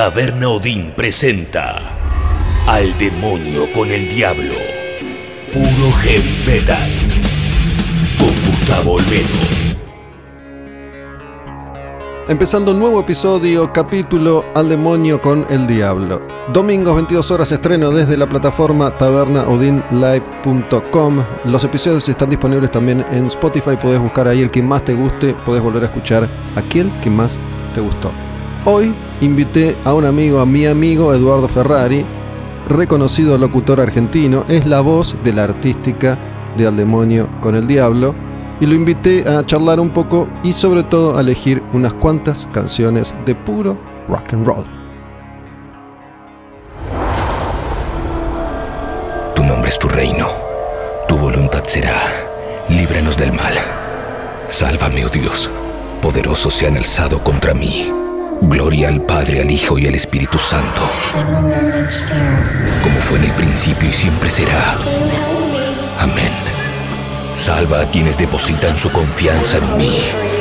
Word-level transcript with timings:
Taberna 0.00 0.48
Odín 0.48 0.94
presenta 0.96 1.76
Al 2.66 2.96
demonio 2.96 3.70
con 3.70 3.90
el 3.90 4.08
diablo. 4.08 4.54
Puro 5.52 5.92
heavy 6.00 6.42
metal. 6.46 6.90
Con 8.18 8.30
Gustavo 8.46 8.92
Olmedo. 8.92 9.28
Empezando 12.28 12.72
un 12.72 12.78
nuevo 12.78 13.00
episodio, 13.00 13.70
capítulo 13.74 14.46
Al 14.54 14.70
demonio 14.70 15.20
con 15.20 15.46
el 15.50 15.66
diablo. 15.66 16.26
Domingos 16.50 16.94
22 16.94 17.30
horas 17.30 17.52
estreno 17.52 17.90
desde 17.90 18.16
la 18.16 18.26
plataforma 18.26 18.94
tabernaodinlive.com. 18.94 21.24
Los 21.44 21.62
episodios 21.62 22.08
están 22.08 22.30
disponibles 22.30 22.70
también 22.70 23.04
en 23.12 23.26
Spotify, 23.26 23.76
podés 23.76 24.00
buscar 24.00 24.28
ahí 24.28 24.40
el 24.40 24.50
que 24.50 24.62
más 24.62 24.82
te 24.82 24.94
guste, 24.94 25.34
podés 25.44 25.62
volver 25.62 25.82
a 25.82 25.86
escuchar 25.88 26.26
aquel 26.56 26.90
que 27.02 27.10
más 27.10 27.38
te 27.74 27.82
gustó. 27.82 28.10
Hoy 28.66 28.94
invité 29.22 29.74
a 29.84 29.94
un 29.94 30.04
amigo, 30.04 30.38
a 30.38 30.44
mi 30.44 30.66
amigo 30.66 31.14
Eduardo 31.14 31.48
Ferrari, 31.48 32.04
reconocido 32.68 33.38
locutor 33.38 33.80
argentino, 33.80 34.44
es 34.48 34.66
la 34.66 34.82
voz 34.82 35.16
de 35.24 35.32
la 35.32 35.44
artística 35.44 36.18
de 36.58 36.66
Al 36.66 36.76
demonio 36.76 37.26
con 37.40 37.54
el 37.54 37.66
diablo 37.66 38.14
y 38.60 38.66
lo 38.66 38.74
invité 38.74 39.26
a 39.26 39.46
charlar 39.46 39.80
un 39.80 39.88
poco 39.88 40.28
y 40.42 40.52
sobre 40.52 40.82
todo 40.82 41.16
a 41.16 41.22
elegir 41.22 41.62
unas 41.72 41.94
cuantas 41.94 42.46
canciones 42.52 43.14
de 43.24 43.34
puro 43.34 43.78
rock 44.08 44.34
and 44.34 44.46
roll. 44.46 44.64
Tu 49.34 49.42
nombre 49.42 49.70
es 49.70 49.78
tu 49.78 49.88
reino. 49.88 50.26
Tu 51.08 51.16
voluntad 51.16 51.62
será. 51.64 51.96
Líbranos 52.68 53.16
del 53.16 53.32
mal. 53.32 53.54
Sálvame, 54.48 55.06
oh 55.06 55.08
Dios. 55.08 55.48
Poderosos 56.02 56.52
se 56.52 56.66
han 56.66 56.76
alzado 56.76 57.24
contra 57.24 57.54
mí. 57.54 57.90
Gloria 58.42 58.88
al 58.88 59.02
Padre, 59.02 59.42
al 59.42 59.50
Hijo 59.50 59.78
y 59.78 59.86
al 59.86 59.94
Espíritu 59.94 60.38
Santo. 60.38 60.82
Como 62.82 63.00
fue 63.00 63.18
en 63.18 63.24
el 63.24 63.32
principio 63.32 63.88
y 63.88 63.92
siempre 63.92 64.30
será. 64.30 64.78
Amén. 65.98 66.32
Salva 67.34 67.82
a 67.82 67.90
quienes 67.90 68.18
depositan 68.18 68.76
su 68.76 68.90
confianza 68.90 69.58
en 69.58 69.76
mí. 69.76 69.98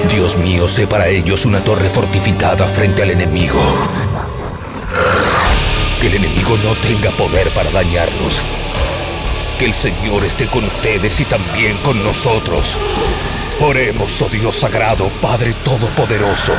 Dios 0.10 0.38
mío, 0.38 0.68
sé 0.68 0.88
para 0.88 1.08
ellos 1.08 1.46
una 1.46 1.60
torre 1.60 1.90
fortificada 1.90 2.66
frente 2.66 3.04
al 3.04 3.12
enemigo. 3.12 3.60
Que 6.00 6.08
el 6.08 6.16
enemigo 6.16 6.58
no 6.64 6.76
tenga 6.76 7.12
poder 7.12 7.54
para 7.54 7.70
dañarlos. 7.72 8.42
Que 9.58 9.66
el 9.66 9.73
Señor 9.73 10.23
esté 10.23 10.48
con 10.48 10.64
ustedes 10.64 11.20
y 11.20 11.26
también 11.26 11.78
con 11.80 12.02
nosotros. 12.04 12.78
Oremos, 13.60 14.22
oh 14.22 14.30
Dios 14.30 14.56
sagrado, 14.56 15.12
Padre 15.22 15.54
Todopoderoso, 15.54 16.54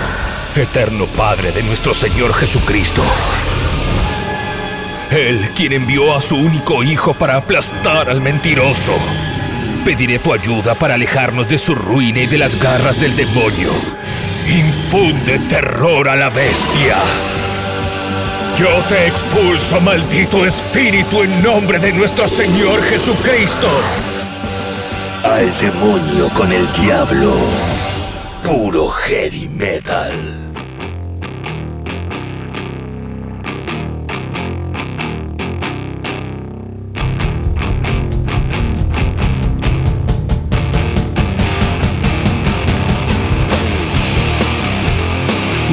eterno 0.57 1.07
Padre 1.07 1.53
de 1.53 1.63
nuestro 1.63 1.95
Señor 1.95 2.35
Jesucristo. 2.35 3.03
Él 5.11 5.51
quien 5.55 5.73
envió 5.73 6.15
a 6.15 6.21
su 6.21 6.37
único 6.37 6.83
Hijo 6.83 7.15
para 7.15 7.37
aplastar 7.37 8.09
al 8.11 8.21
mentiroso. 8.21 8.95
Pediré 9.85 10.19
tu 10.19 10.33
ayuda 10.33 10.75
para 10.75 10.95
alejarnos 10.95 11.49
de 11.49 11.59
su 11.59 11.75
ruina 11.75 12.21
y 12.21 12.27
de 12.27 12.39
las 12.39 12.61
garras 12.61 13.01
del 13.01 13.17
demonio. 13.17 13.71
Infunde 14.47 15.39
terror 15.49 16.09
a 16.09 16.17
la 16.17 16.29
bestia. 16.31 16.97
Yo 18.57 18.69
te 18.89 19.07
expulso, 19.07 19.81
maldito 19.81 20.45
espíritu, 20.45 21.23
en 21.23 21.43
nombre 21.43 21.79
de 21.79 21.93
nuestro 21.93 22.29
Señor 22.29 22.83
Jesucristo. 22.83 23.69
Al 25.25 25.59
demonio 25.61 26.29
con 26.35 26.53
el 26.53 26.71
diablo. 26.73 27.35
Puro 28.45 28.89
heavy 28.89 29.49
metal. 29.49 30.40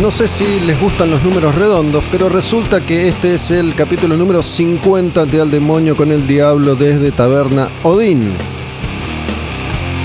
No 0.01 0.11
sé 0.11 0.27
si 0.27 0.59
les 0.59 0.79
gustan 0.79 1.09
los 1.09 1.23
números 1.23 1.55
redondos, 1.55 2.03
pero 2.11 2.29
resulta 2.29 2.81
que 2.81 3.07
este 3.07 3.33
es 3.33 3.49
el 3.49 3.73
capítulo 3.73 4.15
número 4.15 4.43
50 4.43 5.25
de 5.25 5.41
Al 5.41 5.49
demonio 5.49 5.97
con 5.97 6.11
el 6.11 6.27
diablo 6.27 6.75
desde 6.75 7.11
Taberna 7.11 7.67
Odín. 7.81 8.31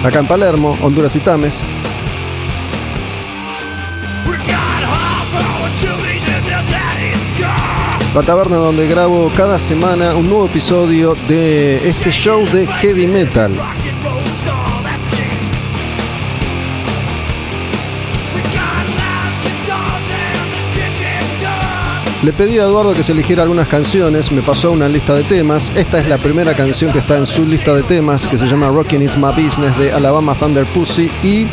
Acá 0.03 0.21
en 0.21 0.27
Palermo, 0.27 0.79
Honduras 0.81 1.15
y 1.15 1.21
Tames. 1.21 1.63
La 8.15 8.23
taberna 8.23 8.57
donde 8.57 8.89
grabo 8.89 9.31
cada 9.37 9.59
semana 9.59 10.15
un 10.15 10.25
nuevo 10.25 10.47
episodio 10.47 11.15
de 11.29 11.87
este 11.87 12.11
show 12.11 12.45
de 12.51 12.67
heavy 12.67 13.07
metal. 13.07 13.53
Le 22.23 22.33
pedí 22.33 22.57
a 22.61 22.63
Eduardo 22.63 22.95
que 22.95 23.03
se 23.03 23.11
eligiera 23.11 23.43
algunas 23.43 23.67
canciones, 23.67 24.31
me 24.31 24.43
pasó 24.43 24.71
una 24.71 24.87
lista 24.87 25.13
de 25.13 25.25
temas. 25.25 25.73
Esta 25.75 25.99
es 25.99 26.09
la 26.09 26.19
primera 26.19 26.55
canción 26.55 26.93
que 26.93 27.01
está 27.01 27.19
en 27.19 27.27
su 27.27 27.45
lista 27.45 27.75
de 27.75 27.83
temas, 27.83 28.29
que 28.29 28.39
se 28.39 28.47
llama 28.47 28.69
Rockin' 28.69 29.03
Is 29.03 29.17
My 29.17 29.31
Business 29.31 29.77
de 29.77 29.93
Alabama 29.93 30.37
Thunder 30.37 30.65
Pussy. 30.67 31.11
Y. 31.25 31.49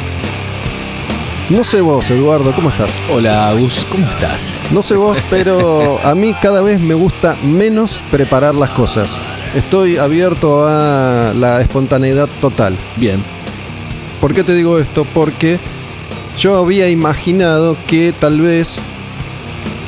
No 1.50 1.63
sé 1.63 1.81
vos, 1.81 2.12
Eduardo, 2.12 2.52
¿cómo 2.53 2.69
estás? 2.69 2.94
Hola, 3.12 3.52
Gus, 3.53 3.84
¿cómo 3.90 4.07
estás? 4.07 4.62
No 4.69 4.84
sé 4.84 4.94
vos, 4.94 5.18
pero 5.31 6.00
a 6.03 6.13
mí 6.13 6.35
cada 6.40 6.62
vez 6.62 6.80
me 6.80 6.94
gusta 6.94 7.36
menos 7.44 8.00
preparar 8.12 8.53
las 8.53 8.69
cosas. 8.69 9.18
Estoy 9.56 9.97
abierto 9.97 10.68
a 10.68 11.34
la 11.36 11.62
espontaneidad 11.62 12.30
total. 12.40 12.78
Bien. 12.96 13.24
¿Por 14.22 14.36
qué 14.36 14.44
te 14.44 14.53
digo 14.53 14.78
esto? 14.78 15.03
Porque 15.16 15.57
yo 16.38 16.59
había 16.59 16.91
imaginado 16.91 17.75
que 17.88 18.13
tal 18.13 18.40
vez 18.40 18.84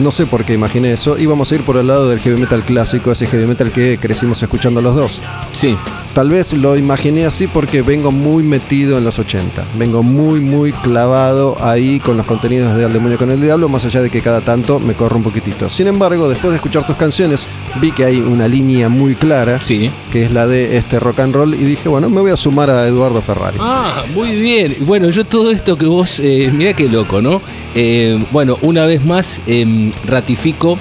no 0.02 0.12
sé 0.12 0.26
por 0.26 0.44
qué 0.44 0.54
imaginé 0.54 0.94
eso. 0.94 1.18
Íbamos 1.18 1.52
a 1.52 1.56
ir 1.56 1.62
por 1.62 1.78
el 1.78 1.88
lado 1.88 2.10
del 2.10 2.20
heavy 2.20 2.40
metal 2.40 2.64
clásico, 2.64 3.12
ese 3.12 3.28
heavy 3.28 3.46
metal 3.46 3.72
que 3.72 3.98
crecimos 3.98 4.42
escuchando 4.42 4.82
los 4.82 4.96
dos. 4.96 5.22
Sí. 5.54 5.78
Tal 6.14 6.30
vez 6.30 6.52
lo 6.52 6.76
imaginé 6.76 7.26
así 7.26 7.48
porque 7.48 7.82
vengo 7.82 8.12
muy 8.12 8.44
metido 8.44 8.98
en 8.98 9.06
los 9.06 9.18
80. 9.18 9.64
Vengo 9.80 10.04
muy, 10.04 10.42
muy 10.42 10.74
clavado 10.74 11.56
ahí 11.64 12.02
con 12.02 12.18
los 12.18 12.26
contenidos 12.26 12.76
de 12.76 12.84
Al 12.84 12.92
Demonio 12.92 13.18
con 13.18 13.32
el 13.32 13.40
Diablo, 13.40 13.70
más 13.70 13.86
allá 13.86 14.02
de 14.02 14.10
que 14.10 14.22
cada 14.22 14.42
tanto 14.42 14.80
me 14.82 14.94
corro 14.94 15.16
un 15.16 15.24
poquitito. 15.24 15.70
Sin 15.70 15.88
embargo, 15.88 16.28
después 16.28 16.52
de 16.52 16.58
escuchar 16.58 16.86
tus 16.86 16.98
canciones, 16.98 17.48
vi 17.80 17.92
que 17.92 18.04
hay 18.06 18.20
una 18.20 18.48
línea 18.48 18.90
muy 18.90 19.16
clara, 19.16 19.62
Sí. 19.62 19.90
que 20.12 20.24
es 20.24 20.32
la 20.32 20.48
de 20.48 20.78
este 20.78 21.00
rock 21.00 21.20
and 21.22 21.34
roll, 21.34 21.54
y 21.54 21.58
dije, 21.64 21.88
bueno, 21.90 22.10
me 22.10 22.22
voy 22.22 22.32
a 22.32 22.38
sumar 22.38 22.70
a 22.70 22.86
Eduardo 22.88 23.22
Ferrari. 23.22 23.58
Ah, 23.60 24.04
muy 24.14 24.36
bien. 24.36 24.76
Bueno, 24.82 25.10
yo 25.10 25.24
todo 25.24 25.52
esto 25.52 25.78
que 25.78 25.86
vos, 25.86 26.20
eh, 26.20 26.52
mirá 26.54 26.74
qué 26.74 26.90
loco, 26.90 27.22
¿no? 27.22 27.42
Eh, 27.76 28.22
bueno, 28.32 28.58
una 28.62 28.86
vez 28.86 29.06
más 29.06 29.42
em, 29.48 29.92
ratifico 30.06 30.78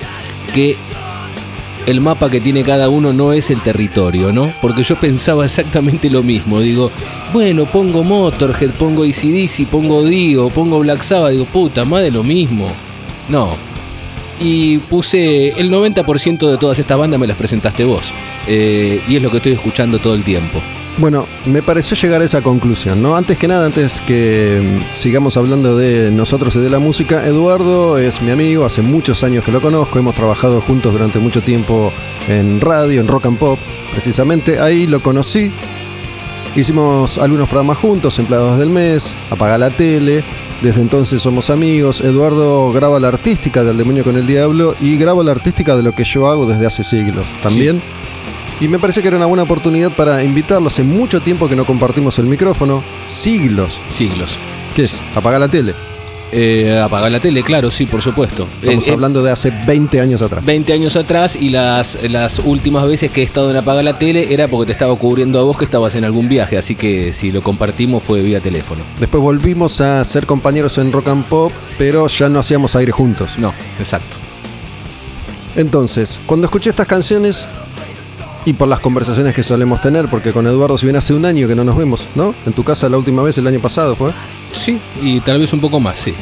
que 0.55 0.77
el 1.87 2.01
mapa 2.01 2.31
que 2.31 2.41
tiene 2.41 2.63
cada 2.63 2.89
uno 2.89 3.13
no 3.13 3.33
es 3.33 3.51
el 3.51 3.63
territorio, 3.63 4.33
¿no? 4.33 4.53
Porque 4.61 4.83
yo 4.83 4.97
pensaba 4.97 5.45
exactamente 5.45 6.11
lo 6.11 6.23
mismo. 6.23 6.61
Digo, 6.61 6.91
bueno, 7.33 7.65
pongo 7.65 8.05
Motorhead, 8.05 8.71
pongo 8.73 9.03
ACDC, 9.05 9.67
pongo 9.67 10.05
Dio, 10.05 10.49
pongo 10.51 10.79
Black 10.81 11.03
Sabbath. 11.03 11.33
Digo, 11.33 11.45
puta, 11.47 11.85
más 11.85 12.03
de 12.03 12.11
lo 12.11 12.23
mismo. 12.23 12.67
No. 13.29 13.70
Y 14.41 14.79
puse 14.79 15.51
el 15.61 15.71
90% 15.71 16.51
de 16.51 16.57
todas 16.57 16.79
estas 16.79 16.99
bandas 16.99 17.21
me 17.21 17.27
las 17.27 17.37
presentaste 17.37 17.85
vos. 17.85 18.13
Eh, 18.47 19.01
y 19.07 19.17
es 19.17 19.23
lo 19.23 19.31
que 19.31 19.37
estoy 19.37 19.53
escuchando 19.53 19.99
todo 19.99 20.15
el 20.15 20.25
tiempo. 20.25 20.61
Bueno, 21.01 21.27
me 21.47 21.63
pareció 21.63 21.97
llegar 21.97 22.21
a 22.21 22.25
esa 22.25 22.43
conclusión, 22.43 23.03
¿no? 23.03 23.17
Antes 23.17 23.39
que 23.39 23.49
nada, 23.49 23.65
antes 23.67 24.03
que 24.03 24.61
mm, 24.61 24.95
sigamos 24.95 25.37
hablando 25.37 25.77
de 25.77 26.11
nosotros 26.11 26.55
y 26.57 26.59
de 26.59 26.69
la 26.69 26.79
música, 26.79 27.27
Eduardo 27.27 27.97
es 27.97 28.21
mi 28.21 28.31
amigo, 28.31 28.67
hace 28.67 28.83
muchos 28.83 29.23
años 29.23 29.45
que 29.45 29.53
lo 29.53 29.63
conozco, 29.63 29.99
hemos 29.99 30.15
trabajado 30.15 30.61
juntos 30.61 30.93
durante 30.93 31.19
mucho 31.19 31.43
tiempo 31.43 31.91
en 32.29 32.61
radio, 32.61 33.01
en 33.01 33.07
rock 33.07 33.27
and 33.27 33.39
pop, 33.39 33.59
precisamente 33.93 34.59
ahí 34.61 34.87
lo 34.87 35.01
conocí. 35.01 35.51
Hicimos 36.55 37.17
algunos 37.17 37.49
programas 37.49 37.79
juntos, 37.79 38.19
Empleados 38.19 38.59
del 38.59 38.69
Mes, 38.69 39.15
Apaga 39.31 39.57
la 39.57 39.71
Tele, 39.71 40.23
desde 40.63 40.83
entonces 40.83 41.23
somos 41.23 41.51
amigos. 41.51 42.01
Eduardo 42.01 42.73
graba 42.73 43.01
la 43.01 43.09
artística 43.09 43.65
del 43.65 43.77
Demonio 43.79 44.05
con 44.05 44.17
el 44.17 44.27
Diablo 44.27 44.75
y 44.81 44.97
grabo 44.97 45.23
la 45.23 45.33
artística 45.33 45.77
de 45.77 45.83
lo 45.83 45.93
que 45.93 46.05
yo 46.05 46.29
hago 46.29 46.47
desde 46.47 46.67
hace 46.67 46.85
siglos 46.85 47.27
también. 47.43 47.81
Y 48.61 48.69
me 48.69 48.79
parece 48.79 49.01
que 49.01 49.09
era 49.09 49.17
una 49.17 49.27
buena 49.27 49.45
oportunidad 49.45 49.91
para 49.91 50.23
invitarlo. 50.23 50.69
Hace 50.69 50.83
mucho 50.83 51.21
tiempo 51.21 51.49
que 51.49 51.57
no 51.57 51.65
compartimos 51.65 52.19
el 52.19 52.27
micrófono. 52.27 52.85
Siglos. 53.09 53.81
Siglos. 53.89 54.39
¿Qué 54.75 54.83
es? 54.83 55.01
Apagar 55.15 55.41
la 55.41 55.49
tele. 55.49 55.75
Eh, 56.33 56.79
apagar 56.81 57.11
la 57.11 57.19
tele, 57.19 57.43
claro, 57.43 57.71
sí, 57.71 57.87
por 57.87 58.03
supuesto. 58.03 58.47
Estamos 58.63 58.85
Eh, 58.87 58.91
eh, 58.91 58.93
hablando 58.93 59.23
de 59.23 59.33
hace 59.33 59.51
20 59.51 60.01
años 60.01 60.23
atrás. 60.23 60.45
20 60.45 60.73
años 60.73 60.95
atrás 60.97 61.35
y 61.35 61.51
las, 61.51 61.99
las 62.09 62.39
últimas 62.39 62.87
veces 62.87 63.11
que 63.11 63.23
he 63.23 63.25
estado 63.25 63.51
en 63.51 63.57
Apagar 63.57 63.83
la 63.85 63.99
Tele 63.99 64.33
era 64.33 64.47
porque 64.49 64.67
te 64.67 64.73
estaba 64.73 64.95
cubriendo 64.97 65.41
a 65.41 65.43
vos 65.43 65.57
que 65.57 65.65
estabas 65.65 65.95
en 65.97 66.05
algún 66.05 66.29
viaje, 66.29 66.57
así 66.57 66.77
que 66.77 67.13
si 67.13 67.33
lo 67.33 67.43
compartimos 67.43 68.03
fue 68.05 68.23
vía 68.23 68.41
teléfono. 68.41 68.83
Después 69.01 69.23
volvimos 69.23 69.81
a 69.81 70.05
ser 70.05 70.27
compañeros 70.27 70.79
en 70.79 70.93
rock 70.93 71.09
and 71.09 71.25
pop, 71.25 71.51
pero 71.79 72.07
ya 72.07 72.29
no 72.29 72.39
hacíamos 72.39 72.77
aire 72.77 72.93
juntos. 72.93 73.37
No, 73.39 73.53
exacto. 73.79 74.17
Entonces, 75.57 76.21
cuando 76.27 76.47
escuché 76.47 76.71
estas 76.71 76.87
canciones 76.87 77.47
y 78.45 78.53
por 78.55 78.69
las 78.69 78.81
conversaciones 78.81 79.35
que 79.35 79.43
solemos 79.43 79.81
tener, 79.81 80.09
porque 80.09 80.33
con 80.33 80.47
Eduardo, 80.47 80.79
si 80.79 80.87
bien 80.87 80.97
hace 80.97 81.15
un 81.15 81.25
año 81.25 81.47
que 81.47 81.55
no 81.55 81.65
nos 81.65 81.77
vemos, 81.77 82.07
¿no? 82.15 82.35
En 82.47 82.53
tu 82.53 82.65
casa 82.65 82.89
la 82.89 82.97
última 82.97 83.23
vez 83.23 83.37
el 83.39 83.47
año 83.47 83.61
pasado 83.61 83.95
fue. 83.95 84.13
Sí, 84.53 84.79
y 85.03 85.21
tal 85.21 85.39
vez 85.39 85.53
un 85.53 85.61
poco 85.61 85.81
más, 85.81 85.97
sí. 85.97 86.15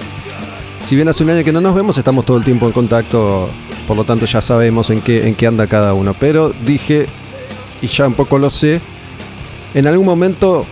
Si 0.82 0.97
bien 0.97 1.09
hace 1.09 1.25
un 1.25 1.31
año 1.31 1.44
que 1.44 1.53
no 1.53 1.61
nos 1.61 1.75
vemos, 1.75 1.99
estamos 1.99 2.25
todo 2.25 2.37
el 2.37 2.44
tiempo 2.44 2.67
en 2.67 2.73
contacto, 2.73 3.49
por 3.87 3.97
lo 3.97 4.05
tanto 4.05 4.26
ya 4.26 4.41
sabemos 4.41 4.91
en 4.91 5.00
qué, 5.00 5.29
en 5.29 5.35
qué 5.35 5.47
anda 5.47 5.67
cada 5.67 5.94
uno. 5.94 6.15
Pero 6.19 6.53
dije, 6.65 7.06
y 7.82 7.87
ya 7.87 8.06
un 8.06 8.15
poco 8.15 8.38
lo 8.38 8.50
sé, 8.50 8.81
en 9.75 9.87
algún 9.87 10.06
momento 10.06 10.67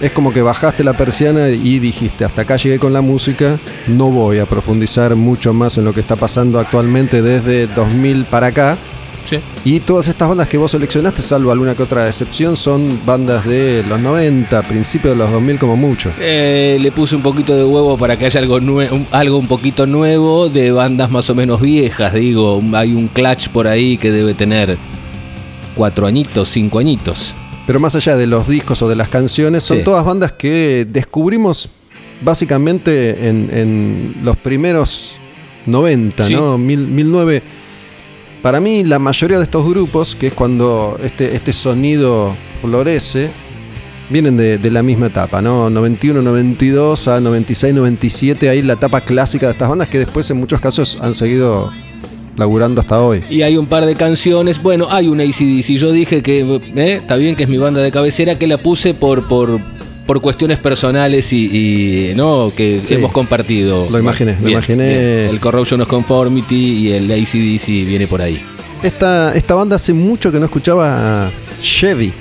es 0.00 0.10
como 0.12 0.32
que 0.32 0.42
bajaste 0.42 0.82
la 0.82 0.92
persiana 0.94 1.48
y 1.48 1.78
dijiste, 1.78 2.24
hasta 2.24 2.42
acá 2.42 2.56
llegué 2.56 2.78
con 2.78 2.92
la 2.92 3.00
música, 3.00 3.58
no 3.86 4.10
voy 4.10 4.38
a 4.38 4.46
profundizar 4.46 5.14
mucho 5.14 5.52
más 5.52 5.78
en 5.78 5.84
lo 5.84 5.92
que 5.92 6.00
está 6.00 6.16
pasando 6.16 6.58
actualmente 6.58 7.22
desde 7.22 7.66
2000 7.68 8.24
para 8.24 8.48
acá. 8.48 8.76
Sí. 9.28 9.38
Y 9.64 9.80
todas 9.80 10.08
estas 10.08 10.28
bandas 10.28 10.48
que 10.48 10.58
vos 10.58 10.70
seleccionaste, 10.70 11.22
salvo 11.22 11.50
alguna 11.50 11.74
que 11.74 11.82
otra 11.82 12.06
excepción, 12.06 12.56
son 12.56 13.00
bandas 13.06 13.44
de 13.46 13.82
los 13.88 14.00
90, 14.00 14.62
principios 14.62 15.14
de 15.14 15.18
los 15.24 15.30
2000 15.32 15.58
como 15.58 15.76
mucho. 15.76 16.10
Eh, 16.20 16.78
le 16.80 16.92
puse 16.92 17.16
un 17.16 17.22
poquito 17.22 17.56
de 17.56 17.64
huevo 17.64 17.96
para 17.96 18.18
que 18.18 18.26
haya 18.26 18.40
algo, 18.40 18.56
un- 18.56 19.06
algo 19.12 19.38
un 19.38 19.46
poquito 19.46 19.86
nuevo 19.86 20.48
de 20.50 20.72
bandas 20.72 21.10
más 21.10 21.30
o 21.30 21.34
menos 21.34 21.60
viejas, 21.60 22.12
digo. 22.12 22.60
Hay 22.74 22.92
un 22.92 23.08
clutch 23.08 23.48
por 23.48 23.66
ahí 23.66 23.96
que 23.96 24.10
debe 24.10 24.34
tener 24.34 24.76
cuatro 25.74 26.06
añitos, 26.06 26.48
cinco 26.50 26.78
añitos. 26.78 27.34
Pero 27.66 27.80
más 27.80 27.94
allá 27.94 28.16
de 28.18 28.26
los 28.26 28.46
discos 28.46 28.82
o 28.82 28.88
de 28.88 28.94
las 28.96 29.08
canciones, 29.08 29.62
son 29.64 29.78
Sí. 29.78 29.84
todas 29.84 30.04
bandas 30.04 30.32
que 30.32 30.86
descubrimos 30.88 31.70
básicamente 32.20 33.28
en, 33.28 33.48
en 33.52 34.14
los 34.22 34.36
primeros 34.36 35.16
90, 35.66 36.24
Sí. 36.24 36.34
¿no? 36.34 36.58
Mil, 36.58 36.78
1009. 36.86 37.42
Para 38.44 38.60
mí, 38.60 38.84
la 38.84 38.98
mayoría 38.98 39.38
de 39.38 39.44
estos 39.44 39.66
grupos, 39.66 40.14
que 40.14 40.26
es 40.26 40.34
cuando 40.34 40.98
este, 41.02 41.34
este 41.34 41.50
sonido 41.50 42.30
florece, 42.60 43.30
vienen 44.10 44.36
de, 44.36 44.70
la 44.70 44.82
misma 44.82 45.06
etapa, 45.06 45.40
¿no? 45.40 45.70
91, 45.70 46.20
92 46.20 47.08
a 47.08 47.20
96, 47.20 47.74
97, 47.74 48.50
ahí 48.50 48.60
la 48.60 48.74
etapa 48.74 49.00
clásica 49.00 49.46
de 49.46 49.52
estas 49.52 49.70
bandas 49.70 49.88
que 49.88 49.98
después 49.98 50.30
en 50.30 50.36
muchos 50.36 50.60
casos 50.60 50.98
han 51.00 51.14
seguido 51.14 51.72
laburando 52.36 52.82
hasta 52.82 53.00
hoy. 53.00 53.24
Y 53.30 53.40
hay 53.40 53.56
un 53.56 53.64
par 53.64 53.86
de 53.86 53.94
canciones. 53.94 54.62
Bueno, 54.62 54.88
hay 54.90 55.08
una 55.08 55.22
ACDC. 55.22 55.78
Yo 55.78 55.90
dije 55.90 56.22
que 56.22 56.40
eh, 56.40 56.92
está 57.00 57.16
bien 57.16 57.36
que 57.36 57.44
es 57.44 57.48
mi 57.48 57.56
banda 57.56 57.80
de 57.80 57.90
cabecera, 57.90 58.38
que 58.38 58.46
la 58.46 58.58
puse 58.58 58.92
por, 58.92 59.26
por, 59.26 59.58
por 60.06 60.20
cuestiones 60.20 60.58
personales 60.58 61.32
y, 61.32 62.10
y, 62.10 62.14
no 62.14 62.52
que 62.54 62.80
Sí. 62.84 62.94
hemos 62.94 63.12
compartido. 63.12 63.88
Lo 63.90 63.98
imaginé, 63.98 64.36
lo 64.42 64.50
imaginé. 64.50 65.28
El 65.30 65.40
Corruption 65.40 65.80
of 65.80 65.88
Conformity 65.88 66.88
y 66.88 66.92
el 66.92 67.10
ACDC 67.10 67.86
viene 67.86 68.06
por 68.06 68.20
ahí. 68.20 68.40
Esta, 68.82 69.34
esta 69.34 69.54
banda 69.54 69.76
hace 69.76 69.94
mucho 69.94 70.30
que 70.30 70.38
no 70.38 70.44
escuchaba 70.46 71.30
Chevy. 71.60 72.12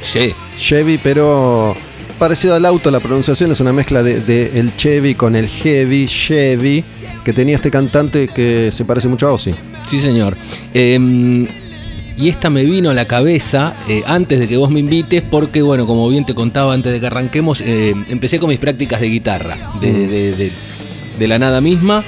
Sí. 0.00 0.32
Chevy, 0.58 0.98
pero 1.02 1.76
parecido 2.18 2.54
al 2.54 2.64
auto, 2.64 2.90
la 2.90 3.00
pronunciación 3.00 3.52
es 3.52 3.60
una 3.60 3.72
mezcla 3.74 4.02
de, 4.02 4.20
de 4.20 4.58
el 4.58 4.74
Chevy 4.76 5.14
con 5.14 5.36
el 5.36 5.46
Heavy, 5.48 6.06
Chevy, 6.06 6.82
que 7.22 7.32
tenía 7.34 7.56
este 7.56 7.70
cantante 7.70 8.28
que 8.28 8.70
se 8.72 8.84
parece 8.86 9.08
mucho 9.08 9.28
a 9.28 9.32
Ozzy. 9.32 9.52
Sí, 9.86 10.00
señor. 10.00 10.36
Eh, 10.72 11.46
y 12.16 12.28
esta 12.28 12.48
me 12.50 12.64
vino 12.64 12.90
a 12.90 12.94
la 12.94 13.06
cabeza 13.06 13.74
eh, 13.88 14.02
antes 14.06 14.38
de 14.38 14.48
que 14.48 14.56
vos 14.56 14.70
me 14.70 14.80
invites, 14.80 15.22
porque, 15.22 15.62
bueno, 15.62 15.86
como 15.86 16.08
bien 16.08 16.24
te 16.24 16.34
contaba 16.34 16.72
antes 16.74 16.92
de 16.92 17.00
que 17.00 17.06
arranquemos, 17.06 17.60
eh, 17.60 17.94
empecé 18.08 18.38
con 18.38 18.48
mis 18.48 18.58
prácticas 18.58 19.00
de 19.00 19.08
guitarra, 19.08 19.56
de, 19.80 19.92
de- 20.08 20.32
de- 20.36 20.52
de 21.18 21.28
la 21.28 21.38
nada 21.38 21.60
misma, 21.60 22.02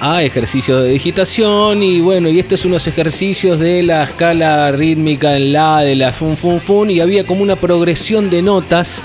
a 0.00 0.22
ejercicios 0.22 0.82
de 0.82 0.90
digitación. 0.90 1.82
Y 1.82 2.00
bueno, 2.00 2.28
y 2.28 2.38
estos 2.38 2.64
unos 2.64 2.86
ejercicios 2.86 3.58
de 3.58 3.82
la 3.82 4.04
escala 4.04 4.70
rítmica 4.72 5.36
en 5.36 5.52
la, 5.52 5.80
de 5.82 5.94
la 5.96 6.12
fun, 6.12 6.36
fun, 6.36 6.60
fun, 6.60 6.90
y 6.90 7.00
había 7.00 7.24
como 7.24 7.42
una 7.42 7.56
progresión 7.56 8.30
de 8.30 8.42
notas. 8.42 9.02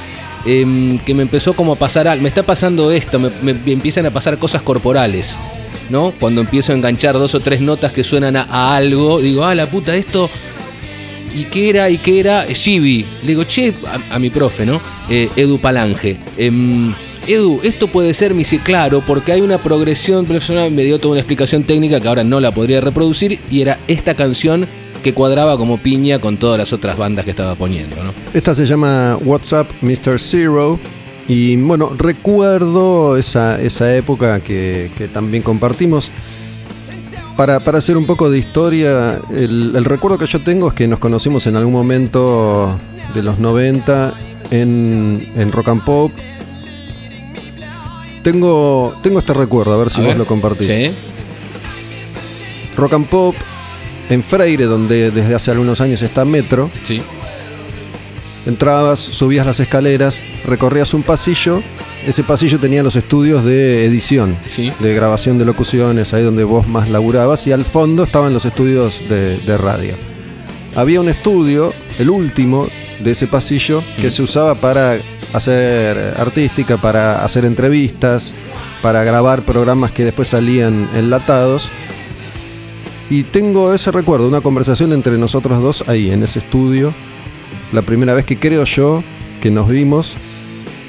em, 0.48 1.00
que 1.00 1.16
me 1.16 1.24
empezó 1.24 1.54
como 1.56 1.72
a 1.74 1.76
pasar, 1.76 2.20
me 2.22 2.30
está 2.30 2.44
pasando 2.44 2.92
esto, 2.92 3.18
me 3.20 3.56
empiezan 3.66 4.06
a 4.06 4.12
pasar 4.12 4.38
cosas 4.38 4.62
corporales. 4.62 5.38
¿No? 5.90 6.14
Cuando 6.20 6.42
empiezo 6.42 6.72
a 6.72 6.76
enganchar 6.76 7.16
dos 7.16 7.36
o 7.36 7.40
tres 7.40 7.62
notas 7.62 7.92
que 7.92 8.04
suenan 8.04 8.36
a, 8.36 8.76
algo, 8.76 9.20
digo, 9.20 9.44
ah, 9.44 9.56
la 9.56 9.68
puta, 9.68 9.96
esto. 9.96 10.30
¿Y 11.36 11.46
qué 11.46 11.70
era? 11.70 11.90
¿Y 11.90 11.98
qué 11.98 12.20
era? 12.20 12.46
Shibi. 12.46 13.06
Le 13.24 13.28
digo, 13.28 13.44
che, 13.44 13.74
a, 14.10 14.20
mi 14.20 14.30
profe, 14.30 14.66
¿no? 14.66 14.80
Eh, 15.10 15.30
Edu 15.36 15.60
Palange. 15.60 16.18
Em, 16.38 16.94
Edu, 17.28 17.60
esto 17.64 17.88
puede 17.88 18.14
ser, 18.14 18.32
me 18.32 18.40
dice, 18.40 18.60
claro, 18.60 19.02
porque 19.06 19.32
hay 19.32 19.42
una 19.42 19.58
progresión 19.58 20.26
personal, 20.26 20.72
me 20.72 20.84
dio 20.84 21.00
toda 21.00 21.14
una 21.14 21.22
explicación 21.22 21.64
técnica 21.64 22.00
que 22.00 22.08
ahora 22.08 22.24
no 22.24 22.40
la 22.40 22.54
podría 22.54 22.82
reproducir, 22.82 23.40
y 23.50 23.62
era 23.62 23.80
esta 23.88 24.14
canción 24.14 24.68
que 25.04 25.14
cuadraba 25.14 25.58
como 25.58 25.78
piña 25.78 26.20
con 26.20 26.38
todas 26.38 26.58
las 26.58 26.74
otras 26.74 26.98
bandas 26.98 27.26
que 27.26 27.32
estaba 27.32 27.56
poniendo, 27.56 27.96
¿no? 28.04 28.12
Esta 28.34 28.56
se 28.56 28.66
llama 28.66 29.18
WhatsApp 29.24 29.68
Mr. 29.82 30.20
Zero. 30.20 30.80
Y 31.28 31.56
bueno, 31.58 31.92
recuerdo 31.98 33.18
esa, 33.18 33.60
esa 33.62 33.96
época 33.96 34.40
que, 34.42 34.92
que 34.98 35.08
también 35.08 35.42
compartimos. 35.44 36.12
Para, 37.36 37.60
para 37.60 37.80
hacer 37.80 37.98
un 37.98 38.06
poco 38.06 38.30
de 38.30 38.38
historia, 38.40 39.20
el, 39.32 39.74
el 39.76 39.84
recuerdo 39.86 40.18
que 40.18 40.26
yo 40.26 40.42
tengo 40.42 40.70
es 40.70 40.74
que 40.74 40.88
nos 40.88 41.00
conocimos 41.00 41.46
en 41.48 41.58
algún 41.58 41.74
momento 41.74 42.80
de 43.14 43.24
los 43.24 43.40
90 43.40 44.14
en, 44.52 45.34
en 45.36 45.52
Rock 45.52 45.68
and 45.70 45.84
Pop. 45.84 46.12
Tengo, 48.24 48.96
tengo 49.04 49.20
este 49.20 49.34
recuerdo, 49.34 49.74
a 49.74 49.78
ver 49.78 49.90
si 49.90 49.98
A 49.98 50.04
vos 50.04 50.08
ver. 50.10 50.18
lo 50.18 50.26
compartís. 50.26 50.68
Sí. 50.68 50.92
Rock 52.78 52.94
and 52.94 53.08
Pop 53.08 53.36
en 54.10 54.24
Freire, 54.24 54.66
donde 54.66 55.12
desde 55.12 55.36
hace 55.36 55.52
algunos 55.52 55.82
años 55.82 56.02
está 56.02 56.26
Metro. 56.26 56.70
Sí. 56.84 57.02
Entrabas, 58.46 59.00
subías 59.00 59.46
las 59.46 59.60
escaleras, 59.60 60.22
recorrías 60.46 60.94
un 60.94 61.02
pasillo. 61.04 61.62
Ese 62.06 62.24
pasillo 62.24 62.60
tenía 62.60 62.84
los 62.84 62.96
estudios 62.96 63.44
de 63.44 63.86
edición, 63.86 64.36
Sí. 64.48 64.72
de 64.80 64.94
grabación 64.94 65.40
de 65.40 65.46
locuciones, 65.46 66.14
ahí 66.14 66.22
donde 66.24 66.44
vos 66.44 66.68
más 66.68 66.88
laburabas. 66.90 67.48
Y 67.48 67.52
al 67.52 67.66
fondo 67.66 68.04
estaban 68.04 68.34
los 68.34 68.46
estudios 68.46 69.10
de, 69.10 69.38
de 69.40 69.58
radio. 69.58 69.96
Había 70.76 71.02
un 71.02 71.10
estudio, 71.10 71.74
el 71.98 72.10
último 72.12 72.68
de 73.00 73.12
ese 73.12 73.26
pasillo, 73.28 73.82
que 74.00 74.08
Mm. 74.08 74.12
se 74.12 74.22
usaba 74.22 74.54
para 74.56 74.98
hacer 75.34 75.98
artística, 76.18 76.78
para 76.78 77.26
hacer 77.26 77.46
entrevistas, 77.46 78.36
para 78.84 79.04
grabar 79.04 79.42
programas 79.42 79.92
que 79.92 80.06
después 80.06 80.28
salían 80.28 80.88
enlatados. 80.96 81.70
Y 83.10 83.24
tengo 83.24 83.74
ese 83.74 83.92
recuerdo, 83.92 84.28
una 84.28 84.42
conversación 84.42 84.94
entre 84.94 85.18
nosotros 85.18 85.62
dos 85.62 85.84
ahí, 85.88 86.12
en 86.12 86.22
ese 86.24 86.40
estudio. 86.40 86.94
La 87.76 87.82
primera 87.82 88.14
vez 88.14 88.26
que 88.26 88.38
creo 88.38 88.64
yo 88.64 89.04
que 89.42 89.52
nos 89.52 89.68
vimos, 89.68 90.16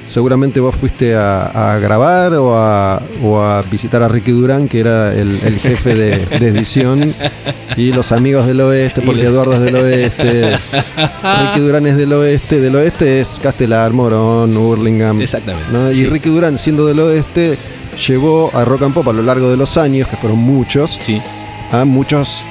seguramente 0.08 0.60
vos 0.60 0.74
fuiste 0.76 1.16
a, 1.16 1.72
a 1.74 1.78
grabar 1.78 2.32
o 2.34 2.56
a, 2.56 3.02
o 3.22 3.40
a 3.40 3.62
visitar 3.62 4.02
a 4.02 4.08
Ricky 4.08 4.30
Durán, 4.30 4.68
que 4.68 4.80
era 4.80 5.12
el, 5.12 5.30
el 5.44 5.58
jefe 5.62 5.94
de, 5.96 6.24
de 6.38 6.48
edición, 6.48 7.12
y 7.76 7.92
los 7.92 8.12
amigos 8.12 8.46
del 8.46 8.60
oeste, 8.60 9.02
porque 9.02 9.22
los- 9.24 9.30
Eduardo 9.32 9.54
es 9.54 9.60
del 9.62 9.74
oeste, 9.76 10.50
Ricky 11.42 11.60
Durán 11.60 11.86
es 11.86 11.96
del 11.96 12.12
oeste, 12.12 12.60
del 12.60 12.76
oeste 12.76 13.20
es 13.20 13.40
Castelar, 13.42 13.92
Morón, 13.92 14.56
Hurlingham. 14.56 15.20
Exactamente, 15.20 15.68
¿no? 15.72 15.90
Y. 15.90 16.04
Ricky 16.06 16.30
Durán, 16.30 16.56
siendo 16.56 16.86
del 16.86 17.00
oeste, 17.00 17.58
llevó 18.06 18.50
a 18.54 18.64
Rock 18.64 18.82
and 18.82 18.94
Pop 18.94 19.08
a 19.08 19.12
lo 19.12 19.22
largo 19.22 19.50
de 19.50 19.56
los 19.56 19.76
años, 19.76 20.06
que 20.08 20.16
fueron 20.16 20.38
muchos, 20.38 20.96
Sí. 21.00 21.20
a 21.72 21.84
muchos 21.84 22.42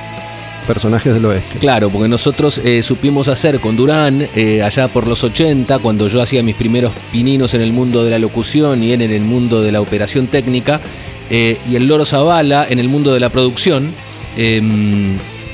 personajes 0.66 1.14
del 1.14 1.26
oeste. 1.26 1.60
Claro, 1.60 1.90
porque 1.90 2.08
nosotros 2.08 2.60
eh, 2.60 2.84
supimos 2.84 3.28
hacer 3.28 3.60
con 3.60 3.76
Durán, 3.76 4.28
eh, 4.36 4.62
allá 4.64 4.88
por 4.88 5.08
los 5.08 5.24
80, 5.24 5.80
cuando 5.80 6.08
yo 6.08 6.22
hacía 6.22 6.44
mis 6.44 6.56
primeros 6.56 6.94
pininos 7.12 7.54
en 7.54 7.62
el 7.62 7.72
mundo 7.72 8.04
de 8.04 8.12
la 8.12 8.20
locución 8.20 8.84
y 8.84 8.94
en 8.94 9.02
el 9.02 9.22
mundo 9.22 9.62
de 9.62 9.72
la 9.72 9.82
operación 9.82 10.28
técnica, 10.28 10.82
eh, 11.30 11.58
y 11.70 11.76
el 11.76 11.88
Loro 11.88 12.06
Zavala 12.06 12.68
en 12.70 12.80
el 12.80 12.88
mundo 12.88 13.14
de 13.14 13.20
la 13.20 13.30
producción, 13.30 13.92
eh, 14.38 14.62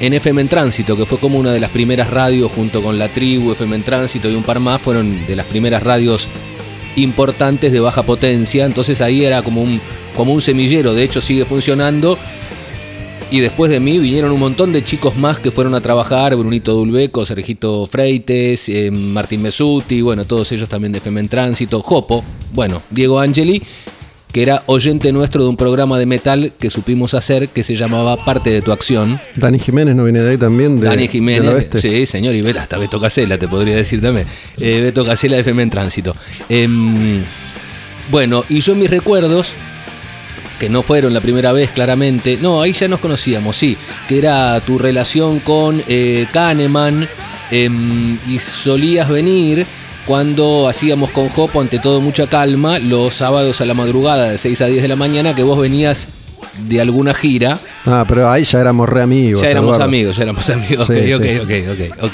en 0.01 0.13
FM 0.13 0.41
en 0.41 0.47
Tránsito, 0.47 0.97
que 0.97 1.05
fue 1.05 1.19
como 1.19 1.37
una 1.37 1.53
de 1.53 1.59
las 1.59 1.69
primeras 1.69 2.09
radios 2.09 2.51
junto 2.51 2.81
con 2.81 2.97
La 2.97 3.07
Tribu, 3.07 3.51
FM 3.51 3.75
en 3.75 3.83
Tránsito 3.83 4.29
y 4.29 4.35
un 4.35 4.43
par 4.43 4.59
más, 4.59 4.81
fueron 4.81 5.27
de 5.27 5.35
las 5.35 5.45
primeras 5.45 5.83
radios 5.83 6.27
importantes 6.95 7.71
de 7.71 7.79
baja 7.79 8.03
potencia, 8.03 8.65
entonces 8.65 8.99
ahí 8.99 9.23
era 9.23 9.43
como 9.43 9.61
un, 9.61 9.79
como 10.15 10.33
un 10.33 10.41
semillero, 10.41 10.93
de 10.93 11.03
hecho 11.03 11.21
sigue 11.21 11.45
funcionando 11.45 12.17
y 13.31 13.39
después 13.39 13.71
de 13.71 13.79
mí 13.79 13.97
vinieron 13.97 14.31
un 14.31 14.39
montón 14.39 14.73
de 14.73 14.83
chicos 14.83 15.15
más 15.15 15.39
que 15.39 15.51
fueron 15.51 15.73
a 15.73 15.79
trabajar, 15.79 16.35
Brunito 16.35 16.73
Dulbeco, 16.73 17.25
Sergito 17.25 17.87
Freites, 17.87 18.67
eh, 18.67 18.91
Martín 18.91 19.41
Mesuti, 19.41 20.01
bueno, 20.01 20.25
todos 20.25 20.51
ellos 20.51 20.67
también 20.67 20.91
de 20.91 20.97
FM 20.97 21.21
en 21.21 21.29
Tránsito, 21.29 21.81
Jopo, 21.81 22.25
bueno, 22.53 22.81
Diego 22.89 23.21
Angeli, 23.21 23.63
que 24.33 24.41
era 24.41 24.63
oyente 24.65 25.13
nuestro 25.13 25.43
de 25.43 25.49
un 25.49 25.55
programa 25.55 25.97
de 25.97 26.05
metal 26.05 26.51
que 26.59 26.69
supimos 26.69 27.13
hacer 27.13 27.47
que 27.47 27.63
se 27.63 27.77
llamaba 27.77 28.17
Parte 28.25 28.49
de 28.49 28.61
tu 28.61 28.73
Acción. 28.73 29.17
Dani 29.35 29.59
Jiménez 29.59 29.95
no 29.95 30.03
viene 30.03 30.19
de 30.19 30.31
ahí 30.31 30.37
también, 30.37 30.81
de, 30.81 30.87
Dani 30.87 31.07
Jiménez, 31.07 31.49
oeste. 31.49 31.81
sí, 31.81 32.05
señor, 32.05 32.35
y 32.35 32.45
hasta 32.49 32.77
Beto 32.77 32.99
Casela, 32.99 33.37
te 33.37 33.47
podría 33.47 33.77
decir 33.77 34.01
también. 34.01 34.27
Eh, 34.59 34.81
Beto 34.81 35.05
Casela 35.05 35.35
de 35.35 35.41
FM 35.41 35.63
en 35.63 35.69
Tránsito. 35.69 36.13
Em, 36.49 37.23
bueno, 38.11 38.43
y 38.49 38.59
yo 38.59 38.75
mis 38.75 38.89
recuerdos 38.89 39.55
que 40.61 40.69
no 40.69 40.83
fueron 40.83 41.11
la 41.11 41.21
primera 41.21 41.51
vez 41.53 41.71
claramente. 41.71 42.37
No, 42.39 42.61
ahí 42.61 42.71
ya 42.71 42.87
nos 42.87 42.99
conocíamos, 42.99 43.57
sí. 43.57 43.75
Que 44.07 44.19
era 44.19 44.61
tu 44.61 44.77
relación 44.77 45.39
con 45.39 45.83
eh, 45.87 46.27
Kahneman 46.31 47.09
em, 47.49 48.19
y 48.29 48.37
solías 48.37 49.09
venir 49.09 49.65
cuando 50.05 50.67
hacíamos 50.69 51.09
con 51.09 51.29
Jopo, 51.29 51.61
ante 51.61 51.79
todo 51.79 51.99
mucha 51.99 52.27
calma, 52.27 52.77
los 52.77 53.15
sábados 53.15 53.59
a 53.59 53.65
la 53.65 53.73
madrugada 53.73 54.29
de 54.29 54.37
6 54.37 54.61
a 54.61 54.67
10 54.67 54.83
de 54.83 54.87
la 54.87 54.95
mañana, 54.95 55.33
que 55.33 55.41
vos 55.41 55.59
venías 55.59 56.09
de 56.67 56.81
alguna 56.81 57.13
gira. 57.13 57.57
Ah, 57.85 58.05
pero 58.07 58.29
ahí 58.31 58.43
ya 58.43 58.59
éramos 58.59 58.87
re 58.89 59.01
amigos. 59.01 59.41
Ya 59.41 59.49
éramos 59.49 59.69
Eduardo. 59.69 59.85
amigos, 59.85 60.15
ya 60.17 60.23
éramos 60.23 60.49
amigos. 60.49 60.87
Sí, 60.87 61.13
ok, 61.13 61.23
sí. 61.23 61.37
ok, 61.39 61.51
ok, 61.71 61.93
ok, 61.99 62.03
ok. 62.03 62.13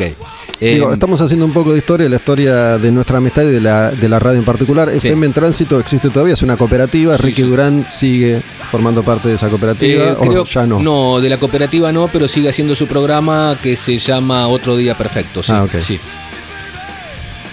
Digo, 0.60 0.88
Em, 0.88 0.94
estamos 0.94 1.22
haciendo 1.22 1.46
un 1.46 1.54
poco 1.54 1.72
de 1.72 1.78
historia, 1.78 2.10
la 2.10 2.16
historia 2.16 2.78
de 2.80 2.92
nuestra 2.92 3.18
amistad 3.18 3.44
y 3.44 3.52
de 3.52 3.62
la, 3.62 3.92
de 3.92 4.10
la 4.10 4.18
radio 4.18 4.40
en 4.40 4.46
particular. 4.46 4.90
Sí. 4.92 5.08
FM 5.08 5.28
en 5.28 5.34
Tránsito 5.34 5.80
existe 5.80 6.10
todavía, 6.10 6.34
es 6.34 6.42
una 6.42 6.58
cooperativa. 6.58 7.16
Ricky. 7.18 7.44
Durán 7.44 7.86
sigue 7.90 8.42
formando 8.72 9.04
parte 9.04 9.30
de 9.30 9.36
esa 9.36 9.50
cooperativa. 9.50 10.04
Eh, 10.06 10.16
o 10.18 10.22
creo- 10.22 10.44
ya 10.46 10.66
no. 10.66 10.80
No, 10.80 11.20
de 11.22 11.30
la 11.30 11.38
cooperativa 11.38 11.92
no, 11.92 12.08
pero 12.08 12.28
sigue 12.28 12.50
haciendo 12.50 12.76
su 12.76 12.88
programa 12.88 13.56
que 13.62 13.76
se 13.76 13.98
llama 14.00 14.48
Otro 14.48 14.76
Día 14.76 14.96
Perfecto. 14.98 15.44
Sí, 15.44 15.52
Ah, 15.54 15.64
ok. 15.64 15.76
sí. 15.82 16.00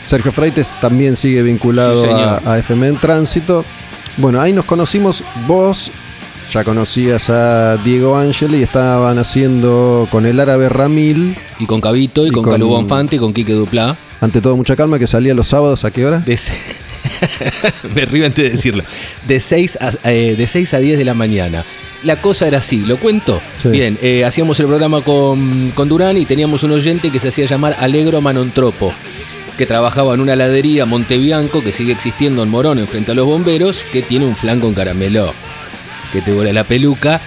Sergio 0.03 0.33
Freites 0.33 0.75
también 0.81 1.17
sigue 1.17 1.43
vinculado 1.43 2.05
a, 2.15 2.41
a 2.53 2.59
FM 2.59 2.89
en 2.89 2.97
Tránsito. 2.97 3.65
Bueno, 4.19 4.41
ahí 4.41 4.53
nos 4.53 4.65
conocimos. 4.67 5.25
Vos 5.47 5.91
ya 6.53 6.63
conocías 6.65 7.31
a 7.31 7.77
Diego 7.79 8.17
Ángel 8.17 8.55
y 8.55 8.63
estaban 8.63 9.19
haciendo 9.19 10.07
con 10.11 10.27
el 10.27 10.39
árabe 10.41 10.69
Ramil, 10.69 11.35
Y 11.59 11.67
con 11.67 11.81
Cabito, 11.81 12.25
y, 12.25 12.29
Y 12.29 12.33
con, 12.33 12.45
con- 12.45 12.53
Calú 12.53 12.69
Bonfante, 12.69 13.17
y 13.17 13.19
con 13.19 13.33
Quique 13.33 13.53
Duplá. 13.55 13.97
ante 14.21 14.41
todo 14.41 14.57
mucha 14.57 14.77
calma, 14.77 14.99
que 14.99 15.07
salía 15.07 15.35
los 15.35 15.49
sábados 15.49 15.85
a 15.85 15.91
qué 15.91 16.07
hora? 16.07 16.19
De 16.21 16.39
Me 17.95 18.05
río 18.07 18.25
antes 18.27 18.45
de 18.45 18.51
decirlo. 18.51 18.83
De 19.27 19.41
6 19.41 19.79
a, 19.81 20.11
eh, 20.11 20.35
de 20.37 20.47
6 20.47 20.75
a 20.75 20.79
10 20.79 20.99
de 20.99 21.05
la 21.05 21.15
mañana. 21.15 21.65
La 22.03 22.21
cosa 22.21 22.47
era 22.47 22.59
así, 22.59 22.79
¿lo 22.79 22.97
cuento? 22.99 23.41
Sí. 23.61 23.69
Bien, 23.69 23.99
eh, 24.03 24.25
hacíamos 24.25 24.59
el 24.61 24.67
programa 24.67 25.01
con, 25.01 25.71
con 25.75 25.89
Durán 25.89 26.17
y 26.19 26.25
teníamos 26.27 26.63
un 26.63 26.73
oyente 26.73 27.11
que 27.11 27.19
se 27.21 27.29
hacía 27.29 27.47
llamar 27.47 27.77
Alegro 27.81 28.21
Manontropo, 28.21 28.93
que 29.57 29.67
trabajaba 29.67 30.15
en 30.15 30.21
una 30.21 30.35
heladería 30.35 30.85
Montebianco 30.87 31.63
que 31.63 31.73
sigue 31.73 31.93
existiendo 31.93 32.43
en 32.43 32.51
Morón, 32.51 32.79
enfrente 32.79 33.13
a 33.13 33.15
los 33.15 33.27
bomberos, 33.27 33.85
que 33.93 34.03
tiene 34.03 34.27
un 34.27 34.37
flan 34.37 34.61
con 34.61 34.75
caramelo, 34.75 35.33
que 36.15 36.23
te 36.23 36.33
vuela 36.33 36.53
la 36.55 36.65
peluca. 36.65 37.21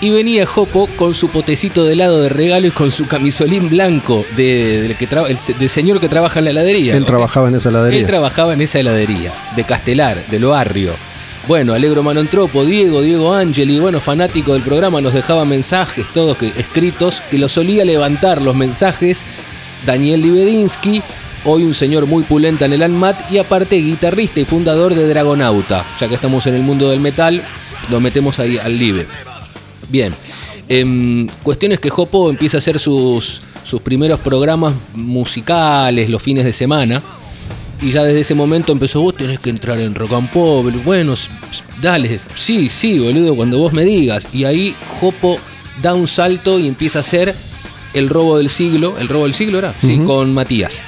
Y 0.00 0.10
venía 0.10 0.44
Jopo 0.46 0.88
con 0.96 1.14
su 1.14 1.28
potecito 1.28 1.84
de 1.84 1.92
helado 1.92 2.20
de 2.20 2.28
regalo 2.28 2.66
y 2.66 2.72
con 2.72 2.90
su 2.90 3.06
camisolín 3.06 3.68
blanco 3.70 4.26
de, 4.36 4.82
del 4.82 4.96
que 4.96 5.08
tra- 5.08 5.28
el 5.30 5.38
se- 5.38 5.54
del 5.54 5.68
señor 5.68 6.00
que 6.00 6.08
trabaja 6.08 6.40
en 6.40 6.46
la 6.46 6.50
heladería. 6.50 6.96
Él 6.96 7.04
trabajaba 7.04 7.46
en 7.46 7.54
esa 7.54 7.68
heladería. 7.68 8.00
Él 8.00 8.06
trabajaba 8.06 8.52
en 8.54 8.62
esa 8.62 8.80
heladería, 8.80 9.32
de 9.54 9.62
Castelar, 9.62 10.18
del 10.28 10.46
barrio. 10.46 10.94
Bueno, 11.46 11.72
Alegro 11.72 12.02
Manontropo, 12.02 12.64
Diego, 12.64 13.00
Diego 13.00 13.32
Angeli, 13.32 13.78
bueno, 13.78 14.00
fanático 14.00 14.54
del 14.54 14.62
programa, 14.62 15.00
nos 15.00 15.14
dejaba 15.14 15.44
mensajes, 15.44 16.04
todos 16.12 16.36
que, 16.36 16.48
escritos, 16.56 17.22
que 17.30 17.38
los 17.38 17.52
solía 17.52 17.84
levantar 17.84 18.42
los 18.42 18.56
mensajes 18.56 19.22
Daniel 19.86 20.20
Libedinsky, 20.22 21.00
hoy 21.44 21.62
un 21.64 21.74
señor 21.74 22.06
muy 22.06 22.22
pulenta 22.24 22.64
en 22.64 22.72
el 22.72 22.82
ANMAT 22.82 23.30
y 23.30 23.38
aparte 23.38 23.76
guitarrista 23.76 24.40
y 24.40 24.44
fundador 24.44 24.94
de 24.96 25.06
Dragonauta. 25.06 25.84
Ya 26.00 26.08
que 26.08 26.14
estamos 26.16 26.46
en 26.48 26.54
el 26.54 26.62
mundo 26.62 26.90
del 26.90 27.00
metal, 27.00 27.42
lo 27.90 28.00
metemos 28.00 28.38
ahí 28.38 28.58
al 28.58 28.78
Libe. 28.78 29.06
Bien. 29.88 30.14
Em, 30.68 31.26
cuestiones 31.42 31.80
que 31.80 31.90
Jopo 31.90 32.30
empieza 32.30 32.56
a 32.56 32.60
hacer 32.60 32.78
sus, 32.78 33.42
sus 33.64 33.80
primeros 33.80 34.20
programas 34.20 34.74
musicales 34.94 36.08
los 36.08 36.22
fines 36.22 36.44
de 36.44 36.52
semana. 36.52 37.02
Y 37.80 37.90
ya 37.90 38.04
desde 38.04 38.20
ese 38.20 38.34
momento 38.34 38.70
empezó, 38.72 39.02
vos 39.02 39.16
tenés 39.16 39.40
que 39.40 39.50
entrar 39.50 39.78
en 39.80 39.94
rock 39.94 40.12
and 40.12 40.30
pop. 40.30 40.66
Bueno, 40.84 41.14
dale, 41.80 42.20
sí, 42.34 42.68
sí, 42.70 43.00
boludo, 43.00 43.34
cuando 43.34 43.58
vos 43.58 43.72
me 43.72 43.82
digas. 43.82 44.34
Y 44.34 44.44
ahí 44.44 44.76
Jopo 45.00 45.36
da 45.82 45.92
un 45.94 46.06
salto 46.06 46.60
y 46.60 46.68
empieza 46.68 46.98
a 46.98 47.02
hacer 47.02 47.34
el 47.92 48.08
robo 48.08 48.38
del 48.38 48.48
siglo. 48.48 48.96
¿El 48.98 49.08
robo 49.08 49.24
del 49.24 49.34
siglo 49.34 49.58
era? 49.58 49.74
Sí, 49.78 49.98
con 49.98 50.32
Matías. 50.32 50.80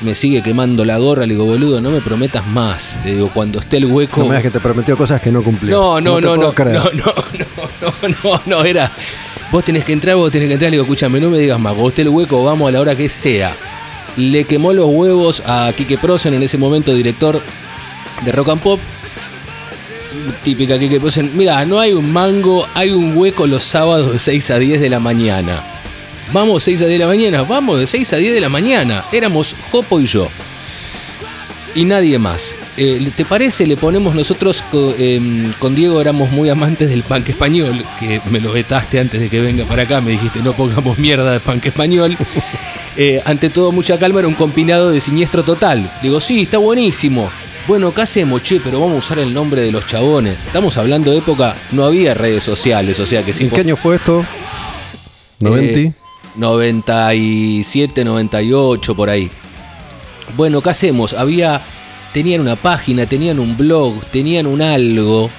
Me 0.00 0.14
sigue 0.14 0.42
quemando 0.42 0.84
la 0.84 0.98
gorra, 0.98 1.24
le 1.24 1.34
digo, 1.34 1.46
boludo, 1.46 1.80
no 1.80 1.90
me 1.90 2.00
prometas 2.00 2.46
más. 2.46 2.98
Le 3.04 3.14
digo, 3.14 3.30
cuando 3.32 3.60
esté 3.60 3.78
el 3.78 3.86
hueco. 3.86 4.20
No 4.20 4.26
me 4.26 4.32
digas 4.32 4.42
que 4.42 4.50
te 4.50 4.60
prometió 4.60 4.96
cosas 4.96 5.20
que 5.20 5.30
no 5.30 5.42
cumplió. 5.42 5.76
No, 5.76 6.00
no, 6.00 6.20
no, 6.20 6.36
no, 6.36 6.52
no, 6.52 6.72
no, 6.72 6.82
no, 6.92 8.16
no, 8.22 8.40
no, 8.44 8.64
era. 8.64 8.90
Vos 9.50 9.64
tenés 9.64 9.84
que 9.84 9.92
entrar, 9.92 10.16
vos 10.16 10.30
tenés 10.30 10.48
que 10.48 10.54
entrar. 10.54 10.70
Le 10.70 10.76
digo, 10.76 10.84
escúchame, 10.84 11.20
no 11.20 11.30
me 11.30 11.38
digas 11.38 11.58
más. 11.60 11.76
Vos 11.76 11.92
el 11.98 12.08
hueco, 12.08 12.44
vamos 12.44 12.68
a 12.68 12.72
la 12.72 12.80
hora 12.80 12.96
que 12.96 13.08
sea. 13.08 13.52
Le 14.16 14.44
quemó 14.44 14.72
los 14.72 14.86
huevos 14.86 15.42
a 15.46 15.72
Quique 15.76 15.96
Prosen, 15.96 16.34
en 16.34 16.42
ese 16.42 16.58
momento 16.58 16.92
director 16.94 17.40
de 18.24 18.32
Rock 18.32 18.48
and 18.50 18.60
Pop. 18.60 18.80
Típica 20.42 20.78
Quique 20.78 21.00
Prosen. 21.00 21.36
Mira, 21.36 21.64
no 21.64 21.78
hay 21.80 21.92
un 21.92 22.12
mango, 22.12 22.66
hay 22.74 22.90
un 22.90 23.16
hueco 23.16 23.46
los 23.46 23.62
sábados 23.62 24.12
de 24.12 24.18
6 24.18 24.50
a 24.50 24.58
10 24.58 24.80
de 24.80 24.90
la 24.90 25.00
mañana. 25.00 25.73
Vamos 26.34 26.64
6 26.64 26.82
a 26.82 26.86
10 26.86 26.98
de 26.98 27.04
la 27.04 27.06
mañana, 27.06 27.42
vamos 27.42 27.78
de 27.78 27.86
6 27.86 28.12
a 28.12 28.16
10 28.16 28.34
de 28.34 28.40
la 28.40 28.48
mañana. 28.48 29.04
Éramos 29.12 29.54
Jopo 29.70 30.00
y 30.00 30.06
yo 30.06 30.28
y 31.76 31.84
nadie 31.84 32.18
más. 32.18 32.56
Eh, 32.76 33.08
¿Te 33.16 33.24
parece? 33.24 33.68
Le 33.68 33.76
ponemos 33.76 34.16
nosotros 34.16 34.64
em, 34.98 35.52
con 35.60 35.76
Diego 35.76 36.00
éramos 36.00 36.32
muy 36.32 36.48
amantes 36.48 36.88
del 36.88 37.04
punk 37.04 37.28
español, 37.28 37.84
que 38.00 38.20
me 38.32 38.40
lo 38.40 38.52
vetaste 38.52 38.98
antes 38.98 39.20
de 39.20 39.28
que 39.28 39.40
venga 39.40 39.64
para 39.64 39.84
acá, 39.84 40.00
me 40.00 40.10
dijiste 40.10 40.40
no 40.40 40.54
pongamos 40.54 40.98
mierda 40.98 41.32
de 41.32 41.40
punk 41.40 41.66
español. 41.66 42.16
Eh, 42.96 43.20
ante 43.24 43.50
todo, 43.50 43.72
mucha 43.72 43.98
calma, 43.98 44.20
era 44.20 44.28
un 44.28 44.34
compilado 44.34 44.90
de 44.90 45.00
siniestro 45.00 45.42
total. 45.42 45.90
Digo, 46.00 46.20
sí, 46.20 46.42
está 46.42 46.58
buenísimo. 46.58 47.28
Bueno, 47.66 47.92
¿qué 47.92 48.02
hacemos, 48.02 48.44
che? 48.44 48.60
Pero 48.60 48.78
vamos 48.78 48.94
a 48.94 48.98
usar 49.00 49.18
el 49.18 49.34
nombre 49.34 49.62
de 49.62 49.72
los 49.72 49.84
chabones. 49.84 50.36
Estamos 50.46 50.78
hablando 50.78 51.10
de 51.10 51.18
época, 51.18 51.56
no 51.72 51.84
había 51.84 52.14
redes 52.14 52.44
sociales, 52.44 53.00
o 53.00 53.06
sea 53.06 53.24
que 53.24 53.32
sí. 53.32 53.46
¿En 53.46 53.50
qué 53.50 53.62
año 53.62 53.74
fue 53.74 53.96
esto? 53.96 54.24
¿90? 55.40 55.92
Eh, 56.34 56.38
97, 56.38 58.04
98, 58.04 58.94
por 58.94 59.10
ahí. 59.10 59.30
Bueno, 60.36 60.60
¿qué 60.60 60.70
hacemos? 60.70 61.12
Había. 61.12 61.62
Tenían 62.12 62.40
una 62.40 62.54
página, 62.54 63.06
tenían 63.06 63.40
un 63.40 63.56
blog, 63.56 64.04
tenían 64.06 64.46
un 64.46 64.62
algo. 64.62 65.30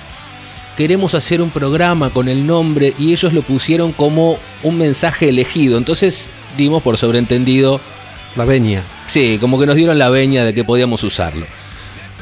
Queremos 0.75 1.16
hacer 1.16 1.42
un 1.42 1.50
programa 1.50 2.10
con 2.10 2.28
el 2.28 2.46
nombre 2.46 2.94
y 3.00 3.14
ellos 3.14 3.32
lo 3.32 3.44
pusieron 3.44 3.94
como 3.94 4.38
un 4.62 4.78
mensaje 4.78 5.30
elegido. 5.30 5.78
Entonces 5.78 6.28
dimos 6.58 6.84
por 6.84 6.98
sobreentendido. 6.98 7.80
La 8.36 8.44
Veña. 8.44 8.84
Sí, 9.08 9.38
como 9.40 9.58
que 9.58 9.66
nos 9.66 9.78
dieron 9.78 9.98
la 9.98 10.10
veña 10.10 10.44
de 10.44 10.54
que 10.54 10.66
podíamos 10.66 11.02
usarlo. 11.04 11.46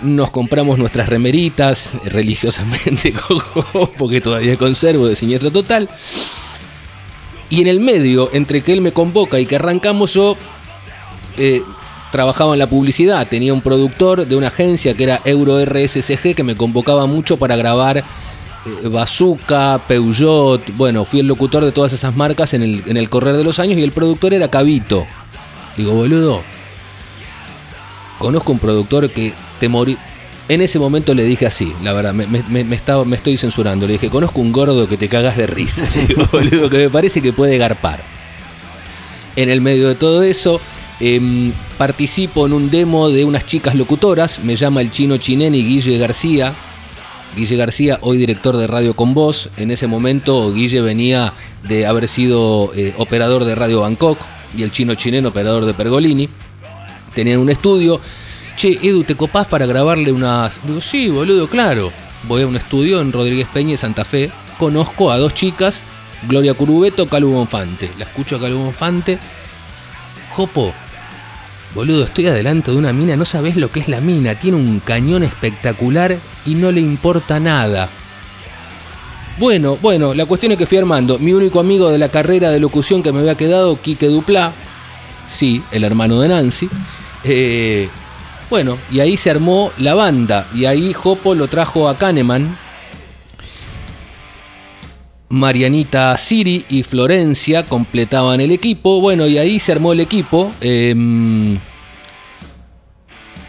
Nos 0.03 0.29
compramos 0.29 0.77
nuestras 0.77 1.09
remeritas 1.09 1.93
religiosamente, 2.05 3.13
porque 3.97 4.21
todavía 4.21 4.55
conservo 4.55 5.07
de 5.07 5.15
siniestro 5.15 5.49
total. 5.49 5.89
Y 7.53 7.61
en 7.61 7.67
el 7.67 7.81
medio, 7.81 8.31
entre 8.33 8.61
que 8.61 8.73
él 8.73 8.81
me 8.81 8.93
convoca 8.93 9.39
y 9.39 9.45
que 9.45 9.57
arrancamos, 9.57 10.15
yo 10.15 10.35
eh, 11.37 11.61
trabajaba 12.11 12.53
en 12.53 12.57
la 12.57 12.65
publicidad. 12.65 13.27
Tenía 13.27 13.53
un 13.53 13.61
productor 13.61 14.25
de 14.25 14.35
una 14.35 14.47
agencia 14.47 14.95
que 14.95 15.03
era 15.03 15.21
Euro 15.23 15.63
RSCG 15.63 16.33
que 16.33 16.43
me 16.43 16.55
convocaba 16.55 17.05
mucho 17.05 17.37
para 17.37 17.55
grabar 17.55 17.99
eh, 17.99 18.87
Bazooka, 18.87 19.79
Peugeot. 19.87 20.63
Bueno, 20.75 21.05
fui 21.05 21.19
el 21.19 21.27
locutor 21.27 21.63
de 21.63 21.71
todas 21.71 21.93
esas 21.93 22.15
marcas 22.15 22.55
en 22.55 22.63
el, 22.63 22.81
en 22.87 22.97
el 22.97 23.07
correr 23.07 23.37
de 23.37 23.43
los 23.43 23.59
años 23.59 23.77
y 23.77 23.83
el 23.83 23.91
productor 23.91 24.33
era 24.33 24.47
Cabito. 24.47 25.05
Digo, 25.77 25.91
boludo, 25.91 26.41
conozco 28.17 28.51
un 28.51 28.57
productor 28.57 29.11
que 29.11 29.31
te 29.59 29.69
morí. 29.69 29.95
En 30.49 30.61
ese 30.61 30.77
momento 30.77 31.13
le 31.13 31.23
dije 31.23 31.45
así, 31.45 31.73
la 31.83 31.93
verdad, 31.93 32.13
me, 32.13 32.75
estaba, 32.75 33.05
me 33.05 33.15
estoy 33.15 33.37
censurando. 33.37 33.87
Le 33.87 33.93
dije, 33.93 34.09
conozco 34.09 34.41
un 34.41 34.51
gordo 34.51 34.87
que 34.87 34.97
te 34.97 35.07
cagas 35.07 35.37
de 35.37 35.47
risa. 35.47 35.87
Digo, 36.07 36.27
boludo, 36.31 36.69
que 36.69 36.77
me 36.77 36.89
parece 36.89 37.21
que 37.21 37.31
puede 37.31 37.57
garpar. 37.57 38.03
En 39.35 39.49
el 39.49 39.61
medio 39.61 39.87
de 39.87 39.95
todo 39.95 40.21
eso, 40.21 40.59
em, 40.99 41.53
participo 41.77 42.45
en 42.45 42.53
un 42.53 42.69
demo 42.69 43.09
de 43.09 43.23
unas 43.23 43.45
chicas 43.45 43.75
locutoras. 43.75 44.39
Me 44.43 44.57
llama 44.57 44.81
el 44.81 44.91
chino 44.91 45.15
Chinén 45.17 45.55
y 45.55 45.63
Guille 45.63 45.97
García. 45.97 46.53
Guille 47.37 47.55
García, 47.55 47.97
hoy 48.01 48.17
director 48.17 48.57
de 48.57 48.67
Radio 48.67 48.95
Con 48.95 49.13
Voz. 49.13 49.49
En 49.55 49.71
ese 49.71 49.87
momento, 49.87 50.53
Guille 50.53 50.81
venía 50.81 51.33
de 51.67 51.85
haber 51.85 52.09
sido 52.09 52.71
eh, 52.75 52.93
operador 52.97 53.45
de 53.45 53.55
Radio 53.55 53.79
Bangkok 53.79 54.19
y 54.55 54.63
el 54.63 54.71
chino 54.71 54.93
Chinén, 54.95 55.25
operador 55.25 55.65
de 55.65 55.73
Pergolini. 55.73 56.29
Tenían 57.15 57.39
un 57.39 57.49
estudio. 57.49 58.01
Che, 58.55 58.79
Edu, 58.81 59.03
¿te 59.03 59.15
copás 59.15 59.47
para 59.47 59.65
grabarle 59.65 60.11
unas.? 60.11 60.59
Sí, 60.79 61.09
boludo, 61.09 61.47
claro. 61.47 61.91
Voy 62.23 62.43
a 62.43 62.47
un 62.47 62.55
estudio 62.55 63.01
en 63.01 63.11
Rodríguez 63.11 63.47
Peña, 63.51 63.75
Santa 63.75 64.05
Fe. 64.05 64.31
Conozco 64.57 65.11
a 65.11 65.17
dos 65.17 65.33
chicas, 65.33 65.83
Gloria 66.27 66.53
Curubeto, 66.53 67.07
Calu 67.07 67.31
Bonfante. 67.31 67.91
La 67.97 68.05
escucho 68.05 68.37
a 68.37 68.39
Calu 68.39 68.59
Bonfante. 68.59 69.17
Jopo, 70.31 70.73
boludo, 71.75 72.05
estoy 72.05 72.27
adelante 72.27 72.71
de 72.71 72.77
una 72.77 72.93
mina, 72.93 73.15
no 73.15 73.25
sabés 73.25 73.55
lo 73.55 73.69
que 73.71 73.81
es 73.81 73.87
la 73.87 73.99
mina. 73.99 74.35
Tiene 74.35 74.57
un 74.57 74.79
cañón 74.79 75.23
espectacular 75.23 76.17
y 76.45 76.55
no 76.55 76.71
le 76.71 76.81
importa 76.81 77.39
nada. 77.39 77.89
Bueno, 79.37 79.77
bueno, 79.81 80.13
la 80.13 80.25
cuestión 80.25 80.51
es 80.51 80.57
que 80.59 80.67
fui 80.67 80.77
armando. 80.77 81.17
Mi 81.17 81.33
único 81.33 81.59
amigo 81.59 81.89
de 81.89 81.97
la 81.97 82.09
carrera 82.09 82.51
de 82.51 82.59
locución 82.59 83.01
que 83.01 83.11
me 83.11 83.19
había 83.19 83.35
quedado, 83.35 83.81
Quique 83.81 84.07
Duplá. 84.07 84.53
Sí, 85.25 85.63
el 85.71 85.83
hermano 85.83 86.21
de 86.21 86.27
Nancy. 86.29 86.69
Eh, 87.23 87.89
bueno, 88.53 88.77
y 88.91 88.99
ahí 88.99 89.17
se 89.17 89.31
armó 89.31 89.71
la 89.79 89.95
banda. 89.95 90.45
Y 90.53 90.65
ahí 90.65 90.93
Jopo 90.93 91.33
lo 91.33 91.47
trajo 91.47 91.89
a 91.89 91.97
Kahneman. 91.97 92.55
Marianita 95.29 96.15
Siri 96.17 96.63
y 96.69 96.83
Florencia 96.83 97.65
completaban 97.65 98.41
el 98.41 98.51
equipo. 98.51 99.01
Bueno, 99.01 99.25
y 99.25 99.39
ahí 99.39 99.59
se 99.59 99.71
armó 99.71 99.91
el 99.91 100.01
equipo. 100.01 100.51
em, 100.61 101.57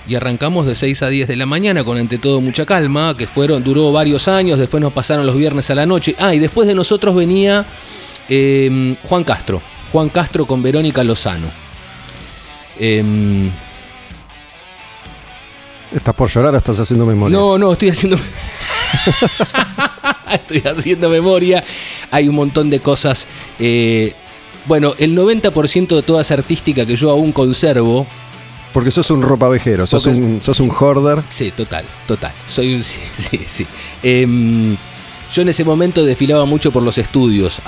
y 0.08 0.14
arrancamos 0.14 0.64
de 0.64 0.74
6 0.74 1.02
a 1.02 1.08
10 1.10 1.28
de 1.28 1.36
la 1.36 1.44
mañana 1.44 1.84
con 1.84 1.98
ante 1.98 2.16
todo 2.16 2.40
mucha 2.40 2.64
calma, 2.64 3.14
que 3.14 3.26
fueron, 3.26 3.62
duró 3.62 3.92
varios 3.92 4.26
años, 4.26 4.58
después 4.58 4.80
nos 4.80 4.94
pasaron 4.94 5.26
los 5.26 5.36
viernes 5.36 5.68
a 5.68 5.74
la 5.74 5.84
noche. 5.84 6.16
Ah, 6.18 6.34
y 6.34 6.38
después 6.38 6.66
de 6.66 6.74
nosotros 6.74 7.14
venía 7.14 7.66
em, 8.30 8.96
Juan 9.02 9.22
Castro. 9.22 9.60
Juan 9.92 10.08
Castro 10.08 10.46
con 10.46 10.62
Verónica 10.62 11.04
Lozano. 11.04 11.48
Em, 12.78 13.50
¿Estás 15.94 16.14
por 16.14 16.28
llorar 16.28 16.54
o 16.54 16.58
estás 16.58 16.78
haciendo 16.80 17.06
memoria? 17.06 17.38
no, 17.38 17.56
no, 17.56 17.72
estoy 17.72 17.90
haciendo. 17.90 18.18
estoy 20.32 20.62
haciendo 20.70 21.08
memoria. 21.08 21.64
Hay 22.10 22.28
un 22.28 22.34
montón 22.34 22.70
de 22.70 22.80
cosas. 22.80 23.26
eh, 23.58 24.14
bueno, 24.66 24.94
el 24.98 25.14
90% 25.14 25.94
de 25.94 26.02
toda 26.02 26.22
esa 26.22 26.34
artística 26.34 26.86
que 26.86 26.96
yo 26.96 27.10
aún 27.10 27.32
conservo. 27.32 28.06
Porque 28.72 28.90
sos 28.90 29.10
un 29.10 29.20
ropavejero, 29.22 29.86
sos 29.86 30.02
Porque- 30.04 30.18
un, 30.18 30.42
sos 30.42 30.58
un 30.60 30.70
hoarder. 30.70 31.22
Sí, 31.28 31.50
total, 31.50 31.84
total. 32.06 32.32
Soy 32.46 32.74
un. 32.74 32.82
Sí, 32.82 32.98
sí. 33.12 33.40
sí. 33.46 33.66
Em, 34.02 34.74
yo 35.32 35.42
en 35.42 35.48
ese 35.50 35.64
momento 35.64 36.02
desfilaba 36.04 36.44
mucho 36.46 36.72
por 36.72 36.82
los 36.82 36.96
estudios. 36.98 37.60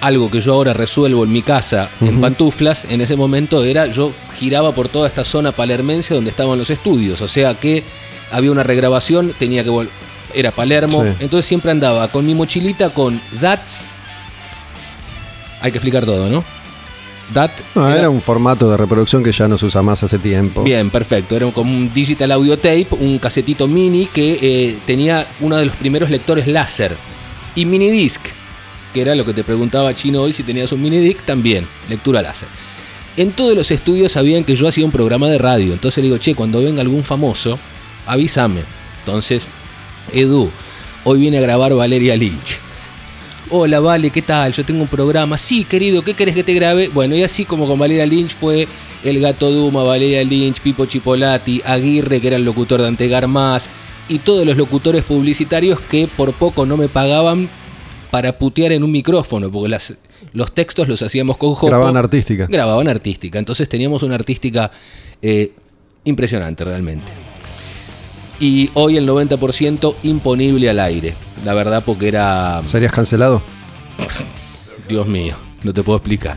Algo 0.00 0.30
que 0.30 0.40
yo 0.40 0.54
ahora 0.54 0.72
resuelvo 0.72 1.24
en 1.24 1.32
mi 1.32 1.42
casa 1.42 1.90
en 2.00 2.20
pantuflas, 2.20 2.86
en 2.86 3.02
ese 3.02 3.16
momento 3.16 3.64
era 3.64 3.86
yo 3.86 4.12
giraba 4.38 4.74
por 4.74 4.88
toda 4.88 5.06
esta 5.06 5.24
zona 5.24 5.52
palermense 5.52 6.14
donde 6.14 6.30
estaban 6.30 6.58
los 6.58 6.70
estudios. 6.70 7.20
O 7.20 7.28
sea 7.28 7.54
que 7.54 7.84
había 8.32 8.50
una 8.50 8.62
regrabación, 8.62 9.34
tenía 9.38 9.62
que 9.62 9.70
volver. 9.70 9.92
Era 10.32 10.52
Palermo. 10.52 11.02
Sí. 11.02 11.10
Entonces 11.20 11.46
siempre 11.46 11.70
andaba 11.70 12.08
con 12.08 12.24
mi 12.24 12.34
mochilita 12.34 12.90
con 12.90 13.20
DATs. 13.40 13.86
Hay 15.60 15.72
que 15.72 15.78
explicar 15.78 16.06
todo, 16.06 16.28
¿no? 16.28 16.44
DAT. 17.32 17.50
No, 17.74 17.88
era 17.88 18.10
un 18.10 18.20
formato 18.20 18.70
de 18.70 18.76
reproducción 18.76 19.22
que 19.22 19.32
ya 19.32 19.48
no 19.48 19.56
se 19.56 19.66
usa 19.66 19.82
más 19.82 20.02
hace 20.02 20.18
tiempo. 20.18 20.62
Bien, 20.62 20.90
perfecto. 20.90 21.36
Era 21.36 21.50
como 21.50 21.76
un 21.76 21.92
digital 21.92 22.32
audio 22.32 22.56
tape, 22.56 22.88
un 22.98 23.18
casetito 23.18 23.68
mini 23.68 24.06
que 24.06 24.38
eh, 24.40 24.78
tenía 24.86 25.26
uno 25.40 25.56
de 25.56 25.66
los 25.66 25.76
primeros 25.76 26.10
lectores 26.10 26.46
láser. 26.46 26.96
Y 27.54 27.66
minidisc, 27.66 28.20
que 28.92 29.00
era 29.00 29.14
lo 29.14 29.24
que 29.24 29.32
te 29.32 29.44
preguntaba 29.44 29.94
Chino 29.94 30.22
hoy 30.22 30.32
si 30.32 30.42
tenías 30.42 30.72
un 30.72 30.82
minidisc, 30.82 31.20
también, 31.24 31.66
lectura 31.88 32.22
láser. 32.22 32.48
En 33.16 33.32
todos 33.32 33.54
los 33.54 33.70
estudios 33.70 34.12
sabían 34.12 34.44
que 34.44 34.54
yo 34.54 34.68
hacía 34.68 34.84
un 34.84 34.92
programa 34.92 35.28
de 35.28 35.38
radio. 35.38 35.72
Entonces 35.72 35.98
le 35.98 36.08
digo, 36.08 36.18
che, 36.18 36.34
cuando 36.34 36.62
venga 36.62 36.80
algún 36.80 37.04
famoso, 37.04 37.58
avísame. 38.06 38.62
Entonces, 39.00 39.46
Edu, 40.12 40.50
hoy 41.04 41.18
viene 41.18 41.38
a 41.38 41.40
grabar 41.40 41.74
Valeria 41.74 42.16
Lynch. 42.16 42.60
Hola, 43.50 43.80
Vale, 43.80 44.10
¿qué 44.10 44.22
tal? 44.22 44.52
Yo 44.52 44.64
tengo 44.64 44.82
un 44.82 44.88
programa. 44.88 45.36
Sí, 45.36 45.64
querido, 45.64 46.02
¿qué 46.02 46.14
querés 46.14 46.36
que 46.36 46.44
te 46.44 46.54
grabe? 46.54 46.88
Bueno, 46.88 47.16
y 47.16 47.24
así 47.24 47.44
como 47.44 47.66
con 47.66 47.80
Valeria 47.80 48.06
Lynch 48.06 48.30
fue 48.30 48.68
El 49.02 49.18
Gato 49.18 49.50
Duma, 49.50 49.82
Valeria 49.82 50.22
Lynch, 50.22 50.60
Pipo 50.60 50.86
Chipolati, 50.86 51.60
Aguirre, 51.64 52.20
que 52.20 52.28
era 52.28 52.36
el 52.36 52.44
locutor 52.44 52.80
de 52.80 52.86
Antegar 52.86 53.26
Más, 53.26 53.68
y 54.08 54.20
todos 54.20 54.46
los 54.46 54.56
locutores 54.56 55.02
publicitarios 55.02 55.80
que 55.80 56.06
por 56.06 56.32
poco 56.32 56.64
no 56.64 56.76
me 56.76 56.88
pagaban 56.88 57.50
para 58.10 58.36
putear 58.38 58.72
en 58.72 58.82
un 58.82 58.90
micrófono, 58.92 59.50
porque 59.50 59.68
las, 59.68 59.94
los 60.32 60.52
textos 60.52 60.88
los 60.88 61.00
hacíamos 61.02 61.36
con 61.36 61.54
Jopo. 61.54 61.68
Grababan 61.68 61.96
artística. 61.96 62.46
Grababan 62.46 62.88
artística. 62.88 63.38
Entonces 63.38 63.68
teníamos 63.68 64.02
una 64.02 64.14
artística 64.16 64.70
eh, 65.22 65.52
impresionante 66.04 66.64
realmente. 66.64 67.12
Y 68.40 68.70
hoy 68.74 68.96
el 68.96 69.06
90% 69.08 69.94
imponible 70.04 70.70
al 70.70 70.80
aire. 70.80 71.14
La 71.44 71.54
verdad, 71.54 71.82
porque 71.84 72.08
era. 72.08 72.62
¿Serías 72.64 72.92
cancelado? 72.92 73.42
Dios 74.88 75.06
mío, 75.06 75.34
no 75.62 75.72
te 75.72 75.82
puedo 75.82 75.98
explicar. 75.98 76.36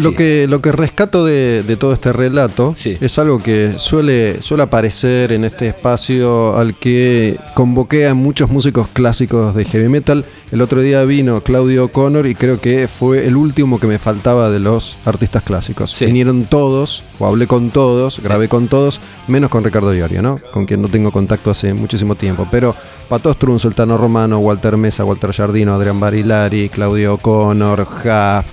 Lo, 0.00 0.10
Sí. 0.10 0.16
que, 0.16 0.46
lo 0.48 0.60
que 0.60 0.72
rescato 0.72 1.24
de, 1.24 1.62
de 1.62 1.76
todo 1.76 1.92
este 1.92 2.12
relato 2.12 2.74
Sí. 2.76 2.98
es 3.00 3.18
algo 3.18 3.42
que 3.42 3.72
suele, 3.78 4.42
suele 4.42 4.64
aparecer 4.64 5.32
en 5.32 5.44
este 5.44 5.68
espacio 5.68 6.56
al 6.56 6.74
que 6.74 7.38
convoqué 7.54 8.06
a 8.08 8.14
muchos 8.14 8.50
músicos 8.50 8.88
clásicos 8.92 9.54
de 9.54 9.64
heavy 9.64 9.88
metal. 9.88 10.24
El 10.54 10.62
otro 10.62 10.82
día 10.82 11.04
vino 11.04 11.40
Claudio 11.40 11.86
O'Connor 11.86 12.28
y 12.28 12.36
creo 12.36 12.60
que 12.60 12.86
fue 12.86 13.26
el 13.26 13.34
último 13.34 13.80
que 13.80 13.88
me 13.88 13.98
faltaba 13.98 14.52
de 14.52 14.60
los 14.60 14.98
artistas 15.04 15.42
clásicos. 15.42 15.90
Sí. 15.90 16.06
Vinieron 16.06 16.44
todos, 16.44 17.02
o 17.18 17.26
hablé 17.26 17.48
con 17.48 17.70
todos, 17.70 18.20
grabé 18.20 18.48
con 18.48 18.68
todos, 18.68 19.00
menos 19.26 19.50
con 19.50 19.64
Ricardo 19.64 19.92
Iorio, 19.92 20.22
¿no? 20.22 20.38
Con 20.52 20.64
quien 20.64 20.80
no 20.80 20.86
tengo 20.86 21.10
contacto 21.10 21.50
hace 21.50 21.74
muchísimo 21.74 22.14
tiempo. 22.14 22.46
Pero 22.52 22.76
Pato 23.08 23.34
Strun, 23.34 23.58
Sultano 23.58 23.98
Romano, 23.98 24.38
Walter 24.38 24.76
Mesa, 24.76 25.04
Walter 25.04 25.32
Jardino, 25.32 25.74
Adrián 25.74 25.98
Barilari, 25.98 26.68
Claudio 26.68 27.14
O'Connor, 27.14 27.80
Huff, 27.80 28.46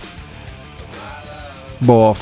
Boff, 1.81 2.19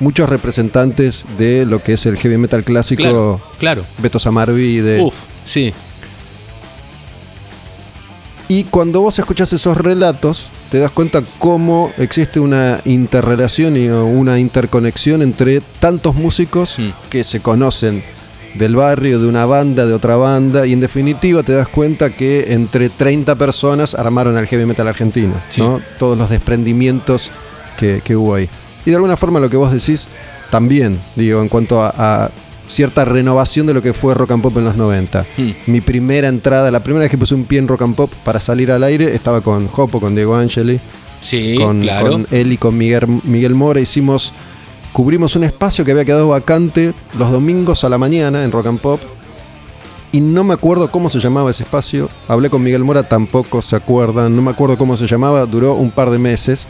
muchos 0.00 0.28
representantes 0.28 1.24
de 1.38 1.64
lo 1.64 1.80
que 1.80 1.92
es 1.92 2.06
el 2.06 2.16
heavy 2.16 2.38
metal 2.38 2.64
clásico. 2.64 3.02
Claro, 3.02 3.40
claro. 3.56 3.84
Beto 3.98 4.18
Samarvide. 4.18 5.00
Uf, 5.00 5.14
sí. 5.46 5.72
Y 8.46 8.64
cuando 8.64 9.00
vos 9.00 9.18
escuchás 9.18 9.52
esos 9.54 9.76
relatos, 9.78 10.50
te 10.70 10.78
das 10.78 10.90
cuenta 10.90 11.22
cómo 11.38 11.90
existe 11.96 12.40
una 12.40 12.78
interrelación 12.84 13.76
y 13.76 13.88
una 13.88 14.38
interconexión 14.38 15.22
entre 15.22 15.60
tantos 15.80 16.14
músicos 16.14 16.78
Mm. 16.78 16.90
que 17.08 17.24
se 17.24 17.40
conocen 17.40 18.02
del 18.54 18.76
barrio, 18.76 19.18
de 19.18 19.26
una 19.26 19.46
banda, 19.46 19.86
de 19.86 19.94
otra 19.94 20.16
banda, 20.16 20.66
y 20.66 20.72
en 20.74 20.80
definitiva 20.80 21.42
te 21.42 21.52
das 21.54 21.66
cuenta 21.68 22.10
que 22.10 22.52
entre 22.52 22.88
30 22.90 23.34
personas 23.34 23.94
armaron 23.94 24.36
el 24.38 24.46
heavy 24.46 24.66
metal 24.66 24.86
argentino, 24.88 25.34
Sí. 25.48 25.60
¿no? 25.62 25.80
Todos 25.98 26.16
los 26.16 26.28
desprendimientos 26.30 27.30
que, 27.78 28.00
que 28.04 28.14
hubo 28.14 28.34
ahí. 28.34 28.48
Y 28.86 28.90
de 28.90 28.96
alguna 28.96 29.16
forma 29.16 29.40
lo 29.40 29.48
que 29.50 29.56
vos 29.56 29.72
decís 29.72 30.06
también, 30.50 31.00
digo, 31.16 31.40
en 31.42 31.48
cuanto 31.48 31.82
a, 31.82 31.92
a 31.96 32.30
cierta 32.66 33.04
renovación 33.04 33.66
de 33.66 33.74
lo 33.74 33.82
que 33.82 33.92
fue 33.92 34.14
rock 34.14 34.32
and 34.32 34.42
pop 34.42 34.56
en 34.56 34.64
los 34.64 34.76
90. 34.76 35.26
Mm. 35.36 35.50
Mi 35.66 35.80
primera 35.80 36.28
entrada, 36.28 36.70
la 36.70 36.82
primera 36.82 37.02
vez 37.02 37.10
que 37.10 37.18
puse 37.18 37.34
un 37.34 37.44
pie 37.44 37.58
en 37.58 37.68
rock 37.68 37.82
and 37.82 37.94
pop 37.94 38.10
para 38.24 38.40
salir 38.40 38.70
al 38.70 38.82
aire, 38.84 39.14
estaba 39.14 39.40
con 39.40 39.68
Jopo, 39.68 40.00
con 40.00 40.14
Diego 40.14 40.36
Angeli, 40.36 40.80
Sí, 41.20 41.56
con, 41.56 41.80
claro. 41.80 42.10
con 42.12 42.26
él 42.30 42.52
y 42.52 42.58
con 42.58 42.76
Miguel, 42.76 43.06
Miguel 43.24 43.54
Mora. 43.54 43.80
Hicimos, 43.80 44.32
cubrimos 44.92 45.36
un 45.36 45.44
espacio 45.44 45.84
que 45.84 45.92
había 45.92 46.04
quedado 46.04 46.28
vacante 46.28 46.92
los 47.18 47.30
domingos 47.30 47.82
a 47.84 47.88
la 47.88 47.98
mañana 47.98 48.44
en 48.44 48.52
rock 48.52 48.66
and 48.66 48.80
pop. 48.80 49.00
Y 50.12 50.20
no 50.20 50.44
me 50.44 50.54
acuerdo 50.54 50.90
cómo 50.90 51.08
se 51.08 51.18
llamaba 51.18 51.50
ese 51.50 51.64
espacio. 51.64 52.08
Hablé 52.28 52.48
con 52.48 52.62
Miguel 52.62 52.84
Mora, 52.84 53.02
tampoco 53.02 53.62
se 53.62 53.74
acuerdan. 53.74 54.36
No 54.36 54.42
me 54.42 54.50
acuerdo 54.52 54.78
cómo 54.78 54.96
se 54.96 55.06
llamaba. 55.08 55.44
Duró 55.46 55.74
un 55.74 55.90
par 55.90 56.10
de 56.10 56.18
meses. 56.18 56.68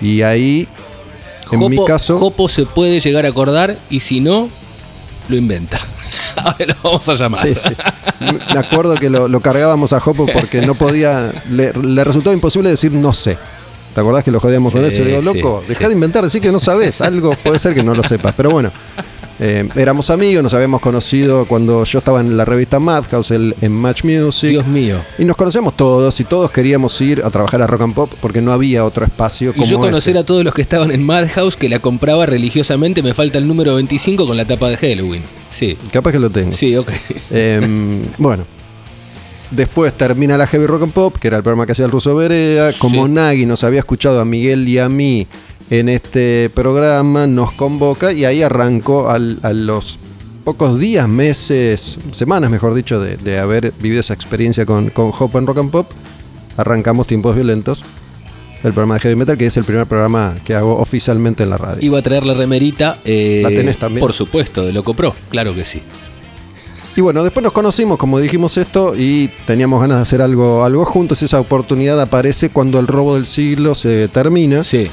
Y 0.00 0.22
ahí, 0.22 0.66
en 1.50 1.58
Jopo, 1.58 1.68
mi 1.68 1.84
caso, 1.84 2.18
Jopo 2.18 2.48
se 2.48 2.64
puede 2.64 3.00
llegar 3.00 3.26
a 3.26 3.28
acordar 3.28 3.76
y 3.90 4.00
si 4.00 4.20
no, 4.20 4.48
lo 5.28 5.36
inventa. 5.36 5.78
Ahora 6.36 6.66
lo 6.66 6.74
vamos 6.82 7.08
a 7.08 7.14
llamar. 7.14 7.46
Sí, 7.46 7.54
sí. 7.54 7.70
Me 8.52 8.58
acuerdo 8.58 8.94
que 8.94 9.10
lo, 9.10 9.28
lo 9.28 9.40
cargábamos 9.40 9.92
a 9.92 10.00
Jopo 10.00 10.26
porque 10.26 10.60
no 10.62 10.74
podía. 10.74 11.32
Le, 11.50 11.72
le 11.72 12.04
resultaba 12.04 12.34
imposible 12.34 12.70
decir 12.70 12.92
no 12.92 13.12
sé. 13.12 13.36
¿Te 13.94 14.00
acordás 14.00 14.24
que 14.24 14.30
lo 14.30 14.40
jodíamos 14.40 14.74
con 14.74 14.84
eso? 14.84 15.02
Digo, 15.02 15.20
sí, 15.20 15.24
loco, 15.24 15.64
dejá 15.66 15.84
sí. 15.84 15.86
de 15.86 15.92
inventar, 15.94 16.22
decir 16.22 16.42
que 16.42 16.52
no 16.52 16.58
sabes. 16.58 17.00
Algo 17.00 17.30
puede 17.42 17.58
ser 17.58 17.74
que 17.74 17.82
no 17.82 17.94
lo 17.94 18.02
sepas. 18.02 18.34
Pero 18.36 18.50
bueno, 18.50 18.70
eh, 19.38 19.68
éramos 19.76 20.08
amigos, 20.10 20.42
nos 20.42 20.54
habíamos 20.54 20.80
conocido 20.80 21.44
cuando 21.46 21.84
yo 21.84 21.98
estaba 21.98 22.20
en 22.20 22.36
la 22.36 22.44
revista 22.44 22.78
Madhouse, 22.78 23.30
el- 23.32 23.54
en 23.60 23.72
Match 23.72 24.02
Music. 24.04 24.50
Dios 24.50 24.66
mío. 24.66 24.96
Y 25.18 25.24
nos 25.24 25.36
conocíamos 25.36 25.76
todos 25.76 26.18
y 26.20 26.24
todos 26.24 26.50
queríamos 26.50 26.98
ir 27.00 27.22
a 27.24 27.30
trabajar 27.30 27.60
a 27.62 27.66
Rock 27.66 27.82
and 27.82 27.94
Pop 27.94 28.10
porque 28.20 28.40
no 28.40 28.52
había 28.52 28.84
otro 28.84 29.04
espacio 29.04 29.50
Y 29.50 29.54
como 29.54 29.66
yo 29.66 29.78
conocer 29.78 30.14
ese. 30.16 30.20
a 30.20 30.26
todos 30.26 30.42
los 30.44 30.54
que 30.54 30.62
estaban 30.62 30.90
en 30.90 31.04
Madhouse 31.04 31.56
que 31.56 31.68
la 31.68 31.78
compraba 31.80 32.24
religiosamente, 32.26 33.02
me 33.02 33.12
falta 33.14 33.38
el 33.38 33.46
número 33.46 33.74
25 33.74 34.26
con 34.26 34.36
la 34.36 34.44
tapa 34.46 34.70
de 34.70 34.76
Halloween. 34.78 35.22
Sí, 35.50 35.76
Capaz 35.92 36.12
que 36.12 36.18
lo 36.18 36.30
tengo. 36.30 36.52
sí, 36.52 36.74
ok. 36.76 36.90
Em, 37.30 38.02
bueno. 38.18 38.44
Después 39.50 39.92
termina 39.92 40.36
la 40.36 40.46
Heavy 40.48 40.66
Rock 40.66 40.82
and 40.82 40.92
Pop, 40.92 41.16
que 41.18 41.28
era 41.28 41.36
el 41.36 41.42
programa 41.44 41.66
que 41.66 41.72
hacía 41.72 41.84
el 41.84 41.92
Ruso 41.92 42.14
Berea. 42.16 42.70
Como 42.78 43.06
Sí. 43.06 43.12
Nagui 43.12 43.46
nos 43.46 43.62
había 43.62 43.78
escuchado 43.78 44.20
a 44.20 44.24
Miguel 44.24 44.66
y 44.68 44.78
a 44.78 44.88
mí 44.88 45.26
en 45.70 45.88
este 45.88 46.50
programa, 46.54 47.26
nos 47.26 47.52
convoca 47.52 48.12
y 48.12 48.24
ahí 48.24 48.42
arrancó 48.42 49.10
al- 49.10 49.38
a 49.42 49.52
los 49.52 49.98
pocos 50.44 50.78
días, 50.78 51.08
meses, 51.08 51.98
semanas 52.12 52.50
mejor 52.50 52.74
dicho, 52.74 53.00
de, 53.00 53.16
de 53.16 53.38
haber 53.38 53.72
vivido 53.80 54.00
esa 54.00 54.14
experiencia 54.14 54.64
con, 54.64 54.90
con 54.90 55.10
Hop 55.18 55.36
en 55.36 55.46
Rock 55.46 55.58
and 55.58 55.70
Pop. 55.70 55.90
Arrancamos 56.56 57.06
Tiempos 57.06 57.34
Violentos, 57.34 57.84
el 58.62 58.72
programa 58.72 58.94
de 58.94 59.00
Heavy 59.00 59.16
Metal, 59.16 59.36
que 59.36 59.46
es 59.46 59.56
el 59.56 59.64
primer 59.64 59.86
programa 59.86 60.36
que 60.44 60.54
hago 60.54 60.78
oficialmente 60.78 61.42
en 61.42 61.50
la 61.50 61.58
radio. 61.58 61.84
Iba 61.84 61.98
a 61.98 62.02
traer 62.02 62.24
la 62.24 62.34
remerita. 62.34 62.98
eh, 63.04 63.40
¿La 63.42 63.48
tenés 63.50 63.76
también? 63.78 64.00
Por 64.00 64.12
supuesto, 64.12 64.64
de 64.64 64.72
Loco 64.72 64.94
Pro, 64.94 65.14
claro 65.30 65.54
que 65.54 65.64
sí. 65.64 65.82
Y 66.96 67.02
bueno, 67.02 67.22
después 67.24 67.44
nos 67.44 67.52
conocimos, 67.52 67.98
como 67.98 68.18
dijimos 68.18 68.56
esto, 68.56 68.94
y 68.96 69.28
teníamos 69.46 69.82
ganas 69.82 69.98
de 69.98 70.02
hacer 70.02 70.22
algo, 70.22 70.64
algo 70.64 70.86
juntos. 70.86 71.22
Esa 71.22 71.38
oportunidad 71.40 72.00
aparece 72.00 72.48
cuando 72.48 72.78
el 72.80 72.86
robo 72.86 73.16
del 73.16 73.26
siglo 73.26 73.74
se 73.74 74.08
termina. 74.08 74.64
Sí, 74.64 74.88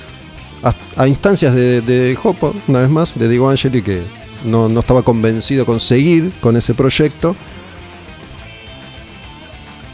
A, 0.63 0.73
a 1.04 1.08
instancias 1.08 1.54
de, 1.54 1.82
de 1.82 2.15
Jopo, 2.15 2.54
una 2.67 2.80
vez 2.80 2.89
más, 2.89 3.17
de 3.19 3.28
Diego 3.28 3.49
Angeli, 3.49 3.82
que 3.82 4.02
no, 4.45 4.69
no 4.69 4.80
estaba 4.80 5.02
convencido 5.04 5.65
con 5.65 5.80
seguir 5.80 6.32
con 6.41 6.56
ese 6.58 6.73
proyecto. 6.73 7.36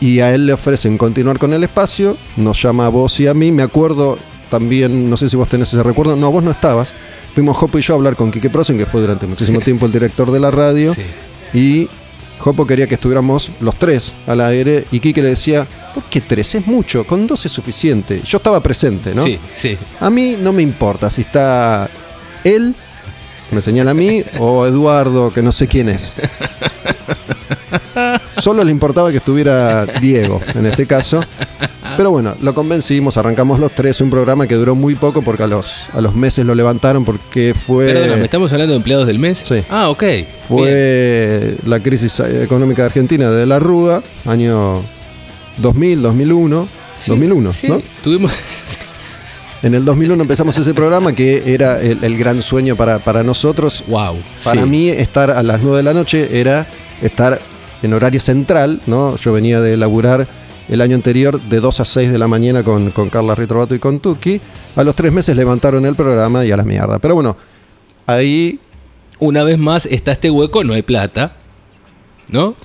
y 0.01 0.19
a 0.21 0.33
él 0.33 0.45
le 0.45 0.53
ofrecen 0.53 0.97
continuar 0.97 1.37
con 1.39 1.51
el 1.53 1.63
espacio, 1.63 2.15
nos 2.37 2.61
llama 2.61 2.85
a 2.85 2.89
vos 2.89 3.19
y 3.19 3.27
a 3.27 3.33
mí, 3.33 3.51
me 3.51 3.63
acuerdo 3.63 4.17
también, 4.49 5.09
no 5.09 5.17
sé 5.17 5.27
si 5.29 5.35
vos 5.35 5.49
tenés 5.49 5.67
ese 5.73 5.83
recuerdo, 5.83 6.15
no, 6.15 6.31
vos 6.31 6.43
no 6.43 6.51
estabas, 6.51 6.93
fuimos 7.33 7.57
Jopo 7.57 7.77
y 7.77 7.81
yo 7.81 7.93
a 7.93 7.97
hablar 7.97 8.15
con 8.15 8.31
Quique 8.31 8.49
Prosen, 8.49 8.77
que 8.77 8.85
fue 8.85 9.01
durante 9.01 9.27
muchísimo 9.27 9.59
tiempo 9.65 9.85
el 9.87 9.91
director 9.91 10.31
de 10.31 10.39
la 10.39 10.51
radio, 10.51 10.93
Sí. 10.93 11.01
y 11.57 11.89
Jopo 12.39 12.65
quería 12.65 12.87
que 12.87 12.95
estuviéramos 12.95 13.51
los 13.59 13.75
tres 13.75 14.15
al 14.25 14.39
aire, 14.39 14.85
y 14.91 14.99
Quique 15.01 15.21
le 15.21 15.29
decía, 15.29 15.67
¿por 15.93 16.03
qué 16.03 16.21
tres? 16.21 16.55
Es 16.55 16.67
mucho, 16.67 17.05
con 17.05 17.27
dos 17.27 17.45
es 17.45 17.51
suficiente. 17.51 18.21
Yo 18.23 18.37
estaba 18.37 18.61
presente, 18.61 19.13
¿no? 19.13 19.23
Sí, 19.23 19.39
sí. 19.53 19.77
A 19.99 20.09
mí 20.09 20.37
no 20.39 20.53
me 20.53 20.61
importa 20.61 21.09
si 21.09 21.21
está 21.21 21.89
él, 22.43 22.75
me 23.51 23.61
señala 23.61 23.91
a 23.91 23.93
mí, 23.93 24.23
o 24.39 24.65
Eduardo, 24.65 25.31
que 25.33 25.41
no 25.41 25.51
sé 25.51 25.67
quién 25.67 25.89
es. 25.89 26.15
Solo 28.39 28.63
le 28.63 28.71
importaba 28.71 29.11
que 29.11 29.17
estuviera 29.17 29.85
Diego, 29.85 30.41
en 30.55 30.65
este 30.65 30.85
caso. 30.85 31.19
Pero 31.97 32.11
bueno, 32.11 32.35
lo 32.41 32.53
convencimos, 32.53 33.17
arrancamos 33.17 33.59
los 33.59 33.73
tres, 33.73 33.99
un 33.99 34.09
programa 34.09 34.47
que 34.47 34.55
duró 34.55 34.73
muy 34.73 34.95
poco 34.95 35.21
porque 35.21 35.43
a 35.43 35.47
los, 35.47 35.89
a 35.93 35.99
los 35.99 36.15
meses 36.15 36.45
lo 36.45 36.55
levantaron 36.55 37.03
porque 37.03 37.53
fue... 37.53 37.87
Perdóname, 37.87 38.23
¿estamos 38.23 38.53
hablando 38.53 38.73
de 38.73 38.77
empleados 38.77 39.05
del 39.07 39.19
mes? 39.19 39.43
Sí. 39.45 39.63
Ah, 39.69 39.89
ok. 39.89 40.01
Bien. 40.01 40.27
Fue 40.47 41.57
la 41.65 41.81
crisis 41.81 42.19
económica 42.21 42.83
de 42.83 42.85
Argentina 42.85 43.29
de 43.29 43.45
la 43.45 43.59
Rúa, 43.59 44.01
año 44.25 44.81
2000, 45.61 46.01
2001. 46.01 46.67
Sí, 46.97 47.11
2001, 47.11 47.53
sí. 47.53 47.67
¿no? 47.67 47.81
Tuvimos. 48.03 48.31
En 49.61 49.75
el 49.75 49.83
2001 49.83 50.21
empezamos 50.21 50.57
ese 50.57 50.73
programa 50.73 51.11
que 51.11 51.53
era 51.53 51.81
el, 51.81 52.01
el 52.01 52.17
gran 52.17 52.41
sueño 52.41 52.77
para, 52.77 52.99
para 52.99 53.23
nosotros. 53.23 53.83
wow. 53.89 54.15
Para 54.41 54.63
sí. 54.63 54.69
mí 54.69 54.87
estar 54.87 55.29
a 55.31 55.43
las 55.43 55.61
9 55.61 55.75
de 55.75 55.83
la 55.83 55.93
noche 55.93 56.39
era 56.39 56.65
estar 57.01 57.41
en 57.83 57.93
horario 57.93 58.21
central, 58.21 58.79
¿no? 58.85 59.17
Yo 59.17 59.33
venía 59.33 59.59
de 59.59 59.75
laburar 59.75 60.27
el 60.69 60.81
año 60.81 60.95
anterior 60.95 61.41
de 61.41 61.59
2 61.59 61.79
a 61.79 61.85
6 61.85 62.11
de 62.11 62.17
la 62.17 62.27
mañana 62.27 62.63
con, 62.63 62.91
con 62.91 63.09
Carla 63.09 63.35
Ritrovato 63.35 63.75
y 63.75 63.79
con 63.79 63.99
Tuki. 63.99 64.39
A 64.75 64.83
los 64.83 64.95
tres 64.95 65.11
meses 65.11 65.35
levantaron 65.35 65.85
el 65.85 65.95
programa 65.95 66.45
y 66.45 66.51
a 66.51 66.57
la 66.57 66.63
mierda. 66.63 66.99
Pero 66.99 67.15
bueno, 67.15 67.35
ahí 68.05 68.59
Una 69.19 69.43
vez 69.43 69.57
más 69.57 69.85
está 69.87 70.13
este 70.13 70.29
hueco, 70.31 70.63
no 70.63 70.73
hay 70.73 70.83
plata. 70.83 71.33
¿No? 72.29 72.55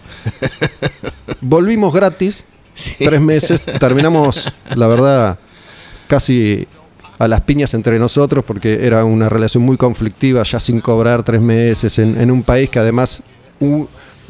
volvimos 1.40 1.92
gratis, 1.92 2.44
Sí. 2.74 3.04
tres 3.04 3.20
meses, 3.20 3.62
terminamos, 3.78 4.52
la 4.74 4.86
verdad, 4.88 5.38
casi 6.08 6.66
a 7.18 7.28
las 7.28 7.40
piñas 7.42 7.72
entre 7.74 7.98
nosotros 7.98 8.44
porque 8.44 8.84
era 8.84 9.04
una 9.04 9.28
relación 9.28 9.62
muy 9.62 9.76
conflictiva, 9.76 10.42
ya 10.42 10.58
sin 10.58 10.80
cobrar 10.80 11.22
tres 11.22 11.40
meses, 11.40 11.98
en, 11.98 12.20
en 12.20 12.30
un 12.30 12.42
país 12.42 12.68
que 12.68 12.80
además, 12.80 13.22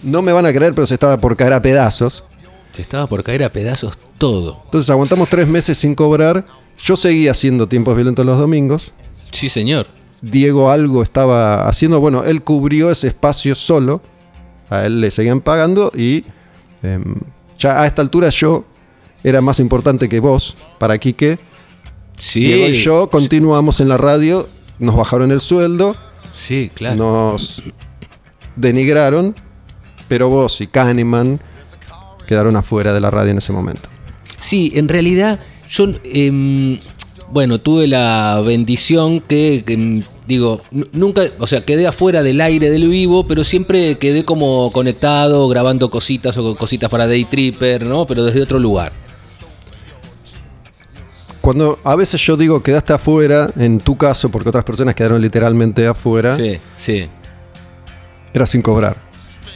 no 0.03 0.23
me 0.23 0.33
van 0.33 0.47
a 0.47 0.53
creer, 0.53 0.75
pero 0.75 0.87
se 0.87 0.95
estaba 0.95 1.17
por 1.17 1.37
caer 1.37 1.55
a 1.55 1.63
pedazos. 1.63 2.25
Se 2.73 2.83
estaba 2.83 3.07
por 3.07 3.23
caer 3.23 3.45
a 3.45 3.53
pedazos 3.53 3.97
todo. 4.19 4.61
Entonces 4.65 4.91
aguantamos 4.91 5.31
tres 5.31 5.49
meses 5.49 5.79
sin 5.79 5.95
cobrar. 5.95 6.45
Yo 6.83 6.97
seguía 6.97 7.31
haciendo 7.31 7.69
tiempos 7.69 7.95
violentos 7.95 8.27
los 8.27 8.39
domingos. 8.39 8.93
Sí, 9.33 9.49
señor. 9.49 9.87
Diego 10.21 10.71
algo 10.71 11.03
estaba 11.03 11.69
haciendo. 11.69 12.01
Bueno, 12.01 12.25
él 12.25 12.43
cubrió 12.43 12.91
ese 12.91 13.09
espacio 13.09 13.55
solo. 13.55 14.03
A 14.71 14.87
él 14.87 15.01
le 15.01 15.11
seguían 15.11 15.41
pagando 15.41 15.93
y 15.95 16.25
em, 16.83 17.15
ya 17.59 17.81
a 17.81 17.87
esta 17.87 18.03
altura 18.03 18.29
yo 18.31 18.65
era 19.23 19.41
más 19.41 19.59
importante 19.61 20.09
que 20.09 20.21
vos 20.21 20.57
para 20.79 20.99
Quique. 20.99 21.39
Sí. 22.19 22.41
Diego 22.41 22.69
y 22.69 22.75
yo 22.75 23.09
continuamos 23.11 23.81
en 23.81 23.89
la 23.89 23.97
radio. 23.97 24.49
Nos 24.79 24.97
bajaron 24.97 25.33
el 25.33 25.41
sueldo. 25.41 25.97
Sí, 26.37 26.71
claro. 26.75 26.97
Nos 26.97 27.63
denigraron. 28.57 29.35
Pero 30.09 30.29
vos 30.29 30.61
y 30.61 30.67
Kahneman 30.67 31.41
quedaron 32.27 32.57
afuera 32.57 32.93
de 32.93 33.01
la 33.01 33.11
radio 33.11 33.31
en 33.31 33.39
ese 33.39 33.53
momento. 33.53 33.89
Sí, 34.39 34.73
en 34.75 34.89
realidad 34.89 35.41
yo, 35.69 35.87
em, 36.05 36.79
bueno, 37.31 37.59
tuve 37.59 37.87
la 37.87 38.43
bendición 38.45 39.21
que, 39.21 39.65
que, 39.67 39.73
em, 39.73 40.03
digo, 40.27 40.61
nu- 40.71 40.87
nunca, 40.93 41.23
o 41.39 41.47
sea, 41.47 41.65
quedé 41.65 41.87
afuera 41.87 42.23
del 42.23 42.41
aire 42.41 42.71
del 42.71 42.89
vivo, 42.89 43.27
pero 43.27 43.45
siempre 43.45 43.99
quedé 43.99 44.25
como 44.25 44.71
conectado, 44.73 45.47
grabando 45.49 45.91
cositas 45.91 46.37
o 46.39 46.57
cositas 46.57 46.89
para 46.91 47.07
Day 47.07 47.25
Tripper, 47.25 47.85
¿no? 47.87 48.07
Pero 48.07 48.25
desde 48.25 48.43
otro 48.43 48.59
lugar. 48.59 48.93
Cuando 51.41 51.79
a 51.85 51.95
veces 51.95 52.21
yo 52.23 52.37
digo 52.37 52.63
quedaste 52.63 52.95
afuera, 52.95 53.51
en 53.59 53.79
tu 53.79 53.97
caso, 53.99 54.31
porque 54.31 54.49
otras 54.49 54.65
personas 54.65 54.95
quedaron 54.95 55.21
literalmente 55.21 55.87
afuera, 55.87 56.37
Sí, 56.37 56.59
sí. 56.77 57.07
era 58.33 58.47
sin 58.47 58.63
cobrar. 58.63 58.97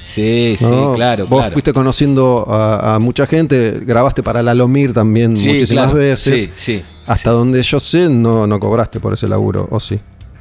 Sí, 0.04 0.56
sí, 0.58 0.64
claro, 0.94 1.26
Vos 1.26 1.38
claro. 1.40 1.52
fuiste 1.52 1.72
conociendo 1.74 2.46
a, 2.48 2.94
a 2.94 2.98
mucha 2.98 3.26
gente, 3.26 3.78
grabaste 3.82 4.22
para 4.22 4.42
Lalomir 4.42 4.92
también 4.94 5.36
Sí, 5.36 5.46
muchísimas 5.48 5.84
claro. 5.86 5.98
veces. 5.98 6.40
Sí, 6.42 6.50
sí. 6.54 6.82
Hasta 7.06 7.30
donde 7.30 7.62
yo 7.62 7.78
sé, 7.80 8.08
no, 8.08 8.46
no 8.46 8.58
cobraste 8.60 9.00
por 9.00 9.12
ese 9.14 9.28
laburo, 9.28 9.66
¿o 9.70 9.78
sí? 9.80 9.98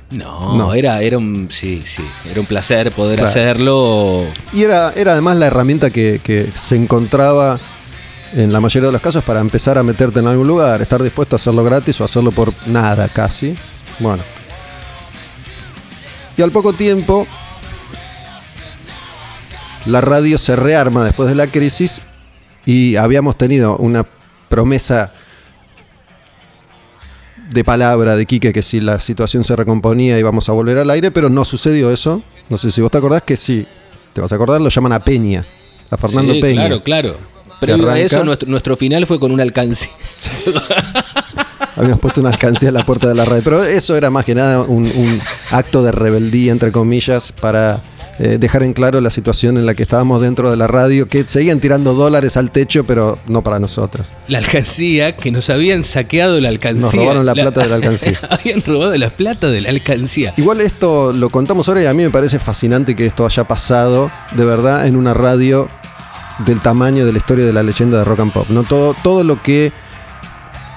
No, 0.10 0.56
No. 0.58 0.74
era, 0.74 1.02
era 1.02 1.18
un, 1.18 1.50
sí, 1.52 1.82
sí, 1.86 2.02
era 2.32 2.40
un 2.40 2.46
placer 2.46 2.92
poder 2.92 3.18
Claro. 3.18 3.30
hacerlo. 3.30 4.26
Y 4.54 4.64
era, 4.64 4.94
era 4.96 5.12
además 5.14 5.36
la 5.38 5.48
herramienta 5.48 5.90
que, 5.90 6.22
que 6.24 6.50
se 6.56 6.76
encontraba 6.78 7.60
en 8.34 8.52
la 8.54 8.60
mayoría 8.62 8.88
de 8.88 8.94
los 8.94 9.02
casos 9.02 9.24
para 9.24 9.40
empezar 9.42 9.78
a 9.78 9.84
meterte 9.84 10.20
en 10.20 10.28
algún 10.28 10.48
lugar, 10.48 10.82
estar 10.82 11.02
dispuesto 11.04 11.36
a 11.36 11.38
hacerlo 11.38 11.64
gratis 11.64 12.00
o 12.00 12.06
hacerlo 12.06 12.32
por 12.32 12.54
nada 12.68 13.08
casi. 13.10 13.54
Bueno. 14.00 14.24
Y 16.38 16.42
al 16.42 16.52
poco 16.52 16.72
tiempo, 16.74 17.26
la 19.86 20.02
radio 20.02 20.38
se 20.38 20.56
rearma 20.56 21.04
después 21.04 21.28
de 21.30 21.36
la 21.36 21.48
crisis 21.48 22.02
y 22.66 22.96
habíamos 22.96 23.38
tenido 23.38 23.78
una 23.78 24.06
promesa 24.50 25.12
de 27.50 27.64
palabra 27.64 28.16
de 28.16 28.26
Quique 28.26 28.54
que 28.54 28.62
si 28.62 28.80
la 28.80 29.00
situación 29.00 29.44
se 29.44 29.56
recomponía 29.56 30.20
íbamos 30.20 30.50
a 30.50 30.52
volver 30.52 30.78
al 30.78 30.90
aire, 30.90 31.12
pero 31.12 31.30
no 31.30 31.46
sucedió 31.46 31.92
eso. 31.92 32.22
No 32.50 32.58
sé 32.58 32.72
si 32.72 32.82
vos 32.82 32.92
te 32.92 32.98
acordás 32.98 33.24
que 33.24 33.38
sí, 33.38 33.66
te 34.14 34.22
vas 34.22 34.32
a 34.32 34.36
acordar, 34.36 34.62
lo 34.62 34.70
llaman 34.70 34.94
a 34.94 35.00
Peña, 35.00 35.46
a 35.90 35.98
Fernando 35.98 36.34
Sí, 36.34 36.42
Peña. 36.42 36.62
Claro, 36.62 36.84
claro. 36.84 37.18
Previo 37.60 37.90
a 37.90 38.00
eso, 38.00 38.24
nuestro, 38.24 38.48
nuestro 38.50 38.78
final 38.78 39.08
fue 39.08 39.20
con 39.20 39.32
un 39.32 39.42
alcance. 39.42 39.90
Habíamos 41.76 42.00
puesto 42.00 42.22
una 42.22 42.30
alcancía 42.30 42.70
en 42.70 42.76
la 42.76 42.86
puerta 42.86 43.08
de 43.08 43.16
la 43.16 43.26
radio. 43.26 43.42
Pero 43.44 43.64
eso 43.64 43.96
era 43.96 44.10
más 44.10 44.26
que 44.26 44.36
nada 44.36 44.62
un, 44.62 44.86
un 44.86 45.22
acto 45.52 45.84
de 45.84 45.92
rebeldía, 45.92 46.52
entre 46.52 46.72
comillas, 46.72 47.32
para 47.32 47.82
eh, 48.20 48.38
dejar 48.40 48.64
en 48.64 48.74
claro 48.74 49.00
la 49.02 49.10
situación 49.10 49.58
en 49.58 49.66
la 49.66 49.76
que 49.76 49.84
estábamos 49.84 50.22
dentro 50.22 50.50
de 50.50 50.58
la 50.58 50.68
radio, 50.68 51.08
que 51.08 51.24
seguían 51.28 51.60
tirando 51.60 51.94
dólares 51.94 52.38
al 52.38 52.52
techo, 52.52 52.84
pero 52.84 53.20
no 53.28 53.44
para 53.44 53.60
nosotros. 53.60 54.08
La 54.28 54.40
alcancía, 54.40 55.16
que 55.16 55.32
nos 55.32 55.50
habían 55.50 55.84
saqueado 55.84 56.42
la 56.42 56.50
alcancía. 56.50 56.82
Nos 56.82 56.94
robaron 56.96 57.26
la 57.26 57.34
plata 57.34 57.62
de 57.62 57.70
la 57.70 57.76
alcancía. 57.76 58.20
habían 58.30 58.62
robado 58.62 58.96
la 58.96 59.10
plata 59.10 59.48
de 59.48 59.62
la 59.62 59.70
alcancía. 59.70 60.34
Igual 60.38 60.62
esto 60.62 61.14
lo 61.14 61.30
contamos 61.30 61.68
ahora 61.68 61.84
y 61.84 61.86
a 61.86 61.94
mí 61.94 62.04
me 62.04 62.10
parece 62.10 62.40
fascinante 62.40 62.96
que 62.96 63.06
esto 63.06 63.26
haya 63.26 63.44
pasado 63.44 64.12
de 64.36 64.46
verdad 64.46 64.88
en 64.88 64.96
una 64.98 65.14
radio 65.14 65.68
del 66.46 66.62
tamaño 66.62 67.06
de 67.06 67.12
la 67.12 67.18
historia 67.18 67.46
de 67.46 67.54
la 67.54 67.64
leyenda 67.64 68.00
de 68.00 68.04
rock 68.04 68.20
and 68.20 68.34
pop. 68.34 68.50
No 68.50 68.64
todo, 68.64 68.96
todo 69.04 69.24
lo 69.24 69.42
que 69.42 69.72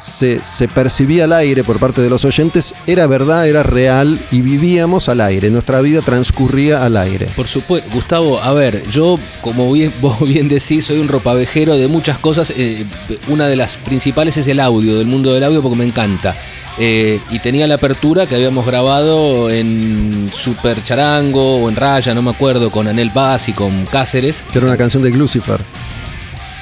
se, 0.00 0.42
se 0.42 0.68
percibía 0.68 1.24
al 1.24 1.32
aire 1.32 1.64
por 1.64 1.78
parte 1.78 2.00
de 2.00 2.10
los 2.10 2.24
oyentes 2.24 2.74
era 2.86 3.06
verdad, 3.06 3.48
era 3.48 3.62
real 3.62 4.20
y 4.30 4.40
vivíamos 4.40 5.08
al 5.08 5.20
aire. 5.20 5.50
Nuestra 5.50 5.80
vida 5.80 6.02
transcurría 6.02 6.84
al 6.84 6.96
aire. 6.96 7.26
Por 7.36 7.48
supuesto, 7.48 7.88
Gustavo, 7.92 8.40
a 8.40 8.52
ver, 8.52 8.88
yo, 8.88 9.18
como 9.40 9.70
bien, 9.72 9.94
vos 10.00 10.20
bien 10.20 10.48
decís, 10.48 10.86
soy 10.86 10.98
un 10.98 11.08
ropavejero 11.08 11.76
de 11.76 11.88
muchas 11.88 12.18
cosas. 12.18 12.52
eh, 12.56 12.84
una 13.28 13.46
de 13.46 13.56
las 13.56 13.76
principales 13.76 14.36
es 14.36 14.46
el 14.48 14.60
audio, 14.60 14.96
del 14.96 15.06
mundo 15.06 15.32
del 15.32 15.44
audio, 15.44 15.62
porque 15.62 15.78
me 15.78 15.84
encanta. 15.84 16.34
Eh, 16.78 17.20
y 17.30 17.38
tenía 17.40 17.66
la 17.66 17.74
apertura 17.74 18.26
que 18.26 18.34
habíamos 18.34 18.64
grabado 18.64 19.50
en 19.50 20.30
Super 20.32 20.82
Charango 20.82 21.58
o 21.58 21.68
en 21.68 21.76
Raya, 21.76 22.14
no 22.14 22.22
me 22.22 22.30
acuerdo, 22.30 22.70
con 22.70 22.88
Anel 22.88 23.10
Paz 23.10 23.48
y 23.48 23.52
con 23.52 23.84
Cáceres. 23.86 24.44
Que 24.50 24.58
era 24.58 24.66
una 24.66 24.76
canción 24.76 25.02
de 25.02 25.10
Lucifer. 25.10 25.60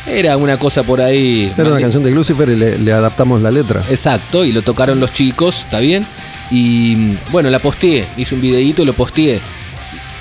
Era 0.08 0.36
una 0.36 0.58
cosa 0.58 0.82
por 0.82 1.00
ahí. 1.00 1.52
Era 1.56 1.70
una 1.70 1.80
canción 1.80 2.02
de 2.02 2.10
Lucifer 2.10 2.48
y 2.48 2.56
le, 2.56 2.78
le 2.78 2.92
adaptamos 2.92 3.42
la 3.42 3.50
letra. 3.50 3.82
Exacto, 3.90 4.44
y 4.44 4.52
lo 4.52 4.62
tocaron 4.62 5.00
los 5.00 5.12
chicos, 5.12 5.60
¿está 5.64 5.80
bien? 5.80 6.06
Y 6.50 7.16
bueno, 7.30 7.50
la 7.50 7.58
posteé, 7.58 8.06
hice 8.16 8.34
un 8.34 8.40
videíto 8.40 8.82
y 8.82 8.86
lo 8.86 8.94
posteé. 8.94 9.40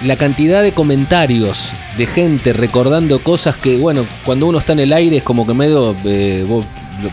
La 0.05 0.15
cantidad 0.15 0.61
de 0.61 0.73
comentarios 0.73 1.71
de 1.97 2.05
gente 2.05 2.53
recordando 2.53 3.19
cosas 3.19 3.55
que, 3.55 3.77
bueno, 3.77 4.05
cuando 4.25 4.45
uno 4.45 4.59
está 4.59 4.73
en 4.73 4.79
el 4.79 4.93
aire 4.93 5.17
es 5.17 5.23
como 5.23 5.47
que 5.47 5.53
medio, 5.53 5.95
eh, 6.05 6.45
vos, 6.47 6.65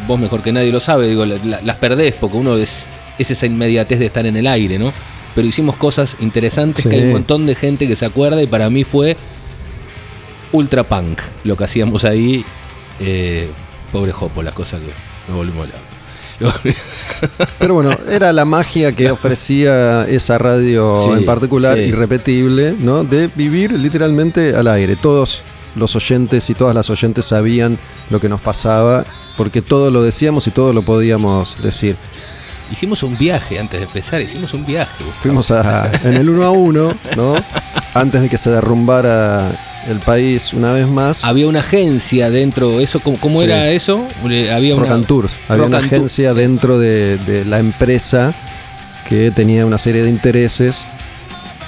vos 0.07 0.19
mejor 0.19 0.43
que 0.43 0.53
nadie 0.53 0.71
lo 0.73 0.81
sabe, 0.81 1.07
digo, 1.09 1.25
la- 1.25 1.39
la- 1.45 1.63
las 1.63 1.77
perdés 1.77 2.15
porque 2.21 2.37
uno 2.37 2.57
es, 2.59 2.87
es 3.19 3.31
esa 3.31 3.47
inmediatez 3.47 4.01
de 4.01 4.07
estar 4.07 4.27
en 4.27 4.37
el 4.37 4.47
aire, 4.47 4.79
¿no? 4.79 4.93
Pero 5.35 5.47
hicimos 5.47 5.77
cosas 5.77 6.17
interesantes 6.21 6.83
Sí. 6.83 6.89
que 6.91 6.97
hay 6.97 7.03
un 7.03 7.13
montón 7.13 7.47
de 7.47 7.55
gente 7.55 7.89
que 7.89 7.97
se 7.97 8.05
acuerda 8.05 8.43
y 8.43 8.47
para 8.47 8.69
mí 8.69 8.85
fue 8.85 9.17
ultra 10.53 10.83
punk 10.87 11.21
lo 11.45 11.57
que 11.57 11.65
hacíamos 11.65 12.05
ahí. 12.05 12.45
Eh, 13.01 13.51
pobre 13.93 14.13
Jopo, 14.13 14.43
las 14.43 14.55
cosas 14.55 14.81
que 14.81 14.93
nos 15.29 15.37
volvimos 15.37 15.69
locos. 15.69 15.95
Pero 17.59 17.75
bueno, 17.75 17.97
era 18.11 18.33
la 18.33 18.45
magia 18.45 18.93
que 18.93 19.11
ofrecía 19.11 20.05
esa 20.07 20.39
radio 20.39 20.99
Sí, 20.99 21.11
en 21.11 21.25
particular, 21.25 21.77
sí. 21.77 21.83
irrepetible, 21.83 22.75
¿no? 22.79 23.05
De 23.05 23.29
vivir 23.29 23.73
literalmente 23.73 24.55
al 24.55 24.67
aire. 24.69 24.97
Todos 24.97 25.43
los 25.77 25.95
oyentes 25.97 26.51
y 26.51 26.55
todas 26.55 26.75
las 26.75 26.91
oyentes 26.91 27.25
sabían 27.27 27.79
lo 28.11 28.21
que 28.21 28.29
nos 28.29 28.41
pasaba, 28.41 29.05
porque 29.37 29.63
todo 29.63 29.91
lo 29.91 30.03
decíamos 30.03 30.47
y 30.47 30.51
todo 30.51 30.73
lo 30.73 30.83
podíamos 30.83 31.63
decir. 31.63 31.97
Hicimos 32.71 33.03
un 33.03 33.17
viaje 33.19 33.59
antes 33.59 33.79
de 33.81 33.87
empezar, 33.87 34.21
hicimos 34.21 34.55
un 34.55 34.65
viaje. 34.65 34.93
Gustavo. 34.99 35.21
Fuimos 35.23 35.51
a, 35.51 35.91
en 36.05 36.15
el 36.15 36.29
1 36.31 36.45
a 36.45 36.51
1, 36.51 36.95
¿no? 37.17 37.35
Antes 37.95 38.23
de 38.23 38.29
que 38.29 38.39
se 38.39 38.51
derrumbara 38.51 39.53
el 39.88 39.99
país 40.01 40.53
una 40.53 40.73
vez 40.73 40.87
más. 40.88 41.25
Había 41.25 41.47
una 41.49 41.61
agencia 41.61 42.31
dentro, 42.31 42.81
eso 42.81 43.01
¿cómo, 43.01 43.18
cómo 43.18 43.38
Sí. 43.40 43.44
era 43.47 43.70
eso? 43.70 44.07
Había 44.23 44.75
Rock 44.77 44.85
una 44.87 44.94
and 44.94 45.07
Tours. 45.07 45.33
Había 45.49 45.62
Rock 45.64 45.68
una 45.68 45.79
Tour- 45.81 45.87
agencia 45.87 46.35
dentro 46.35 46.79
de, 46.79 47.18
de 47.18 47.44
la 47.44 47.59
empresa 47.59 48.33
que 49.09 49.31
tenía 49.31 49.66
una 49.66 49.79
serie 49.79 50.03
de 50.03 50.11
intereses 50.11 50.85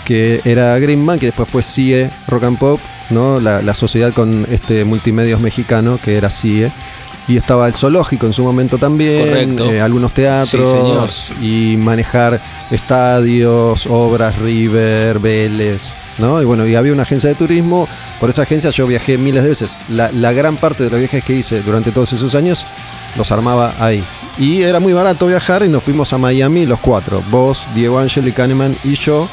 que 0.04 0.40
era 0.44 0.78
Greenman, 0.78 1.18
que 1.18 1.26
después 1.26 1.48
fue 1.48 1.62
CIE 1.62 2.10
Rock 2.28 2.44
and 2.44 2.58
Pop, 2.58 2.80
¿no? 3.10 3.40
La, 3.40 3.60
la 3.60 3.74
sociedad 3.74 4.12
con 4.12 4.46
este 4.50 4.84
multimedios 4.84 5.40
mexicano 5.40 5.98
que 6.02 6.16
era 6.16 6.30
CIE. 6.30 6.70
Y 7.28 7.36
estaba 7.36 7.66
el 7.66 7.74
zoológico 7.74 8.26
en 8.26 8.32
su 8.32 8.44
momento 8.44 8.78
también, 8.78 9.58
eh, 9.58 9.80
algunos 9.80 10.12
teatros 10.12 11.32
y 11.42 11.76
manejar 11.76 12.40
estadios, 12.70 13.86
obras, 13.86 14.38
River, 14.38 15.18
Vélez, 15.18 15.90
¿no? 16.18 16.40
Y 16.40 16.44
bueno, 16.44 16.66
y 16.66 16.76
había 16.76 16.92
una 16.92 17.02
agencia 17.02 17.28
de 17.28 17.34
turismo. 17.34 17.88
Por 18.20 18.30
esa 18.30 18.42
agencia 18.42 18.70
yo 18.70 18.86
viajé 18.86 19.18
miles 19.18 19.42
de 19.42 19.48
veces. 19.48 19.76
La, 19.88 20.12
la 20.12 20.32
gran 20.32 20.56
parte 20.56 20.84
de 20.84 20.90
los 20.90 21.00
viajes 21.00 21.24
que 21.24 21.34
hice 21.34 21.62
durante 21.62 21.90
todos 21.90 22.12
esos 22.12 22.34
años 22.36 22.64
los 23.16 23.32
armaba 23.32 23.74
ahí. 23.80 24.04
Y 24.38 24.62
era 24.62 24.80
muy 24.80 24.92
barato 24.92 25.26
viajar 25.26 25.64
y 25.64 25.68
nos 25.68 25.82
fuimos 25.82 26.12
a 26.12 26.18
Miami 26.18 26.66
los 26.66 26.78
cuatro. 26.78 27.22
Vos, 27.30 27.66
Diego 27.74 27.98
Ángel 27.98 28.28
y 28.28 28.32
Kahneman 28.32 28.76
y 28.84 28.94
yo 28.94 29.28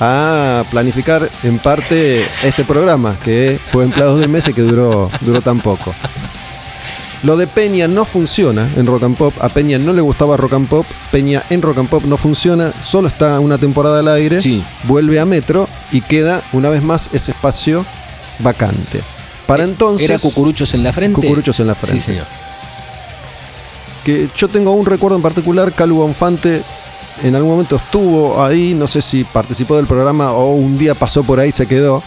a 0.00 0.64
planificar 0.70 1.30
en 1.42 1.58
parte 1.58 2.24
este 2.42 2.64
programa 2.64 3.16
que 3.22 3.58
fue 3.64 3.84
empleados 3.84 4.20
del 4.20 4.28
mes 4.28 4.46
y 4.48 4.52
que 4.52 4.62
duró, 4.62 5.10
duró 5.20 5.40
tan 5.40 5.60
poco. 5.60 5.94
Lo 7.22 7.36
de 7.36 7.46
Peña 7.46 7.88
no 7.88 8.04
funciona 8.04 8.68
en 8.76 8.86
Rock 8.86 9.04
and 9.04 9.16
Pop. 9.16 9.34
A 9.40 9.48
Peña 9.48 9.78
no 9.78 9.92
le 9.92 10.00
gustaba 10.00 10.36
Rock 10.36 10.52
and 10.54 10.68
Pop. 10.68 10.86
Peña 11.10 11.42
en 11.50 11.62
Rock 11.62 11.78
and 11.78 11.88
Pop 11.88 12.04
no 12.04 12.16
funciona. 12.16 12.72
Solo 12.80 13.08
está 13.08 13.40
una 13.40 13.58
temporada 13.58 14.00
al 14.00 14.08
aire. 14.08 14.40
Sí. 14.40 14.62
Vuelve 14.84 15.18
a 15.18 15.24
Metro 15.24 15.68
y 15.92 16.02
queda 16.02 16.42
una 16.52 16.68
vez 16.68 16.82
más 16.82 17.10
ese 17.12 17.32
espacio 17.32 17.84
vacante. 18.38 19.02
Para 19.46 19.64
entonces. 19.64 20.08
¿Era 20.08 20.18
cucuruchos 20.18 20.74
en 20.74 20.82
la 20.82 20.92
frente? 20.92 21.20
Cucuruchos 21.20 21.58
en 21.60 21.66
la 21.68 21.74
frente. 21.74 22.00
Sí, 22.00 22.04
señor. 22.04 22.26
que 24.04 24.28
yo 24.36 24.48
tengo 24.48 24.72
un 24.72 24.86
recuerdo 24.86 25.16
en 25.16 25.22
particular, 25.22 25.72
Calu 25.72 25.96
Bonfante 25.96 26.62
en 27.22 27.34
algún 27.34 27.52
momento 27.52 27.76
estuvo 27.76 28.42
ahí, 28.44 28.74
no 28.74 28.86
sé 28.86 29.00
si 29.00 29.24
participó 29.24 29.76
del 29.76 29.86
programa 29.86 30.32
o 30.32 30.52
un 30.52 30.76
día 30.76 30.94
pasó 30.94 31.24
por 31.24 31.40
ahí 31.40 31.48
y 31.48 31.52
se 31.52 31.66
quedó, 31.66 32.02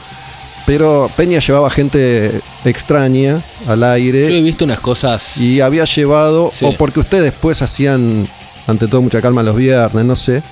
pero 0.69 1.09
Peña 1.17 1.39
llevaba 1.39 1.67
gente 1.71 2.41
extraña 2.63 3.41
al 3.65 3.79
Yo 3.79 3.85
he 3.87 3.91
aire 3.93 4.41
visto 4.43 4.65
unas 4.65 4.79
cosas. 4.79 5.37
y 5.37 5.61
había 5.61 5.83
llevado, 5.85 6.51
Sí. 6.53 6.63
o 6.63 6.77
porque 6.77 6.99
ustedes 6.99 7.23
después 7.23 7.59
hacían, 7.63 8.29
ante 8.67 8.87
todo 8.87 9.01
mucha 9.01 9.19
calma 9.19 9.41
los 9.41 9.55
viernes, 9.55 10.05
no 10.05 10.15
sé, 10.15 10.43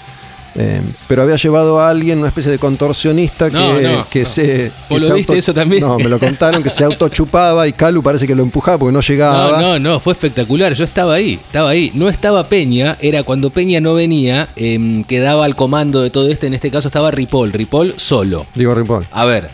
eh, 0.56 0.82
pero 1.08 1.22
había 1.22 1.36
llevado 1.36 1.80
a 1.80 1.92
alguien, 1.92 2.18
una 2.18 2.30
especie 2.30 2.52
de 2.52 2.58
contorsionista 2.58 3.52
que, 3.52 3.58
No, 3.58 4.08
que 4.10 4.22
no. 4.22 4.26
se... 4.26 4.72
¿Vos 4.90 5.02
lo 5.02 5.08
se 5.10 5.14
viste 5.14 5.38
eso 5.38 5.54
también? 5.54 5.84
No, 5.84 6.00
me 6.00 6.10
lo 6.10 6.18
contaron, 6.18 6.64
que 6.64 6.72
se 6.72 6.84
autochupaba 6.84 7.68
y 7.68 7.74
Calu 7.74 8.02
parece 8.02 8.26
que 8.26 8.34
lo 8.34 8.42
empujaba 8.42 8.80
porque 8.80 8.94
no 8.94 9.02
llegaba. 9.02 9.62
No, 9.62 9.74
no, 9.74 9.80
no, 9.92 10.00
fue 10.00 10.14
espectacular. 10.14 10.74
Yo 10.74 10.84
estaba 10.84 11.14
ahí, 11.14 11.34
estaba 11.46 11.70
ahí. 11.70 11.92
No 11.94 12.10
estaba 12.10 12.50
Peña, 12.50 12.98
era 13.02 13.22
cuando 13.22 13.52
Peña 13.52 13.80
no 13.82 13.94
venía, 13.94 14.50
em, 14.56 15.04
quedaba 15.04 15.46
al 15.46 15.56
comando 15.56 16.02
de 16.02 16.10
todo 16.10 16.28
este. 16.28 16.48
En 16.48 16.56
este 16.56 16.72
caso 16.72 16.88
estaba 16.88 17.12
Ripoll, 17.12 17.54
Ripoll 17.54 17.94
solo. 17.98 18.48
Digo 18.56 18.74
Ripoll. 18.74 19.06
A 19.12 19.26
ver, 19.26 19.52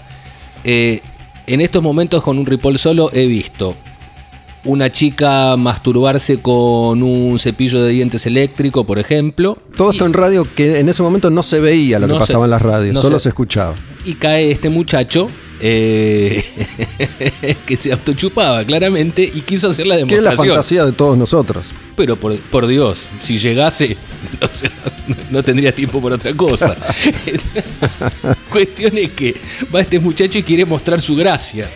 eh, 0.63 1.01
en 1.47 1.61
estos 1.61 1.81
momentos 1.83 2.23
con 2.23 2.37
un 2.39 2.45
Ripoll 2.45 2.77
solo 2.79 3.09
he 3.13 3.27
visto 3.27 3.75
una 4.65 4.89
chica 4.89 5.57
masturbarse 5.57 6.39
con 6.41 7.03
un 7.03 7.37
cepillo 7.37 7.81
de 7.83 7.91
dientes 7.91 8.25
eléctrico, 8.25 8.85
por 8.85 8.97
ejemplo. 8.97 9.57
Todo 9.75 9.91
esto 9.91 10.05
en 10.05 10.13
radio 10.13 10.47
que 10.55 10.79
en 10.79 10.87
ese 10.87 11.03
momento 11.03 11.29
no 11.29 11.43
se 11.43 11.59
veía 11.59 11.99
lo 11.99 12.07
No 12.07 12.13
que 12.15 12.19
se- 12.21 12.27
pasaba 12.27 12.45
en 12.45 12.51
las 12.51 12.61
radios, 12.61 12.93
no 12.95 13.01
solo 13.01 13.19
se- 13.19 13.23
se 13.23 13.29
escuchaba. 13.29 13.75
y 14.05 14.13
cae 14.13 14.51
este 14.51 14.69
muchacho 14.69 15.27
eh, 15.59 16.43
que 17.65 17.75
se 17.75 17.91
autochupaba 17.91 18.63
claramente 18.63 19.23
y 19.23 19.41
quiso 19.41 19.69
hacer 19.69 19.85
la 19.85 19.95
Que 19.97 20.01
es 20.03 20.07
la 20.09 20.15
demostración. 20.15 20.47
fantasía 20.47 20.85
de 20.85 20.91
todos 20.93 21.17
nosotros. 21.17 21.65
Pero 21.97 22.15
por, 22.15 22.35
por 22.37 22.65
Dios, 22.67 23.07
si 23.19 23.37
llegase, 23.37 23.97
o 24.41 24.53
sea, 24.53 24.71
no 25.31 25.43
tendría 25.43 25.73
tiempo 25.73 26.01
por 26.01 26.13
otra 26.13 26.33
cosa. 26.33 26.75
Cuestión 28.51 28.97
es 28.97 29.11
que 29.11 29.35
va 29.73 29.81
este 29.81 29.99
muchacho 29.99 30.37
y 30.39 30.43
quiere 30.43 30.65
mostrar 30.65 31.01
su 31.01 31.15
gracia. 31.15 31.69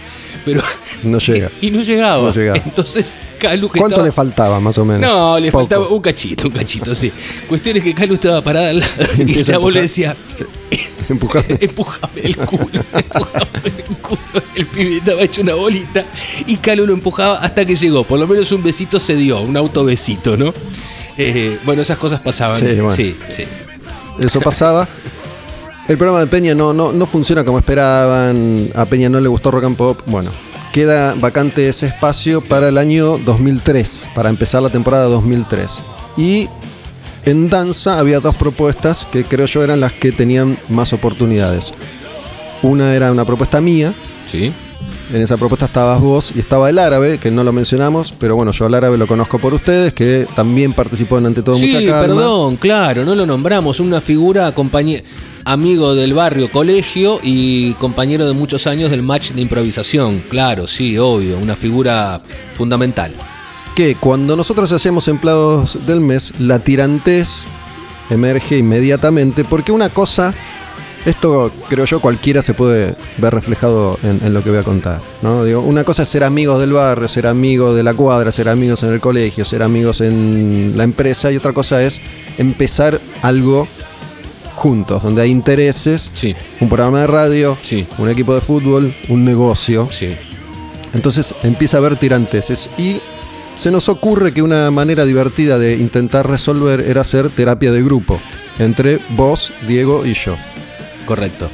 Pero. 0.46 0.62
No 1.04 1.18
llega. 1.28 1.52
Y 1.62 1.72
no 1.72 1.82
llegaba. 1.82 2.24
No 2.30 2.34
llegaba. 2.34 2.58
Entonces, 2.64 3.16
Calu 3.38 3.70
que 3.70 3.80
¿Cuánto 3.80 3.96
estaba- 3.96 4.08
le 4.08 4.12
faltaba 4.12 4.60
más 4.60 4.78
o 4.78 4.86
menos? 4.86 5.02
No, 5.10 5.40
le 5.40 5.52
Poco. 5.52 5.64
faltaba 5.64 5.88
un 5.90 6.02
cachito, 6.02 6.48
un 6.48 6.54
cachito, 6.54 6.96
sí. 6.96 7.12
Cuestión 7.48 7.78
es 7.78 7.84
que 7.84 7.94
Calu 7.94 8.14
estaba 8.16 8.42
parada 8.42 8.70
al 8.70 8.80
lado 8.80 8.94
y 9.26 9.44
ya 9.44 9.58
vos 9.58 9.74
le 9.74 9.82
decía, 9.82 10.16
Empujaba. 11.10 11.46
empujame 11.60 12.22
el 12.22 12.36
culo, 12.38 12.68
empujame 12.94 13.48
el 13.66 13.98
culo. 13.98 14.20
El 14.56 14.66
pibe 14.68 14.98
estaba 14.98 15.22
hecho 15.22 15.42
una 15.42 15.54
bolita 15.56 16.06
y 16.48 16.58
Calu 16.58 16.86
lo 16.88 16.94
empujaba 16.94 17.40
hasta 17.40 17.66
que 17.66 17.76
llegó. 17.76 18.04
Por 18.04 18.20
lo 18.20 18.28
menos 18.28 18.52
un 18.52 18.64
besito 18.64 19.00
se 19.00 19.16
dio, 19.16 19.40
un 19.42 19.56
autobesito, 19.58 20.36
¿no? 20.38 20.54
Eh, 21.30 21.58
bueno, 21.66 21.82
esas 21.82 21.98
cosas 21.98 22.20
pasaban. 22.20 22.60
Sí, 22.60 22.66
bueno. 22.76 22.92
sí, 22.92 23.18
sí. 23.30 23.44
Eso 24.20 24.40
pasaba. 24.40 24.88
El 25.88 25.98
programa 25.98 26.20
de 26.20 26.28
Peña 26.28 26.54
no, 26.54 26.74
no, 26.74 26.92
no 26.92 27.06
funciona 27.06 27.44
como 27.44 27.58
esperaban. 27.60 28.70
A 28.76 28.86
Peña 28.86 29.10
no 29.10 29.20
le 29.20 29.28
gustó 29.28 29.52
Rock 29.52 29.64
and 29.66 29.78
Pop. 29.78 30.02
Bueno, 30.06 30.30
queda 30.74 31.16
vacante 31.16 31.68
ese 31.70 31.88
espacio 31.88 32.42
para 32.42 32.70
el 32.70 32.78
año 32.78 33.18
2003, 33.20 34.10
para 34.14 34.30
empezar 34.30 34.62
la 34.62 34.70
temporada 34.70 35.06
2003. 35.06 35.82
Y 36.18 36.50
en 37.26 37.50
danza 37.50 38.00
había 38.00 38.20
dos 38.20 38.36
propuestas 38.36 39.08
que 39.12 39.24
creo 39.24 39.46
yo 39.48 39.64
eran 39.64 39.80
las 39.80 39.94
que 39.94 40.12
tenían 40.12 40.58
más 40.70 40.94
oportunidades. 40.94 41.74
Una 42.62 42.94
era 42.94 43.12
una 43.12 43.26
propuesta 43.26 43.62
mía, 43.62 43.94
Sí. 44.28 44.52
En 45.14 45.22
esa 45.22 45.38
propuesta 45.38 45.66
estabas 45.68 46.02
vos 46.02 46.34
y 46.36 46.40
estaba 46.40 46.70
el 46.70 46.78
árabe, 46.78 47.18
que 47.18 47.32
no 47.32 47.42
lo 47.46 47.54
mencionamos, 47.54 48.14
pero 48.20 48.36
bueno, 48.36 48.52
yo 48.52 48.66
al 48.66 48.74
árabe 48.74 48.98
lo 48.98 49.08
conozco 49.08 49.40
por 49.40 49.54
ustedes, 49.54 49.94
que 49.94 50.28
también 50.36 50.74
participó 50.74 51.18
en 51.18 51.28
Ante 51.28 51.42
Todo 51.44 51.58
Mucha 51.58 51.80
Sí, 51.80 51.86
Calma. 51.86 52.02
perdón, 52.02 52.58
claro, 52.58 53.06
no 53.06 53.16
lo 53.16 53.26
nombramos. 53.26 53.80
Una 53.80 54.02
figura 54.02 54.54
compañe- 54.54 55.04
amigo 55.46 55.96
del 55.96 56.14
barrio 56.14 56.52
colegio 56.52 57.20
y 57.24 57.72
compañero 57.76 58.26
de 58.28 58.34
muchos 58.34 58.68
años 58.68 58.92
del 58.92 59.02
match 59.02 59.32
de 59.32 59.42
improvisación. 59.42 60.22
Claro, 60.30 60.68
sí, 60.68 60.98
obvio, 60.98 61.38
una 61.38 61.56
figura 61.56 62.20
fundamental. 62.56 63.16
Que 63.78 63.96
cuando 63.96 64.36
nosotros 64.36 64.74
hacemos 64.74 65.08
empleados 65.08 65.78
del 65.88 66.02
mes, 66.02 66.34
la 66.40 66.60
tirantez 66.60 67.46
emerge 68.10 68.58
inmediatamente, 68.58 69.46
porque 69.46 69.72
una 69.72 69.88
cosa, 69.90 70.34
esto 71.08 71.52
creo 71.70 71.86
yo 71.86 72.00
cualquiera 72.02 72.42
se 72.42 72.54
puede 72.54 72.94
ver 73.18 73.34
reflejado 73.34 73.98
en, 74.04 74.20
en 74.24 74.34
lo 74.34 74.44
que 74.44 74.50
voy 74.50 74.60
a 74.60 74.64
contar. 74.64 75.02
¿no? 75.22 75.44
Digo, 75.46 75.62
una 75.62 75.84
cosa 75.84 76.04
es 76.04 76.10
ser 76.10 76.24
amigos 76.24 76.60
del 76.60 76.74
barrio, 76.74 77.08
ser 77.08 77.26
amigos 77.28 77.76
de 77.76 77.82
la 77.84 77.94
cuadra, 77.94 78.32
ser 78.32 78.50
amigos 78.50 78.84
en 78.84 78.92
el 78.92 79.00
colegio, 79.00 79.46
ser 79.46 79.64
amigos 79.64 80.02
en 80.02 80.74
la 80.76 80.84
empresa, 80.84 81.32
y 81.32 81.38
otra 81.38 81.54
cosa 81.54 81.82
es 81.82 82.00
empezar 82.38 83.00
algo 83.22 83.68
juntos, 84.56 85.02
donde 85.04 85.22
hay 85.22 85.32
intereses, 85.32 86.12
Sí, 86.14 86.36
un 86.60 86.68
programa 86.70 87.02
de 87.02 87.08
radio, 87.08 87.58
Sí. 87.62 87.88
un 87.98 88.10
equipo 88.10 88.36
de 88.36 88.42
fútbol, 88.42 88.94
un 89.10 89.24
negocio. 89.24 89.88
sí. 89.92 90.16
Entonces 90.94 91.36
empieza 91.44 91.78
a 91.78 91.80
haber 91.80 91.96
tiranteses 91.98 92.70
y 92.78 93.00
se 93.56 93.72
nos 93.72 93.88
ocurre 93.90 94.34
que 94.34 94.42
una 94.42 94.72
manera 94.72 95.06
divertida 95.06 95.60
de 95.60 95.74
intentar 95.76 96.28
resolver 96.30 96.82
era 96.82 97.02
hacer 97.02 97.30
terapia 97.30 97.72
de 97.72 97.84
grupo 97.84 98.20
entre 98.58 99.00
vos, 99.16 99.52
Diego 99.68 100.06
y 100.06 100.14
yo. 100.14 100.36
Correcto. 101.08 101.50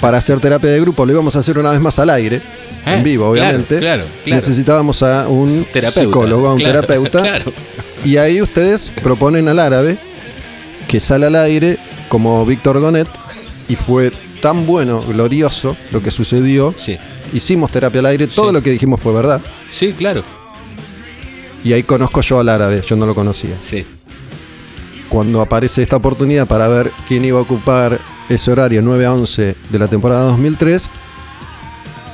Para 0.00 0.16
hacer 0.18 0.40
terapia 0.40 0.70
de 0.70 0.80
grupo 0.80 1.04
lo 1.04 1.12
íbamos 1.12 1.36
a 1.36 1.40
hacer 1.40 1.58
una 1.58 1.70
vez 1.70 1.80
más 1.80 1.98
al 1.98 2.08
aire, 2.10 2.36
Eh, 2.86 2.94
en 2.94 3.02
vivo, 3.04 3.28
obviamente. 3.28 3.78
claro, 3.78 4.04
claro. 4.24 4.36
Necesitábamos 4.36 5.02
a 5.02 5.28
un 5.28 5.66
Terapeuta. 5.72 6.00
psicólogo, 6.00 6.48
a 6.48 6.52
un 6.54 6.58
claro, 6.58 6.80
terapeuta. 6.80 7.20
Claro. 7.22 7.52
Y 8.04 8.16
ahí 8.18 8.40
ustedes 8.42 8.92
proponen 9.02 9.48
al 9.48 9.58
árabe 9.58 9.96
que 10.88 11.00
sale 11.00 11.26
al 11.26 11.36
aire 11.36 11.78
como 12.10 12.44
Víctor 12.46 12.78
Gonet 12.80 13.08
y 13.68 13.76
fue 13.76 14.12
tan 14.42 14.66
bueno, 14.66 15.00
glorioso 15.02 15.76
lo 15.90 16.02
que 16.02 16.10
sucedió. 16.10 16.74
Sí, 16.76 16.98
Hicimos 17.32 17.70
terapia 17.72 18.00
al 18.00 18.06
aire, 18.06 18.26
todo 18.28 18.48
Sí. 18.48 18.52
lo 18.52 18.62
que 18.62 18.70
dijimos 18.70 19.00
fue 19.00 19.12
verdad. 19.14 19.40
sí, 19.70 19.92
claro. 19.94 20.22
Y 21.64 21.72
ahí 21.72 21.82
conozco 21.82 22.20
yo 22.20 22.38
al 22.38 22.50
árabe, 22.50 22.82
yo 22.86 22.94
no 22.94 23.06
lo 23.06 23.14
conocía. 23.14 23.56
Sí. 23.62 23.86
Cuando 25.14 25.40
aparece 25.40 25.80
esta 25.80 25.94
oportunidad 25.94 26.48
para 26.48 26.66
ver 26.66 26.90
quién 27.06 27.24
iba 27.24 27.38
a 27.38 27.42
ocupar 27.42 28.00
ese 28.28 28.50
horario 28.50 28.82
9 28.82 29.06
a 29.06 29.14
11 29.14 29.54
de 29.70 29.78
la 29.78 29.86
temporada 29.86 30.22
2003, 30.24 30.90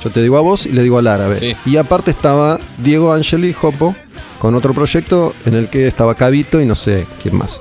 yo 0.04 0.10
te 0.10 0.20
digo 0.20 0.36
a 0.36 0.42
vos 0.42 0.66
y 0.66 0.72
le 0.72 0.82
digo 0.82 0.98
al 0.98 1.06
árabe. 1.06 1.38
Sí. 1.38 1.56
Y 1.64 1.78
aparte 1.78 2.10
estaba 2.10 2.60
Diego 2.76 3.14
Angeli 3.14 3.54
Jopo 3.54 3.96
con 4.38 4.54
otro 4.54 4.74
proyecto 4.74 5.34
en 5.46 5.54
el 5.54 5.68
que 5.70 5.86
estaba 5.86 6.14
Cabito 6.14 6.60
y 6.60 6.66
no 6.66 6.74
sé 6.74 7.06
quién 7.22 7.36
más. 7.38 7.58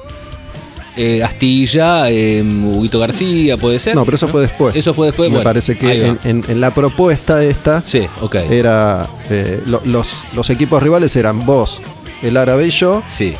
Eh, 0.97 1.23
Astilla, 1.23 2.10
eh, 2.10 2.43
Huguito 2.43 2.99
García, 2.99 3.56
puede 3.56 3.80
ser. 3.80 3.95
No, 3.95 4.04
pero 4.04 4.15
eso 4.15 4.28
fue 4.28 4.41
después. 4.41 4.75
Eso 4.75 4.93
fue 4.93 5.08
después. 5.08 5.30
Me 5.30 5.38
bueno, 5.38 5.45
parece 5.49 5.78
que 5.78 6.06
en, 6.06 6.19
en- 6.25 6.43
en 6.49 6.60
la 6.60 6.71
propuesta 6.71 7.41
esta 7.45 7.82
Sí, 7.82 8.02
ok. 8.19 8.36
era. 8.36 9.08
eh, 9.30 9.62
lo- 9.67 9.82
los, 9.86 10.25
los 10.34 10.49
equipos 10.49 10.84
rivales 10.84 11.15
eran 11.15 11.45
vos, 11.45 11.82
el 12.21 12.36
árabe 12.36 12.67
y 12.67 12.71
yo. 12.71 13.04
sí. 13.08 13.36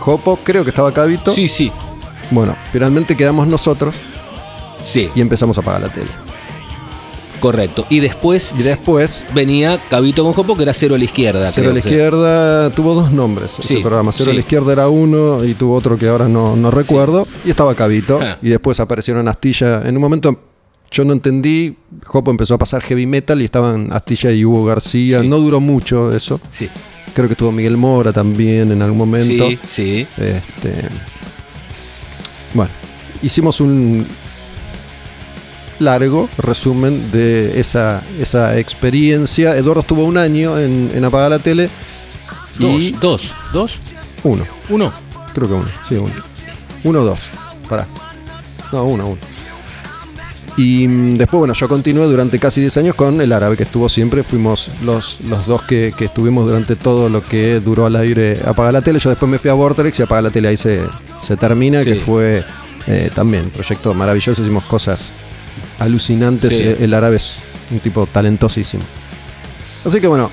Jopo, 0.00 0.38
creo 0.42 0.64
que 0.64 0.70
estaba 0.70 0.92
Cabito. 0.92 1.30
Sí, 1.32 1.46
sí. 1.46 1.70
Bueno, 2.30 2.56
finalmente 2.72 3.16
quedamos 3.16 3.46
nosotros 3.48 3.94
Sí, 4.82 5.10
y 5.14 5.20
empezamos 5.20 5.56
a 5.58 5.60
apagar 5.60 5.82
la 5.82 5.88
tele. 5.92 6.08
correcto. 7.40 7.86
Y 7.88 8.00
después, 8.00 8.54
Y 8.58 8.62
después, 8.62 9.24
venía 9.34 9.78
Cabito 9.88 10.22
con 10.24 10.32
Jopo, 10.34 10.56
que 10.56 10.62
era 10.62 10.74
cero 10.74 10.94
a 10.94 10.98
la 10.98 11.04
izquierda. 11.04 11.50
Cero 11.52 11.70
a 11.70 11.72
la 11.72 11.78
izquierda 11.78 12.70
tuvo 12.70 12.94
dos 12.94 13.12
nombres 13.12 13.52
ese 13.58 13.62
Sí, 13.76 13.76
programa. 13.82 14.12
Cero 14.12 14.30
a 14.30 14.34
la 14.34 14.40
izquierda 14.40 14.72
era 14.72 14.88
uno 14.88 15.44
y 15.44 15.54
tuvo 15.54 15.74
otro 15.74 15.96
que 15.98 16.08
ahora 16.08 16.28
no, 16.28 16.54
no 16.56 16.70
recuerdo. 16.70 17.26
Y 17.44 17.50
estaba 17.50 17.74
Cabito. 17.74 18.18
Ah. 18.22 18.38
Y 18.42 18.48
después 18.50 18.78
aparecieron 18.80 19.26
Astilla. 19.28 19.82
En 19.86 19.96
un 19.96 20.02
momento 20.02 20.38
yo 20.90 21.04
no 21.04 21.12
entendí. 21.12 21.76
Jopo 22.04 22.30
empezó 22.30 22.54
a 22.54 22.58
pasar 22.58 22.82
heavy 22.82 23.06
metal 23.06 23.40
y 23.40 23.44
estaban 23.46 23.92
Astilla 23.92 24.30
y 24.32 24.44
Hugo 24.44 24.64
García. 24.66 25.22
No 25.22 25.38
duró 25.38 25.60
mucho 25.60 26.14
eso. 26.14 26.40
Sí, 26.50 26.68
Creo 27.14 27.26
que 27.28 27.32
estuvo 27.34 27.50
Miguel 27.52 27.76
Mora 27.76 28.12
también 28.12 28.70
en 28.72 28.82
algún 28.82 28.98
momento. 28.98 29.48
sí, 29.48 29.58
sí. 29.66 30.06
Este, 30.16 30.88
bueno, 32.54 32.70
hicimos 33.22 33.60
un 33.60 34.06
largo 35.78 36.28
resumen 36.38 37.10
de 37.10 37.58
esa, 37.58 38.02
esa 38.20 38.58
experiencia. 38.58 39.56
Eduardo 39.56 39.80
estuvo 39.80 40.04
un 40.04 40.18
año 40.18 40.58
en, 40.58 40.90
en 40.94 41.04
Apagar 41.04 41.30
la 41.30 41.38
Tele. 41.38 41.68
Dos, 42.58 42.82
Y 42.82 42.92
dos, 42.92 43.34
dos, 43.52 43.80
uno, 44.22 44.44
uno. 44.68 44.92
creo 45.34 45.48
que 45.48 45.54
uno, 45.54 45.68
sí, 45.88 45.94
uno. 45.96 46.12
Uno 46.84 47.00
o 47.00 47.04
dos, 47.04 47.28
pará. 47.68 47.86
No, 48.72 48.84
uno, 48.84 49.06
uno. 49.08 49.18
Y 50.60 50.86
mm, 50.86 51.14
después, 51.16 51.38
bueno, 51.38 51.54
yo 51.54 51.68
continué 51.68 52.04
durante 52.06 52.38
casi 52.38 52.60
10 52.60 52.76
años 52.76 52.94
con 52.94 53.18
el 53.20 53.32
árabe 53.32 53.56
que 53.56 53.62
estuvo 53.62 53.88
siempre. 53.88 54.22
Fuimos 54.24 54.70
los, 54.82 55.22
los 55.22 55.46
dos 55.46 55.62
que, 55.62 55.94
que 55.96 56.04
estuvimos 56.06 56.46
durante 56.46 56.76
todo 56.76 57.08
lo 57.08 57.24
que 57.24 57.60
duró 57.60 57.86
al 57.86 57.96
aire 57.96 58.40
Apaga 58.44 58.70
la 58.72 58.82
Tele. 58.82 58.98
Yo 58.98 59.08
después 59.08 59.30
me 59.30 59.38
fui 59.38 59.50
a 59.50 59.54
Vortex 59.54 59.98
y 59.98 60.02
Apaga 60.02 60.22
la 60.22 60.30
Tele 60.30 60.48
ahí 60.48 60.56
se, 60.58 60.82
se 61.18 61.36
termina, 61.38 61.82
Sí. 61.82 61.92
que 61.92 61.94
fue 62.00 62.44
eh, 62.86 63.10
también 63.14 63.44
un 63.44 63.50
proyecto 63.50 63.94
maravilloso. 63.94 64.42
Hicimos 64.42 64.64
cosas 64.64 65.12
alucinantes. 65.78 66.52
Sí. 66.52 66.62
El 66.78 66.92
árabe 66.92 67.16
es 67.16 67.38
un 67.70 67.78
tipo 67.80 68.06
talentosísimo. 68.06 68.82
Así 69.84 69.98
que 69.98 70.08
bueno, 70.08 70.30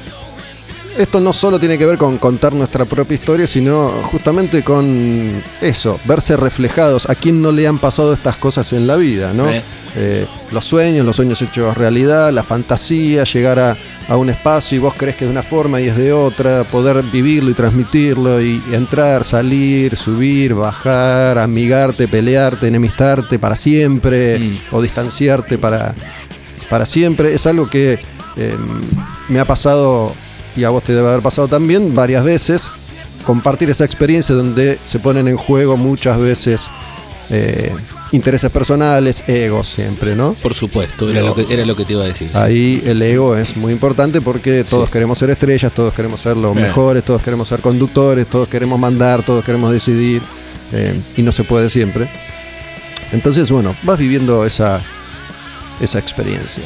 esto 0.97 1.21
no 1.21 1.31
solo 1.31 1.57
tiene 1.57 1.77
que 1.77 1.85
ver 1.85 1.97
con 1.97 2.17
contar 2.17 2.51
nuestra 2.51 2.83
propia 2.83 3.15
historia, 3.15 3.47
sino 3.47 3.89
justamente 4.11 4.61
con 4.63 5.41
eso, 5.61 5.99
verse 6.03 6.35
reflejados. 6.35 7.09
A 7.09 7.15
quién 7.15 7.41
no 7.41 7.53
le 7.53 7.65
han 7.65 7.79
pasado 7.79 8.11
estas 8.13 8.35
cosas 8.35 8.73
en 8.73 8.87
la 8.87 8.97
vida, 8.97 9.31
¿no? 9.33 9.49
Eh. 9.49 9.61
Eh, 9.99 10.27
los 10.51 10.63
sueños, 10.65 11.05
los 11.05 11.15
sueños 11.15 11.41
hechos 11.41 11.75
realidad, 11.75 12.31
la 12.31 12.43
fantasía, 12.43 13.23
llegar 13.23 13.57
a, 13.57 13.75
a 14.07 14.15
un 14.15 14.29
espacio 14.29 14.75
y 14.75 14.79
vos 14.79 14.93
crees 14.95 15.15
que 15.15 15.25
es 15.25 15.27
de 15.27 15.31
una 15.31 15.41
forma 15.41 15.81
y 15.81 15.87
es 15.87 15.97
de 15.97 16.13
otra, 16.13 16.65
poder 16.65 17.01
vivirlo 17.03 17.49
y 17.49 17.53
transmitirlo 17.55 18.39
y, 18.39 18.61
y 18.69 18.75
entrar, 18.75 19.23
salir, 19.23 19.95
subir, 19.97 20.53
bajar, 20.53 21.39
amigarte, 21.39 22.07
pelearte, 22.07 22.67
enemistarte 22.67 23.39
para 23.39 23.55
siempre 23.55 24.37
Mm. 24.37 24.57
o 24.71 24.81
distanciarte 24.81 25.57
para, 25.57 25.95
para 26.69 26.85
siempre. 26.85 27.33
Es 27.33 27.45
algo 27.47 27.69
que 27.69 27.99
eh, 28.35 28.55
me 29.29 29.39
ha 29.39 29.45
pasado 29.45 30.13
y 30.55 30.63
a 30.63 30.69
vos 30.69 30.83
te 30.83 30.93
debe 30.93 31.07
haber 31.07 31.21
pasado 31.21 31.47
también 31.47 31.93
varias 31.95 32.23
veces. 32.23 32.71
Compartir 33.25 33.69
esa 33.69 33.85
experiencia 33.85 34.35
donde 34.35 34.79
se 34.85 34.99
ponen 34.99 35.27
en 35.27 35.37
juego 35.37 35.75
muchas 35.77 36.19
veces 36.19 36.69
eh, 37.29 37.73
intereses 38.11 38.49
personales, 38.51 39.23
egos 39.27 39.67
siempre, 39.67 40.15
¿no? 40.15 40.33
Por 40.33 40.53
supuesto, 40.53 41.09
era, 41.09 41.21
lo 41.21 41.35
que, 41.35 41.45
era 41.49 41.65
lo 41.65 41.75
que 41.75 41.83
te 41.85 41.93
iba 41.93 42.03
a 42.03 42.07
decir. 42.07 42.29
sí. 42.31 42.37
Ahí 42.37 42.81
el 42.85 43.01
ego 43.01 43.35
es 43.35 43.57
muy 43.57 43.73
importante 43.73 44.21
porque 44.21 44.63
todos 44.63 44.85
Sí. 44.85 44.91
queremos 44.93 45.17
ser 45.19 45.29
estrellas, 45.29 45.71
todos 45.73 45.93
queremos 45.93 46.21
ser 46.21 46.37
los 46.37 46.55
mejores, 46.55 47.03
todos 47.03 47.21
queremos 47.21 47.47
ser 47.47 47.59
conductores, 47.59 48.27
todos 48.27 48.47
queremos 48.47 48.79
mandar, 48.79 49.23
todos 49.23 49.43
queremos 49.43 49.71
decidir 49.71 50.21
eh, 50.71 50.99
y 51.17 51.21
no 51.21 51.31
se 51.31 51.43
puede 51.43 51.69
siempre. 51.69 52.07
Entonces, 53.11 53.49
bueno, 53.51 53.75
vas 53.83 53.97
viviendo 53.99 54.45
esa, 54.45 54.81
esa 55.79 55.99
experiencia. 55.99 56.63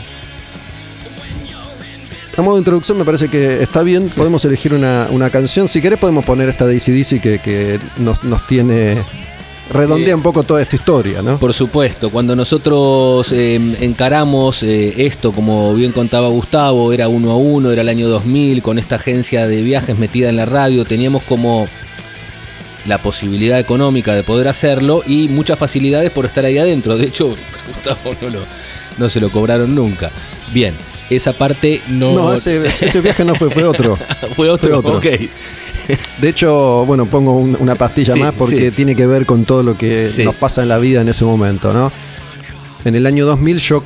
A 2.38 2.42
modo 2.42 2.56
de 2.56 2.60
introducción 2.60 2.98
me 2.98 3.04
parece 3.04 3.28
que 3.28 3.62
está 3.62 3.84
bien, 3.84 4.10
podemos 4.10 4.44
elegir 4.46 4.74
una, 4.74 5.08
una 5.12 5.30
canción. 5.30 5.68
Si 5.68 5.82
querés 5.82 6.00
podemos 6.00 6.24
poner 6.24 6.48
esta 6.50 6.66
de 6.66 6.78
ACDC 6.78 7.20
que, 7.22 7.40
que 7.40 7.80
nos, 7.98 8.24
nos 8.24 8.46
tiene... 8.48 9.04
Redondea 9.72 10.16
un 10.16 10.22
poco 10.22 10.44
toda 10.44 10.62
esta 10.62 10.76
historia, 10.76 11.22
¿no? 11.22 11.40
Por 11.40 11.54
supuesto, 11.54 12.10
cuando 12.10 12.36
nosotros 12.36 13.32
eh, 13.32 13.56
encaramos 13.80 14.64
eh, 14.64 15.06
esto, 15.06 15.32
como 15.32 15.74
bien 15.74 15.92
contaba 15.92 16.28
Gustavo, 16.28 16.92
era 16.92 17.08
uno 17.08 17.32
a 17.32 17.36
uno, 17.36 17.72
era 17.72 17.82
el 17.82 17.90
año 17.90 18.10
2000, 18.10 18.62
con 18.62 18.80
esta 18.80 18.96
agencia 18.96 19.48
de 19.48 19.62
viajes 19.62 19.98
metida 19.98 20.30
en 20.30 20.36
la 20.36 20.46
radio, 20.46 20.84
teníamos 20.84 21.24
como 21.24 21.68
la 22.86 22.98
posibilidad 22.98 23.60
económica 23.60 24.16
de 24.16 24.24
poder 24.24 24.48
hacerlo 24.48 25.04
y 25.06 25.30
muchas 25.30 25.58
facilidades 25.58 26.10
por 26.10 26.26
estar 26.26 26.44
ahí 26.46 26.58
adentro. 26.58 26.98
De 26.98 27.06
hecho, 27.06 27.28
Gustavo 27.68 28.16
no, 28.22 28.30
lo, 28.30 28.40
no 28.98 29.10
se 29.10 29.20
lo 29.20 29.32
cobraron 29.32 29.74
nunca. 29.74 30.12
Bien, 30.52 30.76
esa 31.10 31.34
parte 31.34 31.82
no... 31.88 32.14
No, 32.14 32.34
ese, 32.34 32.66
ese 32.66 33.02
viaje 33.02 33.24
no 33.24 33.36
fue, 33.36 33.50
fue 33.52 33.64
otro. 33.64 33.98
fue 34.36 34.50
otro, 34.50 34.82
fue 34.82 34.92
otro. 34.92 34.98
ok. 34.98 35.30
De 36.20 36.30
hecho, 36.30 36.86
bueno, 36.86 37.06
pongo 37.06 37.38
un- 37.38 37.58
una 37.60 37.76
pastilla 37.76 38.14
Sí, 38.14 38.20
más 38.20 38.34
porque 38.34 38.70
sí. 38.70 38.72
tiene 38.76 38.96
que 38.96 39.06
ver 39.08 39.26
con 39.26 39.46
todo 39.46 39.64
lo 39.64 39.78
que 39.78 40.10
Sí. 40.10 40.24
nos 40.24 40.36
pasa 40.36 40.62
en 40.64 40.70
la 40.70 40.78
vida 40.78 41.02
en 41.02 41.10
ese 41.10 41.26
momento, 41.26 41.74
¿no? 41.74 41.92
En 42.86 42.96
el 42.96 43.06
año 43.06 43.26
2000 43.26 43.58
yo 43.60 43.84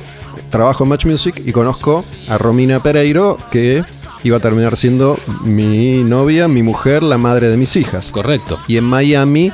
trabajo 0.50 0.84
en 0.84 0.90
Match 0.90 1.06
Music 1.06 1.42
y 1.44 1.52
conozco 1.52 2.04
a 2.28 2.38
Romina 2.38 2.82
Pereiro, 2.82 3.36
que 3.50 3.82
iba 4.24 4.36
a 4.38 4.40
terminar 4.40 4.76
siendo 4.76 5.18
mi 5.44 6.02
novia, 6.02 6.48
mi 6.48 6.62
mujer, 6.62 7.02
la 7.02 7.18
madre 7.18 7.48
de 7.48 7.56
mis 7.56 7.76
hijas. 7.76 8.10
Correcto. 8.10 8.58
Y 8.66 8.76
en 8.76 8.84
Miami, 8.84 9.52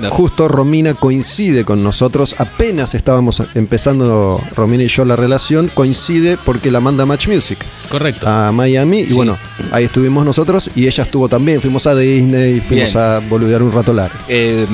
No. 0.00 0.10
justo 0.10 0.48
Romina 0.48 0.94
coincide 0.94 1.64
con 1.64 1.82
nosotros, 1.84 2.34
apenas 2.38 2.94
estábamos 2.94 3.42
empezando 3.54 4.40
Romina 4.56 4.82
y 4.84 4.88
yo 4.88 5.04
la 5.04 5.16
relación, 5.16 5.70
coincide 5.74 6.36
porque 6.36 6.70
la 6.70 6.80
manda 6.80 7.06
Match 7.06 7.28
Music 7.28 7.58
Correcto. 7.90 8.28
a 8.28 8.50
Miami 8.52 9.00
y 9.00 9.08
Sí. 9.10 9.14
bueno, 9.14 9.38
ahí 9.70 9.84
estuvimos 9.84 10.24
nosotros 10.24 10.70
y 10.74 10.86
ella 10.86 11.04
estuvo 11.04 11.28
también, 11.28 11.60
fuimos 11.60 11.86
a 11.86 11.94
Disney, 11.94 12.60
fuimos 12.60 12.92
Bien. 12.92 13.04
a 13.04 13.18
boludear 13.20 13.62
un 13.62 13.72
rato 13.72 13.92
largo. 13.92 14.18
Eh, 14.28 14.66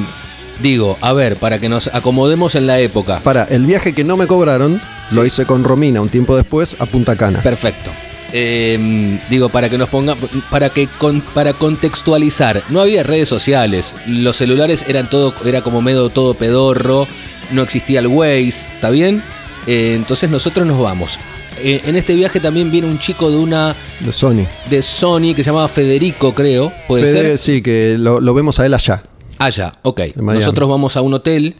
digo, 0.62 0.96
a 1.00 1.12
ver, 1.12 1.36
para 1.36 1.58
que 1.58 1.68
nos 1.68 1.88
acomodemos 1.88 2.54
en 2.54 2.66
la 2.66 2.80
época. 2.80 3.20
Para, 3.22 3.44
el 3.44 3.66
viaje 3.66 3.92
que 3.92 4.04
no 4.04 4.16
me 4.16 4.26
cobraron, 4.26 4.80
lo 5.12 5.24
hice 5.26 5.44
con 5.44 5.64
Romina 5.64 6.00
un 6.00 6.08
tiempo 6.08 6.36
después 6.36 6.76
a 6.80 6.86
Punta 6.86 7.16
Cana. 7.16 7.42
Perfecto. 7.42 7.90
Eh, 8.32 9.18
digo, 9.28 9.48
para 9.48 9.68
que 9.68 9.76
nos 9.78 9.88
ponga, 9.88 10.14
para 10.50 10.70
que 10.70 10.86
con- 10.98 11.20
para 11.20 11.52
contextualizar, 11.52 12.62
no 12.68 12.80
había 12.80 13.02
redes 13.02 13.28
sociales, 13.28 13.96
los 14.06 14.36
celulares 14.36 14.84
eran 14.88 15.10
todo, 15.10 15.34
era 15.44 15.62
como 15.62 15.82
medio 15.82 16.08
todo 16.10 16.34
pedorro, 16.34 17.06
no 17.50 17.62
existía 17.62 17.98
el 18.00 18.06
Waze, 18.06 18.48
¿está 18.74 18.90
bien? 18.90 19.22
Eh, 19.66 19.94
entonces 19.96 20.30
nosotros 20.30 20.66
nos 20.66 20.78
vamos. 20.80 21.18
Eh, 21.62 21.82
en 21.84 21.96
este 21.96 22.14
viaje 22.16 22.40
también 22.40 22.70
viene 22.70 22.86
un 22.86 22.98
chico 22.98 23.30
de 23.30 23.36
una 23.36 23.74
De 24.00 24.12
Sony. 24.12 24.46
de 24.70 24.80
Sony 24.82 25.34
que 25.34 25.42
se 25.44 25.50
llamaba 25.50 25.68
Federico, 25.68 26.34
creo, 26.34 26.72
puede 26.88 27.06
Fede, 27.06 27.36
ser. 27.36 27.38
sí, 27.38 27.62
que 27.62 27.96
lo, 27.98 28.20
lo 28.20 28.32
vemos 28.32 28.58
a 28.60 28.66
él 28.66 28.72
allá. 28.74 29.02
Allá, 29.38 29.72
ok. 29.82 30.00
Nosotros 30.16 30.68
vamos 30.68 30.96
a 30.96 31.02
un 31.02 31.14
hotel 31.14 31.56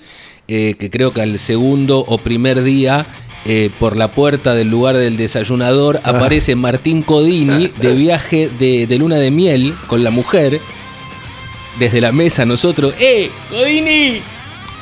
eh, 0.49 0.75
que 0.79 0.91
creo 0.91 1.13
que 1.13 1.21
al 1.23 1.39
segundo 1.39 1.99
o 2.07 2.19
primer 2.19 2.63
día, 2.63 3.07
eh, 3.45 3.71
por 3.79 3.97
la 3.97 4.13
puerta 4.13 4.55
del 4.55 4.69
lugar 4.69 4.97
del 4.97 5.17
desayunador, 5.17 6.01
Ah. 6.05 6.11
aparece 6.11 6.55
Martín 6.57 7.03
Codini 7.03 7.69
de 7.81 7.95
viaje 7.95 8.51
de, 8.59 8.87
de 8.87 8.99
luna 8.99 9.17
de 9.17 9.31
miel 9.31 9.75
con 9.87 10.05
la 10.05 10.11
mujer. 10.11 10.61
Desde 11.79 12.01
la 12.01 12.13
mesa 12.13 12.45
nosotros, 12.45 12.95
¡eh! 12.99 13.31
¡Codini! 13.51 14.21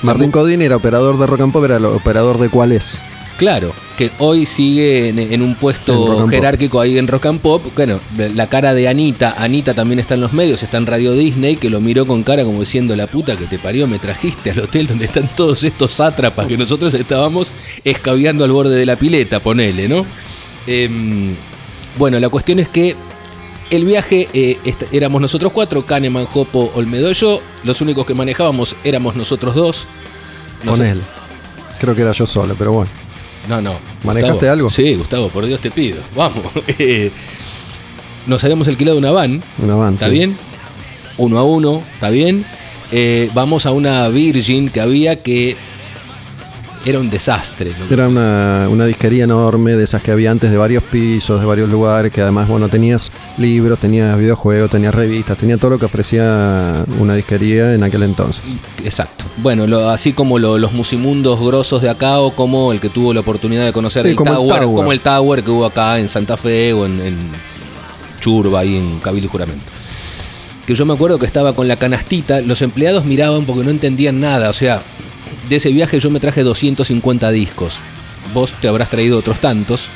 Martín 0.03 0.31
Codini 0.31 0.65
era 0.65 0.77
operador 0.77 1.19
de 1.19 1.27
Rock 1.27 1.41
and 1.43 1.53
Pop, 1.53 1.65
era 1.65 1.77
el 1.77 1.85
operador 1.85 2.39
de 2.39 2.49
cuál 2.49 2.73
es. 2.73 3.01
Claro, 3.39 3.73
que 3.97 4.11
hoy 4.19 4.47
sigue 4.47 5.11
en, 5.11 5.19
en 5.21 5.43
un 5.43 5.55
puesto 5.55 6.27
jerárquico 6.27 6.81
ahí 6.81 6.99
en 6.99 7.07
Rock 7.07 7.27
and 7.27 7.41
Pop. 7.41 7.63
Bueno, 7.77 8.01
la 8.35 8.49
cara 8.49 8.75
de 8.75 8.89
Anita, 8.89 9.37
Anita 9.39 9.75
también 9.75 10.01
está 10.01 10.15
en 10.15 10.23
los 10.23 10.33
medios, 10.33 10.65
está 10.65 10.77
en 10.77 10.87
Radio 10.87 11.13
Disney, 11.13 11.55
que 11.55 11.71
lo 11.71 11.81
miró 11.81 12.05
con 12.05 12.25
cara 12.25 12.43
como 12.43 12.59
diciendo, 12.59 12.97
la 12.97 13.07
puta 13.07 13.37
que 13.37 13.47
te 13.47 13.61
parió, 13.61 13.87
me 13.87 14.01
trajiste 14.01 14.51
al 14.51 14.59
hotel 14.59 14.89
donde 14.89 15.05
están 15.05 15.31
todos 15.37 15.63
estos 15.63 15.93
sátrapas 15.93 16.49
que 16.49 16.59
nosotros 16.59 16.93
estábamos 16.95 17.53
escabeando 17.85 18.43
al 18.43 18.51
borde 18.51 18.75
de 18.75 18.85
la 18.85 18.97
pileta, 18.97 19.39
ponele, 19.39 19.89
¿no? 19.89 20.05
Em, 20.67 21.37
bueno, 21.97 22.19
la 22.19 22.29
cuestión 22.31 22.59
es 22.59 22.67
que 22.67 22.97
el 23.71 23.85
viaje 23.85 24.29
eh, 24.33 24.59
éramos 24.91 25.21
nosotros 25.21 25.53
cuatro, 25.53 25.87
Kahneman, 25.87 26.25
Jopo, 26.25 26.73
Olmedo 26.75 27.09
y 27.09 27.15
yo. 27.15 27.41
Los 27.63 27.81
únicos 27.81 28.05
que 28.05 28.15
manejábamos 28.15 28.75
éramos 28.83 29.15
nosotros 29.15 29.55
dos. 29.55 29.87
Con 30.67 30.85
él. 30.85 31.01
Creo 31.79 31.95
que 31.95 32.03
era 32.03 32.11
yo 32.11 32.27
solo, 32.27 32.57
pero 32.59 32.73
bueno. 32.73 33.08
No, 33.49 33.61
no. 33.63 33.75
¿Manejaste 34.05 34.33
Gustavo. 34.35 34.53
algo? 34.53 34.71
Sí, 34.71 34.95
Gustavo, 34.95 35.29
por 35.29 35.47
Dios 35.47 35.61
te 35.61 35.71
pido. 35.71 35.97
Vamos. 36.17 36.45
Eh, 36.79 37.11
Nos 38.27 38.43
habíamos 38.45 38.69
alquilado 38.69 38.99
una 38.99 39.11
van, 39.11 39.43
Un 39.63 39.71
avance. 39.71 40.05
¿está 40.05 40.09
bien? 40.09 40.37
Uno 41.17 41.39
a 41.39 41.45
uno, 41.45 41.83
¿está 41.95 42.11
bien? 42.11 42.45
eh, 42.93 43.31
vamos 43.35 43.67
a 43.67 43.73
una 43.73 44.09
Virgin 44.09 44.69
que 44.71 44.81
había 44.81 45.17
que 45.23 45.57
era 46.89 46.99
un 47.01 47.11
desastre. 47.11 47.73
Era 47.91 48.09
una, 48.09 48.67
una 48.71 48.87
disquería 48.87 49.25
enorme, 49.25 49.77
de 49.77 49.85
esas 49.85 50.03
que 50.03 50.11
había 50.11 50.31
antes 50.31 50.51
de 50.51 50.57
varios 50.57 50.83
pisos, 50.85 51.39
de 51.41 51.47
varios 51.47 51.69
lugares, 51.71 52.13
que 52.13 52.23
además, 52.23 52.49
bueno, 52.49 52.69
tenías 52.69 53.11
libros, 53.37 53.79
tenías 53.79 54.17
videojuegos, 54.19 54.71
tenías 54.71 54.95
revistas, 54.95 55.37
tenía 55.37 55.57
todo 55.59 55.73
lo 55.73 55.79
que 55.79 55.85
ofrecía 55.87 56.85
una 56.99 57.15
disquería 57.15 57.75
en 57.75 57.83
aquel 57.83 58.03
entonces. 58.05 58.57
Exacto. 58.85 59.25
Bueno, 59.39 59.67
lo- 59.67 59.89
así 59.91 60.13
como 60.13 60.39
lo- 60.39 60.59
los 60.59 60.73
musimundos 60.73 61.39
grosos 61.41 61.83
de 61.83 61.91
acá 61.91 62.19
o 62.21 62.31
como 62.35 62.73
el 62.73 62.81
que 62.81 62.89
tuvo 62.89 63.13
la 63.15 63.21
oportunidad 63.21 63.65
de 63.65 63.73
conocer 63.73 64.05
Sí, 64.05 64.11
el, 64.11 64.17
como 64.17 64.31
el 64.31 64.37
tower, 64.37 64.61
Tower. 64.63 64.77
como 64.77 64.93
el 64.93 65.01
Tower 65.01 65.43
que 65.45 65.51
hubo 65.51 65.67
acá 65.67 65.99
en 65.99 66.09
Santa 66.09 66.37
Fe 66.37 66.73
o 66.73 66.87
en, 66.87 67.01
en 67.01 67.17
Churba, 68.21 68.61
ahí 68.61 68.77
en 68.77 68.99
Cabildo 69.01 69.27
y 69.27 69.31
Juramento. 69.31 69.65
Que 70.67 70.75
yo 70.75 70.85
me 70.85 70.93
acuerdo 70.95 71.19
que 71.19 71.27
estaba 71.27 71.55
con 71.55 71.67
la 71.69 71.77
canastita, 71.77 72.41
los 72.41 72.61
empleados 72.63 73.05
miraban 73.05 73.45
porque 73.47 73.65
no 73.65 73.71
entendían 73.71 74.21
nada, 74.21 74.51
o 74.51 74.53
sea, 74.53 74.83
de 75.49 75.57
ese 75.57 75.71
viaje 75.73 75.99
yo 76.01 76.11
me 76.11 76.21
traje 76.21 76.43
250 76.43 77.31
discos. 77.31 77.79
Vos 78.35 78.53
te 78.61 78.69
habrás 78.69 78.91
traído 78.91 79.19
otros 79.19 79.41
tantos. 79.41 79.89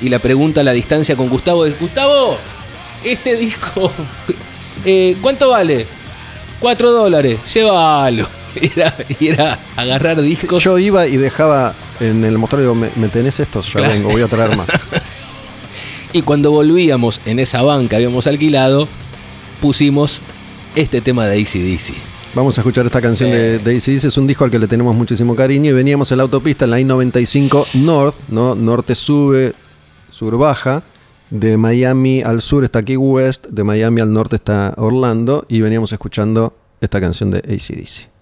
Y 0.00 0.08
la 0.08 0.18
pregunta 0.18 0.60
a 0.60 0.64
la 0.64 0.72
distancia 0.72 1.16
con 1.16 1.28
Gustavo 1.28 1.64
es, 1.64 1.78
Gustavo, 1.80 2.38
este 3.02 3.36
disco, 3.36 3.90
eh, 4.84 5.16
¿cuánto 5.22 5.50
vale? 5.50 5.86
4 6.60 6.90
dólares, 6.90 7.38
llévalo. 7.52 8.28
Era, 8.56 8.96
era 9.20 9.58
agarrar 9.76 10.22
discos. 10.22 10.64
Yo 10.64 10.78
iba 10.78 11.06
y 11.06 11.18
dejaba 11.18 11.74
en 12.00 12.24
el 12.24 12.38
mostrador, 12.38 12.62
digo, 12.62 12.74
¿me, 12.74 12.90
me 12.96 13.08
tenés 13.10 13.38
estos? 13.38 13.66
Ya 13.66 13.72
Claro. 13.80 13.92
vengo, 13.92 14.08
voy 14.10 14.22
a 14.22 14.28
traer 14.28 14.56
más. 14.56 14.66
Y 16.14 16.22
cuando 16.22 16.50
volvíamos 16.50 17.20
en 17.26 17.38
esa 17.38 17.60
van 17.60 17.86
que 17.88 17.96
habíamos 17.96 18.26
alquilado, 18.26 18.88
pusimos 19.60 20.22
este 20.74 21.02
tema 21.02 21.26
de 21.26 21.42
ACDC. 21.42 21.92
Vamos 22.36 22.58
a 22.58 22.60
escuchar 22.60 22.84
esta 22.84 23.00
canción 23.00 23.30
Sí. 23.30 23.34
de, 23.34 23.58
de 23.60 23.76
AC/DC, 23.78 24.08
es 24.08 24.18
un 24.18 24.26
disco 24.26 24.44
al 24.44 24.50
que 24.50 24.58
le 24.58 24.68
tenemos 24.68 24.94
muchísimo 24.94 25.34
cariño 25.34 25.70
y 25.70 25.72
veníamos 25.72 26.12
en 26.12 26.18
la 26.18 26.24
autopista 26.24 26.66
en 26.66 26.70
la 26.70 26.78
I-95 26.78 27.76
North, 27.82 28.14
¿no? 28.28 28.54
Norte 28.54 28.94
sube, 28.94 29.54
sur 30.10 30.36
baja, 30.36 30.82
de 31.30 31.56
Miami 31.56 32.20
al 32.20 32.42
sur 32.42 32.62
está 32.62 32.82
Key 32.82 32.98
West, 32.98 33.46
de 33.46 33.64
Miami 33.64 34.02
al 34.02 34.12
norte 34.12 34.36
está 34.36 34.74
Orlando 34.76 35.46
y 35.48 35.62
veníamos 35.62 35.92
escuchando 35.94 36.54
esta 36.82 37.00
canción 37.00 37.30
de 37.30 37.38
ACDC. 37.38 38.15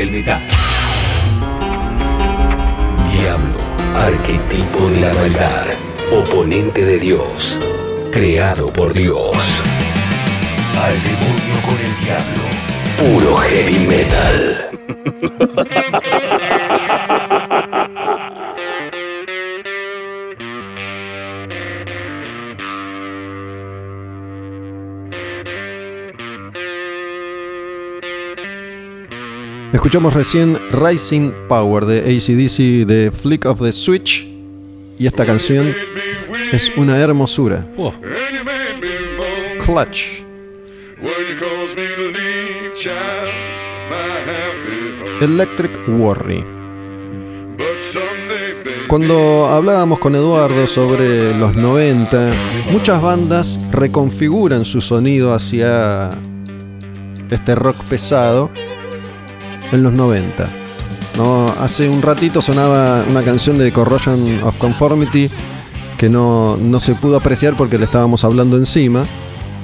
Del 0.00 0.10
metal. 0.10 0.39
Escuchamos 29.90 30.14
recién 30.14 30.56
Rising 30.70 31.32
Power 31.48 31.84
de 31.84 31.98
ACDC 31.98 32.86
de 32.86 33.10
Flick 33.10 33.44
of 33.44 33.60
the 33.60 33.72
Switch 33.72 34.24
y 34.96 35.04
esta 35.04 35.26
canción 35.26 35.74
es 36.52 36.70
una 36.76 36.96
hermosura. 36.96 37.64
Oh, 37.76 37.92
Clutch. 39.64 40.24
Electric 45.20 45.88
Worry. 45.88 46.44
Cuando 48.86 49.46
hablábamos 49.46 49.98
con 49.98 50.14
Eduardo 50.14 50.68
sobre 50.68 51.34
los 51.34 51.56
90, 51.56 52.30
muchas 52.70 53.02
bandas 53.02 53.58
reconfiguran 53.72 54.64
su 54.64 54.80
sonido 54.80 55.34
hacia 55.34 56.12
este 57.28 57.56
rock 57.56 57.76
pesado 57.86 58.52
en 59.72 59.82
los 59.82 59.92
90. 59.92 60.46
¿no? 61.16 61.46
Hace 61.60 61.88
un 61.88 62.02
ratito 62.02 62.40
sonaba 62.40 63.04
una 63.08 63.22
canción 63.22 63.58
de 63.58 63.72
Corrosion 63.72 64.42
of 64.44 64.56
Conformity 64.58 65.30
que 65.98 66.08
no, 66.08 66.56
no 66.56 66.80
se 66.80 66.94
pudo 66.94 67.16
apreciar 67.16 67.56
porque 67.56 67.78
le 67.78 67.84
estábamos 67.84 68.24
hablando 68.24 68.56
encima. 68.56 69.04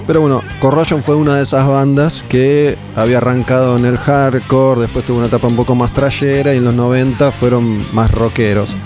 Pero 0.07 0.21
bueno, 0.21 0.41
Corrosion 0.61 1.03
fue 1.03 1.17
una 1.17 1.37
de 1.37 1.43
esas 1.43 1.67
bandas 1.67 2.25
que 2.29 2.77
había 2.95 3.19
arrancado 3.19 3.77
en 3.77 3.87
el 3.87 3.97
hardcore, 3.97 4.83
después 4.83 5.05
tuvo 5.05 5.19
una 5.19 5.27
etapa 5.27 5.49
un 5.49 5.57
poco 5.57 5.75
más 5.75 5.93
trayera 5.93 6.55
y 6.55 6.59
en 6.59 6.65
los 6.65 6.75
90 6.75 7.33
fueron 7.33 7.85
más 7.93 8.11
rockeros. 8.13 8.77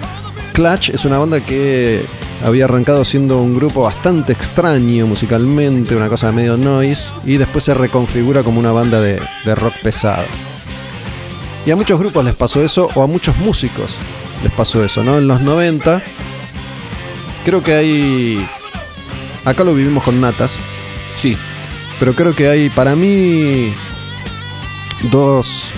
Clutch 0.54 0.90
es 0.90 1.04
una 1.04 1.18
banda 1.18 1.40
que 1.40 2.02
había 2.42 2.64
arrancado 2.64 3.04
siendo 3.04 3.42
un 3.42 3.54
grupo 3.54 3.82
bastante 3.82 4.32
extraño 4.32 5.06
musicalmente, 5.06 5.94
una 5.94 6.08
cosa 6.08 6.32
medio 6.32 6.56
noise, 6.56 7.12
y 7.26 7.36
después 7.36 7.64
se 7.64 7.74
reconfigura 7.74 8.42
como 8.42 8.58
una 8.58 8.72
banda 8.72 9.00
de, 9.00 9.20
de 9.44 9.54
rock 9.54 9.74
pesado. 9.82 10.24
Y 11.66 11.70
a 11.70 11.76
muchos 11.76 11.98
grupos 11.98 12.24
les 12.24 12.34
pasó 12.34 12.62
eso, 12.62 12.88
o 12.94 13.02
a 13.02 13.06
muchos 13.06 13.36
músicos 13.36 13.96
les 14.42 14.52
pasó 14.52 14.82
eso, 14.84 15.04
¿no? 15.04 15.18
En 15.18 15.28
los 15.28 15.40
90, 15.40 16.02
creo 17.44 17.62
que 17.62 17.74
hay. 17.74 18.48
Acá 19.44 19.64
lo 19.64 19.74
vivimos 19.74 20.02
con 20.02 20.20
Natas, 20.20 20.56
sí, 21.16 21.36
pero 21.98 22.14
creo 22.14 22.34
que 22.34 22.48
hay 22.48 22.70
para 22.70 22.94
mí 22.96 23.74
dos 25.10 25.72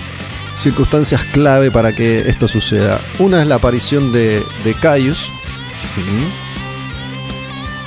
circunstancias 0.58 1.24
clave 1.32 1.70
para 1.70 1.94
que 1.94 2.20
esto 2.20 2.48
suceda. 2.48 3.00
Una 3.18 3.40
es 3.40 3.46
la 3.46 3.56
aparición 3.56 4.12
de, 4.12 4.42
de 4.64 4.74
Caius 4.74 5.30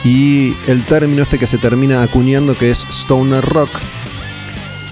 y 0.03 0.55
el 0.67 0.85
término 0.85 1.23
este 1.23 1.39
que 1.39 1.47
se 1.47 1.57
termina 1.57 2.03
acuñando 2.03 2.57
que 2.57 2.71
es 2.71 2.85
Stoner 2.89 3.43
Rock. 3.43 3.69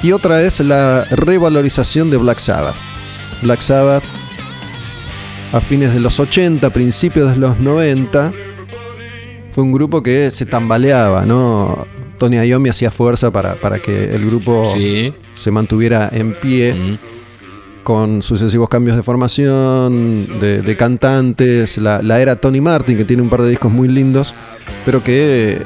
Y 0.02 0.12
otra 0.12 0.42
es 0.42 0.60
la 0.60 1.06
revalorización 1.12 2.10
de 2.10 2.18
Black 2.18 2.40
Sabbath. 2.40 2.93
Black 3.44 3.62
Sabbath 3.62 4.04
a 5.52 5.62
fines 5.62 5.94
de 5.94 6.00
los 6.00 6.20
80, 6.20 6.68
principios 6.72 7.30
de 7.30 7.38
los 7.38 7.60
90, 7.60 8.34
fue 9.52 9.64
un 9.64 9.72
grupo 9.72 10.02
que 10.02 10.32
se 10.32 10.48
tambaleaba, 10.48 11.26
¿no? 11.28 11.86
Tony 12.18 12.38
Iommi 12.38 12.70
hacía 12.70 12.90
fuerza 12.90 13.30
para, 13.32 13.56
para 13.62 13.78
que 13.80 14.06
el 14.16 14.26
grupo 14.26 14.72
sí. 14.74 15.14
se 15.34 15.52
mantuviera 15.52 16.10
en 16.12 16.34
pie 16.40 16.74
Mm. 16.74 16.98
con 17.84 18.22
sucesivos 18.24 18.68
cambios 18.70 18.96
de 18.96 19.04
formación, 19.04 20.40
de, 20.40 20.62
de 20.64 20.78
cantantes, 20.78 21.78
la, 21.78 22.02
la 22.02 22.20
era 22.20 22.38
Tony 22.38 22.62
Martin, 22.62 22.98
que 22.98 23.06
tiene 23.06 23.22
un 23.22 23.30
par 23.30 23.42
de 23.44 23.50
discos 23.50 23.72
muy 23.72 23.88
lindos, 23.90 24.34
pero 24.86 25.04
que 25.04 25.62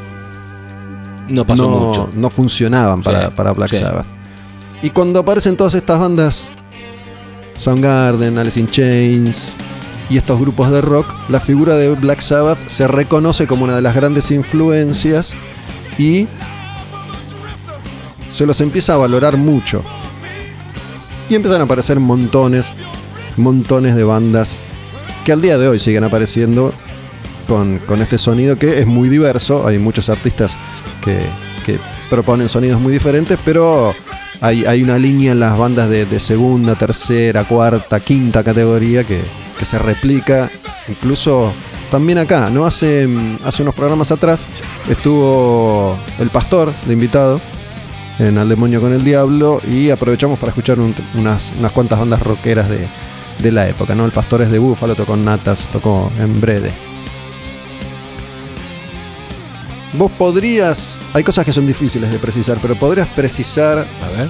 No 1.30 1.46
pasó 1.48 1.64
no, 1.70 1.78
mucho. 1.80 2.10
no 2.16 2.30
funcionaban 2.30 3.02
para, 3.04 3.28
Sí, 3.30 3.34
para 3.38 3.54
Black 3.54 3.70
sí. 3.70 3.78
Sabbath. 3.78 4.08
Y 4.82 4.90
cuando 4.90 5.20
aparecen 5.20 5.56
todas 5.56 5.76
estas 5.76 6.00
bandas, 6.00 6.52
Soundgarden, 7.58 8.38
Alice 8.38 8.60
in 8.60 8.70
Chains 8.70 9.56
y 10.10 10.18
estos 10.18 10.40
grupos 10.40 10.72
de 10.72 10.82
rock, 10.82 11.14
la 11.30 11.40
figura 11.40 11.76
de 11.76 11.90
Black 11.90 12.22
Sabbath 12.22 12.58
se 12.68 12.88
reconoce 12.88 13.46
como 13.46 13.66
una 13.66 13.76
de 13.76 13.82
las 13.82 13.94
grandes 13.96 14.32
influencias 14.32 15.34
y 15.98 16.28
se 18.32 18.46
los 18.46 18.62
empieza 18.62 18.94
a 18.94 18.98
valorar 18.98 19.38
mucho. 19.38 19.84
Y 21.30 21.36
empiezan 21.36 21.60
a 21.60 21.66
aparecer 21.66 22.00
montones, 22.00 22.74
montones 23.36 23.96
de 23.96 24.04
bandas 24.04 24.60
que 25.26 25.34
al 25.34 25.42
día 25.42 25.58
de 25.58 25.68
hoy 25.68 25.80
siguen 25.80 26.06
apareciendo 26.06 26.74
con, 27.50 27.80
con 27.80 28.02
este 28.02 28.18
sonido 28.18 28.58
que 28.58 28.80
es 28.80 28.88
muy 28.88 29.10
diverso. 29.10 29.68
Hay 29.68 29.78
muchos 29.78 30.10
artistas 30.10 30.58
que, 31.04 31.18
que 31.66 31.80
proponen 32.10 32.48
sonidos 32.48 32.80
muy 32.80 32.94
diferentes, 32.94 33.38
pero 33.44 33.94
hay, 34.42 34.84
una 34.84 34.98
línea 35.00 35.32
en 35.32 35.40
las 35.40 35.58
bandas 35.58 35.90
de, 35.90 36.20
segunda, 36.20 36.76
tercera, 36.76 37.44
cuarta, 37.44 38.00
quinta 38.00 38.44
categoría 38.44 39.04
que, 39.04 39.22
se 39.64 39.80
replica 39.80 40.50
incluso 40.88 41.52
también 41.90 42.20
acá. 42.20 42.50
¿no? 42.52 42.66
Hace, 42.66 43.08
mm, 43.08 43.38
hace 43.46 43.64
unos 43.64 43.74
programas 43.76 44.12
atrás 44.12 44.46
estuvo 44.90 45.98
el 46.20 46.30
pastor 46.30 46.74
de 46.86 46.94
invitado 46.94 47.42
en 48.20 48.38
Al 48.38 48.50
Demonio 48.50 48.82
con 48.82 48.94
el 48.94 49.04
Diablo 49.04 49.62
y 49.72 49.90
aprovechamos 49.90 50.38
para 50.40 50.52
escuchar 50.52 50.80
un- 50.80 50.94
unas, 51.16 51.54
unas 51.58 51.72
cuantas 51.72 52.00
bandas 52.00 52.22
rockeras 52.22 52.70
de, 52.70 52.88
de 53.40 53.52
la 53.52 53.68
época. 53.68 53.96
¿no? 53.96 54.06
El 54.06 54.12
pastor 54.12 54.42
es 54.42 54.50
de 54.52 54.60
Búfalo, 54.60 54.96
tocó 54.96 55.16
Natas, 55.18 55.68
tocó 55.72 56.12
en 56.20 56.40
Brede. 56.40 56.72
Vos 59.94 60.12
podrías, 60.12 60.98
hay 61.14 61.24
cosas 61.24 61.46
que 61.46 61.54
son 61.54 61.66
difíciles 61.66 62.12
de 62.12 62.20
precisar, 62.20 62.58
pero 62.62 62.76
podrías 62.76 63.08
precisar 63.10 63.80
A 63.80 64.18
ver. 64.18 64.30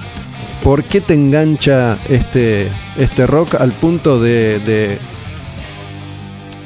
por 0.62 0.84
qué 0.84 1.00
te 1.00 1.14
engancha 1.14 1.98
este, 2.08 2.68
este 2.96 3.26
rock 3.26 3.56
al 3.56 3.72
punto 3.72 4.20
de, 4.20 4.58
de- 4.60 4.98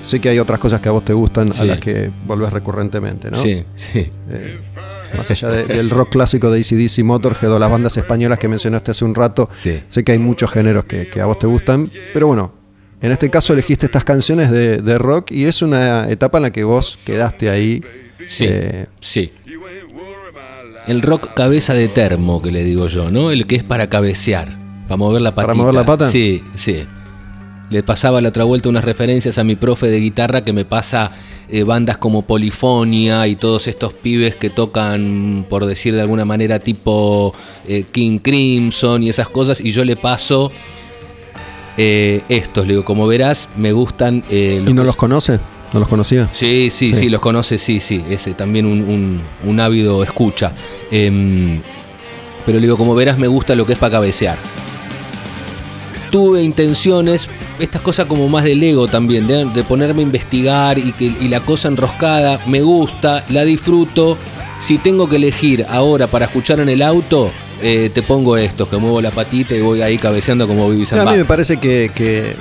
Sé 0.02 0.20
que 0.20 0.28
hay 0.28 0.38
otras 0.40 0.58
cosas 0.58 0.80
que 0.80 0.88
a 0.88 0.92
vos 0.92 1.04
te 1.04 1.12
gustan, 1.12 1.52
Sí. 1.52 1.62
a 1.62 1.64
las 1.64 1.78
que 1.78 2.10
volvés 2.26 2.52
recurrentemente, 2.52 3.30
¿no? 3.30 3.40
Sí, 3.40 3.64
sí. 3.76 4.10
Eh, 4.32 4.60
más 5.16 5.30
allá 5.30 5.48
de- 5.48 5.64
del 5.64 5.90
rock 5.90 6.10
clásico 6.10 6.50
de 6.50 6.58
ACDC, 6.60 7.04
Motorhead 7.04 7.52
o 7.52 7.58
las 7.58 7.70
bandas 7.70 7.96
españolas 7.96 8.38
que 8.40 8.48
mencionaste 8.48 8.90
hace 8.90 9.04
un 9.04 9.14
rato, 9.14 9.48
Sí. 9.52 9.80
sé 9.88 10.02
que 10.02 10.12
hay 10.12 10.18
muchos 10.18 10.50
géneros 10.50 10.84
que, 10.86 11.08
que 11.08 11.20
a 11.20 11.26
vos 11.26 11.38
te 11.38 11.46
gustan, 11.46 11.90
pero 12.12 12.26
bueno, 12.26 12.52
en 13.00 13.12
este 13.12 13.30
caso 13.30 13.52
elegiste 13.52 13.86
estas 13.86 14.04
canciones 14.04 14.50
de, 14.50 14.78
de 14.78 14.98
rock 14.98 15.30
y 15.30 15.44
es 15.44 15.62
una 15.62 16.08
etapa 16.10 16.38
en 16.38 16.42
la 16.42 16.50
que 16.50 16.64
vos 16.64 16.98
quedaste 17.06 17.48
ahí. 17.48 17.82
Sí, 18.28 18.46
eh, 18.48 18.86
sí. 19.00 19.32
El 20.86 21.02
rock 21.02 21.34
cabeza 21.34 21.74
de 21.74 21.88
termo, 21.88 22.42
que 22.42 22.50
le 22.50 22.64
digo 22.64 22.88
yo, 22.88 23.10
¿no? 23.10 23.30
El 23.30 23.46
que 23.46 23.54
es 23.56 23.62
para 23.62 23.88
cabecear, 23.88 24.48
para 24.88 24.96
mover 24.96 25.22
la 25.22 25.34
patita. 25.34 25.46
¿Para 25.46 25.54
mover 25.54 25.74
la 25.74 25.86
pata? 25.86 26.10
Sí, 26.10 26.42
sí. 26.54 26.84
Le 27.70 27.82
pasaba 27.82 28.20
la 28.20 28.30
otra 28.30 28.44
vuelta 28.44 28.68
unas 28.68 28.84
referencias 28.84 29.38
a 29.38 29.44
mi 29.44 29.56
profe 29.56 29.86
de 29.86 29.98
guitarra 30.00 30.44
que 30.44 30.52
me 30.52 30.64
pasa 30.64 31.12
eh, 31.48 31.62
bandas 31.62 31.96
como 31.96 32.22
Polifonia 32.22 33.26
y 33.28 33.36
todos 33.36 33.66
estos 33.68 33.94
pibes 33.94 34.36
que 34.36 34.50
tocan, 34.50 35.46
por 35.48 35.66
decir 35.66 35.94
de 35.94 36.02
alguna 36.02 36.24
manera, 36.24 36.58
tipo 36.58 37.32
eh, 37.66 37.84
King 37.90 38.18
Crimson 38.18 39.02
y 39.04 39.08
esas 39.08 39.28
cosas, 39.28 39.60
y 39.60 39.70
yo 39.70 39.84
le 39.84 39.96
paso 39.96 40.50
eh, 41.78 42.22
estos, 42.28 42.66
le 42.66 42.74
digo, 42.74 42.84
como 42.84 43.06
verás, 43.06 43.48
me 43.56 43.72
gustan... 43.72 44.24
eh, 44.28 44.62
¿Y 44.66 44.72
no 44.74 44.84
los 44.84 44.96
conoce? 44.96 45.40
¿No 45.72 45.80
los 45.80 45.88
conocía? 45.88 46.28
Sí, 46.32 46.70
sí, 46.70 46.88
Sí. 46.88 46.94
sí, 46.94 47.08
los 47.10 47.20
conoce, 47.20 47.56
sí, 47.58 47.80
sí. 47.80 48.02
Ese 48.10 48.34
también 48.34 48.66
un, 48.66 48.80
un- 48.82 49.22
un 49.44 49.60
ávido 49.60 50.02
escucha. 50.02 50.52
Em, 50.90 51.60
pero 52.44 52.58
le 52.58 52.62
digo, 52.66 52.76
como 52.76 52.94
verás, 52.94 53.18
me 53.18 53.26
gusta 53.28 53.54
lo 53.54 53.64
que 53.64 53.72
es 53.72 53.78
para 53.78 53.92
cabecear. 53.92 54.36
Tuve 56.10 56.42
intenciones, 56.42 57.26
estas 57.58 57.80
cosas 57.80 58.04
como 58.06 58.28
más 58.28 58.44
del 58.44 58.62
ego 58.62 58.86
también, 58.86 59.26
de, 59.26 59.46
de 59.46 59.62
ponerme 59.62 60.00
a 60.00 60.04
investigar 60.04 60.76
y, 60.78 60.92
que, 60.92 61.06
y 61.06 61.28
la 61.28 61.40
cosa 61.40 61.68
enroscada, 61.68 62.38
me 62.46 62.60
gusta, 62.60 63.24
la 63.30 63.44
disfruto. 63.44 64.18
Si 64.60 64.76
tengo 64.78 65.08
que 65.08 65.16
elegir 65.16 65.64
ahora 65.70 66.06
para 66.06 66.26
escuchar 66.26 66.60
en 66.60 66.68
el 66.68 66.82
auto, 66.82 67.30
eh, 67.62 67.90
te 67.94 68.02
pongo 68.02 68.36
esto, 68.36 68.68
que 68.68 68.76
muevo 68.76 69.00
la 69.00 69.10
patita 69.10 69.54
y 69.54 69.60
voy 69.62 69.80
ahí 69.80 69.96
cabeceando 69.96 70.46
como 70.46 70.68
Vivi 70.68 70.84
a 70.92 71.04
mí 71.06 71.16
me 71.16 71.24
parece 71.24 71.56
que, 71.56 71.90
que 71.94 72.34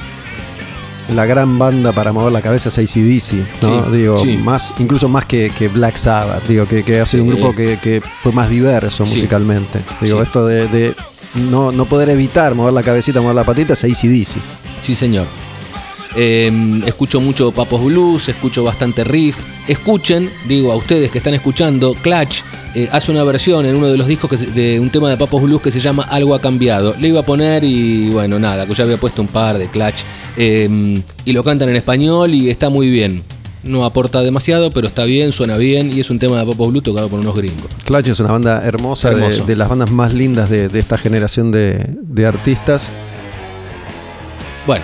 la 1.12 1.26
gran 1.26 1.60
banda 1.60 1.92
para 1.92 2.12
mover 2.12 2.32
la 2.32 2.42
cabeza 2.42 2.70
es 2.70 2.78
ACDC, 2.78 3.62
¿no? 3.62 3.86
Sí, 3.86 3.92
digo, 3.92 4.18
sí. 4.18 4.38
más, 4.38 4.74
incluso 4.80 5.10
más 5.10 5.26
que, 5.26 5.52
que 5.58 5.68
Black 5.68 5.96
Sabbath, 5.96 6.48
digo, 6.48 6.66
que, 6.66 6.84
que 6.84 7.00
ha 7.00 7.06
sido 7.06 7.24
un 7.24 7.30
grupo 7.32 7.54
que, 7.54 7.78
que 7.82 8.02
fue 8.22 8.32
más 8.32 8.50
diverso 8.50 9.06
musicalmente. 9.06 9.82
Digo, 10.00 10.22
esto 10.22 10.46
de, 10.46 10.68
de 10.68 10.96
no, 11.36 11.72
no 11.72 11.86
poder 11.86 12.10
evitar 12.10 12.56
mover 12.56 12.74
la 12.74 12.84
cabecita, 12.84 13.22
mover 13.22 13.36
la 13.36 13.44
patita 13.44 13.74
es 13.74 13.84
ACDC. 13.84 14.38
Sí, 14.82 14.96
señor. 14.96 15.28
Eh, 16.16 16.82
escucho 16.86 17.22
mucho 17.22 17.52
Papos 17.52 17.84
Blues, 17.84 18.28
escucho 18.30 18.64
bastante 18.64 19.04
riff. 19.04 19.38
Escuchen, 19.68 20.30
digo 20.48 20.72
a 20.72 20.76
ustedes 20.76 21.12
que 21.12 21.20
están 21.20 21.34
escuchando, 21.34 21.94
Clutch 21.96 22.44
eh, 22.76 22.88
hace 22.92 23.12
una 23.12 23.24
versión 23.24 23.66
en 23.66 23.76
uno 23.76 23.88
de 23.88 23.98
los 23.98 24.08
discos 24.08 24.30
que 24.30 24.38
se- 24.38 24.48
de 24.48 24.80
un 24.80 24.90
tema 24.90 25.10
de 25.10 25.18
Papos 25.18 25.42
Blues 25.44 25.62
que 25.62 25.72
se 25.72 25.80
llama 25.80 26.04
Algo 26.04 26.34
ha 26.36 26.42
cambiado. 26.42 26.96
Le 27.00 27.10
iba 27.10 27.20
a 27.20 27.24
poner 27.26 27.64
y 27.64 28.10
bueno, 28.10 28.40
nada, 28.40 28.66
que 28.66 28.74
ya 28.74 28.84
había 28.84 28.98
puesto 28.98 29.22
un 29.22 29.28
par 29.28 29.58
de 29.58 29.68
Clutch. 29.70 30.02
Eh, 30.38 31.02
y 31.26 31.34
lo 31.34 31.44
cantan 31.44 31.70
en 31.70 31.76
español 31.76 32.34
y 32.34 32.50
está 32.50 32.70
muy 32.70 32.90
bien. 32.90 33.24
No 33.64 33.86
aporta 33.86 34.22
demasiado, 34.22 34.72
pero 34.72 34.88
está 34.88 35.04
bien, 35.06 35.32
suena 35.32 35.56
bien 35.58 35.96
y 35.96 36.00
es 36.00 36.10
un 36.10 36.18
tema 36.18 36.40
de 36.40 36.46
Papos 36.48 36.70
Blues 36.70 36.84
tocado 36.84 37.10
por 37.10 37.20
unos 37.20 37.36
gringos. 37.36 37.68
Clutch 37.86 38.08
es 38.08 38.20
una 38.20 38.32
banda 38.32 38.64
hermosa, 38.66 39.12
de, 39.12 39.56
las 39.56 39.70
bandas 39.70 39.92
más 39.92 40.14
lindas 40.14 40.50
de, 40.50 40.68
de 40.68 40.80
esta 40.80 40.98
generación 40.98 41.52
de, 41.52 41.86
de 42.02 42.26
artistas. 42.26 42.90
Bueno, 44.66 44.84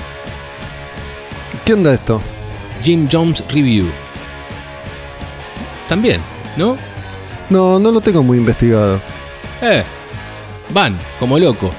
¿Qué 1.65 1.73
onda 1.73 1.93
esto? 1.93 2.21
Jim 2.83 3.07
Jones 3.11 3.43
Review. 3.49 3.87
También, 5.89 6.21
¿no? 6.57 6.77
No, 7.49 7.79
no 7.79 7.91
lo 7.91 8.01
tengo 8.01 8.23
muy 8.23 8.37
investigado. 8.37 8.99
Eh, 9.61 9.83
van, 10.73 10.97
como 11.19 11.39
loco. 11.39 11.71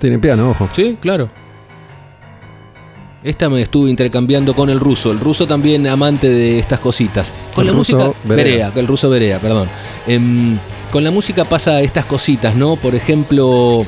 Tiene 0.00 0.18
piano, 0.18 0.50
ojo. 0.50 0.68
Sí, 0.72 0.96
claro. 1.00 1.28
Esta 3.22 3.50
me 3.50 3.60
estuve 3.60 3.90
intercambiando 3.90 4.54
con 4.54 4.70
el 4.70 4.80
ruso. 4.80 5.12
El 5.12 5.20
ruso 5.20 5.46
también 5.46 5.86
amante 5.86 6.28
de 6.30 6.58
estas 6.58 6.80
cositas. 6.80 7.32
Con 7.54 7.66
El 7.66 7.72
la 7.72 7.78
ruso 7.78 7.96
música. 7.96 8.16
Berea. 8.24 8.72
el 8.74 8.86
ruso 8.86 9.10
Berea, 9.10 9.38
perdón. 9.38 9.68
Em, 10.06 10.56
con 10.90 11.04
la 11.04 11.10
música 11.10 11.44
pasa 11.44 11.82
estas 11.82 12.06
cositas, 12.06 12.54
¿no? 12.56 12.76
Por 12.76 12.94
ejemplo, 12.94 13.84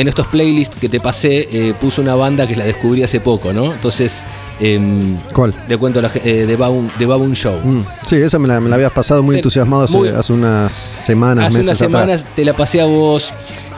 en 0.00 0.06
estos 0.08 0.26
playlists 0.28 0.76
que 0.80 0.88
te 0.88 1.00
pasé, 1.00 1.48
eh, 1.50 1.74
puse 1.80 2.00
una 2.00 2.14
banda 2.14 2.46
que 2.46 2.54
la 2.56 2.64
descubrí 2.64 3.02
hace 3.02 3.20
poco, 3.20 3.52
¿no? 3.52 3.72
Entonces, 3.72 4.22
em, 4.60 5.16
¿Cuál? 5.32 5.52
le 5.68 5.76
cuento 5.76 6.00
la, 6.00 6.10
eh, 6.24 6.44
de, 6.46 6.56
Baboon, 6.56 6.90
de 6.98 7.06
Baboon 7.06 7.34
Show. 7.34 7.58
Mm, 7.64 7.84
Sí, 8.06 8.16
esa 8.16 8.38
me 8.38 8.46
la, 8.48 8.60
me 8.60 8.68
la 8.68 8.76
habías 8.76 8.92
pasado 8.92 9.22
muy 9.22 9.34
Pero 9.34 9.40
entusiasmado 9.40 9.82
hace, 9.84 9.96
muy- 9.96 10.08
hace 10.10 10.32
unas 10.32 10.72
semanas, 10.72 11.46
Hace 11.48 11.58
meses 11.58 11.66
unas 11.68 11.78
semanas 11.78 12.20
atrás. 12.20 12.34
te 12.36 12.44
la 12.44 12.52
pasé 12.54 12.80
a 12.80 12.84
vos, 12.84 13.32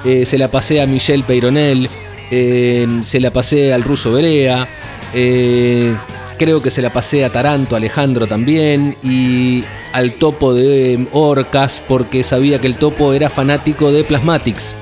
eh, 0.05 0.27
se 0.27 0.37
la 0.39 0.49
pasé 0.49 0.81
a 0.83 0.87
Michelle 0.87 1.25
Peyronel, 1.25 1.89
eh, 2.31 2.87
se 3.03 3.18
la 3.21 3.33
pasé 3.33 3.73
al 3.73 3.83
ruso 3.83 4.12
Berea, 4.12 4.68
eh, 5.14 5.95
creo 6.39 6.62
que 6.62 6.71
se 6.71 6.83
la 6.83 6.91
pasé 6.91 7.25
a 7.25 7.31
Taranto, 7.33 7.77
Alejandro 7.77 8.27
también, 8.27 8.97
y 9.03 9.64
al 9.93 10.12
topo 10.12 10.55
de 10.55 10.95
eh, 10.95 11.07
Orcas, 11.12 11.83
porque 11.87 12.23
sabía 12.23 12.59
que 12.61 12.66
el 12.66 12.77
topo 12.77 13.12
era 13.12 13.29
fanático 13.29 13.91
de 13.93 14.05
Plasmatics. 14.05 14.75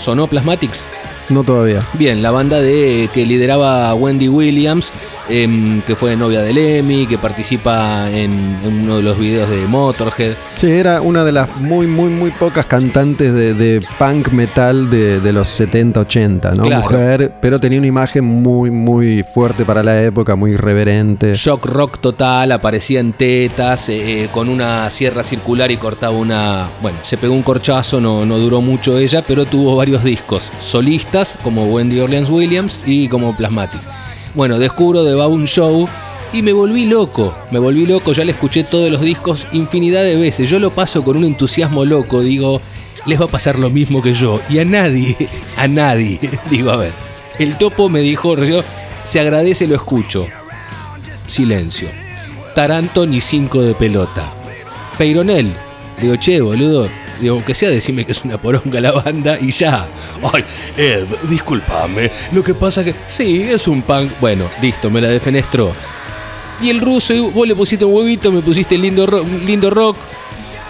¿Sonó 0.00 0.26
Plasmatics? 0.26 0.86
No 1.28 1.44
todavía. 1.44 1.78
Bien, 1.92 2.22
la 2.22 2.30
banda 2.30 2.60
de 2.60 3.08
que 3.12 3.26
lideraba 3.26 3.94
Wendy 3.94 4.28
Williams, 4.28 4.92
em, 5.28 5.80
que 5.82 5.94
fue 5.94 6.16
novia 6.16 6.40
de 6.40 6.52
Lemmy, 6.52 7.06
que 7.06 7.18
participa 7.18 8.10
en, 8.10 8.32
en 8.64 8.80
uno 8.84 8.96
de 8.96 9.02
los 9.02 9.18
videos 9.18 9.48
de 9.50 9.66
Motorhead. 9.66 10.34
Sí, 10.56 10.70
era 10.70 11.00
una 11.00 11.24
de 11.24 11.32
las 11.32 11.56
muy, 11.58 11.86
muy, 11.86 12.10
muy 12.10 12.30
pocas 12.30 12.66
cantantes 12.66 13.32
de, 13.32 13.54
de 13.54 13.80
punk 13.98 14.28
metal 14.28 14.90
de, 14.90 15.20
de 15.20 15.32
los 15.32 15.48
70, 15.48 16.00
80, 16.00 16.52
¿no? 16.52 16.62
Claro. 16.64 16.82
Mujer, 16.82 17.32
pero 17.40 17.60
tenía 17.60 17.78
una 17.78 17.88
imagen 17.88 18.24
muy, 18.24 18.70
muy 18.70 19.22
fuerte 19.22 19.64
para 19.64 19.82
la 19.82 20.02
época, 20.02 20.36
muy 20.36 20.52
irreverente. 20.52 21.34
Shock 21.34 21.66
rock 21.66 21.98
total, 22.00 22.52
aparecía 22.52 23.00
en 23.00 23.12
tetas, 23.12 23.88
eh, 23.88 24.24
eh, 24.24 24.28
con 24.32 24.48
una 24.48 24.90
sierra 24.90 25.22
circular 25.22 25.70
y 25.70 25.76
cortaba 25.76 26.16
una. 26.16 26.68
Bueno, 26.82 26.98
se 27.02 27.16
pegó 27.16 27.34
un 27.34 27.42
corchazo, 27.42 28.00
no, 28.00 28.24
no 28.24 28.38
duró 28.38 28.60
mucho 28.60 28.98
ella, 28.98 29.22
pero 29.26 29.44
tuvo 29.44 29.76
varios 29.76 30.04
discos 30.04 30.50
solistas, 30.60 31.38
como 31.42 31.64
Wendy 31.64 32.00
Orleans 32.00 32.30
Williams 32.30 32.82
y 32.86 33.08
como 33.08 33.36
Plasmatics. 33.36 33.99
Bueno, 34.34 34.58
descubro 34.58 35.04
The 35.04 35.14
Baboon 35.14 35.46
Show 35.46 35.88
y 36.32 36.42
me 36.42 36.52
volví 36.52 36.86
loco. 36.86 37.34
Me 37.50 37.58
volví 37.58 37.86
loco, 37.86 38.12
ya 38.12 38.24
le 38.24 38.32
escuché 38.32 38.64
todos 38.64 38.90
los 38.90 39.00
discos 39.00 39.46
infinidad 39.52 40.02
de 40.02 40.16
veces. 40.16 40.48
Yo 40.48 40.58
lo 40.58 40.70
paso 40.70 41.02
con 41.02 41.16
un 41.16 41.24
entusiasmo 41.24 41.84
loco, 41.84 42.20
digo, 42.20 42.60
les 43.06 43.20
va 43.20 43.24
a 43.24 43.28
pasar 43.28 43.58
lo 43.58 43.70
mismo 43.70 44.02
que 44.02 44.14
yo. 44.14 44.40
Y 44.48 44.58
a 44.58 44.64
nadie, 44.64 45.16
a 45.56 45.66
nadie. 45.66 46.20
Digo, 46.50 46.70
a 46.70 46.76
ver. 46.76 46.92
El 47.38 47.56
topo 47.56 47.88
me 47.88 48.00
dijo, 48.00 48.36
se 49.04 49.20
agradece, 49.20 49.66
lo 49.66 49.74
escucho. 49.74 50.26
Silencio. 51.26 51.88
Taranto 52.54 53.06
ni 53.06 53.20
cinco 53.20 53.62
de 53.62 53.74
pelota. 53.74 54.32
Peironel. 54.98 55.52
Digo, 56.00 56.16
che, 56.16 56.40
boludo. 56.40 56.88
Digo, 57.20 57.34
aunque 57.34 57.54
sea 57.54 57.68
decime 57.68 58.04
que 58.04 58.12
es 58.12 58.24
una 58.24 58.40
poronga 58.40 58.80
la 58.80 58.92
banda 58.92 59.38
y 59.40 59.50
ya. 59.50 59.86
Ay, 60.32 60.44
Ed, 60.76 61.06
discúlpame. 61.28 62.10
Lo 62.32 62.42
que 62.42 62.54
pasa 62.54 62.82
que. 62.82 62.94
Sí, 63.06 63.42
es 63.42 63.68
un 63.68 63.82
punk. 63.82 64.12
Bueno, 64.20 64.46
listo, 64.62 64.90
me 64.90 65.00
la 65.00 65.08
defenestró. 65.08 65.72
Y 66.62 66.70
el 66.70 66.80
ruso, 66.80 67.14
vos 67.30 67.48
le 67.48 67.54
pusiste 67.54 67.84
un 67.84 67.94
huevito, 67.94 68.30
me 68.30 68.42
pusiste 68.42 68.76
lindo 68.76 69.06
rock, 69.06 69.26
lindo 69.46 69.70
rock. 69.70 69.96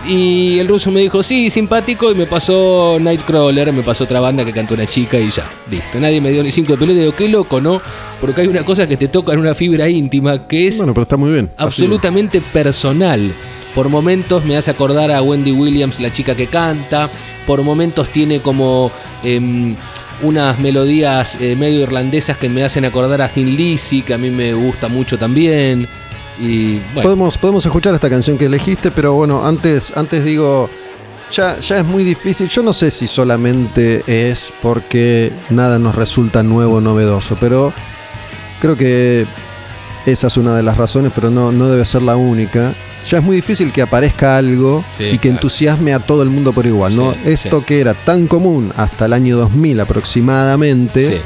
Y 0.09 0.59
el 0.59 0.69
ruso 0.69 0.91
me 0.91 1.01
dijo, 1.01 1.23
sí, 1.23 1.51
simpático. 1.51 2.11
Y 2.11 2.15
me 2.15 2.27
pasó 2.27 2.99
Nightcrawler, 3.01 3.73
me 3.73 3.83
pasó 3.83 4.05
otra 4.05 4.21
banda 4.21 4.45
que 4.45 4.53
cantó 4.53 4.75
una 4.75 4.87
chica 4.87 5.19
y 5.19 5.31
ya. 5.31 5.45
Listo. 5.71 6.01
Nadie 6.01 6.21
me 6.21 6.31
dio 6.31 6.43
ni 6.43 6.51
cinco 6.51 6.73
de 6.73 6.79
pelota. 6.79 7.01
Digo, 7.01 7.15
qué 7.15 7.29
loco, 7.29 7.61
¿no? 7.61 7.83
Porque 8.21 8.41
hay 8.41 8.47
una 8.47 8.65
cosa 8.65 8.87
que 8.87 8.97
te 8.97 9.09
toca 9.09 9.33
en 9.33 9.41
una 9.41 9.55
fibra 9.55 9.89
íntima 9.89 10.47
que 10.47 10.69
es 10.69 10.79
Bueno, 10.79 10.95
pero 10.95 11.03
está 11.03 11.17
muy 11.17 11.33
bien. 11.33 11.51
Absolutamente 11.57 12.41
personal. 12.41 13.33
Por 13.75 13.89
momentos 13.89 14.45
me 14.45 14.57
hace 14.57 14.71
acordar 14.71 15.11
a 15.11 15.23
Wendy 15.23 15.53
Williams, 15.53 16.01
la 16.01 16.12
chica 16.12 16.35
que 16.35 16.47
canta. 16.47 17.09
Por 17.47 17.62
momentos 17.62 18.09
tiene 18.11 18.41
como 18.41 18.91
em, 19.23 19.77
unas 20.23 20.59
melodías 20.59 21.37
eh, 21.41 21.57
medio 21.57 21.81
irlandesas 21.81 22.37
que 22.37 22.49
me 22.49 22.64
hacen 22.64 22.85
acordar 22.85 23.23
a 23.23 23.29
Thin 23.29 23.57
Lizzy, 23.57 24.03
que 24.03 24.14
a 24.14 24.18
mí 24.18 24.31
me 24.31 24.53
gusta 24.55 24.89
mucho 24.89 25.18
también. 25.18 25.87
Y 26.41 26.79
Podemos, 26.95 27.37
podemos 27.39 27.64
escuchar 27.64 27.95
esta 27.95 28.09
canción 28.09 28.39
que 28.39 28.47
elegiste, 28.47 28.91
pero 28.91 29.12
bueno, 29.12 29.47
antes, 29.47 29.93
antes 29.95 30.25
digo, 30.25 30.71
ya, 31.31 31.59
ya 31.61 31.79
es 31.79 31.85
muy 31.85 32.03
difícil. 32.03 32.49
Yo 32.49 32.62
no 32.62 32.73
sé 32.73 32.91
si 32.91 33.07
solamente 33.07 34.03
es 34.07 34.53
porque 34.62 35.33
nada 35.51 35.79
nos 35.79 35.95
resulta 35.95 36.43
nuevo, 36.43 36.81
novedoso, 36.81 37.37
pero 37.39 37.73
creo 38.61 38.77
que 38.77 39.27
esa 40.07 40.27
es 40.27 40.37
una 40.37 40.57
de 40.57 40.62
las 40.62 40.77
razones, 40.77 41.12
pero 41.14 41.31
no, 41.31 41.53
no 41.53 41.68
debe 41.68 41.85
ser 41.85 42.03
la 42.03 42.16
única. 42.16 42.75
Ya 43.09 43.19
es 43.19 43.25
muy 43.25 43.37
difícil 43.37 43.73
que 43.73 43.83
aparezca 43.83 44.37
algo 44.37 44.85
Sí, 44.97 45.05
y 45.05 45.13
que 45.13 45.19
claro. 45.29 45.37
entusiasme 45.37 45.93
a 45.95 45.99
todo 46.01 46.23
el 46.23 46.29
mundo 46.29 46.53
por 46.53 46.67
igual, 46.67 46.95
¿no? 46.97 47.13
Sí, 47.13 47.19
Esto 47.25 47.61
sí. 47.61 47.65
que 47.67 47.81
era 47.81 47.95
tan 47.95 48.27
común 48.27 48.73
hasta 48.77 49.07
el 49.07 49.13
año 49.13 49.37
2000 49.37 49.81
aproximadamente, 49.81 51.21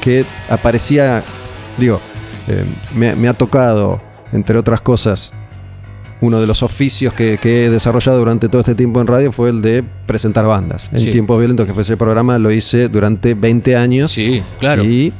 que 0.00 0.24
aparecía, 0.48 1.24
digo, 1.78 2.00
eh, 2.48 2.64
me, 2.94 3.14
me 3.16 3.28
ha 3.28 3.34
tocado, 3.34 4.00
entre 4.32 4.56
otras 4.58 4.80
cosas, 4.80 5.32
uno 6.20 6.40
de 6.40 6.46
los 6.46 6.62
oficios 6.62 7.14
que, 7.14 7.38
que 7.38 7.64
he 7.64 7.70
desarrollado 7.70 8.18
durante 8.18 8.48
todo 8.48 8.60
este 8.60 8.74
tiempo 8.74 9.00
en 9.00 9.06
radio 9.06 9.32
fue 9.32 9.48
el 9.50 9.62
de 9.62 9.82
presentar 10.06 10.44
bandas. 10.46 10.90
En. 10.92 11.10
Tiempos 11.10 11.38
Violentos, 11.38 11.66
que 11.66 11.72
fue 11.72 11.82
ese 11.82 11.96
programa, 11.96 12.38
lo 12.38 12.50
hice 12.50 12.88
durante 12.88 13.34
20 13.34 13.76
años. 13.76 14.12
Sí, 14.12 14.42
claro. 14.58 14.84
Y 14.84 15.12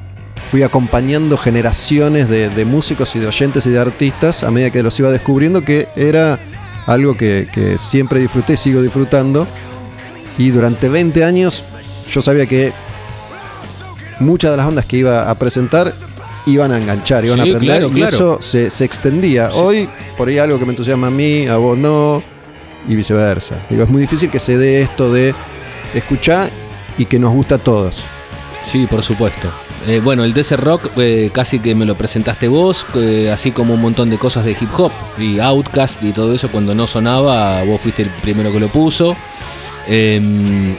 fui 0.50 0.64
acompañando 0.64 1.38
generaciones 1.38 2.28
de, 2.28 2.48
de 2.48 2.64
músicos 2.64 3.14
y 3.14 3.20
de 3.20 3.28
oyentes 3.28 3.66
y 3.66 3.70
de 3.70 3.78
artistas 3.78 4.42
a 4.42 4.50
medida 4.50 4.70
que 4.70 4.82
los 4.82 4.98
iba 4.98 5.10
descubriendo, 5.12 5.62
que 5.62 5.86
era 5.94 6.40
algo 6.86 7.16
que, 7.16 7.46
que 7.54 7.78
siempre 7.78 8.18
disfruté 8.18 8.54
y 8.54 8.56
sigo 8.56 8.82
disfrutando. 8.82 9.46
Y 10.38 10.50
durante 10.50 10.88
20 10.88 11.22
años 11.22 11.62
yo 12.10 12.20
sabía 12.20 12.46
que 12.46 12.72
muchas 14.18 14.50
de 14.50 14.56
las 14.56 14.66
bandas 14.66 14.86
que 14.86 14.96
iba 14.96 15.30
a 15.30 15.34
presentar 15.36 15.94
iban 16.46 16.72
a 16.72 16.78
enganchar, 16.78 17.24
iban 17.24 17.38
a 17.38 17.42
aprender 17.44 17.60
claro, 17.60 17.88
y 17.88 17.92
claro. 17.92 18.16
eso 18.16 18.42
se, 18.42 18.70
se 18.70 18.84
extendía. 18.84 19.50
Hoy 19.52 19.88
por 20.16 20.28
ahí 20.28 20.38
algo 20.38 20.58
que 20.58 20.64
me 20.64 20.72
entusiasma 20.72 21.06
a 21.06 21.10
mí, 21.10 21.46
a 21.46 21.58
vos 21.58 21.78
no, 21.78 22.22
y 22.88 22.96
viceversa. 22.96 23.54
Digo, 23.70 23.84
es 23.84 23.88
muy 23.88 24.00
difícil 24.00 24.30
que 24.30 24.40
se 24.40 24.58
dé 24.58 24.82
esto 24.82 25.12
de 25.12 25.32
escuchar 25.94 26.50
y 26.98 27.04
que 27.04 27.20
nos 27.20 27.32
gusta 27.32 27.54
a 27.54 27.58
todos. 27.58 28.04
Sí, 28.60 28.88
por 28.88 29.02
supuesto. 29.02 29.48
Eh, 29.86 30.00
bueno, 30.04 30.24
el 30.24 30.34
DC 30.34 30.56
Rock 30.58 30.90
eh, 30.98 31.30
casi 31.32 31.58
que 31.58 31.74
me 31.74 31.86
lo 31.86 31.94
presentaste 31.94 32.48
vos, 32.48 32.84
eh, 32.96 33.30
así 33.32 33.50
como 33.50 33.74
un 33.74 33.80
montón 33.80 34.10
de 34.10 34.18
cosas 34.18 34.44
de 34.44 34.52
hip 34.52 34.68
hop 34.76 34.92
y 35.18 35.38
Outcast 35.38 36.02
y 36.02 36.12
todo 36.12 36.34
eso 36.34 36.48
cuando 36.48 36.74
no 36.74 36.86
sonaba, 36.86 37.62
vos 37.64 37.80
fuiste 37.80 38.02
el 38.02 38.10
primero 38.22 38.52
que 38.52 38.60
lo 38.60 38.68
puso. 38.68 39.16
Em, 39.88 40.74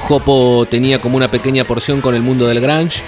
Jopo 0.00 0.66
tenía 0.70 1.00
como 1.00 1.16
una 1.18 1.30
pequeña 1.30 1.64
porción 1.64 2.00
con 2.00 2.14
el 2.14 2.22
mundo 2.22 2.46
del 2.46 2.60
grunge, 2.60 3.02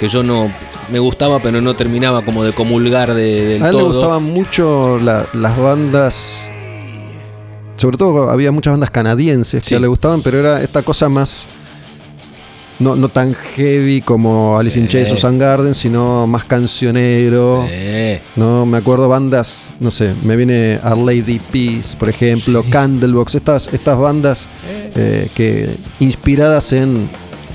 que 0.00 0.08
yo 0.08 0.22
no 0.22 0.50
me 0.90 0.98
gustaba, 0.98 1.38
pero 1.40 1.60
no 1.60 1.74
terminaba 1.74 2.22
como 2.22 2.44
de 2.44 2.52
comulgar 2.52 3.12
de, 3.12 3.44
del 3.46 3.62
A 3.62 3.68
él 3.68 3.76
le 3.76 3.82
gustaban 3.82 4.22
mucho 4.22 4.98
la- 5.02 5.26
las 5.34 5.56
bandas. 5.58 6.48
Sobre 7.76 7.98
todo 7.98 8.30
había 8.30 8.52
muchas 8.52 8.72
bandas 8.72 8.90
canadienses 8.90 9.62
que 9.62 9.68
Sí. 9.68 9.78
le 9.78 9.86
gustaban, 9.86 10.22
pero 10.22 10.38
era 10.38 10.62
esta 10.62 10.82
cosa 10.82 11.08
más. 11.10 11.46
No, 12.78 12.96
no 12.96 13.08
tan 13.08 13.34
heavy 13.34 14.00
como 14.00 14.58
Alice 14.58 14.78
in. 14.78 14.88
Chains 14.88 15.12
o 15.12 15.16
Soundgarden, 15.16 15.74
sino 15.74 16.26
más 16.26 16.44
cancionero. 16.44 17.64
Sí. 17.68 18.18
No, 18.36 18.66
me 18.66 18.78
acuerdo 18.78 19.08
bandas, 19.08 19.74
no 19.80 19.90
sé, 19.90 20.14
me 20.22 20.36
viene 20.36 20.78
Our 20.84 20.98
Lady 20.98 21.38
Peace, 21.38 21.96
por 21.96 22.08
ejemplo, 22.08 22.62
Sí. 22.62 22.70
Candlebox, 22.70 23.34
estas, 23.34 23.68
estas 23.72 23.98
bandas 23.98 24.46
eh, 24.96 25.28
que 25.34 25.76
inspiradas 26.00 26.72
en 26.72 27.08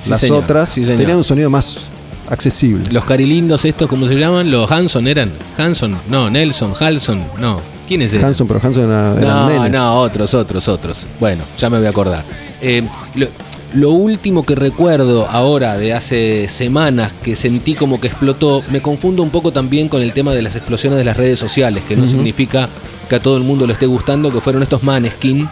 las 0.07 0.21
señor. 0.21 0.43
otras 0.43 0.73
tenían 0.73 1.17
un 1.17 1.23
sonido 1.23 1.49
más 1.49 1.87
accesible. 2.29 2.85
Los 2.91 3.05
carilindos 3.05 3.65
estos, 3.65 3.87
¿cómo 3.87 4.07
se 4.07 4.15
llaman? 4.15 4.49
Los 4.51 4.71
Hanson 4.71 5.07
eran. 5.07 5.31
Hanson, 5.57 5.97
no, 6.09 6.29
Nelson, 6.29 6.73
Halson, 6.79 7.21
no. 7.39 7.59
¿Quién 7.87 8.03
es 8.03 8.13
ese? 8.13 8.23
Hanson, 8.23 8.47
pero 8.47 8.59
Hanson 8.63 8.83
era, 8.85 9.13
eran 9.17 9.27
No, 9.27 9.49
nenes. 9.49 9.71
no, 9.71 9.95
otros, 9.95 10.33
otros, 10.35 10.67
otros. 10.67 11.07
Bueno, 11.19 11.43
ya 11.57 11.69
me 11.71 11.77
voy 11.79 11.87
a 11.87 11.89
acordar. 11.89 12.23
Eh, 12.61 12.83
lo, 13.15 13.27
lo 13.73 13.91
último 13.91 14.43
que 14.45 14.55
recuerdo 14.55 15.27
ahora 15.29 15.77
de 15.77 15.93
hace 15.93 16.47
semanas 16.47 17.13
que 17.23 17.35
sentí 17.35 17.75
como 17.75 18.01
que 18.01 18.07
explotó, 18.07 18.63
me 18.71 18.81
confundo 18.81 19.21
un 19.21 19.29
poco 19.29 19.51
también 19.51 19.89
con 19.89 20.01
el 20.01 20.13
tema 20.13 20.33
de 20.33 20.41
las 20.41 20.55
explosiones 20.55 20.97
de 20.97 21.05
las 21.05 21.17
redes 21.17 21.39
sociales, 21.39 21.83
que 21.87 21.95
no 21.95 22.07
significa 22.07 22.69
que 23.07 23.15
a 23.15 23.21
todo 23.21 23.37
el 23.37 23.43
mundo 23.43 23.67
le 23.67 23.73
esté 23.73 23.85
gustando, 23.85 24.31
que 24.31 24.41
fueron 24.41 24.63
estos 24.63 24.83
maneskin 24.83 25.47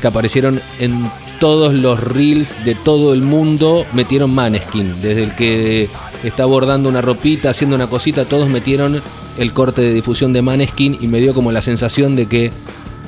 que 0.00 0.06
aparecieron 0.08 0.60
en 0.80 1.08
todos 1.38 1.74
los 1.74 2.02
reels 2.02 2.64
de 2.64 2.74
todo 2.74 3.14
el 3.14 3.22
mundo, 3.22 3.86
metieron 3.92 4.30
maneskin. 4.30 5.00
Desde 5.00 5.22
el 5.22 5.34
que 5.36 5.88
está 6.24 6.44
bordando 6.44 6.88
una 6.88 7.00
ropita, 7.00 7.50
haciendo 7.50 7.76
una 7.76 7.86
cosita, 7.86 8.24
todos 8.24 8.48
metieron 8.48 9.00
el 9.38 9.52
corte 9.52 9.80
de 9.82 9.92
difusión 9.92 10.32
de 10.32 10.42
maneskin 10.42 10.98
y 11.00 11.06
me 11.06 11.20
dio 11.20 11.34
como 11.34 11.52
la 11.52 11.62
sensación 11.62 12.16
de 12.16 12.26
que 12.26 12.50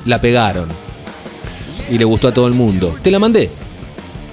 la 0.05 0.21
pegaron. 0.21 0.69
Y 1.91 1.97
le 1.97 2.05
gustó 2.05 2.29
a 2.29 2.33
todo 2.33 2.47
el 2.47 2.53
mundo. 2.53 2.95
Te 3.01 3.11
la 3.11 3.19
mandé 3.19 3.64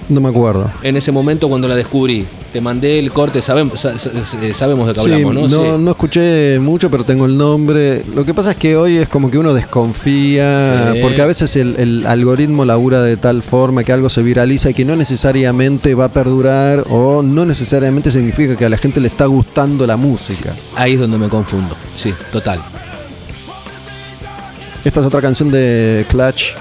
No 0.09 0.21
me 0.21 0.29
acuerdo. 0.29 0.71
en 0.83 0.97
ese 0.97 1.11
momento 1.11 1.47
cuando 1.49 1.67
la 1.67 1.75
descubrí. 1.75 2.25
Te 2.51 2.61
mandé 2.61 2.99
el 2.99 3.11
corte, 3.11 3.41
sabemos, 3.41 3.81
sa- 3.81 3.97
sa- 3.97 4.11
eh, 4.43 4.53
sabemos 4.53 4.85
de 4.87 4.93
qué 4.93 4.99
Sí, 5.01 5.11
hablamos, 5.11 5.33
¿no? 5.33 5.41
no, 5.41 5.47
Sí. 5.47 5.83
no 5.83 5.91
escuché 5.91 6.59
mucho, 6.59 6.91
pero 6.91 7.03
tengo 7.03 7.25
el 7.25 7.35
nombre. 7.35 8.03
Lo 8.13 8.23
que 8.25 8.35
pasa 8.35 8.51
es 8.51 8.57
que 8.57 8.75
hoy 8.77 8.97
es 8.97 9.09
como 9.09 9.31
que 9.31 9.39
uno 9.39 9.55
desconfía, 9.55 10.91
Sí. 10.93 10.99
porque 11.01 11.21
a 11.23 11.25
veces 11.25 11.55
el, 11.55 11.75
el 11.79 12.05
algoritmo 12.05 12.63
labura 12.63 13.01
de 13.01 13.17
tal 13.17 13.41
forma 13.41 13.83
que 13.83 13.91
algo 13.91 14.07
se 14.07 14.21
viraliza 14.21 14.69
y 14.69 14.75
que 14.75 14.85
no 14.85 14.95
necesariamente 14.95 15.95
va 15.95 16.05
a 16.05 16.09
perdurar 16.09 16.83
o 16.91 17.23
no 17.23 17.43
necesariamente 17.45 18.11
significa 18.11 18.55
que 18.55 18.65
a 18.65 18.69
la 18.69 18.77
gente 18.77 18.99
le 18.99 19.07
está 19.07 19.25
gustando 19.25 19.87
la 19.87 19.97
música. 19.97 20.53
Ahí 20.75 20.93
es 20.93 20.99
donde 20.99 21.17
me 21.17 21.29
confundo. 21.29 21.75
Sí, 21.95 22.13
total. 22.31 22.59
Esta 24.83 24.99
es 24.99 25.05
otra 25.05 25.21
canción 25.21 25.49
de 25.49 26.05
Clutch. 26.09 26.51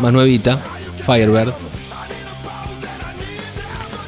Más 0.00 0.12
nuevita, 0.12 0.58
Firebird. 1.06 1.52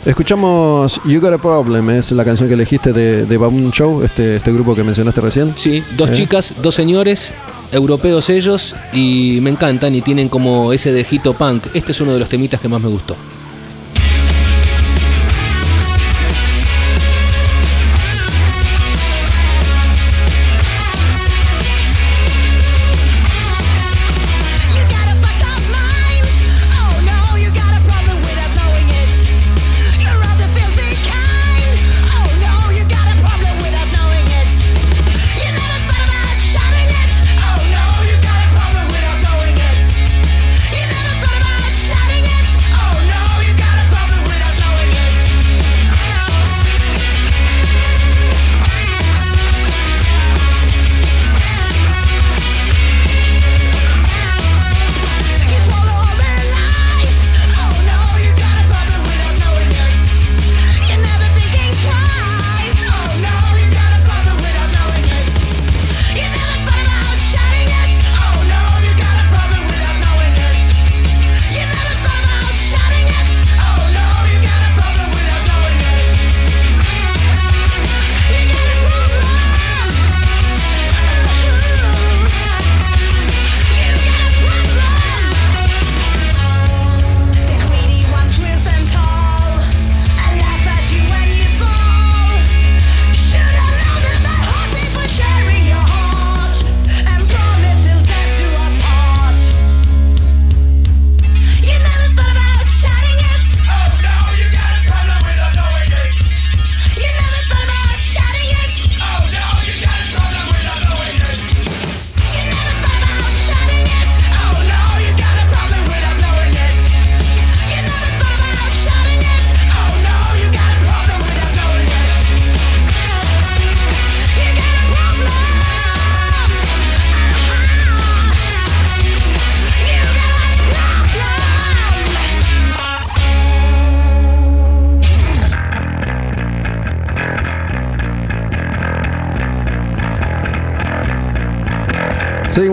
Escuchamos 0.09 1.03
You 1.05 1.21
Got 1.21 1.35
a 1.35 1.39
Problem, 1.39 1.91
es 1.91 2.13
la 2.13 2.25
canción 2.25 2.49
que 2.49 2.55
elegiste 2.55 2.95
de, 2.95 3.27
de 3.27 3.37
Baboon 3.37 3.71
Show, 3.71 4.03
este, 4.03 4.37
este 4.37 4.51
grupo 4.51 4.75
que 4.75 4.83
mencionaste 4.83 5.21
recién. 5.21 5.53
Sí, 5.55 5.85
dos 5.99 6.09
¿Eh? 6.09 6.13
chicas, 6.15 6.55
dos 6.63 6.75
señores, 6.75 7.35
europeos 7.73 8.31
ellos, 8.31 8.75
y 8.95 9.39
me 9.43 9.51
encantan 9.51 9.95
y 9.95 10.01
tienen 10.01 10.31
como 10.31 10.73
ese 10.73 10.93
dejito 10.93 11.35
punk. 11.35 11.67
Este 11.75 11.93
es 11.93 12.01
uno 12.01 12.15
de 12.15 12.21
los 12.21 12.29
temitas 12.31 12.59
que 12.59 12.71
más 12.71 12.81
me 12.81 12.89
gustó. 12.89 13.17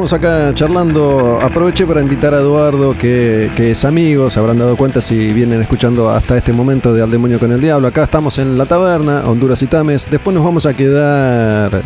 Seguimos 0.05 0.13
acá 0.13 0.53
charlando. 0.53 1.39
Aproveché 1.41 1.87
para 1.87 1.99
invitar 1.99 2.31
a 2.35 2.37
Eduardo, 2.37 2.95
que, 2.95 3.49
que 3.55 3.71
es 3.71 3.85
amigo, 3.85 4.29
se 4.29 4.39
habrán 4.39 4.59
dado 4.59 4.77
cuenta 4.77 5.01
si 5.01 5.33
vienen 5.33 5.59
escuchando 5.63 6.11
hasta 6.11 6.37
este 6.37 6.53
momento 6.53 6.93
de 6.93 7.01
Al 7.01 7.09
Demonio 7.09 7.39
con 7.39 7.51
el 7.51 7.59
Diablo. 7.59 7.87
Acá 7.87 8.03
estamos 8.03 8.37
en 8.37 8.55
la 8.55 8.67
taberna, 8.67 9.23
Honduras 9.25 9.63
y 9.63 9.65
Tames. 9.65 10.07
Después 10.11 10.35
nos 10.35 10.45
vamos 10.45 10.67
a 10.67 10.75
quedar 10.75 11.81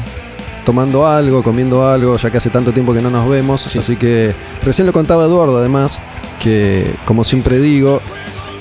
tomando 0.65 1.07
algo, 1.07 1.41
comiendo 1.41 1.87
algo, 1.87 2.17
ya 2.17 2.29
que 2.29 2.39
hace 2.39 2.49
tanto 2.49 2.73
tiempo 2.73 2.93
que 2.93 3.01
no 3.01 3.09
nos 3.09 3.29
vemos. 3.29 3.61
Sí. 3.61 3.79
Así 3.79 3.95
que 3.95 4.33
recién 4.65 4.85
lo 4.85 4.91
contaba 4.91 5.23
Eduardo, 5.23 5.57
además, 5.57 5.97
que 6.41 6.95
como 7.05 7.23
siempre 7.23 7.59
digo, 7.59 8.01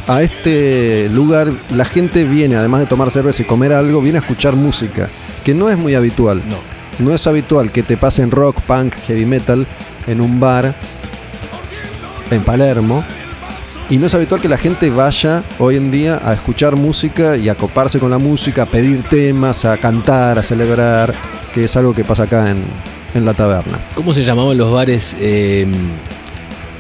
a 0.07 0.23
este 0.23 1.09
lugar 1.11 1.49
la 1.75 1.85
gente 1.85 2.23
viene, 2.23 2.55
además 2.55 2.83
de 2.83 2.87
tomar 2.87 3.11
cerveza 3.11 3.43
y 3.43 3.45
comer 3.45 3.73
algo, 3.73 4.01
viene 4.03 4.19
a 4.19 4.21
escuchar 4.21 4.55
música, 4.55 5.09
que 5.43 5.53
no 5.53 5.69
es 5.69 5.77
muy 5.77 5.97
habitual. 5.97 6.45
No. 6.49 6.78
No 6.99 7.15
es 7.15 7.27
habitual 7.27 7.71
que 7.71 7.83
te 7.83 7.97
pasen 7.97 8.31
rock, 8.31 8.61
punk, 8.63 8.95
heavy 9.07 9.25
metal 9.25 9.67
en 10.07 10.21
un 10.21 10.41
bar 10.41 10.75
en 12.31 12.43
Palermo. 12.43 13.05
Y 13.91 13.97
no 13.97 14.07
es 14.07 14.15
habitual 14.15 14.41
que 14.41 14.49
la 14.49 14.59
gente 14.59 14.91
vaya 14.91 15.43
hoy 15.59 15.77
en 15.77 15.91
día 15.91 16.21
a 16.23 16.35
escuchar 16.35 16.77
música 16.77 17.37
y 17.37 17.49
a 17.49 17.55
coparse 17.55 17.99
con 17.99 18.11
la 18.11 18.19
música, 18.19 18.65
a 18.65 18.67
pedir 18.67 19.03
temas, 19.05 19.65
a 19.65 19.77
cantar, 19.79 20.39
a 20.39 20.43
celebrar, 20.43 21.15
que 21.55 21.65
es 21.65 21.77
algo 21.77 21.95
que 21.95 22.05
pasa 22.05 22.25
acá 22.25 22.51
en, 22.51 22.63
en 23.15 23.25
la 23.25 23.33
taberna. 23.33 23.79
¿Cómo 23.95 24.13
se 24.13 24.25
llamaban 24.25 24.59
los 24.59 24.71
bares 24.71 25.17
eh, 25.19 25.67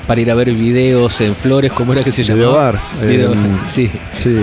para 0.07 0.21
ir 0.21 0.31
a 0.31 0.35
ver 0.35 0.51
videos 0.53 1.19
en 1.23 1.35
Flores? 1.35 1.73
¿Cómo 1.73 1.95
era 1.95 2.05
que 2.05 2.13
se 2.13 2.25
llamaba? 2.25 2.73
Videobar, 3.01 3.09
Video- 3.09 3.33
em, 3.33 3.59
sí. 3.67 3.91
Sí. 4.17 4.37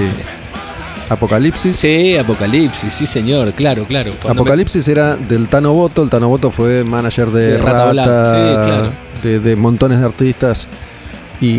Apocalipsis. 1.09 1.75
Sí, 1.75 2.17
Apocalipsis, 2.17 2.91
sí 2.93 3.05
señor, 3.05 3.53
claro, 3.53 3.85
claro. 3.85 4.11
Cuando 4.21 4.41
Apocalipsis 4.41 4.87
era 4.87 5.15
del 5.15 5.47
Tano 5.47 5.73
Boto. 5.73 6.01
El 6.01 6.09
Tano 6.09 6.29
Boto 6.29 6.51
fue 6.51 6.83
manager 6.83 7.29
de, 7.29 7.53
De 7.53 7.57
Rata 7.59 7.89
sí, 7.91 8.65
claro. 8.65 8.89
de, 9.23 9.39
de 9.39 9.55
montones 9.55 9.99
de 9.99 10.05
artistas. 10.05 10.67
Y 11.41 11.57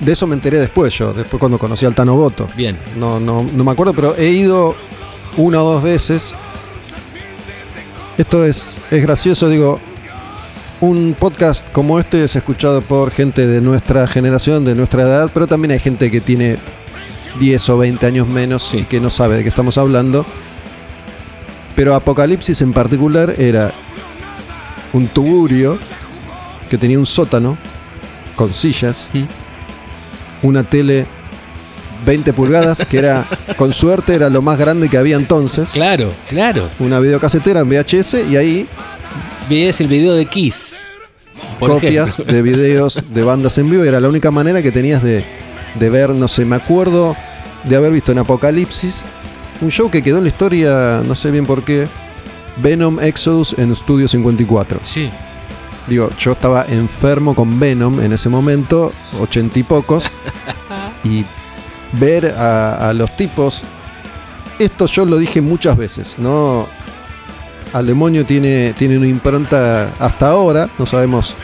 de 0.00 0.12
eso 0.12 0.26
me 0.26 0.34
enteré 0.34 0.58
después 0.58 0.92
yo, 0.92 1.12
después 1.14 1.38
cuando 1.38 1.58
conocí 1.58 1.86
al 1.86 1.94
Tano 1.94 2.16
Boto. 2.16 2.48
Bien. 2.56 2.78
No, 2.98 3.20
no, 3.20 3.42
no 3.42 3.64
me 3.64 3.70
acuerdo, 3.70 3.94
pero 3.94 4.16
he 4.16 4.28
ido 4.30 4.74
una 5.36 5.62
o 5.62 5.72
dos 5.74 5.82
veces. 5.82 6.34
Esto 8.18 8.44
es, 8.44 8.80
es 8.90 9.02
gracioso, 9.02 9.48
digo. 9.48 9.80
Un 10.80 11.16
podcast 11.18 11.72
como 11.72 11.98
este 11.98 12.22
es 12.22 12.36
escuchado 12.36 12.82
por 12.82 13.10
gente 13.10 13.48
de 13.48 13.60
nuestra 13.60 14.06
generación, 14.06 14.64
de 14.64 14.76
nuestra 14.76 15.02
edad, 15.02 15.30
pero 15.34 15.48
también 15.48 15.72
hay 15.72 15.80
gente 15.80 16.08
que 16.08 16.20
tiene 16.20 16.56
10 17.38 17.68
o 17.70 17.78
20 17.78 18.06
años 18.06 18.26
menos 18.28 18.62
Sí. 18.62 18.78
y 18.78 18.84
que 18.84 19.00
no 19.00 19.10
sabe 19.10 19.36
de 19.36 19.42
qué 19.42 19.48
estamos 19.48 19.78
hablando. 19.78 20.24
Pero 21.74 21.94
Apocalipsis 21.94 22.60
en 22.62 22.72
particular 22.72 23.34
era 23.38 23.72
un 24.92 25.06
tuburio 25.08 25.78
que 26.68 26.76
tenía 26.78 26.98
un 26.98 27.06
sótano 27.06 27.56
con 28.36 28.52
sillas, 28.52 29.10
Mm. 29.12 29.24
una 30.42 30.62
tele 30.64 31.06
20 32.06 32.32
pulgadas, 32.32 32.84
que 32.86 32.98
era, 32.98 33.26
con 33.56 33.72
suerte, 33.72 34.14
era 34.14 34.28
lo 34.28 34.40
más 34.42 34.58
grande 34.58 34.88
que 34.88 34.96
había 34.98 35.16
entonces. 35.16 35.70
Claro, 35.70 36.12
claro. 36.28 36.68
Una 36.78 37.00
videocasetera 37.00 37.60
en 37.60 37.68
VHS 37.68 38.22
y 38.28 38.36
ahí 38.36 38.66
Ves 39.48 39.80
el 39.80 39.88
video 39.88 40.14
de 40.14 40.26
Kiss. 40.26 40.78
por 41.58 41.70
copias 41.70 42.14
ejemplo. 42.20 42.34
de 42.34 42.42
videos 42.42 43.02
de 43.12 43.22
bandas 43.24 43.56
en 43.58 43.70
vivo. 43.70 43.82
Era 43.82 43.98
la 44.00 44.08
única 44.08 44.30
manera 44.30 44.62
que 44.62 44.70
tenías 44.70 45.02
de, 45.02 45.24
de 45.74 45.90
ver, 45.90 46.10
no 46.10 46.28
sé, 46.28 46.44
me 46.44 46.56
acuerdo 46.56 47.16
de 47.64 47.76
haber 47.76 47.92
visto 47.92 48.12
en 48.12 48.18
Apocalipsis 48.18 49.04
un 49.60 49.70
show 49.70 49.90
que 49.90 50.02
quedó 50.02 50.18
en 50.18 50.24
la 50.24 50.28
historia, 50.28 51.02
no 51.04 51.14
sé 51.14 51.30
bien 51.30 51.46
por 51.46 51.62
qué, 51.62 51.88
Venom 52.58 53.00
Exodus 53.00 53.54
en 53.58 53.74
Studio 53.74 54.06
54. 54.08 54.80
Sí. 54.82 55.10
Digo, 55.86 56.10
yo 56.18 56.32
estaba 56.32 56.66
enfermo 56.68 57.34
con 57.34 57.58
Venom 57.58 58.00
en 58.00 58.12
ese 58.12 58.28
momento, 58.28 58.92
ochenta 59.18 59.58
y 59.58 59.62
pocos, 59.62 60.10
y 61.04 61.24
ver 61.92 62.34
a, 62.36 62.88
a 62.88 62.92
los 62.92 63.16
tipos, 63.16 63.64
esto 64.58 64.86
yo 64.86 65.04
lo 65.06 65.16
dije 65.16 65.40
muchas 65.40 65.76
veces, 65.76 66.16
¿no? 66.18 66.66
Al 67.72 67.86
demonio 67.86 68.24
tiene, 68.24 68.74
tiene 68.74 68.98
una 68.98 69.08
impronta 69.08 69.90
hasta 69.98 70.28
ahora, 70.28 70.68
no 70.78 70.86
sabemos 70.86 71.34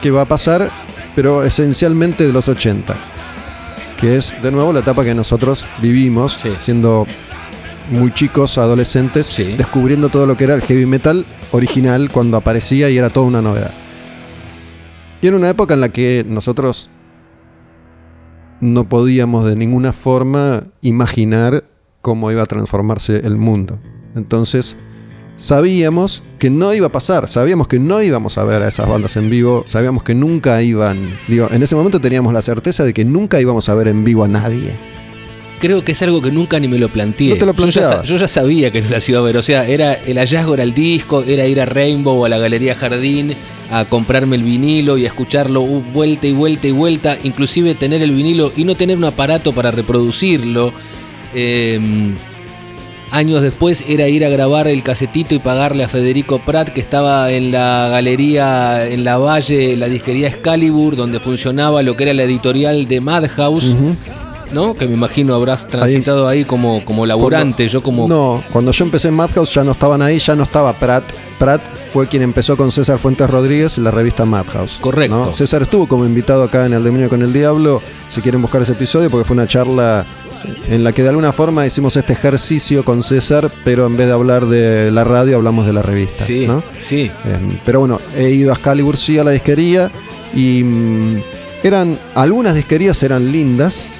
qué 0.00 0.10
va 0.10 0.22
a 0.22 0.26
pasar, 0.26 0.70
pero 1.14 1.42
esencialmente 1.44 2.26
de 2.26 2.32
los 2.32 2.48
80, 2.48 2.94
que 4.02 4.16
es 4.16 4.34
de 4.42 4.50
nuevo 4.50 4.72
la 4.72 4.80
etapa 4.80 5.04
que 5.04 5.14
nosotros 5.14 5.64
vivimos, 5.80 6.32
Sí. 6.32 6.50
siendo 6.60 7.06
muy 7.90 8.12
chicos, 8.12 8.58
adolescentes, 8.58 9.26
Sí. 9.26 9.54
descubriendo 9.56 10.08
todo 10.08 10.26
lo 10.26 10.36
que 10.36 10.44
era 10.44 10.54
el 10.54 10.60
heavy 10.62 10.86
metal 10.86 11.24
original 11.52 12.10
cuando 12.10 12.36
aparecía 12.36 12.90
y 12.90 12.98
era 12.98 13.10
toda 13.10 13.26
una 13.26 13.40
novedad. 13.40 13.70
Y 15.22 15.28
en 15.28 15.34
una 15.34 15.48
época 15.50 15.74
en 15.74 15.80
la 15.80 15.90
que 15.90 16.26
nosotros 16.28 16.90
no 18.60 18.88
podíamos 18.88 19.46
de 19.46 19.54
ninguna 19.56 19.92
forma 19.92 20.64
imaginar 20.80 21.64
cómo 22.00 22.30
iba 22.32 22.42
a 22.42 22.46
transformarse 22.46 23.18
el 23.24 23.36
mundo. 23.36 23.78
Entonces, 24.16 24.76
sabíamos 25.34 26.22
que 26.38 26.50
no 26.50 26.74
iba 26.74 26.88
a 26.88 26.92
pasar, 26.92 27.28
sabíamos 27.28 27.68
que 27.68 27.78
no 27.78 28.02
íbamos 28.02 28.38
a 28.38 28.44
ver 28.44 28.62
a 28.62 28.68
esas 28.68 28.88
bandas 28.88 29.16
en 29.16 29.30
vivo, 29.30 29.64
sabíamos 29.66 30.02
que 30.02 30.14
nunca 30.14 30.62
iban, 30.62 31.16
digo, 31.28 31.48
en 31.50 31.62
ese 31.62 31.74
momento 31.74 32.00
teníamos 32.00 32.32
la 32.32 32.42
certeza 32.42 32.84
de 32.84 32.92
que 32.92 33.04
nunca 33.04 33.40
íbamos 33.40 33.68
a 33.68 33.74
ver 33.74 33.88
en 33.88 34.04
vivo 34.04 34.24
a 34.24 34.28
nadie. 34.28 34.76
Creo 35.60 35.84
que 35.84 35.92
es 35.92 36.02
algo 36.02 36.20
que 36.20 36.32
nunca 36.32 36.58
ni 36.58 36.66
me 36.66 36.76
lo 36.76 36.88
planteé. 36.88 37.28
No 37.28 37.36
te 37.36 37.46
lo 37.46 37.54
yo, 37.54 37.68
ya, 37.68 38.02
yo 38.02 38.16
ya 38.16 38.26
sabía 38.26 38.72
que 38.72 38.82
no 38.82 38.90
las 38.90 39.08
iba 39.08 39.20
a 39.20 39.22
ver. 39.22 39.36
O 39.36 39.42
sea, 39.42 39.64
era 39.64 39.94
el 39.94 40.18
hallazgo 40.18 40.54
era 40.54 40.64
el 40.64 40.74
disco, 40.74 41.22
era 41.22 41.46
ir 41.46 41.60
a 41.60 41.66
Rainbow 41.66 42.20
o 42.20 42.24
a 42.24 42.28
la 42.28 42.36
Galería 42.36 42.74
Jardín 42.74 43.32
a 43.70 43.84
comprarme 43.84 44.34
el 44.34 44.42
vinilo 44.42 44.98
y 44.98 45.04
a 45.04 45.06
escucharlo 45.06 45.62
vuelta 45.62 46.26
y 46.26 46.32
vuelta 46.32 46.66
y 46.66 46.72
vuelta. 46.72 47.16
Inclusive 47.22 47.76
tener 47.76 48.02
el 48.02 48.10
vinilo 48.10 48.50
y 48.56 48.64
no 48.64 48.74
tener 48.74 48.96
un 48.96 49.04
aparato 49.04 49.52
para 49.52 49.70
reproducirlo. 49.70 50.72
Eh, 51.32 51.78
años 53.12 53.42
después 53.42 53.84
era 53.88 54.08
ir 54.08 54.24
a 54.24 54.28
grabar 54.28 54.66
el 54.66 54.82
casetito 54.82 55.34
y 55.34 55.38
pagarle 55.38 55.84
a 55.84 55.88
Federico 55.88 56.40
Prat, 56.40 56.70
que 56.70 56.80
estaba 56.80 57.30
en 57.30 57.52
la 57.52 57.88
galería 57.90 58.86
en 58.86 59.04
la 59.04 59.18
Valle, 59.18 59.76
la 59.76 59.88
disquería 59.88 60.28
Excalibur, 60.28 60.96
donde 60.96 61.20
funcionaba 61.20 61.82
lo 61.82 61.94
que 61.94 62.04
era 62.04 62.14
la 62.14 62.24
editorial 62.24 62.88
de 62.88 63.00
Madhouse. 63.00 63.76
¿no? 64.52 64.74
Que 64.74 64.86
me 64.86 64.94
imagino 64.94 65.34
habrás 65.34 65.66
transitado 65.66 66.28
ahí, 66.28 66.44
como, 66.44 66.84
como 66.84 67.06
laburante, 67.06 67.68
yo 67.68 67.82
como... 67.82 68.06
No, 68.06 68.42
cuando 68.52 68.70
yo 68.70 68.84
empecé 68.84 69.08
en 69.08 69.14
Madhouse 69.14 69.54
ya 69.54 69.64
no 69.64 69.72
estaban 69.72 70.02
ahí, 70.02 70.18
ya 70.18 70.34
no 70.34 70.42
estaba 70.42 70.78
Pratt. 70.78 71.04
Pratt 71.38 71.62
fue 71.90 72.06
quien 72.06 72.22
empezó 72.22 72.56
con 72.56 72.70
César 72.70 72.98
Fuentes 72.98 73.28
Rodríguez 73.30 73.78
la 73.78 73.90
revista 73.90 74.24
Madhouse. 74.26 74.78
Correcto. 74.80 75.16
¿no? 75.16 75.32
César 75.32 75.62
estuvo 75.62 75.88
como 75.88 76.04
invitado 76.04 76.42
acá 76.42 76.66
en 76.66 76.74
El 76.74 76.84
Demonio 76.84 77.08
con 77.08 77.22
el 77.22 77.32
Diablo, 77.32 77.80
si 78.08 78.20
quieren 78.20 78.42
buscar 78.42 78.62
ese 78.62 78.72
episodio, 78.72 79.08
porque 79.10 79.24
fue 79.24 79.34
una 79.34 79.46
charla 79.46 80.04
en 80.68 80.84
la 80.84 80.92
que 80.92 81.02
de 81.02 81.08
alguna 81.08 81.32
forma 81.32 81.66
hicimos 81.66 81.96
este 81.96 82.12
ejercicio 82.12 82.84
con 82.84 83.02
César, 83.02 83.50
pero 83.64 83.86
en 83.86 83.96
vez 83.96 84.06
de 84.06 84.12
hablar 84.12 84.46
de 84.46 84.90
la 84.90 85.04
radio 85.04 85.36
hablamos 85.36 85.66
de 85.66 85.72
la 85.72 85.82
revista. 85.82 86.24
Sí, 86.24 86.46
¿no? 86.46 86.62
sí. 86.78 87.10
Eh, 87.24 87.38
pero 87.64 87.80
bueno, 87.80 88.00
he 88.16 88.30
ido 88.30 88.50
a 88.50 88.54
Excalibur 88.54 88.96
sí 88.96 89.18
a 89.18 89.24
la 89.24 89.30
disquería 89.30 89.90
y 90.34 90.62
mm, 90.64 91.22
eran 91.62 91.98
algunas 92.14 92.54
disquerías 92.54 93.02
eran 93.02 93.30
lindas, 93.30 93.90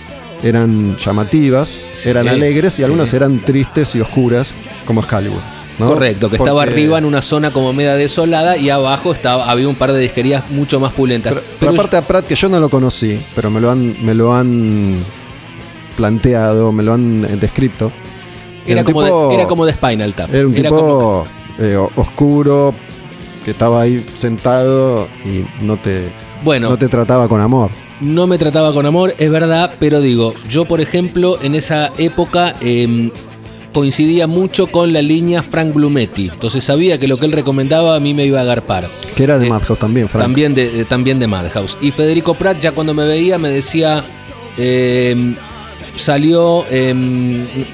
eran 0.43 0.97
llamativas, 0.99 1.91
Sí, 1.95 2.09
eran 2.09 2.29
alegres 2.29 2.75
y 2.75 2.77
sí. 2.79 2.83
algunas 2.83 3.13
eran 3.15 3.39
tristes 3.41 3.95
y 3.95 4.01
oscuras 4.01 4.55
como 4.87 5.01
Excalibur. 5.01 5.41
¿no? 5.79 5.87
Correcto, 5.87 6.29
que 6.29 6.37
estaba 6.37 6.63
arriba 6.63 6.99
en 6.99 7.05
una 7.07 7.23
zona 7.23 7.51
como 7.51 7.73
media 7.73 7.97
desolada 7.97 8.57
y 8.59 8.69
abajo 8.69 9.13
estaba, 9.13 9.51
había 9.51 9.69
un 9.69 9.75
par 9.75 9.93
de 9.93 10.01
disquerías 10.01 10.51
mucho 10.51 10.79
más 10.79 10.93
pulentas. 10.93 11.33
Pero, 11.33 11.45
pero 11.59 11.73
aparte 11.73 11.97
a 11.97 12.03
Pratt 12.03 12.27
que 12.27 12.35
yo 12.35 12.49
no 12.51 12.61
lo 12.61 12.69
conocí, 12.69 13.19
pero 13.35 13.51
me 13.51 13.59
lo 13.61 13.71
han 13.71 13.97
me 14.05 14.15
lo 14.15 14.35
han 14.35 14.99
planteado, 15.93 16.73
me 16.73 16.83
lo 16.83 16.95
han 16.95 17.25
eh, 17.25 17.37
descrito. 17.41 17.91
era, 18.67 18.85
como 18.85 19.03
tipo- 19.05 19.29
de, 19.29 19.35
era 19.35 19.47
como 19.47 19.67
de 19.67 19.73
Spinal 19.73 20.15
Tap. 20.15 20.35
Era 20.35 20.47
un 20.47 20.55
como- 20.55 20.65
tipo 20.65 21.27
eh, 21.59 21.77
oscuro 21.97 22.75
que 23.45 23.51
estaba 23.53 23.83
ahí 23.83 24.05
sentado 24.15 25.09
y 25.25 25.45
no 25.65 25.77
te 25.77 26.09
bueno, 26.45 26.71
no 26.71 26.79
te 26.79 26.89
trataba 26.89 27.29
con 27.29 27.41
amor. 27.41 27.71
no 28.01 28.27
me 28.27 28.37
trataba 28.39 28.73
con 28.73 28.85
amor, 28.87 29.15
es 29.19 29.31
verdad, 29.31 29.73
pero 29.79 30.01
digo, 30.01 30.33
yo 30.49 30.65
por 30.65 30.81
ejemplo 30.81 31.39
en 31.43 31.55
esa 31.55 31.93
época 31.99 32.55
em, 32.61 33.11
coincidía 33.73 34.27
mucho 34.27 34.67
con 34.69 34.93
la 34.93 35.03
línea 35.03 35.43
Frank 35.43 35.73
Blumetti, 35.73 36.29
entonces 36.33 36.63
sabía 36.65 36.99
que 36.99 37.07
lo 37.09 37.17
que 37.17 37.27
él 37.27 37.33
recomendaba 37.33 37.95
a 37.97 38.01
mí 38.01 38.13
me 38.15 38.25
iba 38.27 38.39
a 38.39 38.43
agarpar. 38.43 38.89
Que 39.17 39.25
era 39.25 39.39
de 39.39 39.47
Eh, 39.47 39.51
Madhouse 39.51 39.79
también, 39.79 40.09
Frank. 40.09 40.23
También 40.25 40.55
de, 40.55 40.85
también 40.85 41.19
de 41.21 41.27
Madhouse. 41.29 41.77
Y 41.81 41.91
Federico 41.91 42.35
Pratt 42.35 42.61
ya 42.61 42.73
cuando 42.73 42.93
me 42.95 43.05
veía 43.07 43.39
me 43.39 43.49
decía, 43.49 44.03
eh, 44.59 45.35
salió, 45.97 46.65
eh, 46.71 46.91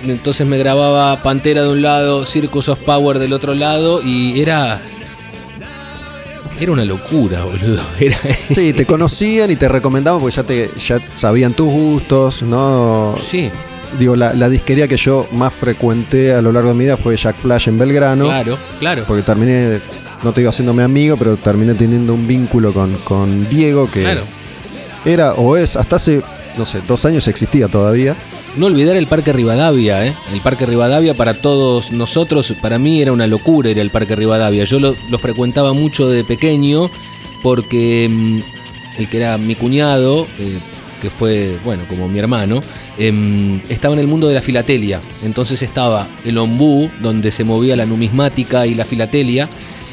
entonces 0.04 0.46
me 0.46 0.58
grababa 0.58 1.22
Pantera 1.22 1.62
de 1.62 1.68
un 1.70 1.82
lado, 1.82 2.26
Circus 2.26 2.68
of 2.68 2.78
Power 2.80 3.18
del 3.18 3.32
otro 3.32 3.54
lado 3.54 4.00
y 4.02 4.40
era... 4.40 4.80
Era 6.60 6.72
una 6.72 6.84
locura, 6.84 7.44
boludo. 7.44 7.80
Era, 8.00 8.18
Sí, 8.52 8.72
te 8.72 8.84
conocían 8.84 9.48
y 9.50 9.54
te 9.56 9.68
recomendaban 9.68 10.20
porque 10.20 10.34
ya 10.34 10.42
te 10.42 10.68
ya 10.84 10.98
sabían 11.14 11.52
tus 11.52 11.68
gustos, 11.68 12.42
¿no? 12.42 13.14
sí, 13.16 13.48
Digo, 13.98 14.16
la, 14.16 14.34
la 14.34 14.48
disquería 14.50 14.86
que 14.88 14.96
yo 14.98 15.26
más 15.32 15.52
frecuenté 15.52 16.34
a 16.34 16.42
lo 16.42 16.52
largo 16.52 16.70
de 16.70 16.74
mi 16.74 16.84
vida 16.84 16.96
fue 16.98 17.16
Jack 17.16 17.36
Flash 17.40 17.68
en 17.68 17.78
Belgrano. 17.78 18.24
claro, 18.24 18.58
claro. 18.80 19.04
Porque 19.06 19.22
terminé, 19.22 19.78
no 20.22 20.32
te 20.32 20.40
digo 20.42 20.50
haciéndome 20.50 20.82
amigo, 20.82 21.16
pero 21.16 21.36
terminé 21.36 21.72
teniendo 21.74 22.12
un 22.12 22.26
vínculo 22.26 22.74
con, 22.74 22.92
con 23.04 23.48
Diego 23.48 23.90
que 23.90 24.02
Claro. 24.02 24.22
era 25.06 25.32
o 25.34 25.56
es, 25.56 25.74
hasta 25.76 25.96
hace, 25.96 26.20
no 26.58 26.66
sé, 26.66 26.80
dos 26.86 27.04
años 27.04 27.28
existía 27.28 27.68
todavía. 27.68 28.16
No 28.56 28.66
olvidar 28.66 28.96
el 28.96 29.06
Parque 29.06 29.32
Rivadavia, 29.32 30.04
¿eh? 30.04 30.12
El 30.32 30.40
Parque 30.40 30.66
Rivadavia 30.66 31.14
para 31.14 31.34
todos 31.34 31.92
nosotros, 31.92 32.52
para 32.60 32.78
mí 32.78 33.00
era 33.00 33.12
una 33.12 33.26
locura 33.26 33.70
ir 33.70 33.80
al 33.80 33.90
Parque 33.90 34.16
Rivadavia. 34.16 34.64
Yo 34.64 34.80
lo, 34.80 34.94
frecuentaba 35.18 35.72
mucho 35.72 36.08
de 36.08 36.24
pequeño 36.24 36.90
porque 37.42 38.08
mm, 38.10 38.40
el 38.98 39.08
que 39.08 39.16
era 39.16 39.38
mi 39.38 39.54
cuñado, 39.54 40.26
eh, 40.38 40.58
que 41.00 41.10
fue, 41.10 41.56
bueno, 41.64 41.84
como 41.88 42.08
mi 42.08 42.18
hermano, 42.18 42.60
em, 42.98 43.60
estaba 43.68 43.94
en 43.94 44.00
el 44.00 44.08
mundo 44.08 44.26
de 44.26 44.34
la 44.34 44.42
filatelia. 44.42 45.00
Entonces 45.24 45.62
estaba 45.62 46.08
el 46.24 46.36
ombú, 46.38 46.90
donde 47.00 47.30
se 47.30 47.44
movía 47.44 47.76
la 47.76 47.86
numismática 47.86 48.66
y 48.66 48.74
la 48.74 48.84
filatelia. 48.84 49.48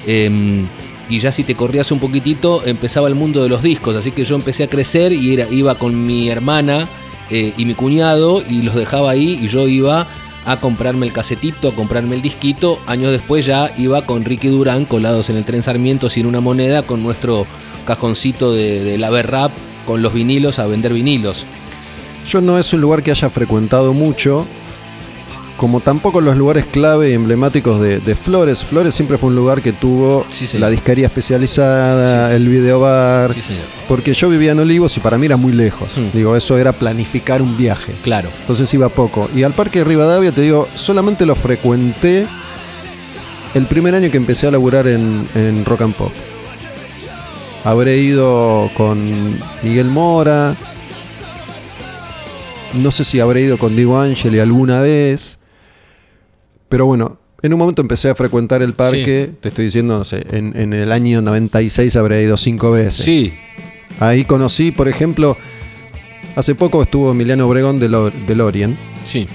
em, 0.07 0.67
y 1.09 1.19
ya 1.19 1.31
si 1.31 1.43
te 1.43 1.55
corrías 1.55 1.91
un 1.91 1.99
poquitito, 1.99 2.65
empezaba 2.65 3.07
el 3.07 3.15
mundo 3.15 3.43
de 3.43 3.49
los 3.49 3.61
discos. 3.61 3.95
Así 3.95 4.11
que 4.11 4.25
yo 4.25 4.35
empecé 4.35 4.63
a 4.63 4.69
crecer 4.69 5.11
y 5.11 5.33
era, 5.33 5.47
iba 5.49 5.75
con 5.75 6.05
mi 6.05 6.29
hermana 6.29 6.87
eh, 7.29 7.53
y 7.57 7.65
mi 7.65 7.73
cuñado 7.73 8.43
y 8.47 8.61
los 8.61 8.75
dejaba 8.75 9.11
ahí 9.11 9.39
y 9.41 9.47
yo 9.47 9.67
iba 9.67 10.07
a 10.45 10.59
comprarme 10.59 11.07
el 11.07 11.11
casetito, 11.11 11.69
a 11.69 11.75
comprarme 11.75 12.15
el 12.15 12.21
disquito. 12.21 12.79
Años 12.85 13.11
después 13.11 13.45
ya 13.45 13.73
iba 13.77 14.05
con 14.05 14.23
Ricky 14.25 14.47
Durán 14.47 14.85
colados 14.85 15.29
en 15.29 15.37
el 15.37 15.45
tren 15.45 15.63
Sarmiento 15.63 16.09
sin 16.09 16.25
una 16.25 16.39
moneda 16.39 16.83
con 16.83 17.03
nuestro 17.03 17.45
cajoncito 17.85 18.53
de, 18.53 18.97
la 18.97 19.09
rap 19.21 19.51
con 19.85 20.01
los 20.01 20.13
vinilos 20.13 20.59
a 20.59 20.65
vender 20.67 20.93
vinilos. 20.93 21.45
Yo 22.29 22.41
no 22.41 22.57
es 22.57 22.73
un 22.73 22.81
lugar 22.81 23.03
que 23.03 23.11
haya 23.11 23.29
frecuentado 23.29 23.93
mucho, 23.93 24.45
como 25.65 25.79
tampoco 25.79 26.21
los 26.21 26.37
lugares 26.37 26.63
clave 26.65 27.09
y 27.09 27.13
emblemáticos 27.13 27.81
de, 27.81 27.99
de 27.99 28.15
Flores. 28.15 28.63
Flores 28.63 28.93
siempre 28.93 29.17
fue 29.17 29.29
un 29.29 29.35
lugar 29.35 29.63
que 29.63 29.73
tuvo 29.73 30.23
Sí, 30.29 30.59
la 30.59 30.69
disquería 30.69 31.07
especializada, 31.07 32.29
Sí. 32.29 32.35
el 32.35 32.47
videobar. 32.47 33.33
Sí, 33.33 33.41
señor. 33.41 33.63
Porque 33.87 34.13
yo 34.13 34.29
vivía 34.29 34.51
en 34.51 34.59
Olivos 34.59 34.95
y 34.95 34.99
para 34.99 35.17
mí 35.17 35.25
era 35.25 35.37
muy 35.37 35.53
lejos. 35.53 35.97
Mm. 35.97 36.15
Digo, 36.15 36.35
eso 36.35 36.55
era 36.59 36.71
planificar 36.71 37.41
un 37.41 37.57
viaje. 37.57 37.93
Claro. 38.03 38.29
Entonces 38.41 38.71
iba 38.75 38.89
poco. 38.89 39.27
Y 39.35 39.41
al 39.41 39.53
Parque 39.53 39.79
de 39.79 39.85
Rivadavia, 39.85 40.31
te 40.31 40.41
digo, 40.41 40.67
solamente 40.75 41.25
lo 41.25 41.35
frecuenté 41.35 42.27
el 43.55 43.65
primer 43.65 43.95
año 43.95 44.11
que 44.11 44.17
empecé 44.17 44.45
a 44.45 44.51
laburar 44.51 44.85
en, 44.85 45.27
en 45.33 45.65
Rock 45.65 45.81
and 45.81 45.95
Pop. 45.95 46.11
Habré 47.63 47.97
ido 47.97 48.69
con 48.77 48.99
Miguel 49.63 49.87
Mora. 49.89 50.53
No 52.75 52.91
sé 52.91 53.03
si 53.03 53.19
habré 53.19 53.41
ido 53.41 53.57
con 53.57 53.75
Diego 53.75 53.99
Angeli 53.99 54.37
alguna 54.39 54.81
vez. 54.81 55.34
Pero 56.75 56.85
bueno, 56.87 57.17
en 57.41 57.53
un 57.53 57.59
momento 57.59 57.81
empecé 57.81 58.09
a 58.09 58.15
frecuentar 58.15 58.61
el 58.61 58.73
parque. 58.73 59.29
Te 59.39 59.47
estoy 59.47 59.63
diciendo, 59.63 59.97
no 59.97 60.03
sé, 60.03 60.25
en, 60.31 60.51
en 60.59 60.73
el 60.73 60.91
año 60.91 61.21
96 61.21 61.95
habré 61.95 62.21
ido 62.21 62.35
cinco 62.35 62.71
veces. 62.71 63.05
Sí. 63.05 63.33
Ahí 64.01 64.25
conocí, 64.25 64.73
por 64.73 64.89
ejemplo, 64.89 65.37
hace 66.35 66.53
poco 66.53 66.81
estuvo 66.81 67.11
Emiliano 67.11 67.47
Obregón 67.47 67.79
de, 67.79 67.87
Lo- 67.87 68.09
de 68.11 68.35
Lorien 68.35 68.77
Sí. 69.05 69.25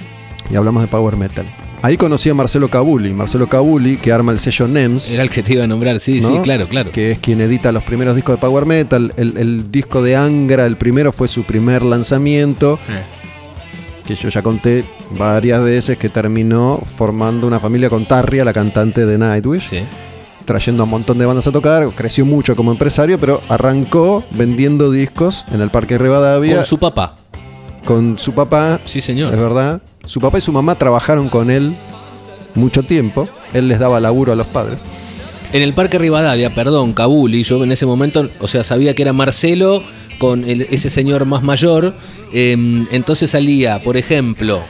y 0.51 0.57
hablamos 0.57 0.83
de 0.83 0.89
Power 0.89 1.17
Metal. 1.17 1.47
Ahí 1.81 1.97
conocí 1.97 2.29
a 2.29 2.35
Marcelo 2.35 2.69
Cabuli, 2.69 3.15
Marcelo 3.15 3.49
Cabuli, 3.49 3.97
que 3.97 4.13
arma 4.13 4.33
el 4.33 4.39
sello 4.39 4.69
NEMS, 4.69 5.13
Era 5.13 5.23
el 5.23 5.31
que 5.31 5.43
te 5.43 5.55
iba 5.55 5.65
a 5.65 5.67
nombrar, 5.67 5.99
sí, 5.99 6.21
¿no? 6.21 6.29
sí, 6.29 6.39
claro, 6.43 6.69
claro. 6.69 6.91
que 6.91 7.13
es 7.13 7.19
quien 7.21 7.41
edita 7.41 7.73
los 7.73 7.83
primeros 7.85 8.15
discos 8.15 8.35
de 8.37 8.41
Power 8.43 8.67
Metal. 8.67 9.15
El, 9.17 9.39
el 9.39 9.73
disco 9.73 10.03
de 10.03 10.15
Angra, 10.15 10.67
el 10.67 10.77
primero 10.77 11.11
fue 11.11 11.27
su 11.27 11.43
primer 11.45 11.83
lanzamiento, 11.83 12.79
que 14.17 14.17
yo 14.23 14.29
ya 14.29 14.43
conté 14.43 14.85
varias 15.17 15.63
veces 15.63 15.97
que 15.97 16.09
terminó 16.09 16.83
formando 16.97 17.47
una 17.47 17.61
familia 17.61 17.89
con 17.89 18.07
Tarria, 18.07 18.45
la 18.45 18.53
cantante 18.53 19.07
de 19.07 19.17
Nightwish, 19.19 19.69
Sí. 19.69 19.79
trayendo 20.45 20.83
a 20.83 20.85
un 20.85 20.91
montón 20.91 21.17
de 21.19 21.27
bandas 21.27 21.47
a 21.47 21.53
tocar, 21.53 21.89
creció 21.95 22.27
mucho 22.27 22.57
como 22.57 22.73
empresario, 22.73 23.21
pero 23.21 23.41
arrancó 23.49 24.25
vendiendo 24.33 24.91
discos 24.91 25.45
en 25.53 25.61
el 25.61 25.71
Parque 25.71 25.97
Rivadavia 25.97 26.57
Con 26.57 26.65
su 26.65 26.79
papá. 26.79 27.15
con 27.85 28.19
su 28.19 28.33
papá, 28.35 28.81
Sí, 28.85 28.99
es 28.99 29.05
señor. 29.05 29.31
verdad. 29.37 29.81
Su 30.07 30.21
papá 30.21 30.39
y 30.39 30.41
su 30.41 30.53
mamá 30.53 30.75
trabajaron 30.75 31.29
con 31.29 31.49
él 31.51 31.75
mucho 32.57 32.83
tiempo. 32.83 33.29
Él 33.53 33.69
les 33.69 33.79
daba 33.79 34.01
laburo 34.01 34.33
a 34.33 34.37
los 34.37 34.47
padres. 34.49 34.81
En 35.53 35.63
el 35.63 35.73
Parque 35.73 35.99
Rivadavia, 35.99 36.53
perdón, 36.55 36.95
Kabuli, 36.95 37.43
yo 37.45 37.63
en 37.63 37.71
ese 37.73 37.87
momento, 37.87 38.29
o 38.41 38.49
sea, 38.49 38.65
sabía 38.65 38.95
que 38.95 39.03
era 39.03 39.13
Marcelo 39.13 39.83
con 40.21 40.45
ese 40.45 40.91
señor 40.91 41.25
más 41.25 41.43
mayor. 41.43 41.95
eh, 42.33 42.85
entonces 42.93 43.31
salía, 43.31 43.83
por 43.83 43.97
ejemplo, 43.97 44.63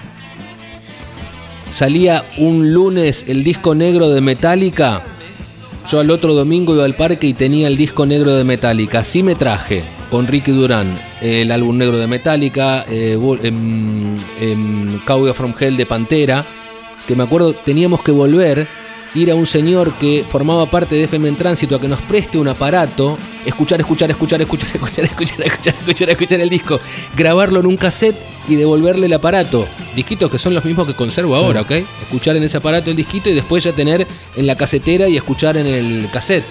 salía 1.72 2.24
un 2.38 2.72
lunes 2.72 3.28
el 3.28 3.42
disco 3.42 3.74
negro 3.74 4.09
de 4.11 4.20
Metallica. 4.20 5.03
Yo 5.90 5.98
al 5.98 6.11
otro 6.12 6.34
domingo 6.34 6.72
iba 6.74 6.84
al 6.84 6.94
parque 6.94 7.26
y 7.26 7.34
tenía 7.34 7.66
el 7.66 7.76
disco 7.76 8.07
negro 8.07 8.32
de 8.32 8.44
Metallica. 8.44 9.01
Así 9.01 9.24
me 9.24 9.34
traje 9.34 9.82
con 10.09 10.28
Ricky 10.28 10.53
Durán 10.53 11.01
el 11.20 11.51
álbum 11.51 11.76
negro 11.76 11.98
de 11.98 12.07
Metallica, 12.07 12.84
eh, 12.88 13.18
em, 13.42 14.16
em, 14.40 15.01
from 15.34 15.53
Hell 15.59 15.76
de 15.76 15.84
Pantera. 15.86 16.46
Que 17.09 17.16
me 17.16 17.24
acuerdo, 17.24 17.55
teníamos 17.55 18.05
que 18.05 18.12
volver, 18.12 18.68
ir 19.14 19.30
a 19.30 19.34
un 19.34 19.46
señor 19.46 19.94
que 19.94 20.24
formaba 20.28 20.66
parte 20.66 20.94
de 20.94 21.04
FM 21.04 21.28
en 21.28 21.36
Tránsito 21.36 21.76
a 21.76 21.80
que 21.80 21.88
nos 21.88 22.00
preste 22.02 22.38
un 22.38 22.48
aparato, 22.48 23.18
escuchar, 23.44 23.80
escuchar, 23.80 24.11
escuchar, 24.11 24.40
escuchar, 24.40 24.70
escuchar, 24.74 25.04
escuchar, 25.04 25.44
escuchar, 25.46 25.74
escuchar, 25.80 26.11
escuchar 26.11 26.40
el 26.40 26.48
disco, 26.48 26.80
grabarlo 27.16 27.61
en 27.61 27.66
un 27.66 27.76
cassette 27.76 28.16
y 28.48 28.56
devolverle 28.56 29.06
el 29.06 29.12
aparato. 29.12 29.66
Disquitos 29.94 30.30
que 30.30 30.38
son 30.38 30.54
los 30.54 30.64
mismos 30.64 30.86
que 30.86 30.94
conservo 30.94 31.36
ahora, 31.36 31.62
¿ok? 31.62 31.72
Escuchar 32.02 32.36
en 32.36 32.44
ese 32.44 32.56
aparato 32.56 32.90
el 32.90 32.96
disquito 32.96 33.30
y 33.30 33.34
después 33.34 33.64
ya 33.64 33.72
tener 33.72 34.06
en 34.36 34.46
la 34.46 34.56
casetera 34.56 35.08
y 35.08 35.16
escuchar 35.16 35.56
en 35.56 35.66
el 35.66 36.08
cassette. 36.12 36.44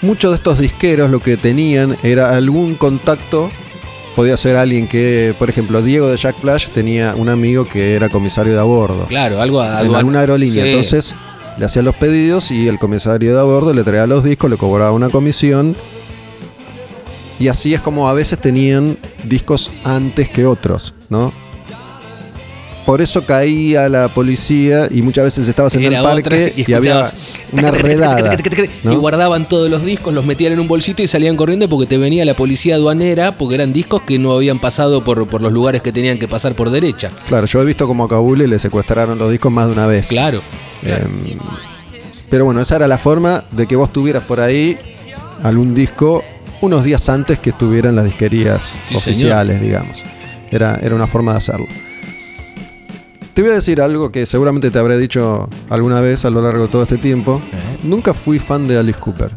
Muchos 0.00 0.30
de 0.30 0.36
estos 0.36 0.58
disqueros 0.60 1.10
lo 1.10 1.20
que 1.20 1.36
tenían 1.36 1.96
era 2.04 2.36
algún 2.36 2.76
contacto. 2.76 3.50
Podía 4.14 4.36
ser 4.36 4.56
alguien 4.56 4.88
que, 4.88 5.34
por 5.38 5.48
ejemplo, 5.48 5.80
Diego 5.80 6.08
de 6.08 6.16
Jack 6.16 6.40
Flash 6.40 6.68
tenía 6.68 7.14
un 7.16 7.28
amigo 7.28 7.66
que 7.68 7.94
era 7.94 8.08
comisario 8.08 8.52
de 8.52 8.58
a 8.58 8.64
bordo. 8.64 9.06
Claro, 9.06 9.40
algo 9.40 9.60
a 9.60 9.82
en 9.82 9.94
alguna 9.94 10.20
aerolínea. 10.20 10.64
Sí. 10.64 10.70
Entonces 10.70 11.14
le 11.58 11.64
hacía 11.64 11.82
los 11.82 11.96
pedidos 11.96 12.50
y 12.50 12.68
el 12.68 12.78
comisario 12.78 13.34
de 13.34 13.40
a 13.40 13.42
bordo 13.42 13.72
le 13.72 13.82
traía 13.82 14.06
los 14.06 14.22
discos, 14.24 14.50
le 14.50 14.56
cobraba 14.56 14.92
una 14.92 15.10
comisión. 15.10 15.76
Y 17.40 17.48
así 17.48 17.74
es 17.74 17.80
como 17.80 18.08
a 18.08 18.12
veces 18.12 18.40
tenían 18.40 18.96
discos 19.24 19.70
antes 19.84 20.28
que 20.28 20.46
otros, 20.46 20.94
¿no? 21.08 21.32
Por 22.88 23.02
eso 23.02 23.26
caía 23.26 23.86
la 23.90 24.08
policía 24.08 24.88
y 24.90 25.02
muchas 25.02 25.24
veces 25.24 25.46
estabas 25.46 25.74
en 25.74 25.84
Era 25.84 25.98
el 25.98 26.04
parque 26.04 26.54
y, 26.56 26.72
había 26.72 27.02
una 27.52 27.70
redada. 27.70 28.34
Y 28.82 28.94
guardaban 28.94 29.46
todos 29.46 29.68
los 29.68 29.84
discos, 29.84 30.14
los 30.14 30.24
metían 30.24 30.54
en 30.54 30.60
un 30.60 30.68
bolsito 30.68 31.02
y 31.02 31.06
salían 31.06 31.36
corriendo 31.36 31.68
porque 31.68 31.86
te 31.86 31.98
venía 31.98 32.24
la 32.24 32.32
policía 32.32 32.76
aduanera, 32.76 33.32
porque 33.32 33.56
eran 33.56 33.74
discos 33.74 34.00
que 34.00 34.18
no 34.18 34.32
habían 34.32 34.58
pasado 34.58 35.04
por, 35.04 35.28
por 35.28 35.42
los 35.42 35.52
lugares 35.52 35.82
que 35.82 35.92
tenían 35.92 36.18
que 36.18 36.28
pasar 36.28 36.54
por 36.54 36.70
derecha. 36.70 37.10
Claro, 37.28 37.44
yo 37.44 37.60
he 37.60 37.66
visto 37.66 37.86
como 37.86 38.04
a 38.04 38.08
Kabul 38.08 38.38
le 38.38 38.58
secuestraron 38.58 39.18
los 39.18 39.30
discos 39.30 39.52
más 39.52 39.66
de 39.66 39.72
una 39.72 39.86
vez. 39.86 40.08
Claro. 40.08 40.40
Em, 40.82 41.38
pero 42.30 42.46
bueno, 42.46 42.62
esa 42.62 42.76
era 42.76 42.88
la 42.88 42.96
forma 42.96 43.44
de 43.50 43.66
que 43.66 43.76
vos 43.76 43.92
tuvieras 43.92 44.24
por 44.24 44.40
ahí 44.40 44.78
algún 45.42 45.74
disco 45.74 46.24
unos 46.62 46.84
días 46.84 47.06
antes 47.10 47.38
que 47.38 47.50
estuviera 47.50 47.90
en 47.90 47.96
las 47.96 48.06
disquerías 48.06 48.78
Sí, 48.84 48.94
oficiales, 48.94 49.60
digamos. 49.60 50.02
Era, 50.50 50.80
era 50.82 50.94
una 50.94 51.06
forma 51.06 51.32
de 51.32 51.36
hacerlo. 51.36 51.66
Te 53.38 53.42
voy 53.42 53.52
a 53.52 53.54
decir 53.54 53.80
algo 53.80 54.10
que 54.10 54.26
seguramente 54.26 54.68
te 54.72 54.80
habré 54.80 54.98
dicho 54.98 55.48
alguna 55.70 56.00
vez 56.00 56.24
a 56.24 56.30
lo 56.30 56.42
largo 56.42 56.64
de 56.64 56.72
todo 56.72 56.82
este 56.82 56.96
tiempo. 56.98 57.40
Nunca 57.84 58.12
fui 58.12 58.40
fan 58.40 58.66
de 58.66 58.76
Alice 58.76 58.98
Cooper. 58.98 59.30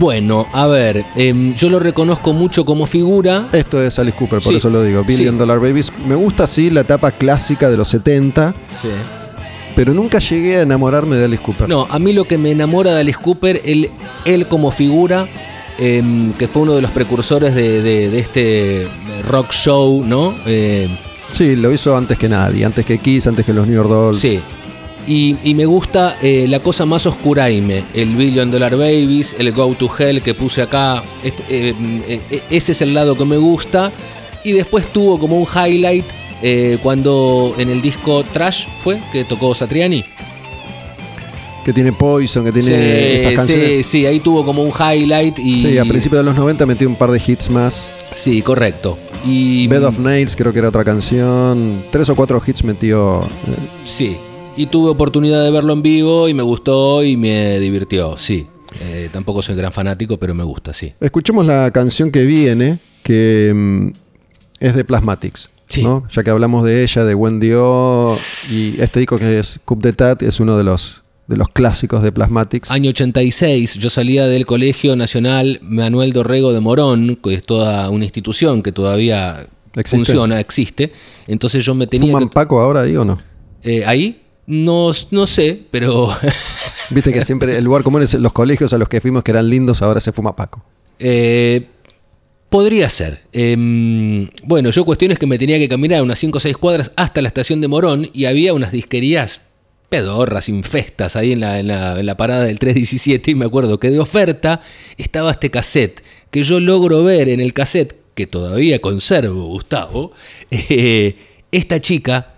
Bueno, 0.00 0.48
a 0.52 0.66
ver, 0.66 1.04
em, 1.14 1.54
yo 1.54 1.70
lo 1.70 1.78
reconozco 1.78 2.32
mucho 2.32 2.64
como 2.64 2.86
figura. 2.86 3.46
Esto 3.52 3.80
es 3.80 3.96
Alice 4.00 4.16
Cooper, 4.18 4.40
por 4.40 4.50
Sí, 4.50 4.56
eso 4.56 4.68
lo 4.68 4.82
digo. 4.82 5.04
Billion 5.04 5.34
sí. 5.36 5.38
Dollar 5.38 5.60
Babies. 5.60 5.92
Me 6.08 6.16
gusta 6.16 6.44
sí 6.48 6.70
la 6.70 6.80
etapa 6.80 7.12
clásica 7.12 7.70
de 7.70 7.76
los 7.76 7.86
70, 7.86 8.52
Sí. 8.82 8.88
pero 9.76 9.94
nunca 9.94 10.18
llegué 10.18 10.56
a 10.56 10.62
enamorarme 10.62 11.14
de 11.14 11.26
Alice 11.26 11.40
Cooper. 11.44 11.68
No, 11.68 11.86
a 11.88 12.00
mí 12.00 12.12
lo 12.14 12.24
que 12.24 12.36
me 12.36 12.50
enamora 12.50 12.94
de 12.94 13.00
Alice 13.02 13.18
Cooper, 13.22 13.62
él, 13.64 13.92
él 14.24 14.48
como 14.48 14.72
figura, 14.72 15.28
em, 15.78 16.32
que 16.32 16.48
fue 16.48 16.62
uno 16.62 16.74
de 16.74 16.82
los 16.82 16.90
precursores 16.90 17.54
de, 17.54 17.80
de- 17.80 18.10
de 18.10 18.18
este 18.18 18.88
rock 19.28 19.52
show, 19.52 20.02
¿no? 20.04 20.34
Eh, 20.44 20.88
Sí, 21.32 21.56
lo 21.56 21.72
hizo 21.72 21.96
antes 21.96 22.18
que 22.18 22.28
nadie, 22.28 22.64
antes 22.64 22.84
que 22.84 22.98
Kiss, 22.98 23.26
antes 23.26 23.44
que 23.44 23.52
los 23.52 23.66
New 23.66 23.76
York 23.76 23.88
Dolls. 23.88 24.18
Sí. 24.18 24.40
Y, 25.06 25.36
y 25.42 25.54
me 25.54 25.64
gusta 25.64 26.18
eh, 26.20 26.46
la 26.48 26.60
cosa 26.60 26.84
más 26.84 27.06
oscuraime, 27.06 27.82
el 27.94 28.14
Billion 28.14 28.50
Dollar 28.50 28.76
Babies, 28.76 29.36
el 29.38 29.52
Go 29.52 29.74
to 29.74 29.90
Hell 29.98 30.20
que 30.20 30.34
puse 30.34 30.60
acá. 30.60 31.02
Este, 31.22 31.42
eh, 31.70 31.74
eh, 32.06 32.20
eh, 32.30 32.42
ese 32.50 32.72
es 32.72 32.82
el 32.82 32.92
lado 32.92 33.16
que 33.16 33.24
me 33.24 33.38
gusta. 33.38 33.90
Y 34.44 34.52
después 34.52 34.86
tuvo 34.92 35.18
como 35.18 35.38
un 35.38 35.46
highlight 35.46 36.04
cuando 36.82 37.54
en 37.58 37.68
el 37.70 37.82
disco 37.82 38.22
Trash 38.22 38.66
fue, 38.82 38.98
que 39.10 39.24
tocó 39.24 39.54
Satriani. 39.54 40.04
Que 41.64 41.72
tiene 41.72 41.92
Poison, 41.92 42.44
que 42.44 42.52
tiene 42.52 42.68
sí, 42.68 42.74
esas 43.16 43.30
sí, 43.30 43.36
canciones. 43.36 43.86
sí, 43.86 44.06
ahí 44.06 44.20
tuvo 44.20 44.44
como 44.44 44.62
un 44.62 44.70
highlight 44.70 45.38
y... 45.38 45.60
Sí, 45.60 45.78
a 45.78 45.84
principios 45.84 46.20
de 46.20 46.24
los 46.24 46.36
90 46.36 46.64
metió 46.64 46.88
un 46.88 46.94
par 46.94 47.10
de 47.10 47.20
hits 47.26 47.50
más. 47.50 47.92
Sí, 48.14 48.40
correcto. 48.40 48.96
Y, 49.24 49.66
Bed 49.68 49.84
of 49.84 49.98
Nails 49.98 50.36
creo 50.36 50.52
que 50.52 50.58
era 50.60 50.68
otra 50.68 50.84
canción. 50.84 51.82
Tres 51.90 52.08
o 52.08 52.14
cuatro 52.16 52.40
hits 52.44 52.64
metió. 52.64 53.22
eh, 53.22 53.26
Sí, 53.84 54.16
y 54.56 54.66
tuve 54.66 54.90
oportunidad 54.90 55.44
de 55.44 55.50
verlo 55.50 55.72
en 55.72 55.82
vivo 55.82 56.28
y 56.28 56.34
me 56.34 56.42
gustó 56.42 57.04
y 57.04 57.16
me 57.16 57.60
divirtió, 57.60 58.16
sí. 58.18 58.46
Eh, 58.80 59.08
tampoco 59.12 59.40
soy 59.42 59.54
gran 59.54 59.72
fanático, 59.72 60.18
pero 60.18 60.34
me 60.34 60.44
gusta, 60.44 60.72
sí. 60.72 60.92
Escuchemos 61.00 61.46
la 61.46 61.70
canción 61.70 62.10
que 62.10 62.22
viene, 62.24 62.80
que 63.02 63.52
mm, 63.54 63.88
es 64.60 64.74
de 64.74 64.84
Plasmatics. 64.84 65.50
Sí. 65.68 65.82
¿no? 65.82 66.06
Ya 66.10 66.22
que 66.24 66.30
hablamos 66.30 66.64
de 66.64 66.82
ella, 66.82 67.04
de 67.04 67.14
Wendy 67.14 67.52
O, 67.54 68.16
y 68.50 68.80
este 68.80 69.00
disco 69.00 69.18
que 69.18 69.38
es 69.38 69.60
Coup 69.66 69.80
d'Etat 69.82 70.22
es 70.22 70.40
uno 70.40 70.56
de 70.56 70.64
los, 70.64 71.02
de 71.28 71.36
los 71.36 71.50
clásicos 71.50 72.02
de 72.02 72.10
Plasmatics. 72.10 72.70
Año 72.70 72.88
86, 72.90 73.74
yo 73.74 73.90
salía 73.90 74.26
del 74.26 74.46
Colegio 74.46 74.96
Nacional 74.96 75.60
Manuel 75.62 76.12
Dorrego 76.12 76.52
de 76.52 76.60
Morón, 76.60 77.16
que 77.22 77.34
es 77.34 77.42
toda 77.42 77.88
una 77.90 78.04
institución 78.04 78.62
que 78.62 78.72
todavía 78.72 79.46
Existe. 79.74 79.96
funciona, 79.96 80.40
existe. 80.40 80.92
Entonces 81.26 81.64
yo 81.64 81.74
me 81.74 81.86
tenía 81.86 82.10
¿Fuman 82.10 82.28
que... 82.28 82.34
Paco 82.34 82.60
ahora 82.60 82.80
ahí 82.80 82.96
o 82.96 83.04
no? 83.04 83.20
eh, 83.62 83.84
¿Ahí? 83.86 84.22
No, 84.46 84.90
no 85.10 85.26
sé, 85.26 85.64
pero... 85.70 86.08
Viste 86.90 87.12
que 87.12 87.22
siempre 87.22 87.58
el 87.58 87.64
lugar 87.64 87.82
común 87.82 88.02
es 88.02 88.14
los 88.14 88.32
colegios 88.32 88.72
a 88.72 88.78
los 88.78 88.88
que 88.88 89.00
fuimos 89.02 89.22
que 89.22 89.30
eran 89.30 89.50
lindos, 89.50 89.82
ahora 89.82 90.00
se 90.00 90.10
fuma 90.12 90.34
Paco. 90.34 90.64
Eh, 90.98 91.66
podría 92.48 92.88
ser. 92.88 93.24
Em, 93.32 94.30
bueno, 94.44 94.70
yo 94.70 94.86
cuestiones 94.86 95.18
que 95.18 95.26
me 95.26 95.36
tenía 95.38 95.58
que 95.58 95.68
caminar 95.68 96.02
unas 96.02 96.18
5 96.18 96.38
o 96.38 96.40
6 96.40 96.56
cuadras 96.56 96.92
hasta 96.96 97.20
la 97.20 97.28
estación 97.28 97.60
de 97.60 97.68
Morón 97.68 98.08
y 98.14 98.24
había 98.24 98.54
unas 98.54 98.72
disquerías 98.72 99.42
pedorras, 99.88 100.48
infestas 100.48 101.16
ahí 101.16 101.32
en 101.32 101.40
la, 101.40 101.58
en 101.60 101.68
la- 101.68 101.98
en 101.98 102.06
la 102.06 102.16
parada 102.16 102.44
del 102.44 102.58
317 102.58 103.30
y 103.30 103.34
me 103.34 103.46
acuerdo 103.46 103.78
que 103.80 103.90
de 103.90 103.98
oferta 103.98 104.60
estaba 104.96 105.30
este 105.30 105.50
cassette 105.50 106.02
que 106.30 106.42
yo 106.42 106.60
logro 106.60 107.02
ver 107.04 107.28
en 107.28 107.40
el 107.40 107.54
cassette, 107.54 107.94
que 108.14 108.26
todavía 108.26 108.80
conservo, 108.80 109.44
Gustavo, 109.46 110.12
eh, 110.50 111.16
esta 111.52 111.80
chica 111.80 112.34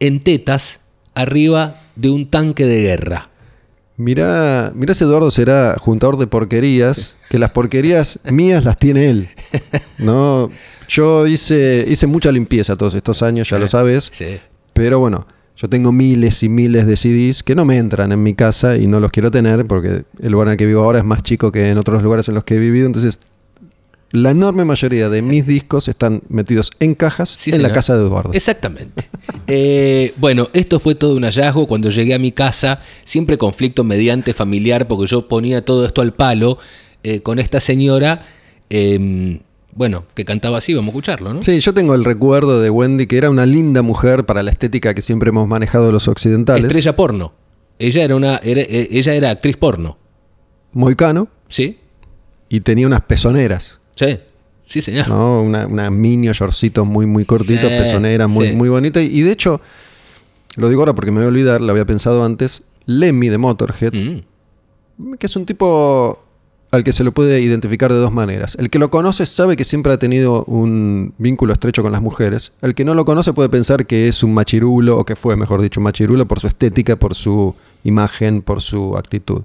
en 0.00 0.20
tetas 0.20 0.80
arriba 1.14 1.80
de 1.96 2.10
un 2.10 2.28
tanque 2.28 2.66
de 2.66 2.82
guerra. 2.82 3.30
Mirá, 3.96 4.72
mirá 4.74 4.92
ese 4.92 5.04
Eduardo 5.04 5.30
será 5.30 5.76
juntador 5.78 6.16
de 6.18 6.26
porquerías, 6.26 7.16
que 7.30 7.38
las 7.38 7.50
porquerías 7.50 8.20
mías 8.30 8.64
las 8.64 8.78
tiene 8.78 9.08
él. 9.10 9.28
¿no? 9.98 10.50
Yo 10.88 11.26
hice, 11.26 11.84
hice 11.88 12.06
mucha 12.06 12.32
limpieza 12.32 12.76
todos 12.76 12.94
estos 12.94 13.22
años, 13.22 13.48
ya 13.48 13.58
lo 13.58 13.68
sabes. 13.68 14.10
Sí. 14.12 14.38
Pero 14.72 14.98
bueno, 14.98 15.26
yo 15.56 15.68
tengo 15.68 15.92
miles 15.92 16.42
y 16.42 16.48
miles 16.48 16.86
de 16.86 16.96
CDs 16.96 17.42
que 17.42 17.54
no 17.54 17.64
me 17.64 17.76
entran 17.76 18.10
en 18.12 18.22
mi 18.22 18.34
casa 18.34 18.76
y 18.76 18.86
no 18.86 19.00
los 19.00 19.10
quiero 19.10 19.30
tener 19.30 19.66
porque 19.66 20.04
el 20.20 20.32
lugar 20.32 20.48
en 20.48 20.52
el 20.52 20.56
que 20.56 20.66
vivo 20.66 20.82
ahora 20.82 20.98
es 20.98 21.04
más 21.04 21.22
chico 21.22 21.52
que 21.52 21.70
en 21.70 21.78
otros 21.78 22.02
lugares 22.02 22.28
en 22.28 22.34
los 22.34 22.44
que 22.44 22.54
he 22.54 22.58
vivido. 22.58 22.86
Entonces, 22.86 23.20
la 24.12 24.30
enorme 24.30 24.64
mayoría 24.64 25.08
de 25.08 25.22
mis 25.22 25.46
discos 25.46 25.88
están 25.88 26.22
metidos 26.28 26.70
en 26.80 26.94
cajas 26.94 27.30
Sí, 27.30 27.50
en 27.50 27.62
la 27.62 27.72
casa 27.72 27.96
de 27.96 28.04
Eduardo. 28.04 28.32
Exactamente. 28.32 29.08
Eh, 29.48 30.14
bueno, 30.18 30.48
esto 30.52 30.78
fue 30.78 30.94
todo 30.94 31.16
un 31.16 31.24
hallazgo. 31.24 31.66
Cuando 31.66 31.90
llegué 31.90 32.14
a 32.14 32.18
mi 32.18 32.32
casa, 32.32 32.80
siempre 33.04 33.36
conflicto 33.38 33.82
mediante 33.82 34.34
familiar, 34.34 34.86
porque 34.86 35.06
yo 35.06 35.26
ponía 35.26 35.64
todo 35.64 35.84
esto 35.84 36.00
al 36.00 36.14
palo 36.14 36.58
eh, 37.02 37.20
con 37.20 37.38
esta 37.38 37.58
señora, 37.58 38.24
eh, 38.70 39.40
bueno, 39.74 40.04
que 40.14 40.24
cantaba 40.24 40.58
así, 40.58 40.74
vamos 40.74 40.88
a 40.88 40.92
escucharlo, 40.92 41.32
¿no? 41.34 41.42
Sí, 41.42 41.58
yo 41.60 41.72
tengo 41.72 41.94
el 41.94 42.04
recuerdo 42.04 42.60
de 42.60 42.70
Wendy 42.70 43.06
que 43.06 43.16
era 43.18 43.30
una 43.30 43.46
linda 43.46 43.82
mujer 43.82 44.26
para 44.26 44.42
la 44.42 44.50
estética 44.50 44.92
que 44.94 45.02
siempre 45.02 45.30
hemos 45.30 45.48
manejado 45.48 45.90
los 45.92 46.08
occidentales. 46.08 46.64
Estrella 46.64 46.94
porno. 46.94 47.32
Ella 47.78 48.04
era 48.04 48.14
una, 48.16 48.36
era- 48.36 48.60
eh, 48.62 48.88
ella 48.90 49.14
era 49.14 49.30
actriz 49.30 49.56
porno. 49.56 49.96
Moicano 50.72 51.28
¿Sí? 51.48 51.78
y 52.48 52.60
tenía 52.60 52.86
unas 52.86 53.00
pezoneras. 53.02 53.80
Sí. 53.96 54.18
Sí, 54.66 54.80
señor. 54.80 55.08
¿no? 55.08 55.42
Una, 55.42 55.66
una 55.66 55.90
mini 55.90 56.28
shortcito 56.28 56.84
muy, 56.84 57.04
muy 57.06 57.24
cortito, 57.24 57.68
Sí, 57.68 57.74
pezonera, 57.78 58.26
muy, 58.26 58.48
sí. 58.48 58.52
muy 58.54 58.68
bonita. 58.70 59.02
Y 59.02 59.20
de 59.20 59.30
hecho, 59.32 59.60
lo 60.56 60.68
digo 60.70 60.80
ahora 60.82 60.94
porque 60.94 61.10
me 61.10 61.18
voy 61.18 61.26
a 61.26 61.28
olvidar, 61.28 61.60
lo 61.60 61.70
había 61.72 61.84
pensado 61.84 62.24
antes, 62.24 62.62
Lemmy 62.86 63.28
de 63.28 63.38
Motorhead, 63.38 63.92
Mm. 63.92 65.14
que 65.18 65.26
es 65.26 65.36
un 65.36 65.44
tipo 65.44 66.24
al 66.72 66.84
que 66.84 66.92
se 66.92 67.04
lo 67.04 67.12
puede 67.12 67.40
identificar 67.40 67.92
de 67.92 67.98
dos 67.98 68.12
maneras. 68.12 68.56
El 68.58 68.70
que 68.70 68.78
lo 68.78 68.90
conoce 68.90 69.26
sabe 69.26 69.56
que 69.56 69.64
siempre 69.64 69.92
ha 69.92 69.98
tenido 69.98 70.42
un 70.44 71.12
vínculo 71.18 71.52
estrecho 71.52 71.82
con 71.82 71.92
las 71.92 72.00
mujeres. 72.02 72.54
El 72.62 72.74
que 72.74 72.84
no 72.84 72.94
lo 72.94 73.04
conoce 73.04 73.32
puede 73.34 73.50
pensar 73.50 73.86
que 73.86 74.08
es 74.08 74.22
un 74.22 74.32
machirulo, 74.32 74.96
o 74.98 75.04
que 75.04 75.14
fue, 75.14 75.36
mejor 75.36 75.60
dicho, 75.60 75.80
un 75.80 75.84
machirulo 75.84 76.26
por 76.26 76.40
su 76.40 76.46
estética, 76.48 76.96
por 76.96 77.14
su 77.14 77.54
imagen, 77.84 78.40
por 78.42 78.62
su 78.62 78.96
actitud. 78.96 79.42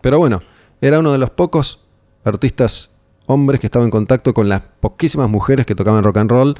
Pero 0.00 0.18
bueno, 0.18 0.42
era 0.80 1.00
uno 1.00 1.10
de 1.12 1.18
los 1.18 1.30
pocos 1.30 1.80
artistas 2.24 2.90
hombres 3.26 3.58
que 3.60 3.66
estaba 3.66 3.84
en 3.84 3.90
contacto 3.90 4.32
con 4.32 4.48
las 4.48 4.62
poquísimas 4.80 5.28
mujeres 5.28 5.66
que 5.66 5.74
tocaban 5.74 6.04
rock 6.04 6.18
and 6.18 6.30
roll, 6.30 6.54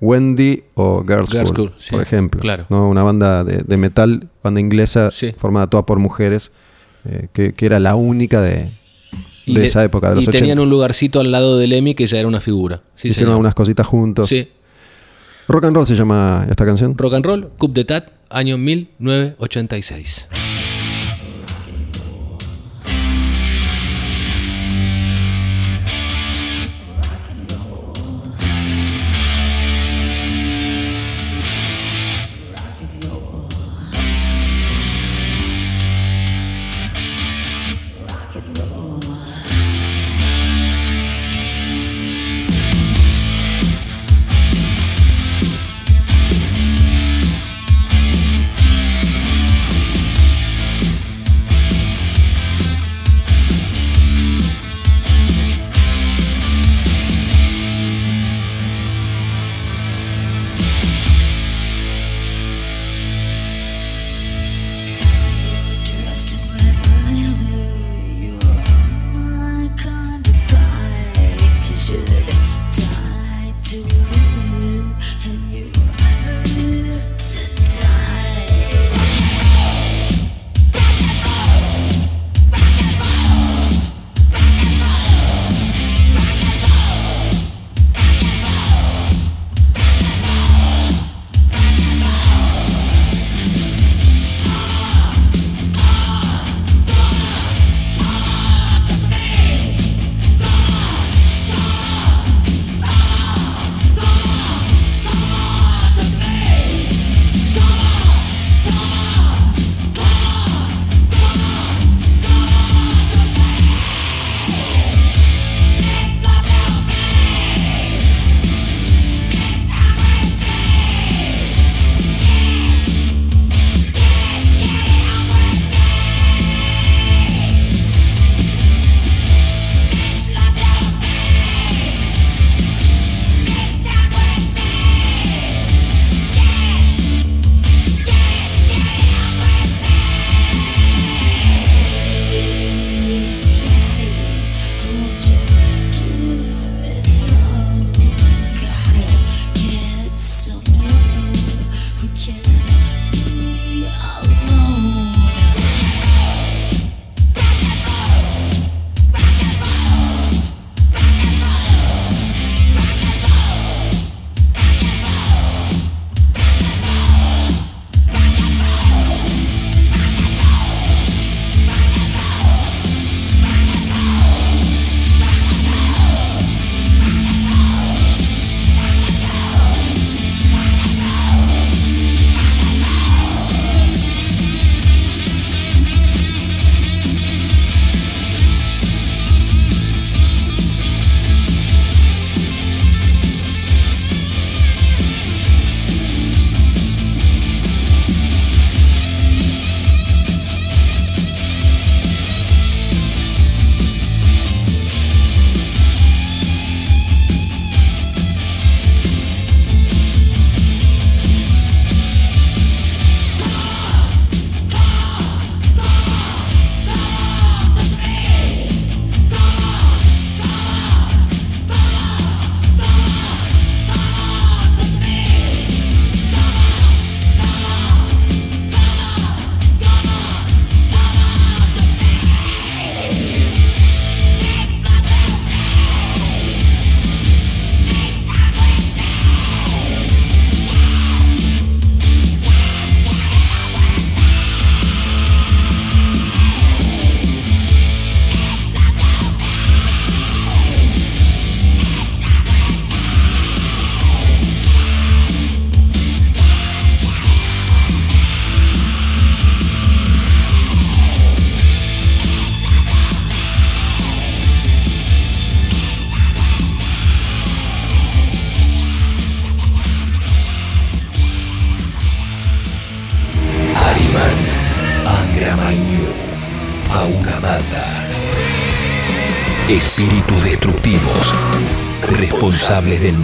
Wendy 0.00 0.64
o 0.74 1.04
Girls, 1.06 1.30
Girls 1.30 1.48
School, 1.50 1.68
School, 1.68 1.74
sí, 1.78 1.92
por 1.92 2.02
ejemplo. 2.02 2.40
claro. 2.40 2.66
¿no? 2.68 2.88
Una 2.88 3.02
banda 3.04 3.44
de, 3.44 3.62
de 3.64 3.76
metal, 3.76 4.28
banda 4.42 4.60
inglesa, 4.60 5.10
Sí. 5.12 5.32
formada 5.36 5.68
toda 5.68 5.86
por 5.86 5.98
mujeres, 6.00 6.50
eh, 7.04 7.28
que, 7.32 7.52
que 7.54 7.66
era 7.66 7.78
la 7.80 7.94
única 7.94 8.40
de, 8.40 8.70
de 9.46 9.60
le- 9.60 9.66
esa 9.66 9.82
época, 9.84 10.10
de 10.10 10.14
los 10.16 10.24
Y 10.24 10.28
80. 10.28 10.38
tenían 10.42 10.58
un 10.60 10.70
lugarcito 10.70 11.20
al 11.20 11.30
lado 11.30 11.58
del 11.58 11.72
Emmy 11.72 11.94
que 11.94 12.06
ya 12.06 12.18
era 12.18 12.28
una 12.28 12.40
figura. 12.40 12.82
Sí, 12.94 13.08
Hicieron 13.08 13.14
señor. 13.16 13.30
algunas 13.32 13.54
cositas 13.54 13.86
juntos. 13.86 14.28
Sí. 14.28 14.48
Rock 15.48 15.64
and 15.66 15.76
roll 15.76 15.86
se 15.86 15.94
llama 15.96 16.46
esta 16.48 16.64
canción. 16.64 16.96
Rock 16.96 17.14
and 17.14 17.24
Roll, 17.26 17.48
Coup 17.58 17.70
d'Etat, 17.72 18.08
año 18.30 18.56
1986. 18.56 20.28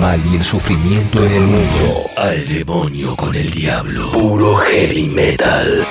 Mal 0.01 0.19
y 0.33 0.37
el 0.37 0.45
sufrimiento 0.45 1.25
en 1.27 1.33
el 1.33 1.43
mundo. 1.43 2.07
Al 2.17 2.49
demonio 2.49 3.15
con 3.17 3.35
el 3.37 3.51
diablo. 3.51 4.11
Puro 4.13 4.57
heavy 4.57 5.09
metal. 5.09 5.87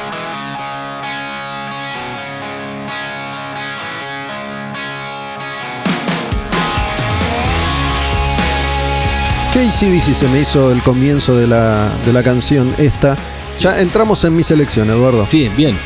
¿Qué 9.53 9.59
ACDC 9.59 10.13
se 10.15 10.27
me 10.29 10.39
hizo 10.39 10.71
el 10.71 10.81
comienzo 10.81 11.35
de 11.35 11.45
la, 11.45 11.91
de 12.03 12.11
la 12.11 12.23
canción 12.23 12.73
esta? 12.79 13.15
Ya 13.59 13.79
entramos 13.79 14.23
en 14.23 14.35
mi 14.35 14.41
selección, 14.41 14.89
Eduardo. 14.89 15.27
Sí, 15.29 15.49
bien. 15.55 15.77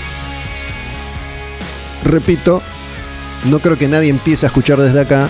Repito, 2.05 2.61
no 3.49 3.59
creo 3.59 3.77
que 3.77 3.89
nadie 3.89 4.09
empiece 4.09 4.45
a 4.45 4.47
escuchar 4.47 4.79
desde 4.79 5.01
acá, 5.01 5.29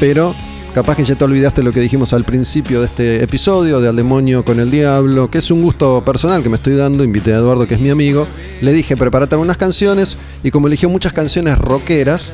pero 0.00 0.34
capaz 0.78 0.94
que 0.94 1.02
ya 1.02 1.16
te 1.16 1.24
olvidaste 1.24 1.64
lo 1.64 1.72
que 1.72 1.80
dijimos 1.80 2.12
al 2.12 2.22
principio 2.22 2.78
de 2.78 2.86
este 2.86 3.24
episodio, 3.24 3.80
de 3.80 3.88
Al 3.88 3.96
Demonio 3.96 4.44
con 4.44 4.60
el 4.60 4.70
Diablo, 4.70 5.28
que 5.28 5.38
es 5.38 5.50
un 5.50 5.60
gusto 5.60 6.04
personal 6.04 6.40
que 6.40 6.48
me 6.48 6.54
estoy 6.54 6.76
dando. 6.76 7.02
Invité 7.02 7.34
a 7.34 7.38
Eduardo, 7.38 7.66
que 7.66 7.74
es 7.74 7.80
mi 7.80 7.90
amigo. 7.90 8.28
Le 8.60 8.72
dije, 8.72 8.96
prepárate 8.96 9.34
algunas 9.34 9.56
canciones, 9.56 10.18
y 10.44 10.52
como 10.52 10.68
eligió 10.68 10.88
muchas 10.88 11.12
canciones 11.12 11.58
rockeras, 11.58 12.30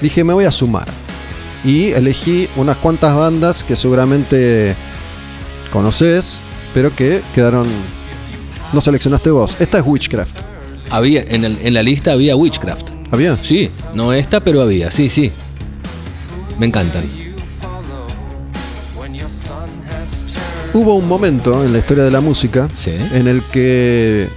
dije, 0.00 0.24
me 0.24 0.32
voy 0.32 0.46
a 0.46 0.50
sumar. 0.50 0.88
Y 1.64 1.90
elegí 1.92 2.48
unas 2.56 2.76
cuantas 2.78 3.14
bandas 3.14 3.62
que 3.62 3.76
seguramente 3.76 4.74
conoces, 5.72 6.40
pero 6.74 6.92
que 6.92 7.22
quedaron. 7.36 7.68
No 8.72 8.80
seleccionaste 8.80 9.30
vos. 9.30 9.56
Esta 9.60 9.78
es 9.78 9.84
Witchcraft. 9.86 10.40
Había, 10.90 11.20
en, 11.28 11.44
el- 11.44 11.58
en 11.62 11.74
la 11.74 11.84
lista 11.84 12.14
había 12.14 12.34
Witchcraft. 12.34 12.90
¿Había? 13.12 13.36
Sí, 13.40 13.70
no 13.94 14.12
esta, 14.12 14.40
pero 14.40 14.60
había, 14.60 14.90
sí, 14.90 15.08
sí. 15.08 15.30
Me 16.58 16.66
encantan. 16.66 17.19
Hubo 20.72 20.94
un 20.94 21.08
momento 21.08 21.64
en 21.64 21.72
la 21.72 21.78
historia 21.78 22.04
de 22.04 22.10
la 22.10 22.20
música 22.20 22.68
Sí. 22.74 22.92
en 23.12 23.26
el 23.26 23.42
que 23.42 24.28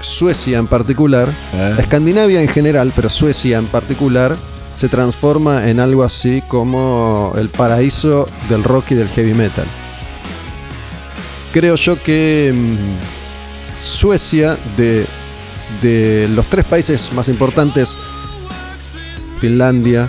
Suecia 0.00 0.58
en 0.58 0.66
particular, 0.68 1.28
Eh. 1.54 1.76
Escandinavia 1.78 2.40
en 2.42 2.48
general, 2.48 2.92
pero 2.94 3.08
Suecia 3.08 3.58
en 3.58 3.66
particular, 3.66 4.36
se 4.76 4.88
transforma 4.88 5.68
en 5.68 5.80
algo 5.80 6.04
así 6.04 6.42
como 6.48 7.32
el 7.36 7.48
paraíso 7.48 8.28
del 8.48 8.62
rock 8.62 8.90
y 8.92 8.94
del 8.94 9.08
heavy 9.08 9.32
metal. 9.34 9.64
Creo 11.52 11.76
yo 11.76 12.00
que 12.02 12.52
mm, 12.54 13.80
Suecia, 13.80 14.56
de, 14.76 15.06
de 15.82 16.28
los 16.28 16.46
tres 16.46 16.66
países 16.66 17.10
más 17.14 17.28
importantes, 17.28 17.96
Finlandia, 19.40 20.08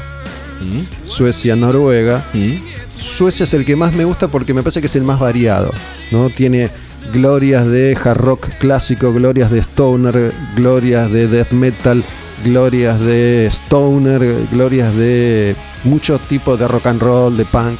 ¿Mm? 0.62 1.08
Suecia, 1.08 1.56
Noruega, 1.56 2.24
¿Mm? 2.34 2.56
Suecia 2.98 3.44
es 3.44 3.54
el 3.54 3.66
que 3.66 3.76
más 3.76 3.94
me 3.94 4.06
gusta 4.06 4.28
porque 4.28 4.54
me 4.54 4.64
parece 4.64 4.82
que 4.82 4.88
es 4.88 4.96
el 4.96 5.04
más 5.04 5.20
variado, 5.20 5.72
¿no? 6.12 6.30
Tiene 6.30 6.70
glorias 7.14 7.68
de 7.68 7.98
hard 8.02 8.18
rock 8.18 8.48
clásico, 8.60 9.14
glorias 9.14 9.52
de 9.52 9.60
stoner, 9.60 10.34
glorias 10.56 11.12
de 11.12 11.28
death 11.28 11.52
metal, 11.52 12.04
glorias 12.44 13.00
de 13.00 13.48
stoner, 13.48 14.48
glorias 14.52 14.96
de 14.96 15.56
muchos 15.84 16.20
tipos 16.28 16.60
de 16.60 16.68
rock 16.68 16.88
and 16.88 17.02
roll, 17.02 17.38
de 17.38 17.46
punk. 17.46 17.80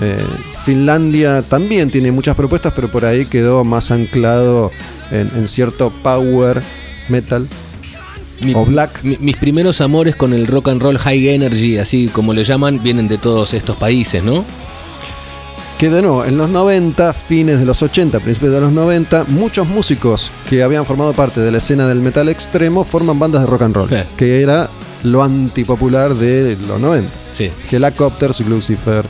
Eh, 0.00 0.24
Finlandia 0.64 1.42
también 1.42 1.90
tiene 1.90 2.12
muchas 2.12 2.36
propuestas, 2.36 2.72
pero 2.74 2.88
por 2.88 3.04
ahí 3.04 3.24
quedó 3.26 3.64
más 3.64 3.90
anclado 3.90 4.70
en 5.10 5.48
cierto 5.48 5.90
power 6.02 6.60
metal. 7.08 7.46
Mi- 8.40 8.54
O 8.54 8.64
Black. 8.64 9.02
mi- 9.02 9.16
mis 9.20 9.36
primeros 9.36 9.80
amores 9.80 10.14
con 10.16 10.32
el 10.32 10.46
rock 10.46 10.68
and 10.68 10.82
roll 10.82 10.98
high 10.98 11.28
energy, 11.28 11.78
así 11.78 12.08
como 12.08 12.32
le 12.34 12.44
llaman, 12.44 12.82
vienen 12.82 13.08
de 13.08 13.18
todos 13.18 13.54
estos 13.54 13.76
países, 13.76 14.22
¿no? 14.22 14.44
que 15.78 15.90
de 15.90 16.00
nuevo, 16.00 16.24
en 16.24 16.38
los 16.38 16.48
90, 16.48 17.12
fines 17.12 17.58
de 17.58 17.66
los 17.66 17.82
80, 17.82 18.18
principios 18.20 18.54
de 18.54 18.62
los 18.62 18.72
90, 18.72 19.24
muchos 19.28 19.68
músicos 19.68 20.32
que 20.48 20.62
habían 20.62 20.86
formado 20.86 21.12
parte 21.12 21.42
de 21.42 21.52
la 21.52 21.58
escena 21.58 21.86
del 21.86 22.00
metal 22.00 22.30
extremo 22.30 22.82
forman 22.82 23.18
bandas 23.18 23.42
de 23.42 23.46
rock 23.46 23.60
and 23.62 23.76
roll, 23.76 23.92
Eh. 23.92 24.04
que 24.16 24.40
era 24.42 24.70
lo 25.02 25.22
antipopular 25.22 26.14
de 26.14 26.56
los 26.66 26.80
90. 26.80 27.10
Sí. 27.30 27.50
Helicopters, 27.70 28.40
Lucifer, 28.40 29.04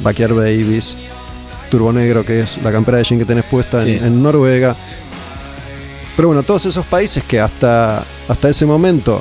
Backyard 0.00 0.34
Babies, 0.34 0.96
Turbo 1.70 1.92
Negro, 1.92 2.24
que 2.24 2.40
es 2.40 2.58
la 2.64 2.72
campera 2.72 2.98
de 2.98 3.04
jean 3.04 3.20
que 3.20 3.24
tenés 3.24 3.44
puesta 3.44 3.80
en 3.84 4.20
Noruega. 4.20 4.74
Pero 6.16 6.28
bueno, 6.28 6.42
todos 6.42 6.66
esos 6.66 6.84
países 6.86 7.22
que 7.22 7.38
hasta, 7.38 8.02
hasta 8.28 8.48
ese 8.48 8.66
momento 8.66 9.20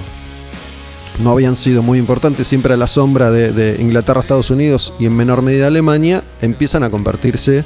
no 1.24 1.32
habían 1.32 1.56
sido 1.56 1.82
muy 1.82 1.98
importantes, 1.98 2.48
siempre 2.48 2.74
a 2.74 2.78
la 2.78 2.86
sombra 2.88 3.32
de, 3.32 3.52
de 3.52 3.82
Inglaterra, 3.82 4.20
Estados 4.22 4.52
Unidos 4.52 4.94
y 5.00 5.06
en 5.08 5.16
menor 5.16 5.42
medida 5.42 5.68
Alemania, 5.68 6.24
empiezan 6.42 6.84
a 6.84 6.90
convertirse 6.92 7.64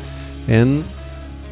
en 0.48 0.84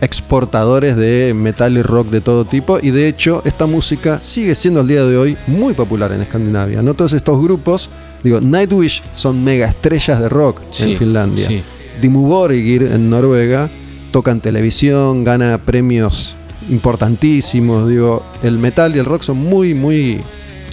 exportadores 0.01 0.95
de 0.95 1.33
metal 1.33 1.75
y 1.77 1.81
rock 1.81 2.07
de 2.09 2.21
todo 2.21 2.45
tipo 2.45 2.79
y 2.81 2.91
de 2.91 3.09
hecho 3.09 3.41
esta 3.43 3.65
música 3.65 4.19
sigue 4.21 4.55
siendo 4.55 4.79
al 4.79 4.87
día 4.87 5.03
de 5.05 5.17
hoy 5.17 5.37
muy 5.47 5.73
popular 5.73 6.13
en 6.13 6.21
Escandinavia. 6.21 6.81
No 6.81 6.93
todos 6.93 7.11
estos 7.11 7.41
grupos, 7.41 7.89
digo, 8.23 8.39
Nightwish 8.39 9.03
son 9.13 9.43
mega 9.43 9.67
estrellas 9.67 10.21
de 10.21 10.29
rock 10.29 10.61
Sí, 10.71 10.93
en 10.93 10.97
Finlandia. 10.97 11.45
sí. 11.47 11.61
Dimmu 12.01 12.27
Borgir 12.27 12.83
en 12.83 13.09
Noruega 13.09 13.69
toca 14.11 14.31
en 14.31 14.39
televisión, 14.39 15.25
gana 15.25 15.57
premios 15.57 16.37
importantísimos, 16.69 17.87
digo, 17.87 18.23
el 18.43 18.57
metal 18.57 18.95
y 18.95 18.99
el 18.99 19.05
rock 19.05 19.23
son 19.23 19.37
muy 19.37 19.73
muy 19.73 20.21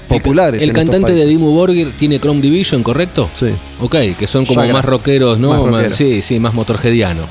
populares. 0.09 0.63
El, 0.63 0.73
cantante 0.73 1.13
de. 1.15 1.27
Dimmu 1.27 1.51
Borgir 1.53 1.97
tiene 1.97 2.21
Chrome 2.21 2.41
Division, 2.41 2.83
¿correcto? 2.83 3.29
Sí. 3.35 3.49
Ok, 3.81 3.97
que 4.19 4.27
son 4.27 4.47
como 4.47 4.65
más 4.69 4.85
rockeros, 4.85 5.39
¿no? 5.39 5.51
más 5.51 5.61
Más- 5.61 5.71
rockeros. 5.71 5.97
sí, 5.97 6.23
sí, 6.23 6.39
más 6.41 6.55
motorheadiano. 6.55 7.23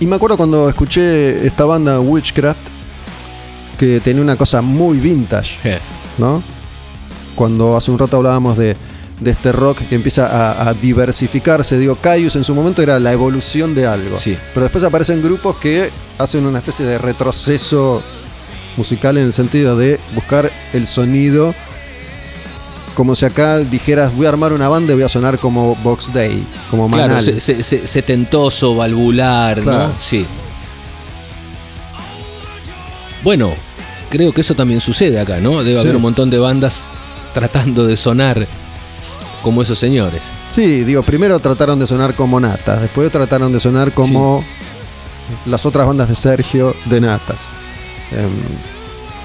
Y 0.00 0.06
me 0.06 0.16
acuerdo 0.16 0.36
cuando 0.38 0.68
escuché 0.68 1.46
esta 1.46 1.64
banda 1.66 2.00
Witchcraft 2.00 2.58
que 3.78 4.00
tenía 4.00 4.22
una 4.22 4.36
cosa 4.36 4.62
muy 4.62 4.98
vintage, 4.98 5.56
¿no? 6.18 6.42
Cuando 7.34 7.76
hace 7.76 7.90
un 7.90 7.98
rato 7.98 8.16
hablábamos 8.16 8.56
de, 8.56 8.76
de 9.20 9.30
este 9.30 9.52
rock 9.52 9.78
que 9.88 9.94
empieza 9.94 10.26
a, 10.26 10.68
a 10.68 10.74
diversificarse, 10.74 11.78
digo, 11.78 11.96
Caius 11.96 12.36
en 12.36 12.44
su 12.44 12.54
momento 12.54 12.82
era 12.82 12.98
la 12.98 13.12
evolución 13.12 13.74
de 13.74 13.86
algo. 13.86 14.16
Sí. 14.16 14.36
Pero 14.54 14.64
después 14.64 14.84
aparecen 14.84 15.22
grupos 15.22 15.56
que 15.56 15.90
hacen 16.20 16.46
una 16.46 16.58
especie 16.58 16.84
de 16.86 16.98
retroceso 16.98 18.02
musical 18.76 19.16
en 19.18 19.24
el 19.24 19.32
sentido 19.32 19.76
de 19.76 19.98
buscar 20.14 20.50
el 20.72 20.86
sonido 20.86 21.54
como 22.94 23.14
si 23.14 23.24
acá 23.24 23.58
dijeras 23.58 24.14
voy 24.14 24.26
a 24.26 24.28
armar 24.30 24.52
una 24.52 24.68
banda 24.68 24.92
y 24.92 24.96
voy 24.96 25.04
a 25.04 25.08
sonar 25.08 25.38
como 25.38 25.74
Box 25.76 26.12
Day, 26.12 26.44
como 26.70 26.88
Manal. 26.88 27.08
Claro, 27.08 27.22
se- 27.22 27.40
se- 27.40 27.62
se- 27.62 27.86
setentoso, 27.86 28.74
valvular, 28.74 29.60
Claro. 29.62 29.88
¿no? 29.88 29.94
Sí. 29.98 30.26
Bueno, 33.22 33.52
creo 34.10 34.32
que 34.32 34.40
eso 34.40 34.54
también 34.54 34.80
sucede 34.80 35.18
acá, 35.20 35.38
¿no? 35.40 35.62
Debe 35.62 35.76
Sí. 35.76 35.82
haber 35.82 35.96
un 35.96 36.02
montón 36.02 36.30
de 36.30 36.38
bandas 36.38 36.82
tratando 37.32 37.86
de 37.86 37.96
sonar 37.96 38.46
como 39.42 39.62
esos 39.62 39.78
señores. 39.78 40.24
Sí, 40.50 40.84
digo, 40.84 41.02
primero 41.02 41.38
trataron 41.38 41.78
de 41.78 41.86
sonar 41.86 42.14
como 42.14 42.40
Natas, 42.40 42.82
después 42.82 43.10
trataron 43.10 43.52
de 43.52 43.60
sonar 43.60 43.92
como 43.92 44.44
las 45.46 45.66
otras 45.66 45.86
bandas 45.86 46.08
de 46.08 46.14
Sergio 46.14 46.74
de 46.86 47.00
Natas. 47.00 47.38
Em, 48.12 48.28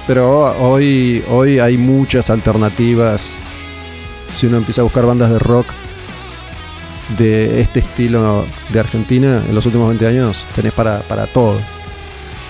pero 0.06 0.54
hoy, 0.60 1.22
hoy 1.30 1.58
hay 1.58 1.76
muchas 1.76 2.30
alternativas. 2.30 3.34
Si 4.30 4.46
uno 4.46 4.58
empieza 4.58 4.80
a 4.80 4.84
buscar 4.84 5.06
bandas 5.06 5.30
de 5.30 5.38
rock 5.38 5.66
de 7.18 7.60
este 7.60 7.80
estilo 7.80 8.44
de 8.72 8.80
Argentina, 8.80 9.42
en 9.48 9.54
los 9.54 9.64
últimos 9.66 9.88
20 9.88 10.06
años 10.06 10.38
tenés 10.54 10.72
para, 10.72 11.00
para 11.00 11.26
todo. 11.26 11.56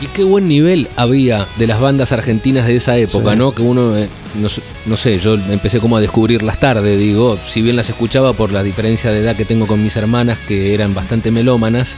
Y 0.01 0.07
qué 0.09 0.25
buen 0.25 0.47
nivel 0.49 0.89
había 0.97 1.47
de 1.57 1.67
las 1.67 1.81
bandas 1.81 2.13
argentinas 2.13 2.67
de 2.67 2.77
esa 2.77 2.99
época, 2.99 3.33
Sí. 3.33 3.39
¿no? 3.39 3.53
Que 3.53 3.63
uno, 3.63 3.97
eh, 3.97 4.09
no, 4.35 4.49
sé- 4.51 4.63
no 4.85 4.97
sé, 4.99 5.19
yo 5.19 5.35
empecé 5.35 5.81
como 5.81 5.97
a 5.97 6.01
descubrirlas 6.03 6.61
tarde, 6.61 6.99
digo, 6.99 7.39
si 7.47 7.63
bien 7.63 7.77
las 7.77 7.89
escuchaba 7.89 8.35
por 8.35 8.53
la 8.53 8.63
diferencia 8.63 9.11
de 9.11 9.21
edad 9.21 9.37
que 9.37 9.47
tengo 9.47 9.67
con 9.67 9.83
mis 9.83 9.97
hermanas, 9.97 10.39
que 10.47 10.75
eran 10.75 10.93
bastante 10.95 11.31
melómanas, 11.31 11.97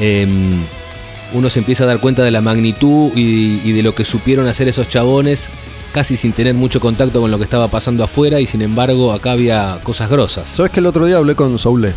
em, 0.00 0.56
uno 1.34 1.48
se 1.50 1.58
empieza 1.60 1.84
a 1.84 1.86
dar 1.86 2.00
cuenta 2.00 2.22
de 2.22 2.30
la 2.30 2.40
magnitud 2.40 3.10
y, 3.16 3.60
y 3.64 3.72
de 3.72 3.82
lo 3.82 3.94
que 3.94 4.04
supieron 4.04 4.46
hacer 4.48 4.68
esos 4.68 4.88
chabones, 4.88 5.48
casi 5.92 6.16
sin 6.16 6.32
tener 6.32 6.54
mucho 6.54 6.80
contacto 6.80 7.20
con 7.20 7.30
lo 7.30 7.38
que 7.38 7.44
estaba 7.44 7.68
pasando 7.68 8.04
afuera, 8.04 8.40
y 8.40 8.46
sin 8.46 8.62
embargo 8.62 9.12
acá 9.12 9.32
había 9.32 9.78
cosas 9.82 10.10
grosas. 10.10 10.48
¿Sabes 10.48 10.70
que 10.72 10.80
el 10.80 10.86
otro 10.86 11.06
día 11.06 11.16
hablé 11.16 11.34
con 11.34 11.58
Soule? 11.58 11.92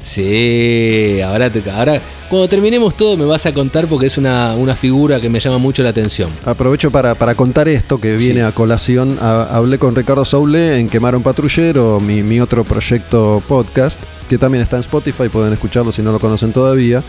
Sí, 0.00 1.20
ahora, 1.24 1.50
te- 1.50 1.68
ahora 1.70 2.00
cuando 2.30 2.48
terminemos 2.48 2.94
todo 2.96 3.16
me 3.16 3.24
vas 3.24 3.44
a 3.46 3.52
contar 3.52 3.86
porque 3.88 4.06
es 4.06 4.16
una, 4.16 4.54
una 4.54 4.76
figura 4.76 5.20
que 5.20 5.28
me 5.28 5.40
llama 5.40 5.58
mucho 5.58 5.82
la 5.82 5.88
atención. 5.90 6.30
Aprovecho 6.44 6.90
para, 6.90 7.14
para 7.16 7.34
contar 7.34 7.68
esto 7.68 8.00
que 8.00 8.16
viene 8.16 8.34
Sí. 8.36 8.40
a 8.40 8.52
colación. 8.52 9.18
Ha- 9.20 9.48
hablé 9.50 9.78
con 9.78 9.94
Ricardo 9.96 10.24
Soule 10.24 10.78
en 10.78 10.88
Quemar 10.88 11.16
un 11.16 11.22
Patrullero, 11.22 11.98
mi, 12.00 12.22
mi 12.22 12.40
otro 12.40 12.64
proyecto 12.64 13.42
podcast, 13.48 14.00
que 14.28 14.38
también 14.38 14.62
está 14.62 14.76
en 14.76 14.80
Spotify, 14.82 15.28
pueden 15.28 15.52
escucharlo 15.52 15.90
si 15.90 16.00
no 16.02 16.12
lo 16.12 16.20
conocen 16.20 16.52
todavía. 16.52 17.02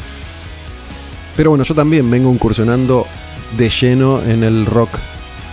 Pero 1.40 1.52
bueno, 1.52 1.64
yo 1.64 1.74
también 1.74 2.12
vengo 2.12 2.34
incursionando 2.34 3.08
de 3.58 3.70
lleno 3.70 4.22
en 4.22 4.44
el 4.44 4.66
rock 4.66 4.90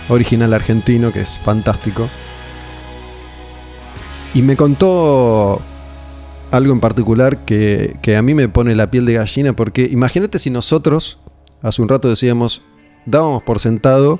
original 0.09 0.53
argentino, 0.53 1.13
que 1.13 1.21
es 1.21 1.39
fantástico. 1.39 2.09
Y 4.33 4.41
me 4.41 4.57
contó 4.57 5.61
algo 6.51 6.73
en 6.73 6.81
particular 6.81 7.45
que, 7.45 7.95
que 8.01 8.17
a 8.17 8.21
mí 8.21 8.33
me 8.33 8.49
pone 8.49 8.75
la 8.75 8.91
piel 8.91 9.05
de 9.05 9.13
gallina 9.13 9.53
porque 9.55 9.87
imagínate 9.89 10.39
si 10.39 10.49
nosotros, 10.49 11.19
hace 11.61 11.81
un 11.81 11.87
rato 11.87 12.09
decíamos, 12.09 12.63
dábamos 13.05 13.43
por 13.43 13.59
sentado 13.59 14.19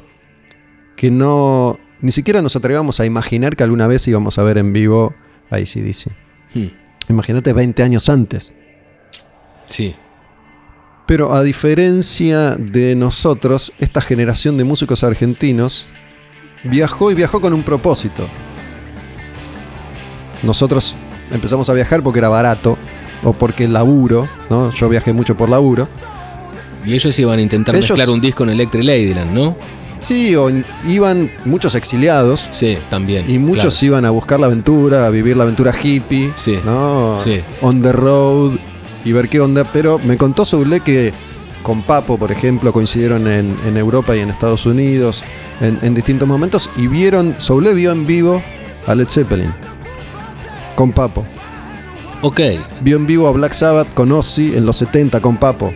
que 0.96 1.12
no, 1.12 1.78
ni 2.00 2.14
siquiera 2.14 2.42
nos 2.42 2.56
atrevíamos 2.56 3.02
a 3.02 3.06
imaginar 3.06 3.58
que 3.58 3.64
alguna 3.64 3.88
vez 3.88 4.08
íbamos 4.08 4.38
a 4.38 4.44
ver 4.44 4.58
en 4.58 4.72
vivo 4.72 5.14
a 5.50 5.58
ACDC. 5.58 6.14
Hmm, 6.56 6.68
Imagínate 7.10 7.52
20 7.52 7.84
años 7.84 8.08
antes. 8.08 8.54
Sí. 9.66 9.98
Pero 11.08 11.34
a 11.34 11.42
diferencia 11.42 12.52
de 12.58 12.96
nosotros, 12.96 13.72
esta 13.80 14.02
generación 14.02 14.58
de 14.58 14.66
músicos 14.66 15.04
argentinos 15.04 15.88
viajó 16.64 17.12
y 17.12 17.16
viajó 17.16 17.40
con 17.42 17.54
un 17.54 17.64
propósito. 17.64 18.28
Nosotros 20.44 20.96
empezamos 21.32 21.70
a 21.70 21.74
viajar 21.74 22.04
porque 22.04 22.20
era 22.20 22.30
barato 22.30 22.78
o 23.24 23.34
porque 23.34 23.68
laburo, 23.68 24.28
¿no? 24.50 24.70
Yo 24.72 24.90
viajé 24.90 25.14
mucho 25.14 25.36
por 25.36 25.50
laburo. 25.50 25.88
Y 26.86 26.94
ellos 26.94 27.18
iban 27.20 27.40
a 27.40 27.42
intentar 27.42 27.76
Ellos- 27.76 27.90
mezclar 27.92 28.10
un 28.14 28.22
disco 28.22 28.44
en 28.44 28.52
Electric 28.52 28.84
Ladyland, 28.84 29.32
¿no? 29.34 29.56
Sí, 30.00 30.36
o 30.36 30.50
iban 30.88 31.32
muchos 31.46 31.74
exiliados 31.74 32.48
Sí, 32.52 32.78
también. 32.90 33.30
y 33.30 33.40
muchos 33.40 33.74
claro. 33.80 33.86
iban 33.88 34.06
a 34.06 34.12
buscar 34.12 34.40
la 34.40 34.46
aventura, 34.46 35.08
a 35.08 35.10
vivir 35.10 35.36
la 35.36 35.44
aventura 35.44 35.74
hippie, 35.82 36.32
Sí, 36.36 36.60
¿no? 36.64 37.18
sí. 37.24 37.42
On 37.62 37.82
the 37.82 37.92
road 37.92 38.58
y 39.08 39.14
ver 39.14 39.30
qué 39.30 39.40
onda. 39.40 39.64
Pero 39.72 40.00
me 40.00 40.18
contó 40.18 40.46
Soule 40.46 40.82
que 40.82 41.14
con 41.64 41.82
Papo, 41.82 42.18
por 42.18 42.32
ejemplo, 42.32 42.72
coincidieron 42.74 43.28
en, 43.28 43.58
en 43.66 43.78
Europa 43.78 44.16
y 44.16 44.20
en 44.20 44.30
Estados 44.30 44.66
Unidos 44.66 45.24
en, 45.62 45.80
en 45.82 45.94
distintos 45.94 46.28
momentos 46.28 46.70
y 46.78 46.88
vieron, 46.88 47.36
Soule 47.40 47.74
vio 47.74 47.92
en 47.92 48.06
vivo 48.06 48.42
a 48.86 48.96
Led 48.96 49.08
Zeppelin 49.10 49.54
con 50.76 50.92
Papo. 50.92 51.26
Ok. 52.22 52.42
Vio 52.82 52.98
en 52.98 53.08
vivo 53.08 53.28
a 53.28 53.32
Black 53.32 53.54
Sabbath 53.54 53.94
con 53.94 54.12
Ozzy 54.12 54.56
en 54.56 54.66
los 54.66 54.78
70 54.78 55.20
con 55.22 55.38
Papo. 55.38 55.74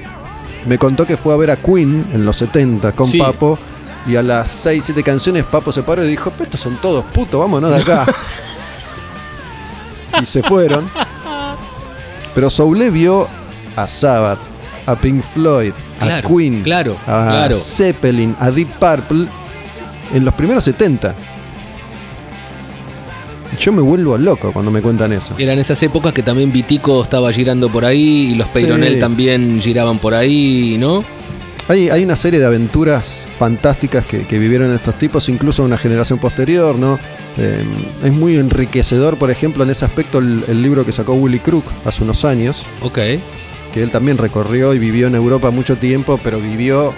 Me 0.66 0.78
contó 0.78 1.06
que 1.06 1.18
fue 1.18 1.34
a 1.34 1.38
ver 1.38 1.52
a 1.52 1.58
Queen 1.58 2.10
en 2.14 2.26
los 2.26 2.38
70 2.38 2.92
con 2.94 3.08
Sí. 3.08 3.18
Papo. 3.20 3.58
Y 4.08 4.16
a 4.16 4.24
las 4.24 4.50
6, 4.50 4.84
7 4.86 5.04
canciones 5.04 5.44
Papo 5.44 5.72
se 5.72 5.84
paró 5.84 6.04
y 6.04 6.08
dijo, 6.10 6.32
"Pero 6.32 6.46
estos 6.46 6.62
son 6.62 6.78
todos 6.82 7.04
putos, 7.06 7.40
vámonos 7.40 7.70
de 7.72 7.82
acá. 7.82 8.06
y 10.22 10.26
se 10.26 10.42
fueron. 10.42 10.90
Pero 12.36 12.50
Soule 12.50 12.90
vio 12.90 13.28
a 13.76 13.88
Sabbath, 13.88 14.40
a 14.86 14.96
Pink 14.96 15.22
Floyd, 15.24 15.74
Claro, 16.00 16.28
a 16.28 16.30
Queen, 16.36 16.64
claro, 16.64 16.98
a 17.06 17.26
claro. 17.30 17.56
Zeppelin, 17.56 18.36
a 18.40 18.50
Deep 18.50 18.70
Purple 18.80 19.28
en 20.14 20.26
los 20.26 20.34
primeros 20.34 20.64
70. 20.64 21.14
Yo 23.60 23.72
me 23.74 23.82
vuelvo 23.82 24.18
loco 24.18 24.52
cuando 24.54 24.72
me 24.72 24.82
cuentan 24.82 25.12
eso. 25.14 25.36
Eran 25.38 25.60
esas 25.60 25.82
épocas 25.84 26.14
que 26.14 26.24
también 26.24 26.52
Vitico 26.52 27.04
estaba 27.04 27.32
girando 27.34 27.70
por 27.70 27.86
ahí 27.86 28.32
y 28.32 28.36
los 28.36 28.48
Peyronel 28.48 28.94
Sí. 28.94 29.00
también 29.00 29.60
giraban 29.62 30.00
por 30.00 30.14
ahí, 30.14 30.78
¿no? 30.80 31.04
Hay, 31.68 31.90
hay 31.90 32.04
una 32.04 32.16
serie 32.16 32.40
de 32.40 32.46
aventuras 32.46 33.28
fantásticas 33.38 34.06
que, 34.06 34.26
que 34.26 34.40
vivieron 34.40 34.74
estos 34.74 34.96
tipos, 34.96 35.30
incluso 35.30 35.64
una 35.64 35.78
generación 35.78 36.18
posterior, 36.18 36.78
¿no? 36.78 36.98
Eh, 37.38 37.64
es 38.04 38.12
muy 38.12 38.36
enriquecedor, 38.38 39.18
por 39.18 39.32
ejemplo, 39.32 39.64
en 39.64 39.70
ese 39.70 39.86
aspecto 39.86 40.18
el, 40.20 40.44
el 40.48 40.62
libro 40.62 40.86
que 40.86 40.92
sacó 40.92 41.14
Willy 41.14 41.40
Crook 41.40 41.64
hace 41.86 42.04
unos 42.04 42.26
años, 42.26 42.66
Ok. 42.82 42.98
que 43.74 43.82
él 43.84 43.90
también 43.90 44.18
recorrió 44.18 44.74
y 44.74 44.80
vivió 44.80 45.08
en 45.08 45.16
Europa 45.16 45.50
mucho 45.50 45.78
tiempo, 45.78 46.20
pero 46.24 46.40
vivió 46.40 46.94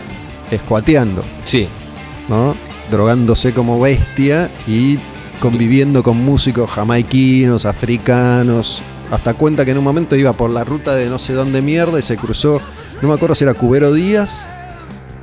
escuateando, 0.49 1.23
Sí. 1.45 1.67
¿no? 2.29 2.55
Drogándose 2.89 3.53
como 3.53 3.79
bestia 3.79 4.49
y 4.67 4.97
conviviendo 5.39 6.03
con 6.03 6.17
músicos 6.17 6.69
jamaiquinos, 6.69 7.65
africanos. 7.65 8.81
Hasta 9.11 9.33
cuenta 9.35 9.65
que 9.65 9.71
en 9.71 9.77
un 9.77 9.83
momento 9.83 10.15
iba 10.15 10.33
por 10.33 10.49
la 10.49 10.63
ruta 10.63 10.95
de 10.95 11.07
no 11.07 11.19
sé 11.19 11.33
dónde 11.33 11.61
mierda 11.61 11.99
y 11.99 12.01
se 12.01 12.17
cruzó, 12.17 12.59
no 13.01 13.07
me 13.09 13.13
acuerdo 13.13 13.35
si 13.35 13.43
era 13.43 13.53
Cubero 13.53 13.93
Díaz, 13.93 14.49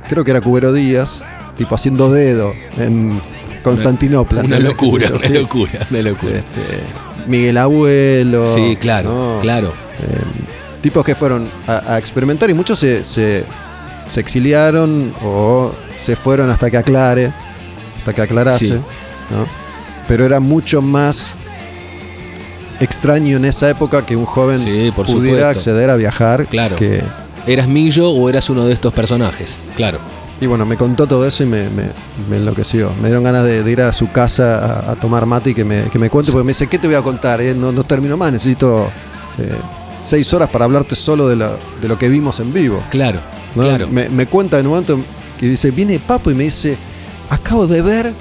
creo 0.07 0.23
que 0.23 0.31
era 0.31 0.39
Cubero 0.41 0.71
Díaz, 0.71 1.23
tipo 1.57 1.75
haciendo 1.75 2.09
dedo 2.09 2.53
en 2.77 3.21
Constantinopla. 3.63 4.41
Una 4.43 4.59
locura, 4.59 5.07
una 5.09 5.19
sí. 5.19 5.33
locura, 5.33 5.87
una 5.89 6.01
locura. 6.01 6.33
Este, 6.37 6.83
Miguel 7.27 7.57
Abuelo. 7.57 8.53
Sí, 8.55 8.77
claro, 8.79 9.09
¿no? 9.35 9.39
claro. 9.41 9.69
Eh, 9.69 10.81
tipos 10.81 11.03
que 11.05 11.13
fueron 11.15 11.47
a, 11.67 11.93
a 11.93 11.97
experimentar 11.99 12.49
y 12.49 12.53
muchos 12.53 12.79
se, 12.79 13.03
se, 13.03 13.43
se 14.07 14.19
exiliaron 14.19 15.13
o 15.23 15.71
se 15.99 16.15
fueron 16.15 16.49
hasta 16.49 16.71
que 16.71 16.77
aclare, 16.77 17.31
hasta 17.99 18.13
que 18.13 18.21
aclarase. 18.21 18.67
Sí. 18.67 18.73
¿no? 18.73 19.47
Pero 20.07 20.25
era 20.25 20.39
mucho 20.39 20.81
más 20.81 21.35
extraño 22.79 23.37
en 23.37 23.45
esa 23.45 23.69
época 23.69 24.05
que 24.05 24.15
un 24.15 24.25
joven 24.25 24.57
Sí, 24.57 24.91
por 24.95 25.05
pudiera 25.05 25.51
supuesto. 25.53 25.71
acceder 25.71 25.89
a 25.89 25.95
viajar. 25.95 26.47
Claro. 26.47 26.75
que- 26.75 27.03
¿Eras 27.47 27.67
Millo 27.67 28.09
o 28.09 28.29
eras 28.29 28.49
uno 28.49 28.65
de 28.65 28.73
estos 28.73 28.93
personajes? 28.93 29.57
Claro. 29.75 29.99
Y 30.41 30.47
bueno, 30.47 30.65
me 30.65 30.75
contó 30.75 31.07
todo 31.07 31.25
eso 31.25 31.43
y 31.43 31.45
me, 31.45 31.69
me- 31.69 31.91
me 32.29 32.37
enloqueció. 32.37 32.91
Me 32.99 33.07
dieron 33.07 33.23
ganas 33.23 33.45
de, 33.45 33.63
de 33.63 33.71
ir 33.71 33.81
a 33.81 33.93
su 33.93 34.11
casa 34.11 34.57
a, 34.87 34.91
a 34.91 34.95
tomar 34.95 35.25
mate 35.25 35.51
y 35.51 35.53
que 35.53 35.63
me, 35.63 35.83
que 35.83 35.99
me 35.99 36.09
cuente, 36.09 36.31
porque 36.31 36.43
me 36.45 36.49
dice, 36.49 36.67
¿qué 36.67 36.77
te 36.79 36.87
voy 36.87 36.95
a 36.95 37.01
contar? 37.01 37.39
eh? 37.41 37.53
No, 37.53 37.71
no 37.71 37.83
termino 37.83 38.17
más, 38.17 38.31
necesito 38.33 38.87
eh, 39.37 39.53
seis 40.01 40.33
horas 40.33 40.49
para 40.49 40.65
hablarte 40.65 40.95
solo 40.95 41.27
de 41.27 41.35
lo, 41.35 41.51
de 41.81 41.87
lo 41.87 41.97
que 41.97 42.09
vimos 42.09 42.39
en 42.39 42.51
vivo. 42.51 42.83
Claro. 42.89 43.19
¿no? 43.55 43.63
Claro. 43.63 43.87
Me, 43.87 44.09
me 44.09 44.25
cuenta 44.25 44.57
en 44.59 44.65
un 44.65 44.71
momento 44.71 44.99
que 45.39 45.47
dice, 45.47 45.69
viene 45.71 45.99
Papo 45.99 46.31
y 46.31 46.35
me 46.35 46.43
dice, 46.45 46.75
acabo 47.29 47.67
de 47.67 47.81
ver 47.83 48.11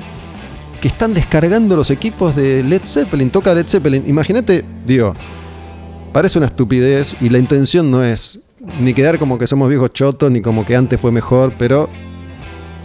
que 0.80 0.88
están 0.88 1.12
descargando 1.14 1.74
los 1.76 1.90
equipos 1.90 2.36
de 2.36 2.62
Led 2.62 2.82
Zeppelin, 2.84 3.30
toca 3.30 3.55
Led 3.55 3.66
Zeppelin. 3.66 4.05
Imagínate, 4.06 4.64
digo, 4.86 5.14
parece 6.12 6.38
una 6.38 6.48
estupidez 6.48 7.16
y 7.20 7.28
la 7.30 7.38
intención 7.38 7.90
no 7.90 8.02
es 8.05 8.40
ni 8.78 8.92
quedar 8.92 9.18
como 9.18 9.38
que 9.38 9.47
somos 9.47 9.68
viejos 9.70 9.90
chotos, 9.92 10.30
ni 10.30 10.42
como 10.42 10.64
que 10.66 10.76
antes 10.76 11.01
fue 11.01 11.10
mejor, 11.12 11.55
pero 11.59 11.88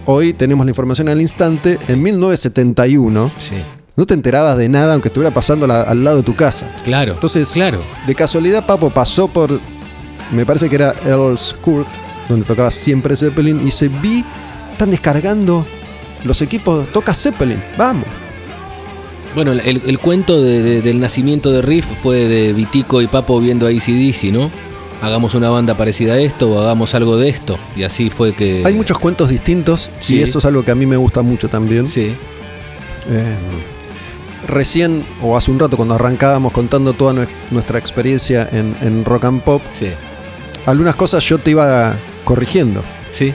hoy 0.05 0.33
tenemos 0.33 0.65
la 0.65 0.71
información 0.71 1.09
al 1.09 1.21
instante. 1.21 1.77
En 1.87 2.01
1971 2.01 3.31
Sí. 3.37 3.55
no 3.95 4.05
te 4.05 4.13
enterabas 4.13 4.57
de 4.57 4.69
nada 4.69 4.93
aunque 4.93 5.09
estuviera 5.09 5.33
pasando 5.33 5.67
la- 5.67 5.81
al 5.83 6.03
lado 6.03 6.17
de 6.17 6.23
tu 6.23 6.35
casa. 6.35 6.71
Claro. 6.83 7.13
Entonces, 7.13 7.49
claro. 7.49 7.81
de 8.07 8.15
casualidad, 8.15 8.65
Papo 8.65 8.89
pasó 8.89 9.27
por. 9.27 9.59
Me 10.31 10.45
parece 10.45 10.69
que 10.69 10.75
era 10.75 10.95
Earl's 11.05 11.55
Court, 11.61 11.87
donde 12.29 12.45
tocaba 12.45 12.71
siempre 12.71 13.15
Zeppelin, 13.15 13.65
y 13.67 13.71
se 13.71 13.87
vi. 13.89 14.23
Están 14.71 14.91
descargando 14.91 15.65
los 16.23 16.41
equipos. 16.41 16.91
Toca 16.91 17.13
Zeppelin, 17.13 17.61
vamos. 17.77 18.05
Bueno, 19.35 19.51
el, 19.51 19.59
el 19.85 19.99
cuento 19.99 20.41
de- 20.41 20.61
de- 20.63 20.81
del 20.81 20.99
nacimiento 20.99 21.51
de 21.51 21.61
Riff 21.61 21.85
fue 22.01 22.27
de 22.27 22.53
Vitico 22.53 23.01
y 23.01 23.07
Papo 23.07 23.39
viendo 23.39 23.67
a 23.67 23.69
ACDC, 23.69 24.31
¿no? 24.31 24.49
Hagamos 25.05 25.35
una 25.35 25.49
banda 25.49 25.75
parecida 25.77 26.13
a 26.13 26.19
esto 26.19 26.49
o 26.51 26.59
hagamos 26.59 26.95
algo 26.95 27.15
de 27.17 27.29
esto. 27.29 27.57
Y 27.75 27.83
así 27.83 28.09
fue 28.09 28.33
que. 28.33 28.63
Hay 28.65 28.73
muchos 28.73 28.97
cuentos 28.99 29.29
distintos, 29.29 29.89
Sí. 29.99 30.17
y 30.17 30.21
eso 30.23 30.39
es 30.39 30.45
algo 30.45 30.63
que 30.65 30.71
a 30.71 30.75
mí 30.75 30.85
me 30.85 30.97
gusta 30.97 31.21
mucho 31.21 31.47
también. 31.47 31.87
Sí. 31.87 32.15
Eh, 33.09 33.35
recién, 34.47 35.05
o 35.21 35.37
hace 35.37 35.51
un 35.51 35.59
rato, 35.59 35.77
cuando 35.77 35.95
arrancábamos 35.95 36.51
contando 36.51 36.93
toda 36.93 37.13
nue- 37.13 37.27
nuestra 37.51 37.77
experiencia 37.79 38.47
en, 38.51 38.75
en 38.81 39.05
rock 39.05 39.25
and 39.25 39.41
pop, 39.41 39.61
Sí. 39.71 39.89
algunas 40.65 40.95
cosas 40.95 41.23
yo 41.23 41.37
te 41.37 41.51
iba 41.51 41.95
corrigiendo. 42.23 42.81
Sí. 43.11 43.33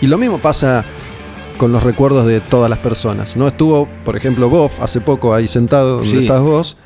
Y 0.00 0.06
lo 0.06 0.18
mismo 0.18 0.38
pasa 0.38 0.84
con 1.56 1.72
los 1.72 1.82
recuerdos 1.82 2.26
de 2.26 2.40
todas 2.40 2.70
las 2.70 2.78
personas. 2.78 3.36
¿no? 3.36 3.48
Estuvo, 3.48 3.88
por 4.04 4.16
ejemplo, 4.16 4.48
Goff 4.48 4.80
hace 4.80 5.00
poco 5.00 5.34
ahí 5.34 5.48
sentado 5.48 5.96
donde 5.96 6.08
Sí. 6.10 6.18
estás 6.18 6.40
vos. 6.40 6.76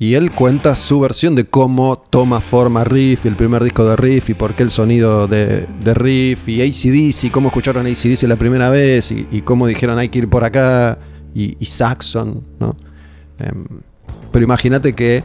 Y 0.00 0.14
él 0.14 0.30
cuenta 0.30 0.76
su 0.76 1.00
versión 1.00 1.34
de 1.34 1.44
cómo 1.44 1.98
toma 1.98 2.40
forma 2.40 2.84
Riff, 2.84 3.26
el 3.26 3.34
primer 3.34 3.64
disco 3.64 3.84
de 3.84 3.96
Riff, 3.96 4.30
y 4.30 4.34
por 4.34 4.54
qué 4.54 4.62
el 4.62 4.70
sonido 4.70 5.26
de, 5.26 5.66
de 5.82 5.94
Riff, 5.94 6.48
y 6.48 6.62
ACDC, 6.62 7.32
cómo 7.32 7.48
escucharon 7.48 7.84
ACDC 7.86 8.22
la 8.28 8.36
primera 8.36 8.70
vez, 8.70 9.10
y, 9.10 9.26
y 9.32 9.40
cómo 9.40 9.66
dijeron 9.66 9.98
hay 9.98 10.08
que 10.08 10.20
ir 10.20 10.28
por 10.28 10.44
acá, 10.44 10.98
y, 11.34 11.56
y 11.58 11.64
Saxon, 11.64 12.44
¿no? 12.60 12.76
Em, 13.40 13.64
pero 14.30 14.44
imagínate 14.44 14.94
que 14.94 15.24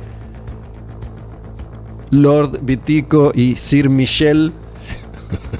Lord 2.09 2.59
Vitico 2.63 3.31
y 3.35 3.55
Sir 3.55 3.89
Michel 3.89 4.53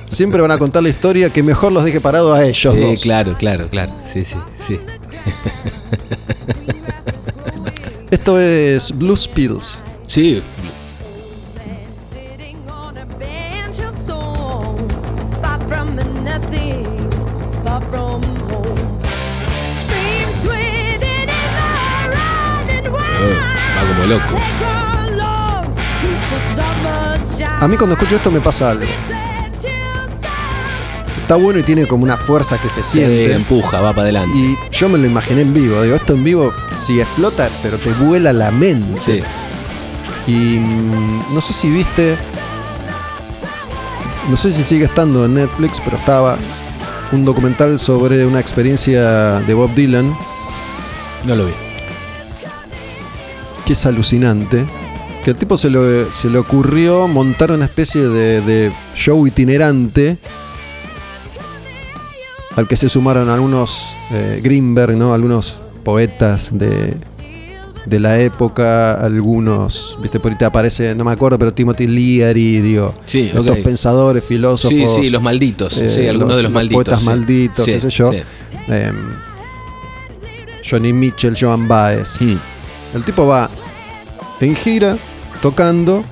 siempre 0.08 0.42
van 0.42 0.52
a 0.52 0.58
contar 0.58 0.82
la 0.82 0.90
historia 0.90 1.30
que 1.32 1.44
mejor 1.44 1.72
los 1.72 1.84
deje 1.84 2.02
parados 2.02 2.36
a 2.36 2.44
ellos 2.46 2.74
Sí, 2.76 2.82
dos. 2.82 3.02
claro, 3.04 3.36
claro, 3.38 3.68
claro. 3.68 3.92
Sí, 4.06 4.24
sí, 4.26 4.38
sí. 4.58 4.80
Esto 8.14 8.40
es 8.40 8.96
Blues 8.96 9.28
Pills. 9.28 9.80
Sí. 10.06 10.36
Eh, 10.36 10.44
va 23.76 23.82
como 23.88 24.06
loco. 24.06 24.36
A 27.60 27.68
mí 27.68 27.78
cuando 27.78 27.96
escucho 27.96 28.18
esto 28.18 28.30
me 28.30 28.42
pasa 28.42 28.70
algo. 28.70 28.86
Está 31.24 31.36
bueno 31.36 31.60
y 31.60 31.64
tiene 31.64 31.88
como 31.88 32.04
una 32.04 32.18
fuerza 32.18 32.58
que 32.60 32.70
se 32.70 32.84
Sí, 32.84 33.00
siente. 33.00 33.34
empuja, 33.34 33.82
va 33.82 33.90
para 33.92 34.04
adelante. 34.04 34.38
Y 34.38 34.56
yo 34.72 34.88
me 34.90 34.98
lo 35.00 35.06
imaginé 35.08 35.42
en 35.42 35.54
vivo. 35.54 35.82
Digo, 35.82 35.96
esto 35.96 36.14
en 36.14 36.24
vivo, 36.24 36.54
si 36.86 37.02
explota, 37.02 37.50
pero 37.64 37.78
te 37.78 37.92
vuela 37.94 38.32
la 38.32 38.52
mente. 38.52 39.00
Sí. 39.02 39.24
Y 40.32 40.60
mm, 40.60 41.34
no 41.34 41.42
sé 41.42 41.54
si 41.54 41.70
viste. 41.70 42.16
No 44.30 44.38
sé 44.38 44.52
si 44.52 44.64
sigue 44.64 44.86
estando 44.86 45.26
en 45.26 45.34
Netflix, 45.36 45.82
pero 45.84 45.98
estaba 45.98 46.38
un 47.12 47.26
documental 47.26 47.78
sobre 47.80 48.26
una 48.26 48.40
experiencia 48.40 49.40
de 49.42 49.54
Bob 49.54 49.74
Dylan 49.76 50.16
No 51.26 51.36
lo 51.36 51.46
vi. 51.46 51.52
que 53.66 53.74
es 53.74 53.86
alucinante. 53.86 54.66
Que 55.24 55.32
el 55.32 55.38
tipo 55.38 55.58
se, 55.58 55.70
lo- 55.70 56.12
se 56.12 56.30
le 56.30 56.38
ocurrió 56.38 57.08
montar 57.08 57.52
una 57.52 57.66
especie 57.66 58.02
de, 58.08 58.42
de 58.42 58.72
show 58.96 59.26
itinerante 59.28 60.18
al 62.56 62.68
que 62.68 62.76
se 62.78 62.90
sumaron 62.90 63.30
algunos 63.30 63.96
eh, 64.12 64.40
Greenberg, 64.44 64.96
¿no? 64.96 65.14
algunos 65.14 65.60
poetas 65.84 66.50
de, 66.58 66.96
de 67.86 68.00
la 68.00 68.20
época, 68.20 68.94
algunos, 68.94 69.98
viste, 70.02 70.20
por 70.20 70.32
ahí 70.32 70.38
te 70.38 70.46
aparece, 70.46 70.96
no 70.96 71.04
me 71.04 71.12
acuerdo, 71.12 71.38
pero 71.40 71.54
Timothy 71.54 71.88
Leary, 71.88 72.62
digo, 72.62 72.94
Sí, 73.06 73.32
estos 73.34 73.58
pensadores, 73.60 74.24
filósofos. 74.24 74.70
Sí, 74.78 74.86
sí, 75.04 75.10
los 75.10 75.22
malditos. 75.22 75.78
eh, 75.78 75.90
sí, 75.90 76.08
algunos 76.08 76.38
de 76.38 76.44
los 76.44 76.52
malditos. 76.52 76.76
Poetas 76.86 77.00
sí. 77.00 77.06
malditos, 77.06 77.66
Sí, 77.66 77.72
qué 77.72 77.82
sé 77.82 77.90
yo. 77.90 78.12
Em, 78.68 78.96
Johnny 80.70 80.94
Mitchell, 80.94 81.36
Joan 81.40 81.68
Baez. 81.68 82.22
Mm. 82.22 82.36
El 82.96 83.04
tipo 83.04 83.26
va 83.28 83.50
en 84.40 84.56
gira, 84.56 84.98
tocando, 85.42 86.04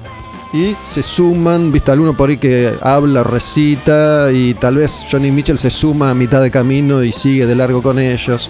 y 0.53 0.75
se 0.83 1.01
suman, 1.01 1.71
viste, 1.71 1.91
alguno 1.91 2.13
por 2.13 2.29
ahí 2.29 2.37
que 2.37 2.73
habla, 2.81 3.23
recita, 3.23 4.31
y 4.31 4.53
tal 4.53 4.77
vez 4.77 5.05
Johnny 5.09 5.31
Mitchell 5.31 5.57
se 5.57 5.69
suma 5.69 6.11
a 6.11 6.13
mitad 6.13 6.41
de 6.41 6.51
camino 6.51 7.03
y 7.03 7.11
sigue 7.11 7.45
de 7.45 7.55
largo 7.55 7.81
con 7.81 7.99
ellos. 7.99 8.49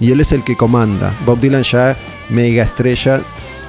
Y 0.00 0.10
él 0.10 0.20
es 0.20 0.32
el 0.32 0.44
que 0.44 0.56
comanda. 0.56 1.14
Bob 1.24 1.40
Dylan 1.40 1.62
ya 1.62 1.96
mega 2.30 2.64
estrella, 2.64 3.20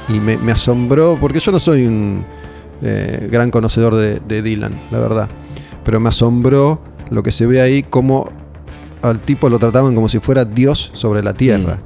y 0.09 0.19
me, 0.19 0.37
me 0.37 0.51
asombró, 0.53 1.17
porque 1.19 1.39
yo 1.39 1.51
no 1.51 1.59
soy 1.59 1.85
un 1.85 2.25
eh, 2.81 3.27
gran 3.31 3.51
conocedor 3.51 3.95
de, 3.95 4.19
de 4.19 4.41
Dylan, 4.41 4.87
la 4.89 4.99
verdad. 4.99 5.29
Pero 5.83 5.99
me 5.99 6.09
asombró 6.09 6.81
lo 7.09 7.23
que 7.23 7.31
se 7.31 7.45
ve 7.45 7.61
ahí, 7.61 7.83
como 7.83 8.29
al 9.01 9.19
tipo 9.19 9.49
lo 9.49 9.59
trataban 9.59 9.95
como 9.95 10.09
si 10.09 10.19
fuera 10.19 10.45
Dios 10.45 10.91
sobre 10.93 11.21
la 11.23 11.33
tierra 11.33 11.77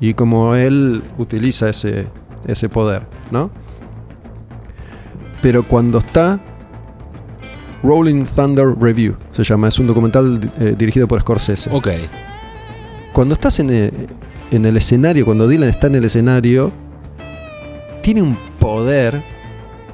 y 0.00 0.14
como 0.14 0.54
él 0.54 1.02
utiliza 1.18 1.68
ese, 1.68 2.06
ese 2.46 2.68
poder, 2.68 3.06
¿no? 3.30 3.50
Pero 5.42 5.66
cuando 5.66 5.98
está 5.98 6.38
Rolling 7.82 8.24
Thunder 8.24 8.74
Review, 8.78 9.14
se 9.30 9.42
llama, 9.42 9.68
es 9.68 9.78
un 9.78 9.86
documental 9.86 10.38
eh, 10.58 10.74
dirigido 10.76 11.08
por 11.08 11.20
Scorsese. 11.20 11.70
Ok. 11.72 11.88
Cuando 13.12 13.32
estás 13.34 13.58
en 13.58 13.70
el, 13.70 14.08
en 14.50 14.66
el 14.66 14.76
escenario, 14.76 15.24
cuando 15.24 15.48
Dylan 15.48 15.68
está 15.70 15.86
en 15.86 15.94
el 15.96 16.04
escenario, 16.04 16.70
tiene 18.02 18.22
un 18.22 18.36
poder, 18.58 19.22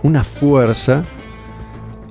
una 0.02 0.24
fuerza, 0.24 1.04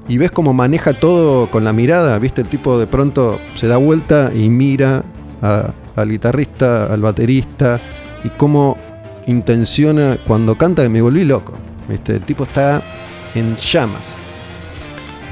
y 0.07 0.17
ves 0.17 0.31
cómo 0.31 0.53
maneja 0.53 0.93
todo 0.93 1.47
con 1.49 1.63
la 1.63 1.73
mirada, 1.73 2.17
viste, 2.19 2.41
el 2.41 2.47
tipo 2.47 2.77
de 2.77 2.87
pronto 2.87 3.39
se 3.53 3.67
da 3.67 3.77
vuelta 3.77 4.31
y 4.33 4.49
mira 4.49 5.03
a- 5.41 5.71
al 5.95 6.09
guitarrista, 6.09 6.85
al 6.93 7.01
baterista, 7.01 7.81
y 8.23 8.29
cómo 8.29 8.77
intenciona 9.27 10.17
cuando 10.25 10.55
canta 10.57 10.83
que 10.83 10.89
me 10.89 11.01
volví 11.01 11.23
loco, 11.23 11.53
viste, 11.89 12.13
el 12.13 12.19
tipo 12.25 12.43
está 12.43 12.81
en 13.35 13.55
llamas. 13.55 14.15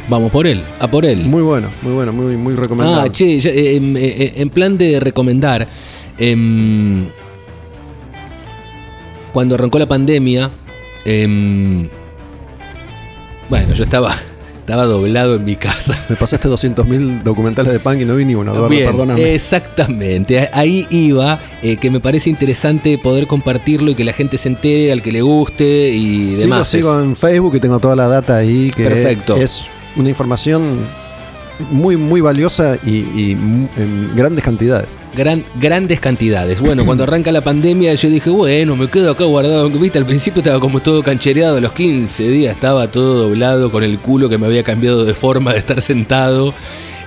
Vamos 0.09 0.31
por 0.31 0.45
él, 0.45 0.61
a 0.79 0.87
por 0.87 1.05
él. 1.05 1.23
Muy 1.23 1.41
bueno, 1.41 1.71
muy 1.81 1.93
bueno, 1.93 2.11
muy, 2.11 2.35
muy 2.35 2.55
recomendable. 2.55 3.09
Ah, 3.09 3.11
che, 3.11 3.39
ya, 3.39 3.49
eh, 3.51 3.77
em, 3.77 3.95
eh, 3.95 4.01
eh, 4.05 4.33
en 4.35 4.49
plan 4.49 4.77
de 4.77 4.99
recomendar, 4.99 5.67
em, 6.17 7.05
cuando 9.31 9.55
arrancó 9.55 9.79
la 9.79 9.87
pandemia, 9.87 10.51
em, 11.05 11.87
bueno, 13.49 13.73
yo 13.73 13.83
estaba, 13.83 14.13
estaba 14.63 14.85
doblado 14.85 15.35
en 15.35 15.43
mi 15.43 15.55
casa. 15.57 15.93
Me 16.07 16.15
pasaste 16.15 16.47
200.000 16.47 17.23
documentales 17.23 17.73
de 17.73 17.79
punk 17.79 17.99
y 18.01 18.05
no 18.05 18.15
vi 18.15 18.23
ni 18.23 18.33
uno, 18.33 18.51
Eduardo, 18.53 18.69
Bien, 18.69 18.85
perdóname. 18.89 19.35
Exactamente, 19.35 20.49
ahí 20.53 20.87
iba, 20.89 21.39
eh, 21.61 21.75
que 21.77 21.91
me 21.91 21.99
parece 21.99 22.29
interesante 22.29 22.97
poder 22.97 23.27
compartirlo 23.27 23.91
y 23.91 23.95
que 23.95 24.03
la 24.05 24.13
gente 24.13 24.37
se 24.37 24.47
entere, 24.49 24.91
al 24.93 25.01
que 25.01 25.11
le 25.11 25.21
guste 25.21 25.89
y 25.89 26.29
Sí, 26.35 26.43
lo 26.43 26.55
demás. 26.55 26.67
sigo 26.69 26.99
en 27.01 27.15
Facebook 27.15 27.55
y 27.55 27.59
tengo 27.59 27.79
toda 27.79 27.95
la 27.95 28.07
data 28.07 28.37
ahí 28.37 28.71
que 28.75 28.85
Perfecto. 28.85 29.35
es 29.35 29.65
una 29.97 30.07
información 30.09 30.87
muy 31.69 31.97
muy 31.97 32.19
valiosa 32.21 32.77
y, 32.83 32.99
y 33.31 33.35
mu- 33.35 33.67
en 33.77 34.15
grandes 34.15 34.43
cantidades. 34.43 34.87
Gran, 35.15 35.45
grandes 35.59 35.99
cantidades. 35.99 36.59
Bueno, 36.59 36.85
cuando 36.85 37.03
arranca 37.05 37.31
la 37.31 37.43
pandemia 37.43 37.93
yo 37.93 38.09
dije, 38.09 38.29
bueno, 38.29 38.75
me 38.75 38.87
quedo 38.87 39.11
acá 39.11 39.25
guardado. 39.25 39.69
Viste, 39.69 39.99
al 39.99 40.05
principio 40.05 40.39
estaba 40.39 40.59
como 40.59 40.81
todo 40.81 41.03
canchereado, 41.03 41.57
a 41.57 41.61
los 41.61 41.73
15 41.73 42.29
días 42.29 42.55
estaba 42.55 42.89
todo 42.89 43.27
doblado 43.27 43.71
con 43.71 43.83
el 43.83 43.99
culo 43.99 44.27
que 44.29 44.37
me 44.37 44.47
había 44.47 44.63
cambiado 44.63 45.05
de 45.05 45.13
forma 45.13 45.53
de 45.53 45.59
estar 45.59 45.81
sentado. 45.81 46.53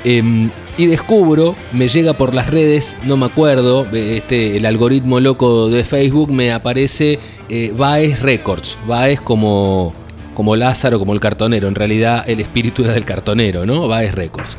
Em, 0.05 0.51
y 0.79 0.87
descubro, 0.87 1.57
me 1.73 1.89
llega 1.89 2.13
por 2.13 2.33
las 2.33 2.49
redes, 2.49 2.97
no 3.03 3.17
me 3.17 3.27
acuerdo, 3.27 3.87
eh, 3.93 4.19
este, 4.19 4.57
el 4.57 4.67
algoritmo 4.67 5.19
loco 5.19 5.69
de 5.69 5.83
Facebook 5.83 6.31
me 6.31 6.53
aparece 6.53 7.19
eh, 7.49 7.73
Baez 7.77 8.21
Records. 8.21 8.79
Baez 8.87 9.21
como, 9.21 9.95
como 10.35 10.55
Lázaro, 10.55 11.01
como 11.01 11.13
el 11.13 11.19
cartonero. 11.19 11.67
En 11.67 11.75
realidad 11.75 12.25
el 12.29 12.39
espíritu 12.39 12.85
era 12.85 12.93
del 12.93 13.05
cartonero, 13.05 13.67
¿no? 13.67 13.89
Baez 13.89 14.15
Records. 14.15 14.57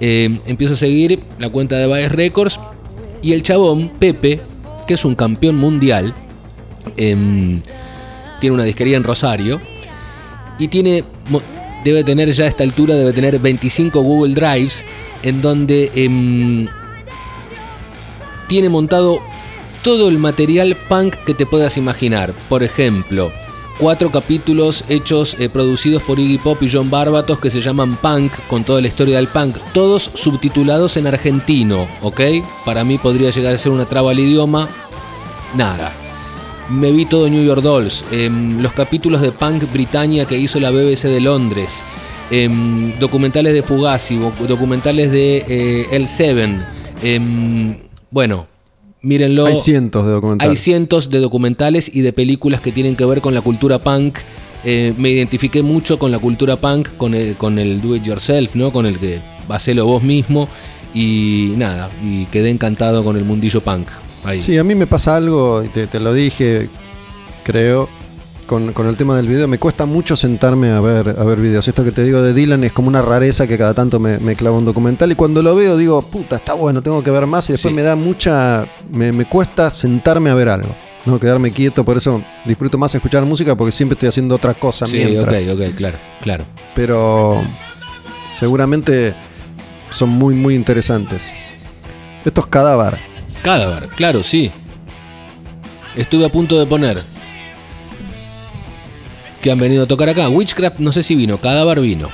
Eh, 0.00 0.40
empiezo 0.46 0.74
a 0.74 0.76
seguir 0.76 1.20
la 1.38 1.50
cuenta 1.50 1.76
de 1.76 1.86
Baez 1.86 2.10
Records 2.10 2.58
y 3.22 3.32
el 3.32 3.42
chabón, 3.42 3.90
Pepe, 3.98 4.40
que 4.86 4.94
es 4.94 5.04
un 5.04 5.14
campeón 5.14 5.56
mundial, 5.56 6.14
em, 6.96 7.60
tiene 8.40 8.54
una 8.54 8.64
disquería 8.64 8.96
en 8.96 9.04
Rosario 9.04 9.60
y 10.58 10.68
tiene, 10.68 11.04
debe 11.84 12.04
tener 12.04 12.30
ya 12.32 12.44
a 12.44 12.48
esta 12.48 12.64
altura, 12.64 12.94
debe 12.94 13.12
tener 13.12 13.38
25 13.38 14.00
Google 14.00 14.34
Drives 14.34 14.84
en 15.22 15.42
donde 15.42 15.90
em, 15.94 16.66
tiene 18.48 18.68
montado 18.68 19.20
todo 19.82 20.08
el 20.08 20.18
material 20.18 20.76
punk 20.88 21.14
que 21.26 21.34
te 21.34 21.46
puedas 21.46 21.76
imaginar. 21.76 22.34
Por 22.48 22.62
ejemplo, 22.62 23.30
cuatro 23.80 24.10
capítulos 24.10 24.84
hechos, 24.88 25.36
eh, 25.38 25.48
producidos 25.48 26.02
por 26.02 26.18
Iggy 26.20 26.38
Pop 26.38 26.62
y 26.62 26.70
John 26.70 26.90
Barbatos 26.90 27.38
que 27.40 27.48
se 27.50 27.60
llaman 27.60 27.96
Punk, 27.96 28.32
con 28.46 28.62
toda 28.62 28.80
la 28.80 28.88
historia 28.88 29.16
del 29.16 29.26
punk, 29.28 29.56
todos 29.72 30.10
subtitulados 30.14 30.96
en 30.98 31.06
argentino, 31.06 31.88
¿ok? 32.02 32.20
Para 32.66 32.84
mí 32.84 32.98
podría 32.98 33.30
llegar 33.30 33.54
a 33.54 33.58
ser 33.58 33.72
una 33.72 33.86
traba 33.86 34.10
al 34.10 34.18
idioma. 34.18 34.68
Nada. 35.56 35.92
Me 36.68 36.92
vi 36.92 37.06
todo 37.06 37.28
New 37.28 37.42
York 37.44 37.62
Dolls, 37.62 38.04
em, 38.12 38.60
los 38.60 38.72
capítulos 38.72 39.20
de 39.22 39.32
Punk 39.32 39.64
Britannia 39.72 40.24
que 40.26 40.38
hizo 40.38 40.60
la 40.60 40.70
BBC 40.70 41.08
de 41.08 41.20
Londres, 41.20 41.82
em, 42.30 42.96
documentales 43.00 43.54
de 43.54 43.62
Fugazi, 43.62 44.16
doc- 44.18 44.38
documentales 44.46 45.10
de 45.10 45.38
eh, 45.48 45.86
El 45.90 46.06
Seven. 46.06 46.64
em, 47.02 47.78
bueno, 48.10 48.46
mírenlo. 49.02 49.46
Hay 49.46 49.56
cientos 49.56 50.06
de 50.06 50.12
documentales. 50.12 50.50
Hay 50.50 50.56
cientos 50.56 51.10
de 51.10 51.18
documentales 51.20 51.90
y 51.94 52.00
de 52.00 52.12
películas 52.12 52.60
que 52.60 52.72
tienen 52.72 52.96
que 52.96 53.04
ver 53.04 53.20
con 53.20 53.34
la 53.34 53.40
cultura 53.40 53.78
punk. 53.78 54.18
Eh, 54.64 54.92
me 54.98 55.10
identifiqué 55.10 55.62
mucho 55.62 55.98
con 55.98 56.10
la 56.10 56.18
cultura 56.18 56.56
punk, 56.56 56.88
con 56.96 57.14
el, 57.14 57.34
con 57.36 57.58
el 57.58 57.80
do 57.80 57.96
it 57.96 58.02
yourself, 58.02 58.54
¿no? 58.54 58.72
Con 58.72 58.86
el 58.86 58.98
que 58.98 59.20
hacelo 59.48 59.86
vos 59.86 60.02
mismo. 60.02 60.48
Y 60.94 61.54
nada, 61.56 61.88
y 62.04 62.24
quedé 62.26 62.50
encantado 62.50 63.04
con 63.04 63.16
el 63.16 63.24
mundillo 63.24 63.60
punk. 63.60 63.88
Ahí. 64.24 64.42
Sí, 64.42 64.58
a 64.58 64.64
mí 64.64 64.74
me 64.74 64.86
pasa 64.86 65.16
algo, 65.16 65.62
te 65.62 66.00
lo 66.00 66.12
dije, 66.12 66.68
creo, 67.44 67.88
con, 68.50 68.72
con 68.72 68.88
el 68.88 68.96
tema 68.96 69.16
del 69.16 69.28
video. 69.28 69.46
Me 69.46 69.58
cuesta 69.58 69.86
mucho 69.86 70.16
sentarme 70.16 70.72
a 70.72 70.80
ver, 70.80 71.14
a 71.16 71.22
ver 71.22 71.38
videos. 71.38 71.68
Esto 71.68 71.84
que 71.84 71.92
te 71.92 72.02
digo 72.02 72.20
de 72.20 72.34
Dylan 72.34 72.64
es 72.64 72.72
como 72.72 72.88
una 72.88 73.00
rareza 73.00 73.46
que 73.46 73.56
cada 73.56 73.74
tanto 73.74 74.00
me, 74.00 74.18
me 74.18 74.34
clava 74.34 74.58
un 74.58 74.64
documental. 74.64 75.12
Y 75.12 75.14
cuando 75.14 75.40
lo 75.40 75.54
veo 75.54 75.76
digo, 75.76 76.02
puta, 76.02 76.34
está 76.34 76.54
bueno, 76.54 76.82
tengo 76.82 77.00
que 77.04 77.12
ver 77.12 77.28
más. 77.28 77.48
Y 77.48 77.52
después 77.52 77.70
Sí. 77.70 77.76
me 77.76 77.82
da 77.82 77.94
mucha. 77.94 78.66
Me, 78.90 79.12
me 79.12 79.24
cuesta 79.26 79.70
sentarme 79.70 80.30
a 80.30 80.34
ver 80.34 80.48
algo. 80.48 80.74
No 81.06 81.20
quedarme 81.20 81.52
quieto, 81.52 81.84
por 81.84 81.96
eso 81.96 82.20
disfruto 82.44 82.76
más 82.76 82.92
escuchar 82.92 83.24
música 83.24 83.54
porque 83.56 83.70
siempre 83.70 83.94
estoy 83.94 84.08
haciendo 84.08 84.34
otra 84.34 84.52
cosa 84.54 84.84
Sí, 84.86 84.96
mientras. 84.96 85.44
ok, 85.44 85.48
ok, 85.54 85.74
claro, 85.76 85.98
claro. 86.20 86.44
Pero 86.74 87.40
seguramente 88.28 89.14
son 89.90 90.08
muy, 90.08 90.34
muy 90.34 90.56
interesantes. 90.56 91.30
Estos 92.24 92.48
cadáver. 92.48 92.98
Cadáver, 93.42 93.88
claro, 93.90 94.24
sí. 94.24 94.50
Estuve 95.94 96.26
a 96.26 96.28
punto 96.28 96.58
de 96.58 96.66
poner. 96.66 97.02
Que 99.40 99.50
han 99.50 99.58
venido 99.58 99.84
a 99.84 99.86
tocar 99.86 100.08
acá. 100.08 100.28
Witchcraft, 100.28 100.78
no 100.80 100.92
sé 100.92 101.02
si 101.02 101.14
vino. 101.16 101.38
Cadáver 101.38 101.80
vino. 101.80 102.08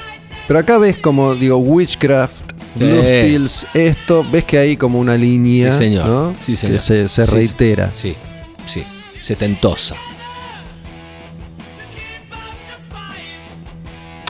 Pero 0.47 0.61
acá 0.61 0.79
ves 0.79 0.97
como, 0.99 1.35
digo, 1.35 1.57
Witchcraft, 1.57 2.53
Blue 2.77 3.01
Eh. 3.05 3.25
Pills, 3.27 3.67
esto, 3.75 4.25
ves 4.31 4.45
que 4.45 4.59
hay 4.59 4.77
como 4.77 5.01
una 5.01 5.17
línea 5.17 5.73
Sí, 5.73 5.79
señor. 5.79 6.07
¿no? 6.07 6.35
Sí, 6.39 6.55
señor. 6.55 6.77
que 6.77 6.81
se, 6.81 7.09
se 7.09 7.27
Sí, 7.27 7.33
reitera. 7.35 7.91
Sí, 7.91 8.15
sí. 8.67 8.85
Setentosa. 9.23 9.97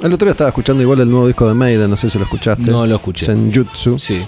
El 0.02 0.12
otro 0.12 0.26
día 0.26 0.32
estaba 0.32 0.48
escuchando 0.48 0.82
igual 0.82 1.00
el 1.00 1.10
nuevo 1.10 1.26
disco 1.26 1.48
de 1.48 1.54
Maiden, 1.54 1.88
no 1.90 1.96
sé 1.96 2.08
si 2.10 2.18
lo 2.18 2.24
escuchaste. 2.24 2.70
No 2.70 2.86
lo 2.86 2.94
escuché. 2.96 3.26
Senjutsu. 3.26 3.98
Sí. 3.98 4.24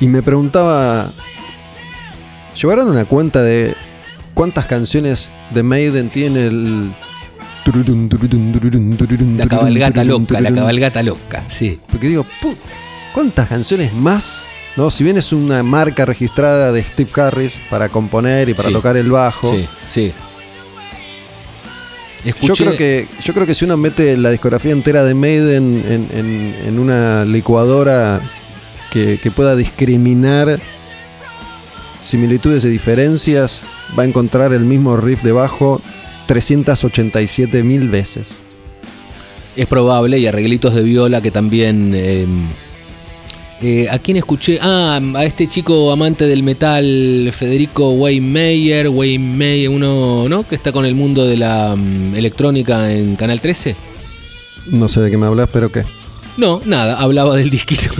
Y 0.00 0.06
me 0.08 0.22
preguntaba. 0.22 1.10
¿Llevarán 2.60 2.88
una 2.88 3.04
cuenta 3.04 3.42
de 3.42 3.74
cuántas 4.34 4.66
canciones 4.66 5.28
de 5.52 5.62
Maiden 5.62 6.10
tiene 6.10 6.46
el. 6.48 6.94
La 9.36 9.46
cabalgata 9.46 10.04
loca, 10.04 10.40
la 10.40 10.52
cabalgata 10.54 11.02
loca, 11.02 11.44
sí. 11.48 11.78
Porque 11.90 12.08
digo, 12.08 12.26
¿cuántas 13.14 13.48
canciones 13.48 13.92
más? 13.94 14.44
No, 14.76 14.90
si 14.90 15.02
bien 15.04 15.16
es 15.16 15.32
una 15.32 15.62
marca 15.62 16.04
registrada 16.04 16.72
de 16.72 16.82
Steve 16.82 17.08
Harris 17.22 17.60
para 17.70 17.88
componer 17.88 18.48
y 18.50 18.54
para 18.54 18.68
Sí. 18.68 18.74
tocar 18.74 18.96
el 18.96 19.10
bajo, 19.10 19.50
Sí, 19.50 19.66
sí. 19.86 20.12
yo 22.24 22.30
Escuché, 22.30 22.64
creo 22.64 22.76
que 22.76 23.06
yo 23.22 23.32
creo 23.34 23.46
que 23.46 23.54
si 23.54 23.64
uno 23.64 23.76
mete 23.76 24.16
la 24.16 24.30
discografía 24.30 24.72
entera 24.72 25.04
de 25.04 25.14
Maiden 25.14 25.82
en, 25.88 26.08
en- 26.18 26.54
en 26.66 26.78
una 26.78 27.24
licuadora 27.24 28.20
que, 28.90 29.18
que 29.22 29.30
pueda 29.30 29.56
discriminar 29.56 30.58
similitudes 32.02 32.64
y 32.64 32.68
diferencias, 32.68 33.62
va 33.98 34.02
a 34.02 34.06
encontrar 34.06 34.52
el 34.52 34.64
mismo 34.64 34.96
riff 34.96 35.22
de 35.22 35.32
bajo 35.32 35.80
387 36.26 37.62
mil 37.62 37.88
veces. 37.88 38.36
es 39.56 39.66
probable, 39.66 40.18
y 40.18 40.26
arreglitos 40.26 40.74
de 40.74 40.82
viola 40.82 41.20
que 41.20 41.30
también... 41.30 41.92
eh, 41.94 42.26
eh, 43.62 43.88
¿A 43.90 43.98
quién 43.98 44.16
escuché? 44.18 44.58
Ah, 44.60 45.00
a 45.14 45.24
este 45.24 45.46
chico 45.46 45.90
amante 45.90 46.26
del 46.26 46.42
metal, 46.42 47.30
Federico 47.32 47.92
Waymeyer, 47.92 48.88
Waymeyer, 48.88 49.70
uno, 49.70 50.28
¿no? 50.28 50.46
Que 50.46 50.54
está 50.54 50.70
con 50.70 50.84
el 50.84 50.94
mundo 50.94 51.24
de 51.24 51.36
la 51.38 51.74
mm, 51.74 52.14
electrónica 52.14 52.92
en 52.92 53.16
Canal 53.16 53.40
13. 53.40 53.74
No 54.72 54.88
sé 54.88 55.00
de 55.00 55.10
qué 55.10 55.16
me 55.16 55.26
hablas, 55.26 55.48
pero 55.52 55.70
qué. 55.72 55.82
No, 56.36 56.60
nada, 56.64 56.96
hablaba 57.00 57.36
del 57.36 57.50
disquito. 57.50 57.90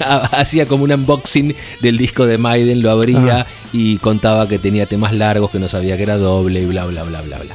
Hacía 0.32 0.66
como 0.66 0.84
un 0.84 0.92
unboxing 0.92 1.54
del 1.80 1.96
disco 1.96 2.26
de 2.26 2.36
Maiden, 2.38 2.82
lo 2.82 2.90
abría 2.90 3.40
Ajá. 3.40 3.46
y 3.72 3.96
contaba 3.98 4.46
que 4.48 4.58
tenía 4.58 4.86
temas 4.86 5.14
largos, 5.14 5.50
que 5.50 5.58
no 5.58 5.68
sabía 5.68 5.96
que 5.96 6.02
era 6.02 6.18
doble 6.18 6.60
y 6.60 6.66
bla, 6.66 6.84
bla, 6.86 7.04
bla, 7.04 7.22
bla, 7.22 7.38
bla. 7.38 7.54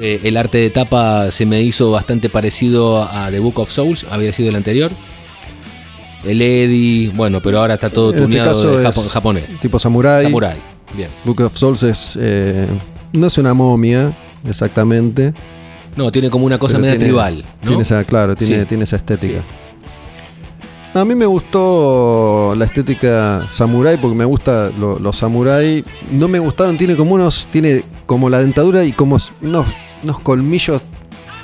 Eh, 0.00 0.20
el 0.24 0.36
arte 0.36 0.58
de 0.58 0.70
tapa 0.70 1.30
se 1.30 1.46
me 1.46 1.62
hizo 1.62 1.90
bastante 1.90 2.28
parecido 2.28 3.02
a 3.02 3.30
The 3.30 3.38
Book 3.40 3.58
of 3.60 3.70
Souls, 3.70 4.06
había 4.10 4.32
sido 4.32 4.48
el 4.48 4.56
anterior. 4.56 4.90
El 6.24 6.42
Eddie, 6.42 7.10
bueno, 7.14 7.40
pero 7.40 7.60
ahora 7.60 7.74
está 7.74 7.90
todo 7.90 8.10
este 8.10 8.22
tuneado 8.22 8.78
de 8.78 8.92
japonés. 9.08 9.44
Tipo 9.60 9.78
Samurai. 9.78 10.24
Samurai. 10.24 10.56
Bien. 10.94 11.08
Book 11.24 11.40
of 11.42 11.56
Souls 11.56 11.82
es. 11.84 12.18
eh, 12.20 12.66
no 13.12 13.28
es 13.28 13.38
una 13.38 13.54
momia, 13.54 14.12
exactamente. 14.48 15.32
No, 15.98 16.12
tiene 16.12 16.30
como 16.30 16.46
una 16.46 16.58
cosa 16.58 16.78
media 16.78 16.92
tiene- 16.92 17.04
tribal. 17.06 17.44
¿no? 17.62 17.68
Tiene 17.68 17.82
esa, 17.82 18.04
claro, 18.04 18.36
tiene, 18.36 18.60
Sí. 18.60 18.66
tiene 18.66 18.84
esa 18.84 18.96
estética. 18.96 19.40
A 20.94 21.04
mí 21.04 21.14
me 21.14 21.26
gustó 21.26 22.54
la 22.56 22.64
estética 22.64 23.46
samurai 23.50 23.96
porque 23.98 24.16
me 24.16 24.24
gusta 24.24 24.70
lo- 24.78 24.98
los 24.98 25.16
samurai. 25.16 25.84
No 26.12 26.28
me 26.28 26.38
gustaron, 26.38 26.78
tiene 26.78 26.96
como 26.96 27.14
unos. 27.14 27.48
Tiene 27.50 27.82
como 28.06 28.30
la 28.30 28.38
dentadura 28.38 28.84
y 28.84 28.92
como 28.92 29.18
unos, 29.42 29.66
unos 30.02 30.18
colmillos. 30.20 30.80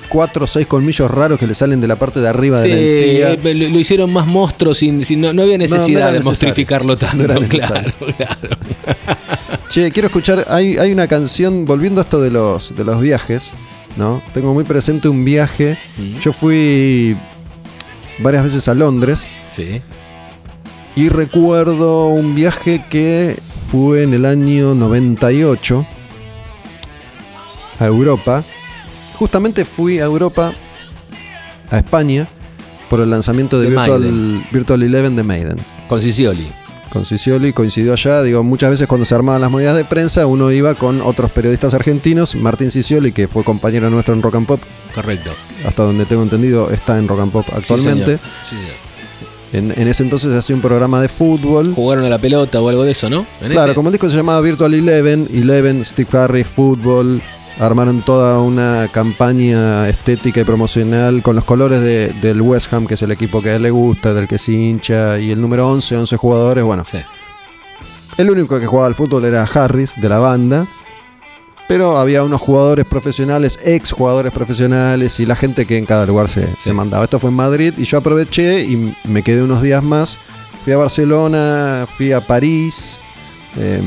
Cuatro 0.09 0.45
o 0.45 0.47
seis 0.47 0.67
colmillos 0.69 1.11
raros 1.11 1.39
que 1.41 1.47
le 1.47 1.55
salen 1.55 1.81
de 1.81 1.89
la 1.89 1.97
parte 1.97 2.21
de 2.21 2.29
arriba 2.29 2.61
de 2.61 2.69
la 2.69 2.75
Sí, 2.77 2.83
encía. 2.83 3.31
eh, 3.33 3.55
lo, 3.55 3.69
lo 3.71 3.79
hicieron 3.81 4.13
más 4.13 4.27
monstruo 4.27 4.73
sin, 4.73 5.05
sin- 5.05 5.21
no, 5.21 5.33
no 5.33 5.43
había 5.43 5.59
necesidad 5.59 6.13
de 6.13 6.19
necesario. 6.19 6.23
monstrificarlo 6.25 6.97
tanto. 6.97 7.25
Claro, 7.49 7.91
claro. 8.17 8.57
Che, 9.69 9.91
quiero 9.91 10.07
escuchar. 10.07 10.45
Hay, 10.49 10.77
hay 10.79 10.93
una 10.93 11.09
canción, 11.09 11.65
volviendo 11.65 12.01
a 12.01 12.05
esto 12.05 12.21
de 12.21 12.31
los, 12.31 12.77
de 12.77 12.85
los 12.85 13.01
viajes, 13.01 13.51
¿no? 13.97 14.23
Tengo 14.33 14.53
muy 14.55 14.65
presente 14.65 15.09
un 15.09 15.25
viaje. 15.25 15.77
Yo 16.21 16.33
fui 16.33 17.17
varias 18.19 18.43
veces 18.45 18.69
a 18.69 18.75
Londres 18.75 19.29
Sí. 19.51 19.83
y 20.97 21.09
recuerdo 21.09 22.07
un 22.09 22.35
viaje 22.35 22.85
que 22.89 23.39
fue 23.71 24.03
en 24.03 24.15
el 24.15 24.25
año 24.25 24.75
98 24.75 25.85
a 27.81 27.87
Europa. 27.87 28.43
Justamente 29.15 29.65
fui 29.65 29.99
a 29.99 30.05
Europa, 30.05 30.53
a 31.71 31.79
España, 31.79 32.27
por 32.91 33.01
el 33.01 33.11
lanzamiento 33.11 33.59
de, 33.59 33.65
De 33.71 33.77
Virtual, 33.77 34.01
Maiden. 34.01 34.47
Virtual 34.53 34.83
Eleven 34.83 35.17
de 35.17 35.23
Maiden. 35.23 35.57
Con 35.89 36.01
Sicioli. 36.01 36.49
Con 36.95 37.05
Cicioli 37.05 37.53
coincidió 37.53 37.93
allá. 37.93 38.23
Digo, 38.23 38.43
muchas 38.43 38.71
veces 38.71 38.87
cuando 38.87 39.05
se 39.05 39.15
armaban 39.15 39.41
las 39.43 39.51
movidas 39.51 39.77
de 39.77 39.85
prensa, 39.85 40.27
uno 40.27 40.51
iba 40.53 40.75
con 40.77 41.03
otros 41.03 41.31
periodistas 41.31 41.75
argentinos. 41.75 42.35
Martín 42.37 42.71
Cicioli, 42.71 43.11
que 43.13 43.29
fue 43.29 43.45
compañero 43.45 43.91
nuestro 43.91 44.15
en 44.15 44.23
Rock 44.23 44.37
and 44.37 44.47
Pop, 44.47 44.61
Correcto. 44.95 45.31
hasta 45.67 45.83
donde 45.83 46.07
tengo 46.07 46.23
entendido, 46.23 46.71
está 46.71 46.97
en 46.99 47.07
Rock 47.09 47.21
and 47.21 47.33
Pop 47.33 47.47
Sí, 47.49 47.53
actualmente. 47.57 48.05
señor. 48.05 48.21
Sí, 48.49 48.57
señor. 48.57 49.73
en, 49.75 49.83
en 49.83 49.89
ese 49.89 50.03
entonces 50.05 50.33
se 50.33 50.39
hacía 50.39 50.55
un 50.57 50.63
programa 50.63 51.01
de 51.01 51.09
fútbol. 51.09 51.75
Jugaron 51.75 52.05
a 52.05 52.09
la 52.09 52.19
pelota 52.19 52.61
o 52.63 52.69
algo 52.69 52.85
de 52.85 52.93
eso, 52.93 53.11
¿no? 53.11 53.27
¿En 53.41 53.51
Claro, 53.51 53.73
ese? 53.73 53.75
como 53.75 53.89
el 53.89 53.93
disco 53.93 54.09
se 54.09 54.17
llamaba 54.17 54.41
Virtual 54.41 54.73
Eleven, 54.73 55.29
Eleven, 55.35 55.85
Steve 55.85 56.09
Harris, 56.17 56.47
fútbol. 56.47 57.21
Armaron 57.61 58.03
toda 58.03 58.41
una 58.41 58.89
campaña 58.91 59.89
estética 59.89 60.41
y 60.41 60.45
promocional 60.45 61.23
con 61.23 61.37
los 61.37 61.45
colores 61.45 61.81
de- 61.81 62.09
del 62.21 62.41
West 62.43 62.73
Ham, 62.73 62.87
que 62.87 62.95
es 62.95 63.03
el 63.03 63.13
equipo 63.13 63.41
que 63.41 63.51
a 63.51 63.57
él 63.57 63.63
le 63.63 63.71
gusta, 63.71 64.13
del 64.13 64.27
que 64.27 64.39
se 64.39 64.53
hincha, 64.53 65.19
y 65.21 65.31
el 65.31 65.41
número 65.41 65.69
11, 65.69 65.97
11 65.97 66.17
jugadores. 66.17 66.65
Bueno, 66.65 66.85
Sí. 66.85 66.99
el 68.17 68.31
único 68.31 68.59
que 68.59 68.67
jugaba 68.67 68.89
al 68.89 68.95
fútbol 68.97 69.25
era 69.25 69.45
Harris, 69.45 69.95
de 69.97 70.09
la 70.09 70.19
banda. 70.19 70.67
Pero 71.67 71.97
había 71.97 72.23
unos 72.25 72.43
jugadores 72.43 72.85
profesionales, 72.85 73.59
ex 73.65 73.93
jugadores 73.93 74.33
profesionales 74.33 75.19
y 75.19 75.25
la 75.25 75.35
gente 75.35 75.65
que 75.65 75.79
en 75.79 75.87
cada 75.87 76.05
lugar 76.05 76.29
se, 76.29 76.47
se 76.57 76.73
mandaba. 76.75 77.05
Esto 77.05 77.19
fue 77.19 77.31
en 77.31 77.37
Madrid 77.37 77.73
y 77.79 77.85
yo 77.85 77.97
aproveché 77.99 78.65
y 78.65 78.95
me 79.05 79.23
quedé 79.23 79.43
unos 79.43 79.63
días 79.63 79.83
más. 79.83 80.19
Fui 80.65 80.73
a 80.75 80.77
Barcelona, 80.77 81.87
fui 81.97 82.13
a 82.13 82.21
París. 82.21 82.97
em, 83.57 83.83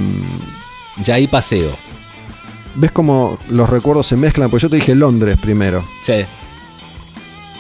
Ya 1.04 1.14
ahí 1.16 1.28
paseo. 1.28 1.70
¿Ves 2.78 2.92
cómo 2.92 3.40
los 3.50 3.68
recuerdos 3.70 4.06
se 4.06 4.16
mezclan? 4.16 4.52
Pues 4.52 4.62
yo 4.62 4.70
te 4.70 4.76
dije 4.76 4.94
Londres 4.94 5.38
primero. 5.42 5.84
Sí. 6.04 6.14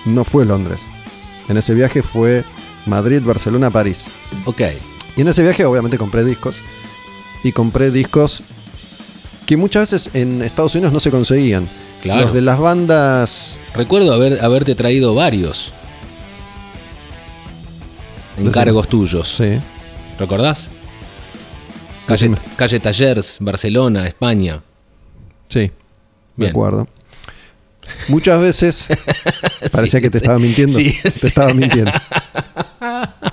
No 0.06 0.23
fue 0.23 0.45
Londres. 0.45 0.88
En 1.49 1.57
ese 1.57 1.73
viaje 1.73 2.03
fue 2.03 2.44
Madrid, 2.85 3.22
Barcelona, 3.23 3.72
París. 3.72 4.06
Ok. 4.45 4.61
Y 5.15 5.22
en 5.22 5.27
ese 5.27 5.41
viaje 5.41 5.65
obviamente 5.65 5.98
compré 5.98 6.23
discos. 6.23 6.57
Y 7.44 7.52
compré 7.52 7.89
discos 7.89 8.44
que 9.48 9.57
muchas 9.57 9.91
veces 9.91 10.11
en 10.14 10.44
Estados 10.44 10.76
Unidos 10.76 10.94
no 10.94 10.99
se 10.99 11.10
conseguían. 11.10 11.68
Claro. 12.03 12.22
Los 12.26 12.34
de 12.35 12.41
las 12.41 12.60
bandas... 12.60 13.57
Recuerdo 13.73 14.14
haber, 14.14 14.44
haberte 14.45 14.76
traído 14.76 15.15
varios. 15.15 15.73
Encargos 18.38 18.88
tuyos. 18.88 19.35
Sí. 19.35 19.57
¿Recordás? 20.19 20.69
Calle, 22.06 22.30
Decime. 22.30 22.38
calle 22.56 22.80
Tallers, 22.80 23.38
Barcelona, 23.39 24.06
España. 24.06 24.61
Sí. 25.49 25.72
Me 26.36 26.45
Bien. 26.45 26.52
acuerdo. 26.52 26.88
Muchas 28.10 28.41
veces 28.41 28.88
parecía 29.72 29.99
Sí, 29.99 30.02
que 30.02 30.10
te 30.10 30.19
sí. 30.19 30.24
estaba 30.24 30.40
mintiendo. 30.40 30.74
Sí, 30.74 30.94
te 31.02 31.28
estaba 31.28 31.53
mintiendo. 31.53 31.91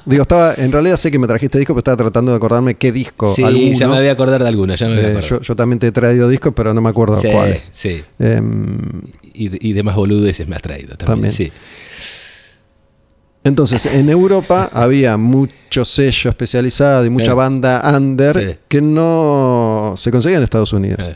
Digo, 0.06 0.22
estaba, 0.22 0.54
en 0.54 0.70
realidad 0.70 0.96
sé 0.96 1.10
que 1.10 1.18
me 1.18 1.26
trajiste 1.26 1.58
disco, 1.58 1.72
pero 1.74 1.80
estaba 1.80 1.96
tratando 1.96 2.30
de 2.32 2.36
acordarme 2.36 2.74
qué 2.76 2.92
disco. 2.92 3.34
Sí, 3.34 3.42
alguno. 3.42 3.72
ya 3.72 3.88
me 3.88 3.96
voy 3.98 4.06
a 4.06 4.12
acordar 4.12 4.42
de 4.42 4.48
alguna, 4.48 4.74
ya 4.74 4.86
me 4.86 4.96
voy 4.96 5.04
a 5.04 5.18
Eh, 5.18 5.20
yo, 5.22 5.40
yo 5.40 5.56
también 5.56 5.78
te 5.78 5.88
he 5.88 5.92
traído 5.92 6.28
discos, 6.28 6.52
pero 6.54 6.72
no 6.74 6.80
me 6.80 6.88
acuerdo 6.90 7.20
sí, 7.20 7.28
cuáles. 7.32 7.70
sí. 7.72 8.02
Em, 8.18 8.78
Y, 9.32 9.48
de- 9.48 9.58
y 9.60 9.72
demás 9.72 9.96
boludeces 9.96 10.46
me 10.46 10.54
has 10.56 10.62
traído 10.62 10.96
también. 10.96 11.06
También. 11.06 11.32
Sí. 11.32 11.50
Entonces, 13.42 13.84
en 13.86 14.08
Europa 14.08 14.70
había 14.72 15.16
mucho 15.16 15.84
sello 15.84 16.30
especializado 16.30 17.04
y 17.04 17.10
mucha 17.10 17.34
banda 17.34 17.82
under 17.96 18.60
que 18.68 18.80
no 18.80 19.94
se 19.96 20.10
conseguía 20.10 20.38
en 20.38 20.44
Estados 20.44 20.72
Unidos. 20.72 21.10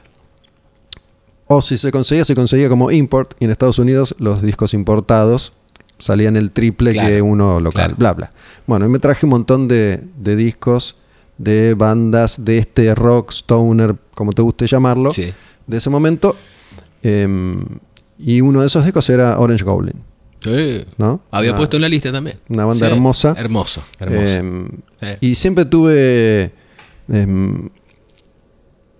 Eh, 1.48 1.54
O 1.54 1.60
si 1.60 1.78
se 1.78 1.90
conseguía, 1.90 2.24
se 2.24 2.34
conseguía 2.34 2.68
como 2.68 2.90
import. 2.90 3.34
Y 3.40 3.44
en 3.46 3.50
Estados 3.50 3.78
Unidos 3.78 4.14
los 4.18 4.42
discos 4.42 4.74
importados 4.74 5.52
salían 5.98 6.36
el 6.36 6.50
triple 6.52 6.92
Claro, 6.92 7.08
que 7.08 7.22
uno 7.22 7.60
local. 7.60 7.94
claro. 7.94 7.96
Bla, 7.98 8.12
bla. 8.12 8.30
Bueno, 8.66 8.86
y 8.86 8.88
me 8.88 8.98
traje 8.98 9.26
un 9.26 9.30
montón 9.30 9.66
de, 9.68 10.02
de 10.16 10.36
discos 10.36 10.96
de 11.38 11.74
bandas 11.74 12.44
de 12.44 12.58
este 12.58 12.94
rock, 12.94 13.30
stoner, 13.32 13.94
como 14.14 14.32
te 14.32 14.42
guste 14.42 14.66
llamarlo, 14.66 15.10
sí. 15.12 15.32
de 15.66 15.76
ese 15.76 15.88
momento. 15.90 16.36
Em, 17.02 17.60
y 18.18 18.40
uno 18.40 18.60
de 18.60 18.66
esos 18.66 18.84
discos 18.84 19.08
era 19.08 19.38
Orange 19.38 19.64
Goblin. 19.64 19.94
Sí. 20.40 20.84
¿no? 20.98 21.20
Había 21.30 21.50
Una- 21.50 21.56
puesto 21.58 21.76
en 21.76 21.82
la 21.82 21.88
lista 21.88 22.12
también. 22.12 22.38
una 22.48 22.64
banda 22.64 22.86
Sí. 22.86 22.92
hermosa. 22.92 23.34
Hermoso, 23.36 23.82
hermoso. 23.98 24.32
Em, 24.32 24.68
Sí. 25.00 25.06
y 25.20 25.34
siempre 25.34 25.64
tuve. 25.64 26.52
em, 27.10 27.68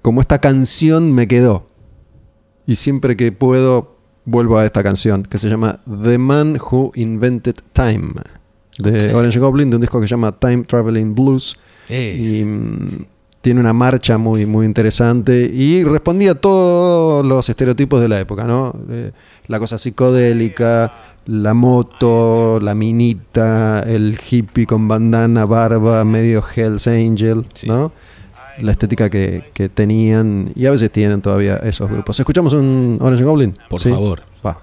como 0.02 0.20
esta 0.20 0.38
canción 0.40 1.12
me 1.12 1.28
quedó. 1.28 1.66
Y 2.68 2.76
siempre 2.76 3.16
que 3.16 3.32
puedo, 3.32 3.96
vuelvo 4.26 4.58
a 4.58 4.64
esta 4.64 4.82
canción, 4.82 5.22
que 5.24 5.38
se 5.38 5.48
llama 5.48 5.80
The 6.04 6.18
Man 6.18 6.56
Who 6.60 6.92
Invented 6.94 7.56
Time. 7.72 8.10
De. 8.78 9.12
Orange 9.14 9.40
Goblin, 9.40 9.70
de 9.70 9.76
un 9.76 9.80
disco 9.80 10.00
que 10.00 10.06
se 10.06 10.12
llama 10.12 10.38
Time 10.38 10.62
Traveling 10.64 11.14
Blues. 11.14 11.56
Es- 11.88 12.18
Y, 12.40 12.44
mm, 12.44 13.04
tiene 13.40 13.60
una 13.60 13.72
marcha 13.72 14.18
muy, 14.18 14.44
muy 14.46 14.66
interesante 14.66 15.50
y 15.52 15.82
respondía 15.84 16.32
a 16.32 16.34
todos 16.34 17.24
los 17.24 17.48
estereotipos 17.48 18.00
de 18.02 18.08
la 18.08 18.20
época, 18.20 18.44
¿no? 18.44 18.74
Eh, 18.90 19.12
la 19.46 19.58
cosa 19.58 19.78
psicodélica, 19.78 20.92
la 21.26 21.54
moto, 21.54 22.58
la 22.60 22.74
minita, 22.74 23.80
el 23.86 24.18
hippie 24.30 24.66
con 24.66 24.88
bandana, 24.88 25.44
barba, 25.46 26.04
medio 26.04 26.42
Hells 26.54 26.86
Angel, 26.86 27.46
Sí. 27.54 27.66
¿no? 27.68 27.92
La 28.60 28.72
estética 28.72 29.09
que, 29.10 29.44
que 29.55 29.68
tenían 29.68 30.52
y 30.55 30.66
a 30.66 30.70
veces 30.70 30.90
tienen 30.90 31.20
todavía 31.22 31.56
esos 31.56 31.89
grupos. 31.90 32.18
¿Escuchamos 32.18 32.52
un 32.55 32.98
Orange 33.01 33.24
Goblin? 33.24 33.55
Por 33.68 33.80
Sí. 33.80 33.90
favor. 33.90 34.22
Va. 34.47 34.56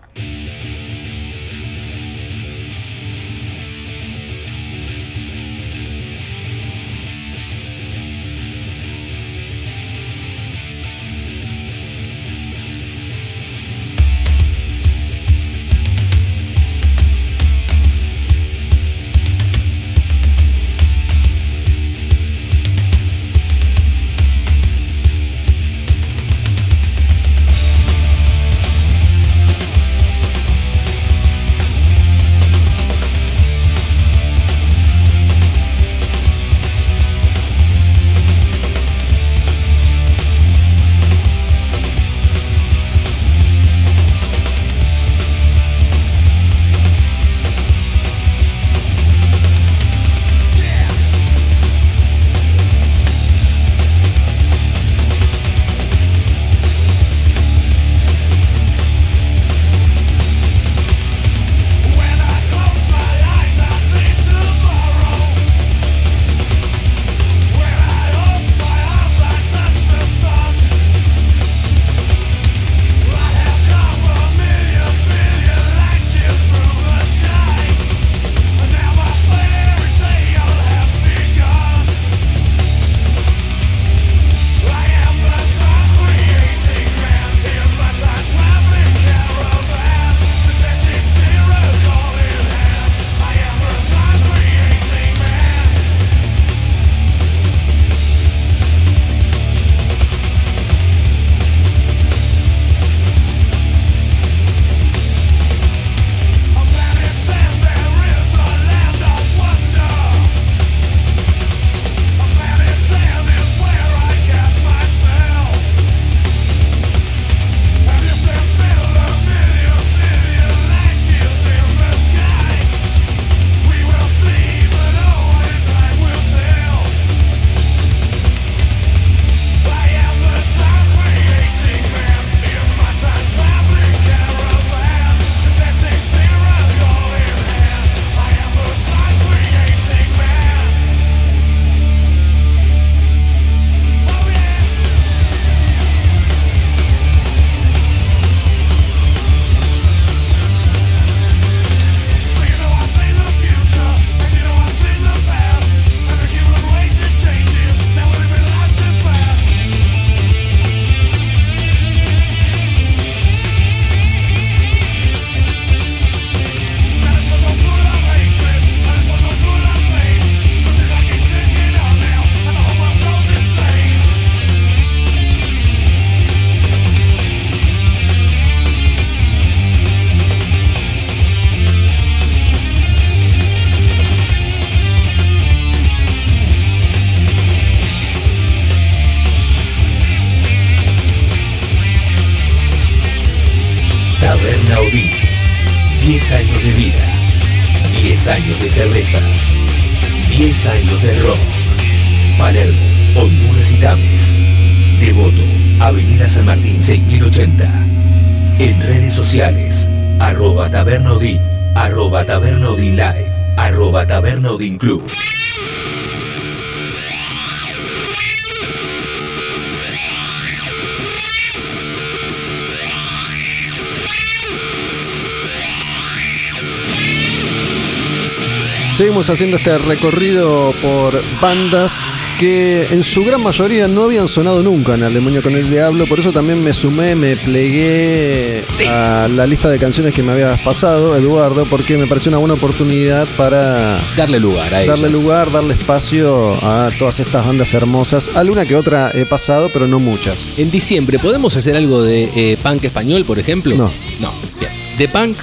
Haciendo 229.28 229.58
este 229.58 229.78
recorrido 229.80 230.72
por 230.84 231.20
bandas 231.42 232.04
que 232.40 232.86
en 232.92 233.02
su 233.04 233.24
gran 233.26 233.42
mayoría 233.42 233.88
no 233.88 234.04
habían 234.04 234.28
sonado 234.28 234.62
nunca 234.62 234.94
en 234.94 235.04
El 235.04 235.14
Demonio 235.16 235.42
con 235.42 235.56
el 235.56 235.70
Diablo, 235.70 236.06
por 236.06 236.20
eso 236.20 236.32
también 236.32 236.64
me 236.64 236.74
sumé, 236.74 237.16
me 237.16 237.36
plegué 237.36 238.62
Sí. 238.62 238.86
a 238.88 239.28
la 239.28 239.48
lista 239.48 239.70
de 239.70 239.80
canciones 239.80 240.14
que 240.14 240.22
me 240.22 240.34
habías 240.34 240.60
pasado, 240.62 241.16
Eduardo, 241.18 241.66
porque 241.66 241.98
me 241.98 242.06
pareció 242.08 242.30
una 242.30 242.38
buena 242.38 242.54
oportunidad 242.54 243.28
para 243.36 244.00
Darle 244.16 244.40
lugar 244.40 244.74
a 244.74 244.86
darle 244.86 245.08
ellas. 245.08 245.12
lugar, 245.12 245.52
darle 245.52 245.74
espacio 245.74 246.54
a 246.64 246.92
todas 247.00 247.20
estas 247.20 247.46
bandas 247.48 247.74
hermosas. 247.74 248.30
Alguna 248.36 248.66
que 248.66 248.76
otra 248.76 249.12
he 249.14 249.26
pasado, 249.26 249.70
pero 249.74 249.88
no 249.88 250.00
muchas. 250.00 250.48
En 250.58 250.70
diciembre, 250.70 251.18
¿podemos 251.20 251.56
hacer 251.58 251.76
algo 251.76 252.04
de 252.04 252.30
eh, 252.36 252.58
punk 252.62 252.84
español, 252.84 253.26
por 253.26 253.40
ejemplo? 253.40 253.76
No. 253.76 253.92
No, 254.20 254.34
bien. 254.60 254.72
¿De 254.98 255.08
punk? 255.08 255.38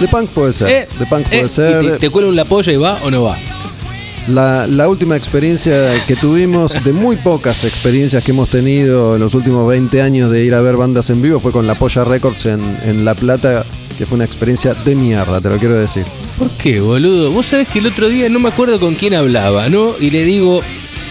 De 0.00 0.08
punk 0.08 0.28
puede 0.30 0.52
ser, 0.52 0.68
Eh, 0.68 0.88
de 0.98 1.06
punk 1.06 1.26
eh, 1.26 1.28
puede 1.30 1.46
¿y 1.46 1.48
ser. 1.48 1.92
¿Te, 1.92 1.98
te 1.98 2.10
cuelo 2.10 2.28
en 2.30 2.36
la 2.36 2.44
polla 2.44 2.72
y 2.72 2.76
va 2.76 2.98
o 3.04 3.10
no 3.10 3.22
va? 3.24 3.36
La, 4.28 4.66
la 4.66 4.88
última 4.88 5.16
experiencia 5.16 5.74
que 6.06 6.16
tuvimos, 6.16 6.82
de 6.82 6.92
muy 6.94 7.16
pocas 7.16 7.62
experiencias 7.64 8.24
que 8.24 8.30
hemos 8.32 8.48
tenido 8.48 9.14
en 9.16 9.20
los 9.20 9.34
últimos 9.34 9.68
20 9.68 10.00
años 10.00 10.30
de 10.30 10.42
ir 10.44 10.54
a 10.54 10.62
ver 10.62 10.76
bandas 10.76 11.10
en 11.10 11.20
vivo, 11.20 11.40
fue 11.40 11.52
con 11.52 11.66
La 11.66 11.74
Polla 11.74 12.04
Records 12.04 12.46
en, 12.46 12.60
en 12.84 13.04
La 13.04 13.14
Plata, 13.14 13.66
que 13.98 14.06
fue 14.06 14.16
una 14.16 14.24
experiencia 14.24 14.72
de 14.72 14.94
mierda, 14.94 15.42
te 15.42 15.50
lo 15.50 15.58
quiero 15.58 15.74
decir. 15.74 16.04
¿Por 16.38 16.48
qué, 16.52 16.80
boludo? 16.80 17.32
Vos 17.32 17.46
sabés 17.46 17.68
que 17.68 17.80
el 17.80 17.86
otro 17.86 18.08
día 18.08 18.28
no 18.30 18.38
me 18.40 18.48
acuerdo 18.48 18.80
con 18.80 18.94
quién 18.94 19.12
hablaba, 19.14 19.68
¿no? 19.68 19.92
Y 20.00 20.10
le 20.10 20.24
digo, 20.24 20.62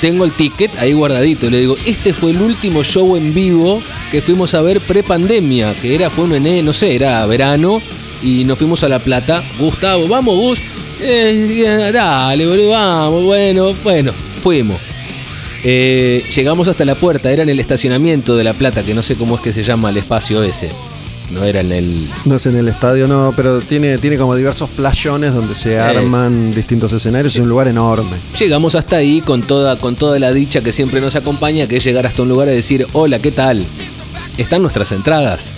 tengo 0.01 0.25
el 0.25 0.31
ticket 0.31 0.71
ahí 0.79 0.93
guardadito. 0.93 1.51
Le 1.51 1.59
digo, 1.59 1.77
este 1.85 2.13
fue 2.15 2.31
el 2.31 2.41
último 2.41 2.83
show 2.83 3.15
en 3.15 3.31
vivo 3.33 3.79
que 4.11 4.21
fuimos 4.23 4.55
a 4.55 4.61
ver 4.63 4.81
pre-pandemia, 4.81 5.75
que 5.79 5.93
era, 5.93 6.09
fue 6.09 6.23
un 6.23 6.33
enero, 6.33 6.63
no 6.65 6.73
sé, 6.73 6.95
era 6.95 7.23
verano, 7.27 7.79
y 8.23 8.43
nos 8.45 8.57
fuimos 8.57 8.83
a 8.83 8.89
La 8.89 8.99
Plata. 8.99 9.43
Gustavo, 9.59 10.07
vamos, 10.07 10.35
Gus. 10.35 10.59
Eh, 11.01 11.91
dale, 11.93 12.47
boludo, 12.47 12.69
vamos, 12.69 13.23
bueno, 13.23 13.73
bueno, 13.83 14.13
fuimos. 14.41 14.79
Eh, 15.65 16.23
llegamos 16.35 16.67
hasta 16.67 16.85
la 16.85 16.95
puerta, 16.95 17.31
era 17.31 17.43
en 17.43 17.49
el 17.49 17.59
estacionamiento 17.59 18.35
de 18.35 18.43
La 18.43 18.53
Plata, 18.53 18.83
que 18.83 18.93
no 18.93 19.01
sé 19.01 19.15
cómo 19.15 19.35
es 19.35 19.41
que 19.41 19.53
se 19.53 19.63
llama 19.63 19.89
el 19.89 19.97
espacio 19.97 20.43
ese. 20.43 20.69
No 21.31 21.43
era 21.43 21.61
en 21.61 21.71
el. 21.71 22.07
No 22.25 22.35
es 22.35 22.45
en 22.45 22.57
el 22.57 22.67
estadio, 22.67 23.07
no, 23.07 23.33
pero 23.35 23.59
tiene, 23.59 23.97
tiene 23.97 24.17
como 24.17 24.35
diversos 24.35 24.69
playones 24.69 25.33
donde 25.33 25.55
se 25.55 25.79
arman 25.79 26.53
distintos 26.53 26.93
escenarios. 26.93 27.33
Es 27.33 27.41
un 27.41 27.49
lugar 27.49 27.67
enorme. 27.67 28.17
Llegamos 28.37 28.75
hasta 28.75 28.97
ahí 28.97 29.21
con 29.21 29.41
toda, 29.41 29.77
con 29.77 29.95
toda 29.95 30.19
la 30.19 30.31
dicha 30.31 30.61
que 30.61 30.71
siempre 30.71 31.01
nos 31.01 31.15
acompaña, 31.15 31.65
que 31.65 31.77
es 31.77 31.83
llegar 31.83 32.05
hasta 32.05 32.21
un 32.21 32.29
lugar 32.29 32.49
y 32.49 32.51
decir, 32.51 32.85
hola, 32.93 33.19
¿qué 33.19 33.31
tal? 33.31 33.65
¿Están 34.37 34.61
nuestras 34.61 34.91
entradas? 34.91 35.53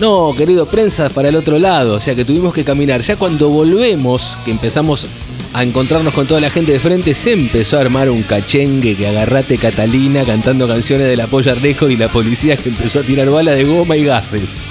No, 0.00 0.34
querido, 0.34 0.64
prensa 0.64 1.10
para 1.10 1.28
el 1.28 1.36
otro 1.36 1.58
lado, 1.58 1.96
o 1.96 2.00
sea 2.00 2.14
que 2.14 2.24
tuvimos 2.24 2.54
que 2.54 2.64
caminar. 2.64 3.02
Ya 3.02 3.16
cuando 3.16 3.50
volvemos, 3.50 4.38
que 4.46 4.50
empezamos 4.50 5.06
a 5.52 5.62
encontrarnos 5.62 6.14
con 6.14 6.26
toda 6.26 6.40
la 6.40 6.48
gente 6.48 6.72
de 6.72 6.80
frente, 6.80 7.14
se 7.14 7.34
empezó 7.34 7.76
a 7.76 7.82
armar 7.82 8.08
un 8.08 8.22
cachengue 8.22 8.96
que 8.96 9.06
agarrate 9.06 9.58
Catalina 9.58 10.24
cantando 10.24 10.66
canciones 10.66 11.06
de 11.06 11.16
la 11.16 11.26
Polla 11.26 11.52
Record 11.54 11.90
y 11.90 11.98
la 11.98 12.08
policía 12.08 12.56
que 12.56 12.70
empezó 12.70 13.00
a 13.00 13.02
tirar 13.02 13.28
bala 13.28 13.52
de 13.52 13.64
goma 13.64 13.94
y 13.98 14.04
gases. 14.04 14.62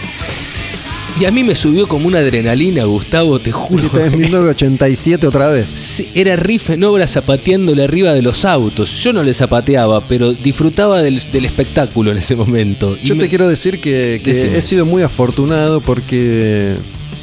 Y 1.18 1.26
a 1.26 1.32
mí 1.32 1.44
me 1.44 1.54
subió 1.54 1.86
como 1.88 2.08
una 2.08 2.20
adrenalina, 2.20 2.86
Gustavo, 2.86 3.40
te 3.40 3.52
juro. 3.52 3.88
Estás 3.88 4.14
en 4.14 4.20
1987 4.20 5.28
otra 5.28 5.50
vez. 5.50 5.68
Sí, 5.68 6.10
Era 6.16 6.38
riff 6.38 6.70
en 6.70 6.84
obra 6.86 7.08
zapateándole 7.08 7.84
arriba 7.84 8.14
de 8.14 8.22
los 8.22 8.46
autos. 8.46 9.04
Yo 9.04 9.12
no 9.12 9.22
le 9.24 9.34
zapateaba, 9.34 10.00
pero 10.02 10.32
disfrutaba 10.34 11.02
del, 11.02 11.22
del 11.32 11.44
espectáculo 11.46 12.12
en 12.12 12.18
ese 12.20 12.38
momento. 12.38 12.96
Y 13.02 13.08
Yo 13.08 13.16
me- 13.16 13.24
te 13.24 13.30
quiero 13.30 13.50
decir 13.50 13.82
que, 13.82 14.22
he 14.24 14.62
sido 14.62 14.86
muy 14.86 15.04
afortunado 15.04 15.82
porque 15.82 16.76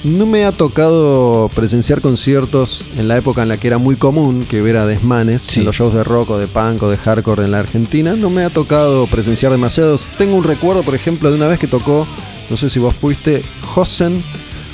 no 0.04 0.26
me 0.26 0.44
ha 0.44 0.52
tocado 0.52 1.50
presenciar 1.54 2.02
conciertos 2.02 2.84
en 2.98 3.08
la 3.08 3.16
época 3.16 3.42
en 3.42 3.48
la 3.48 3.56
que 3.56 3.66
era 3.66 3.78
muy 3.78 3.96
común 3.96 4.44
que 4.48 4.60
hubiera 4.62 4.84
desmanes 4.84 5.42
Sí. 5.48 5.60
en 5.60 5.66
los 5.66 5.74
shows 5.74 5.94
de 5.94 6.04
rock 6.04 6.30
o 6.30 6.38
de 6.38 6.46
punk 6.46 6.82
o 6.82 6.90
de 6.90 6.98
hardcore 6.98 7.44
en 7.44 7.50
la 7.52 7.60
Argentina. 7.60 8.14
No 8.14 8.28
me 8.28 8.44
ha 8.44 8.50
tocado 8.50 9.06
presenciar 9.06 9.52
demasiados. 9.52 10.06
Tengo 10.18 10.36
un 10.36 10.44
recuerdo, 10.44 10.82
por 10.82 10.94
ejemplo, 10.94 11.30
de 11.30 11.36
una 11.36 11.46
vez 11.48 11.58
que 11.58 11.66
tocó, 11.66 12.06
no 12.50 12.56
sé 12.56 12.68
si 12.70 12.78
vos 12.78 12.94
fuiste, 12.94 13.42
Hosen, 13.74 14.22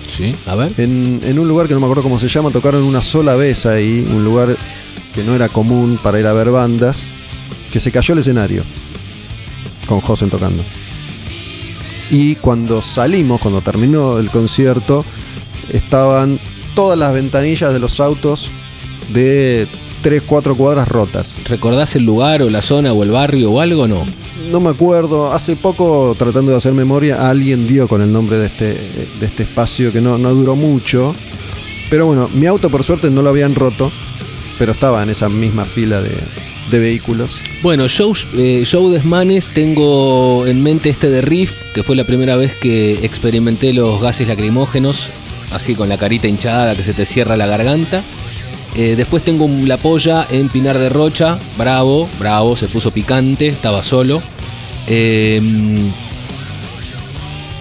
Sí, 0.09 0.35
a 0.47 0.55
ver. 0.57 0.73
en, 0.79 1.21
en 1.25 1.39
un 1.39 1.49
lugar 1.49 1.69
que 1.69 1.75
no 1.75 1.81
me 1.81 1.87
acuerdo 1.87 2.03
cómo 2.03 2.19
se 2.19 2.29
llama, 2.29 2.51
tocaron 2.51 2.83
una 2.83 3.03
sola 3.03 3.35
vez 3.35 3.67
ahí, 3.67 4.07
un 4.11 4.25
lugar 4.25 4.57
que 5.15 5.23
no 5.25 5.35
era 5.35 5.49
común 5.49 5.99
para 6.03 6.19
ir 6.21 6.27
a 6.27 6.33
ver 6.33 6.51
bandas, 6.51 7.07
que 7.71 7.81
se 7.81 7.91
cayó 7.93 8.13
el 8.15 8.21
escenario 8.21 8.63
con 9.87 10.01
Hosen 10.07 10.29
tocando. 10.31 10.63
Y 12.11 12.35
cuando 12.37 12.83
salimos, 12.83 13.41
cuando 13.41 13.63
terminó 13.63 14.19
el 14.19 14.29
concierto, 14.31 15.05
estaban 15.73 16.39
todas 16.75 16.99
las 16.99 17.15
ventanillas 17.15 17.73
de 17.73 17.79
los 17.79 18.01
autos 18.01 18.51
de 19.15 19.67
3, 20.03 20.23
4 20.27 20.55
cuadras 20.57 20.89
rotas. 20.89 21.35
¿Recordás 21.47 21.97
el 21.97 22.05
lugar 22.05 22.43
o 22.43 22.51
la 22.51 22.61
zona 22.61 22.93
o 22.93 23.03
el 23.03 23.11
barrio 23.11 23.53
o 23.53 23.61
algo? 23.61 23.89
No. 23.89 24.05
No 24.51 24.61
me 24.61 24.71
acuerdo, 24.71 25.33
hace 25.33 25.57
poco 25.57 26.15
tratando 26.19 26.51
de 26.51 26.59
hacer 26.59 26.73
memoria, 26.73 27.29
alguien 27.29 27.67
dio 27.67 27.89
con 27.89 28.03
el 28.03 28.13
nombre 28.13 28.39
de 28.39 28.47
este, 28.47 28.67
de 29.19 29.27
este 29.27 29.45
espacio 29.45 29.93
que 29.93 30.01
no, 30.01 30.19
no 30.19 30.35
duró 30.35 30.57
mucho. 30.57 31.15
Pero 31.89 32.07
bueno, 32.07 32.29
mi 32.35 32.47
auto 32.47 32.71
por 32.71 32.85
suerte 32.85 33.11
no 33.11 33.23
lo 33.23 33.31
habían 33.31 33.55
roto, 33.55 33.91
pero 34.59 34.73
estaba 34.73 35.03
en 35.03 35.11
esa 35.11 35.29
misma 35.29 35.65
fila 35.65 36.01
de, 36.01 36.17
de 36.71 36.79
vehículos. 36.79 37.41
Bueno, 37.63 37.87
show, 37.89 38.15
eh, 38.35 38.63
show 38.65 38.91
desmanes, 38.91 39.47
tengo 39.49 40.47
en 40.47 40.63
mente 40.63 40.89
este 40.91 41.11
de 41.11 41.21
Riff, 41.21 41.53
que 41.75 41.83
fue 41.83 41.97
la 41.97 42.05
primera 42.05 42.37
vez 42.37 42.55
que 42.55 43.05
experimenté 43.05 43.73
los 43.73 44.01
gases 44.01 44.29
lacrimógenos, 44.29 45.11
así 45.53 45.75
con 45.75 45.89
la 45.89 45.99
carita 45.99 46.29
hinchada 46.29 46.75
que 46.75 46.83
se 46.83 46.95
te 46.95 47.07
cierra 47.07 47.37
la 47.37 47.47
garganta. 47.47 48.03
Eh, 48.75 48.95
después 48.97 49.23
tengo 49.23 49.49
la 49.67 49.77
polla 49.77 50.27
en 50.31 50.49
Pinar 50.49 50.79
de 50.79 50.89
Rocha, 50.89 51.39
bravo, 51.59 52.09
bravo, 52.19 52.57
se 52.57 52.69
puso 52.69 52.91
picante, 52.91 53.49
estaba 53.49 53.83
solo. 53.83 54.23
Eh, 54.87 55.41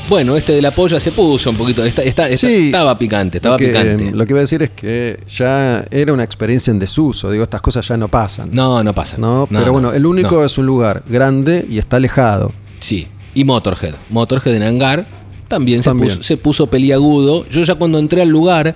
bueno, 0.10 0.36
este 0.36 0.52
de 0.54 0.62
la 0.62 0.72
polla 0.72 1.00
se 1.00 1.12
puso 1.14 1.52
un 1.52 1.56
poquito, 1.56 1.86
está- 1.86 2.04
está- 2.04 2.28
está- 2.28 2.48
Sí, 2.48 2.66
estaba 2.66 2.98
picante, 3.00 3.38
estaba 3.38 3.56
lo 3.56 3.60
que, 3.60 3.68
picante. 3.68 4.12
Lo 4.12 4.26
que 4.26 4.34
iba 4.34 4.40
a 4.40 4.42
decir 4.42 4.62
es 4.62 4.70
que 4.72 5.18
ya 5.34 5.86
era 5.90 6.12
una 6.12 6.24
experiencia 6.24 6.70
en 6.72 6.80
desuso. 6.80 7.32
Digo, 7.32 7.44
estas 7.44 7.62
cosas 7.62 7.88
ya 7.88 7.96
no 7.96 8.10
pasan. 8.10 8.50
No, 8.52 8.84
no 8.84 8.94
pasa. 8.94 9.18
¿no? 9.18 9.48
Pero 9.50 9.68
no, 9.68 9.72
bueno, 9.72 9.94
el 9.94 10.06
único 10.06 10.36
no. 10.36 10.44
es 10.46 10.58
un 10.58 10.66
lugar 10.66 11.04
grande 11.08 11.66
y 11.70 11.78
está 11.78 11.96
alejado. 11.98 12.52
Sí, 12.82 13.08
y 13.34 13.46
Motorhead. 13.46 13.94
Motorhead 14.10 14.56
en 14.56 14.64
hangar 14.64 15.08
también, 15.48 15.82
También. 15.82 16.10
Se, 16.10 16.16
puso, 16.18 16.28
se 16.28 16.38
puso 16.38 16.68
peliagudo. 16.68 17.48
Yo 17.50 17.64
ya 17.64 17.76
cuando 17.76 17.98
entré 17.98 18.22
al 18.22 18.30
lugar 18.30 18.76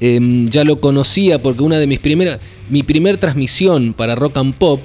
em, 0.00 0.46
ya 0.46 0.62
lo 0.62 0.78
conocía 0.80 1.42
porque 1.42 1.64
una 1.64 1.78
de 1.78 1.88
mis 1.88 1.98
primeras, 1.98 2.38
mi 2.70 2.84
primer 2.84 3.16
transmisión 3.16 3.92
para 3.92 4.14
Rock 4.14 4.36
and 4.36 4.54
Pop 4.54 4.80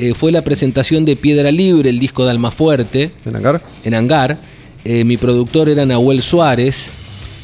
eh, 0.00 0.14
fue 0.14 0.32
la 0.32 0.42
presentación 0.42 1.04
de 1.04 1.16
Piedra 1.16 1.50
Libre, 1.52 1.90
el 1.90 1.98
disco 1.98 2.24
de 2.24 2.30
Almafuerte, 2.30 3.10
¿En 3.26 3.36
hangar? 3.36 3.62
en 3.84 3.94
hangar. 3.94 4.38
Eh, 4.84 5.04
mi 5.04 5.16
productor 5.18 5.68
era 5.68 5.84
Nahuel 5.84 6.22
Suárez. 6.22 6.90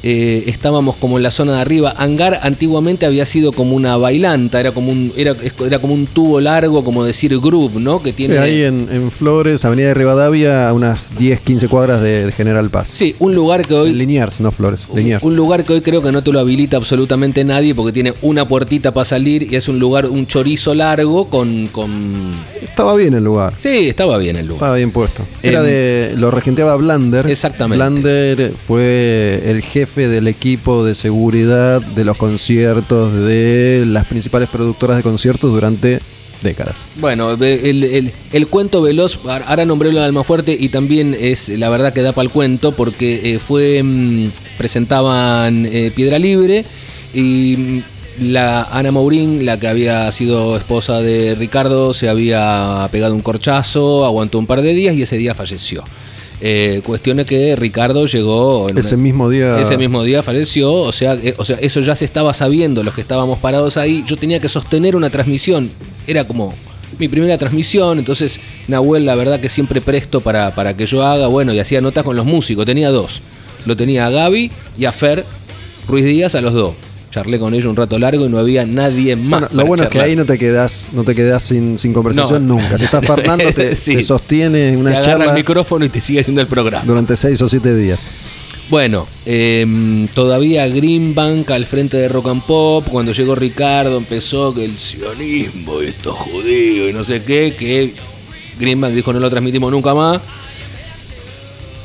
Eh, 0.02 0.44
estábamos 0.46 0.96
como 0.96 1.16
en 1.16 1.22
la 1.22 1.30
zona 1.30 1.54
de 1.56 1.60
arriba. 1.60 1.94
Hangar 1.96 2.38
antiguamente 2.42 3.06
había 3.06 3.26
sido 3.26 3.52
como 3.52 3.74
una 3.74 3.96
bailanta, 3.96 4.60
era 4.60 4.72
como 4.72 4.92
un, 4.92 5.12
era, 5.16 5.34
era 5.64 5.78
como 5.78 5.94
un 5.94 6.06
tubo 6.06 6.40
largo, 6.40 6.84
como 6.84 7.04
decir 7.04 7.36
groove, 7.38 7.80
¿no? 7.80 8.02
Que 8.02 8.10
Sí, 8.10 8.16
tiene 8.16 8.38
ahí 8.38 8.62
en, 8.62 8.88
en 8.92 9.10
Flores, 9.10 9.64
Avenida 9.64 9.88
de 9.88 9.94
Rivadavia, 9.94 10.68
a 10.68 10.72
unas 10.72 11.18
10, 11.18 11.40
15 11.40 11.68
cuadras 11.68 12.00
de, 12.02 12.26
de 12.26 12.32
General 12.32 12.68
Paz. 12.70 12.90
Sí, 12.92 13.14
un 13.18 13.34
lugar 13.34 13.66
que 13.66 13.74
hoy 13.74 13.92
Liniers, 13.92 14.40
no 14.40 14.52
Flores. 14.52 14.86
Liniers. 14.94 15.22
Un 15.22 15.34
lugar 15.36 15.64
que 15.64 15.72
hoy 15.72 15.80
creo 15.80 16.02
que 16.02 16.12
no 16.12 16.22
te 16.22 16.32
lo 16.32 16.40
habilita 16.40 16.76
absolutamente 16.76 17.44
nadie 17.44 17.74
porque 17.74 17.92
tiene 17.92 18.14
una 18.22 18.46
puertita 18.46 18.92
para 18.92 19.04
salir 19.04 19.50
y 19.52 19.56
es 19.56 19.68
un 19.68 19.78
lugar, 19.78 20.06
un 20.06 20.26
chorizo 20.26 20.74
largo 20.74 21.28
con. 21.28 21.66
con... 21.68 22.30
Estaba 22.62 22.94
bien 22.96 23.14
el 23.14 23.24
lugar. 23.24 23.54
Sí, 23.58 23.88
estaba 23.88 24.18
bien 24.18 24.36
el 24.36 24.46
lugar. 24.46 24.58
Estaba 24.58 24.76
bien 24.76 24.90
puesto. 24.92 25.22
Era 25.42 25.60
Em, 25.60 25.66
de. 25.66 26.14
Lo 26.16 26.30
regenteaba 26.30 26.76
Blander. 26.76 27.28
Exactamente. 27.30 27.76
Blander 27.76 28.52
fue 28.66 29.42
el 29.46 29.62
jefe 29.62 29.95
del 30.04 30.28
equipo 30.28 30.84
de 30.84 30.94
seguridad 30.94 31.80
de 31.80 32.04
los 32.04 32.16
conciertos 32.16 33.12
de 33.12 33.84
las 33.86 34.04
principales 34.06 34.48
productoras 34.48 34.96
de 34.98 35.02
conciertos 35.02 35.50
durante 35.50 36.00
décadas. 36.42 36.76
Bueno, 36.96 37.32
el, 37.32 38.46
cuento 38.48 38.82
veloz, 38.82 39.18
ahora 39.26 39.64
nombré 39.64 39.92
lo 39.92 40.00
de 40.00 40.06
Almafuerte 40.06 40.56
y 40.58 40.68
también 40.68 41.16
es 41.18 41.48
la 41.48 41.68
verdad 41.68 41.92
que 41.92 42.02
da 42.02 42.12
para 42.12 42.24
el 42.24 42.30
cuento 42.30 42.72
porque 42.72 43.34
eh, 43.34 43.38
fue. 43.38 43.82
mm, 43.82 44.30
presentaban 44.58 45.66
eh, 45.66 45.92
Piedra 45.94 46.18
Libre 46.18 46.64
y. 47.14 47.56
mm, 47.56 47.82
La 48.18 48.64
Ana 48.72 48.92
Maurín, 48.92 49.44
la 49.44 49.58
que 49.58 49.68
había 49.68 50.10
sido 50.10 50.56
esposa 50.56 51.02
de 51.02 51.34
Ricardo, 51.34 51.92
se 51.92 52.08
había 52.08 52.88
pegado 52.90 53.14
un 53.14 53.20
corchazo, 53.20 54.06
aguantó 54.06 54.38
un 54.38 54.46
par 54.46 54.62
de 54.62 54.72
días 54.72 54.94
y 54.94 55.02
ese 55.02 55.18
día 55.18 55.34
falleció. 55.34 55.84
Eh, 56.40 56.82
cuestión 56.84 57.18
es 57.20 57.26
que 57.26 57.56
Ricardo 57.56 58.04
llegó 58.06 58.68
en 58.68 58.76
Ese 58.78 58.94
una- 58.94 59.04
mismo 59.04 59.30
día. 59.30 59.58
ese 59.60 59.78
mismo 59.78 60.02
día 60.04 60.22
falleció, 60.22 60.70
o 60.72 60.92
sea, 60.92 61.14
eh, 61.14 61.34
o 61.38 61.44
sea, 61.44 61.56
eso 61.62 61.80
ya 61.80 61.96
se 61.96 62.04
estaba 62.04 62.34
sabiendo, 62.34 62.82
los 62.82 62.92
que 62.94 63.00
estábamos 63.00 63.38
parados 63.38 63.76
ahí. 63.78 64.04
Yo 64.06 64.16
tenía 64.16 64.38
que 64.38 64.48
sostener 64.50 64.96
una 64.96 65.08
transmisión, 65.08 65.70
era 66.06 66.24
como 66.24 66.52
mi 66.98 67.08
primera 67.08 67.38
transmisión, 67.38 67.98
entonces 67.98 68.38
Nahuel, 68.68 69.06
la 69.06 69.14
verdad 69.14 69.40
que 69.40 69.48
siempre 69.48 69.80
presto 69.80 70.20
para, 70.20 70.54
para 70.54 70.76
que 70.76 70.84
yo 70.86 71.02
haga, 71.06 71.26
bueno, 71.26 71.54
y 71.54 71.58
hacía 71.58 71.80
notas 71.80 72.04
con 72.04 72.16
los 72.16 72.26
músicos, 72.26 72.66
tenía 72.66 72.90
dos. 72.90 73.22
Lo 73.64 73.74
tenía 73.76 74.06
a 74.06 74.10
Gaby 74.10 74.50
y 74.78 74.84
a 74.84 74.92
Fer 74.92 75.24
Ruiz 75.88 76.04
Díaz, 76.04 76.34
a 76.34 76.40
los 76.42 76.52
dos. 76.52 76.74
Charlé 77.16 77.38
con 77.38 77.54
ellos 77.54 77.64
un 77.64 77.76
rato 77.76 77.98
largo 77.98 78.26
y 78.26 78.28
no 78.28 78.38
había 78.38 78.66
nadie 78.66 79.16
más. 79.16 79.40
Bueno, 79.40 79.48
lo 79.52 79.64
bueno 79.66 79.84
es 79.84 79.88
que 79.88 80.00
ahí 80.02 80.14
no 80.14 80.26
te 80.26 80.38
quedás, 80.38 80.90
no 80.92 81.02
te 81.02 81.14
quedás 81.14 81.42
sin, 81.42 81.78
sin 81.78 81.94
conversación 81.94 82.46
No. 82.46 82.56
nunca. 82.56 82.76
Si 82.76 82.84
está 82.84 83.00
Fernando, 83.00 83.50
te, 83.54 83.74
Sí. 83.76 83.94
te 83.96 84.02
sostiene 84.02 84.72
Te 84.72 84.76
una 84.76 84.90
agarra 84.90 85.06
charla 85.06 85.24
el 85.26 85.32
micrófono 85.32 85.86
y 85.86 85.88
te 85.88 86.02
sigue 86.02 86.20
haciendo 86.20 86.42
el 86.42 86.46
programa. 86.46 86.84
durante 86.84 87.16
seis 87.16 87.40
o 87.40 87.48
siete 87.48 87.74
días. 87.74 88.00
Bueno, 88.68 89.06
em, 89.24 90.08
todavía 90.08 90.68
Greenbank 90.68 91.50
al 91.52 91.64
frente 91.64 91.96
de 91.96 92.08
Rock 92.08 92.26
and 92.28 92.42
Pop, 92.42 92.86
cuando 92.90 93.12
llegó 93.12 93.34
Ricardo 93.34 93.96
empezó 93.96 94.52
que 94.52 94.66
el 94.66 94.76
sionismo 94.76 95.82
y 95.82 95.86
estos 95.86 96.16
judíos 96.16 96.90
y 96.90 96.92
no 96.92 97.02
sé 97.02 97.22
qué, 97.22 97.54
que 97.58 97.94
Greenbank 98.60 98.92
dijo 98.92 99.10
no 99.14 99.20
lo 99.20 99.30
transmitimos 99.30 99.72
nunca 99.72 99.94
más. 99.94 100.20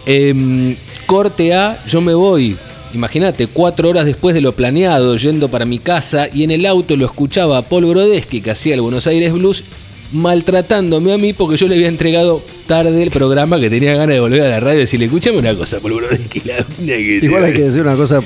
Em, 0.05 0.75
corte 1.05 1.53
A, 1.53 1.81
yo 1.87 2.01
me 2.01 2.13
voy, 2.15 2.57
imagínate, 2.93 3.47
cuatro 3.47 3.89
horas 3.89 4.05
después 4.05 4.35
de 4.35 4.41
lo 4.41 4.53
planeado, 4.53 5.15
yendo 5.17 5.49
para 5.49 5.65
mi 5.65 5.79
casa 5.79 6.27
y 6.33 6.43
en 6.43 6.51
el 6.51 6.65
auto 6.65 6.95
lo 6.95 7.05
escuchaba 7.05 7.57
a 7.57 7.61
Paul 7.61 7.85
Brodesky 7.85 8.41
que 8.41 8.51
hacía 8.51 8.75
el 8.75 8.81
Buenos 8.81 9.07
Aires 9.07 9.33
Blues 9.33 9.63
maltratándome 10.11 11.13
a 11.13 11.17
mí 11.17 11.33
porque 11.33 11.57
yo 11.57 11.67
le 11.67 11.75
había 11.75 11.87
entregado 11.87 12.41
tarde 12.67 13.03
el 13.03 13.11
programa 13.11 13.59
que 13.59 13.69
tenía 13.69 13.93
ganas 13.95 14.15
de 14.15 14.19
volver 14.21 14.41
a 14.43 14.47
la 14.47 14.59
radio 14.61 14.77
y 14.77 14.81
decirle, 14.81 15.07
escúchame 15.07 15.37
una 15.39 15.53
cosa, 15.55 15.79
Paul 15.79 15.93
Brodesky, 15.95 16.41
la 16.45 16.65
que 16.85 17.19
Igual 17.21 17.43
hay 17.43 17.51
va". 17.51 17.55
que 17.57 17.63
decir 17.63 17.81
una 17.81 17.95
cosa, 17.97 18.21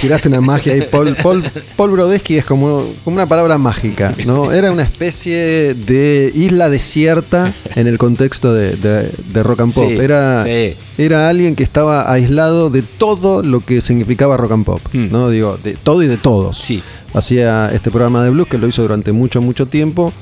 tiraste 0.00 0.28
una 0.28 0.40
magia 0.40 0.72
ahí. 0.72 0.82
Paul, 0.90 1.14
Paul, 1.22 1.44
Paul 1.76 1.90
Brodesky 1.90 2.36
es 2.38 2.46
como, 2.46 2.86
como 3.04 3.16
una 3.16 3.26
palabra 3.28 3.58
mágica, 3.58 4.14
¿no? 4.24 4.52
Era 4.52 4.72
una 4.72 4.84
especie 4.84 5.74
de 5.74 6.32
isla 6.34 6.70
desierta 6.70 7.52
en 7.74 7.86
el 7.86 7.98
contexto 7.98 8.54
de, 8.54 8.76
de- 8.76 9.10
de 9.32 9.42
rock 9.42 9.60
and 9.60 9.74
pop. 9.74 9.84
Sí, 9.88 9.96
era, 9.96 10.44
sí. 10.44 10.74
era 10.96 11.28
alguien 11.28 11.54
que 11.54 11.62
estaba 11.62 12.10
aislado 12.10 12.70
de 12.70 12.80
todo 12.82 13.42
lo 13.42 13.60
que 13.60 13.80
significaba 13.82 14.36
rock 14.38 14.52
and 14.52 14.64
pop, 14.64 14.80
Hmm. 14.94 15.08
¿no? 15.10 15.28
Digo, 15.28 15.58
de 15.62 15.74
todo 15.74 16.02
y 16.02 16.06
de 16.06 16.16
todos. 16.16 16.56
Sí. 16.56 16.82
Hacía 17.12 17.70
este 17.72 17.90
programa 17.90 18.24
de 18.24 18.30
blues 18.30 18.48
que 18.48 18.56
lo 18.58 18.66
hizo 18.66 18.80
durante 18.82 19.12
mucho, 19.12 19.40
mucho 19.42 19.66
tiempo. 19.66 20.12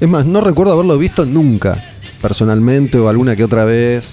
Es 0.00 0.08
más, 0.08 0.24
no 0.26 0.40
recuerdo 0.40 0.72
haberlo 0.72 0.96
visto 0.98 1.26
nunca, 1.26 1.82
personalmente 2.22 2.98
o 2.98 3.08
alguna 3.08 3.34
que 3.36 3.44
otra 3.44 3.64
vez. 3.64 4.12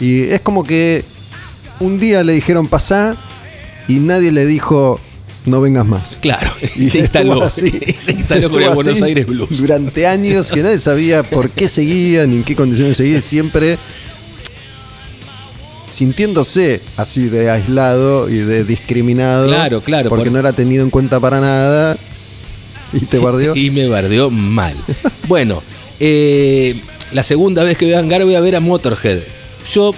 Y 0.00 0.22
es 0.22 0.40
como 0.40 0.64
que 0.64 1.04
un 1.80 1.98
día 2.00 2.22
le 2.24 2.32
dijeron 2.32 2.66
pasá 2.66 3.16
y 3.88 3.94
nadie 4.00 4.32
le 4.32 4.46
dijo 4.46 5.00
no 5.46 5.60
vengas 5.60 5.86
más. 5.86 6.18
Claro, 6.20 6.50
Y 6.76 6.88
se 6.88 6.98
instaló, 6.98 7.42
así. 7.42 7.70
se 7.98 8.12
instaló 8.12 8.50
con 8.50 8.62
el 8.62 8.70
Buenos 8.70 9.02
Aires 9.02 9.26
Blues. 9.26 9.58
Durante 9.58 10.06
años 10.06 10.50
que 10.50 10.62
nadie 10.62 10.78
sabía 10.78 11.22
por 11.22 11.50
qué 11.50 11.68
seguía 11.68 12.26
ni 12.26 12.36
en 12.36 12.44
qué 12.44 12.54
condiciones 12.54 12.96
seguía, 12.96 13.20
siempre 13.20 13.78
sintiéndose 15.86 16.82
así 16.98 17.28
de 17.28 17.50
aislado 17.50 18.28
y 18.28 18.38
de 18.38 18.64
discriminado. 18.64 19.46
Claro, 19.48 19.80
claro, 19.80 20.08
Porque 20.10 20.24
por- 20.26 20.32
no 20.32 20.38
era 20.38 20.52
tenido 20.52 20.84
en 20.84 20.90
cuenta 20.90 21.18
para 21.18 21.40
nada. 21.40 21.96
Y 22.92 23.00
te 23.00 23.18
guardió. 23.18 23.54
Y 23.56 23.70
me 23.70 23.88
bardeó 23.88 24.30
mal. 24.30 24.74
bueno, 25.26 25.62
eh, 26.00 26.80
la 27.12 27.22
segunda 27.22 27.64
vez 27.64 27.76
que 27.76 27.86
veo 27.86 27.96
a 27.96 28.00
Hangar 28.00 28.24
voy 28.24 28.34
a 28.34 28.40
ver 28.40 28.56
a 28.56 28.60
Motorhead. 28.60 29.20
Yo 29.72 29.94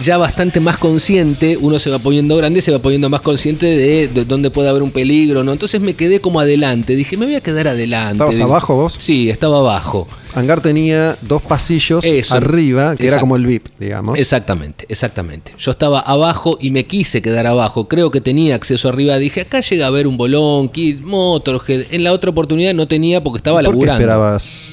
ya 0.00 0.18
bastante 0.18 0.60
más 0.60 0.78
consciente, 0.78 1.56
uno 1.60 1.78
se 1.78 1.90
va 1.90 1.98
poniendo 1.98 2.36
grande, 2.36 2.62
se 2.62 2.72
va 2.72 2.78
poniendo 2.78 3.08
más 3.10 3.20
consciente 3.20 3.66
de, 3.66 4.08
de 4.08 4.24
dónde 4.24 4.50
puede 4.50 4.68
haber 4.68 4.82
un 4.82 4.90
peligro, 4.90 5.44
¿no? 5.44 5.52
Entonces 5.52 5.80
me 5.80 5.94
quedé 5.94 6.20
como 6.20 6.40
adelante, 6.40 6.96
dije, 6.96 7.16
me 7.16 7.26
voy 7.26 7.34
a 7.34 7.40
quedar 7.40 7.68
adelante. 7.68 8.14
¿Estabas 8.14 8.36
Digo, 8.36 8.48
abajo 8.48 8.76
vos? 8.76 8.96
Sí, 8.98 9.30
estaba 9.30 9.58
abajo. 9.58 10.08
Hangar 10.34 10.62
tenía 10.62 11.16
dos 11.20 11.42
pasillos 11.42 12.02
Eso. 12.04 12.34
arriba, 12.34 12.96
que 12.96 13.06
era 13.06 13.20
como 13.20 13.36
el 13.36 13.44
VIP, 13.44 13.66
digamos. 13.78 14.18
Exactamente, 14.18 14.86
exactamente. 14.88 15.52
Yo 15.58 15.70
estaba 15.70 16.00
abajo 16.00 16.56
y 16.58 16.70
me 16.70 16.86
quise 16.86 17.20
quedar 17.20 17.46
abajo. 17.46 17.86
Creo 17.86 18.10
que 18.10 18.22
tenía 18.22 18.54
acceso 18.54 18.88
arriba. 18.88 19.18
Dije, 19.18 19.42
acá 19.42 19.60
llega 19.60 19.86
a 19.86 19.90
ver 19.90 20.06
un 20.06 20.16
bolón, 20.16 20.70
Kid, 20.70 21.00
Motorhead. 21.02 21.84
En 21.90 22.02
la 22.02 22.12
otra 22.14 22.30
oportunidad 22.30 22.72
no 22.72 22.88
tenía 22.88 23.22
porque 23.22 23.36
estaba 23.36 23.56
¿Por 23.58 23.64
qué 23.64 23.68
laburando. 23.70 24.00
esperabas 24.00 24.72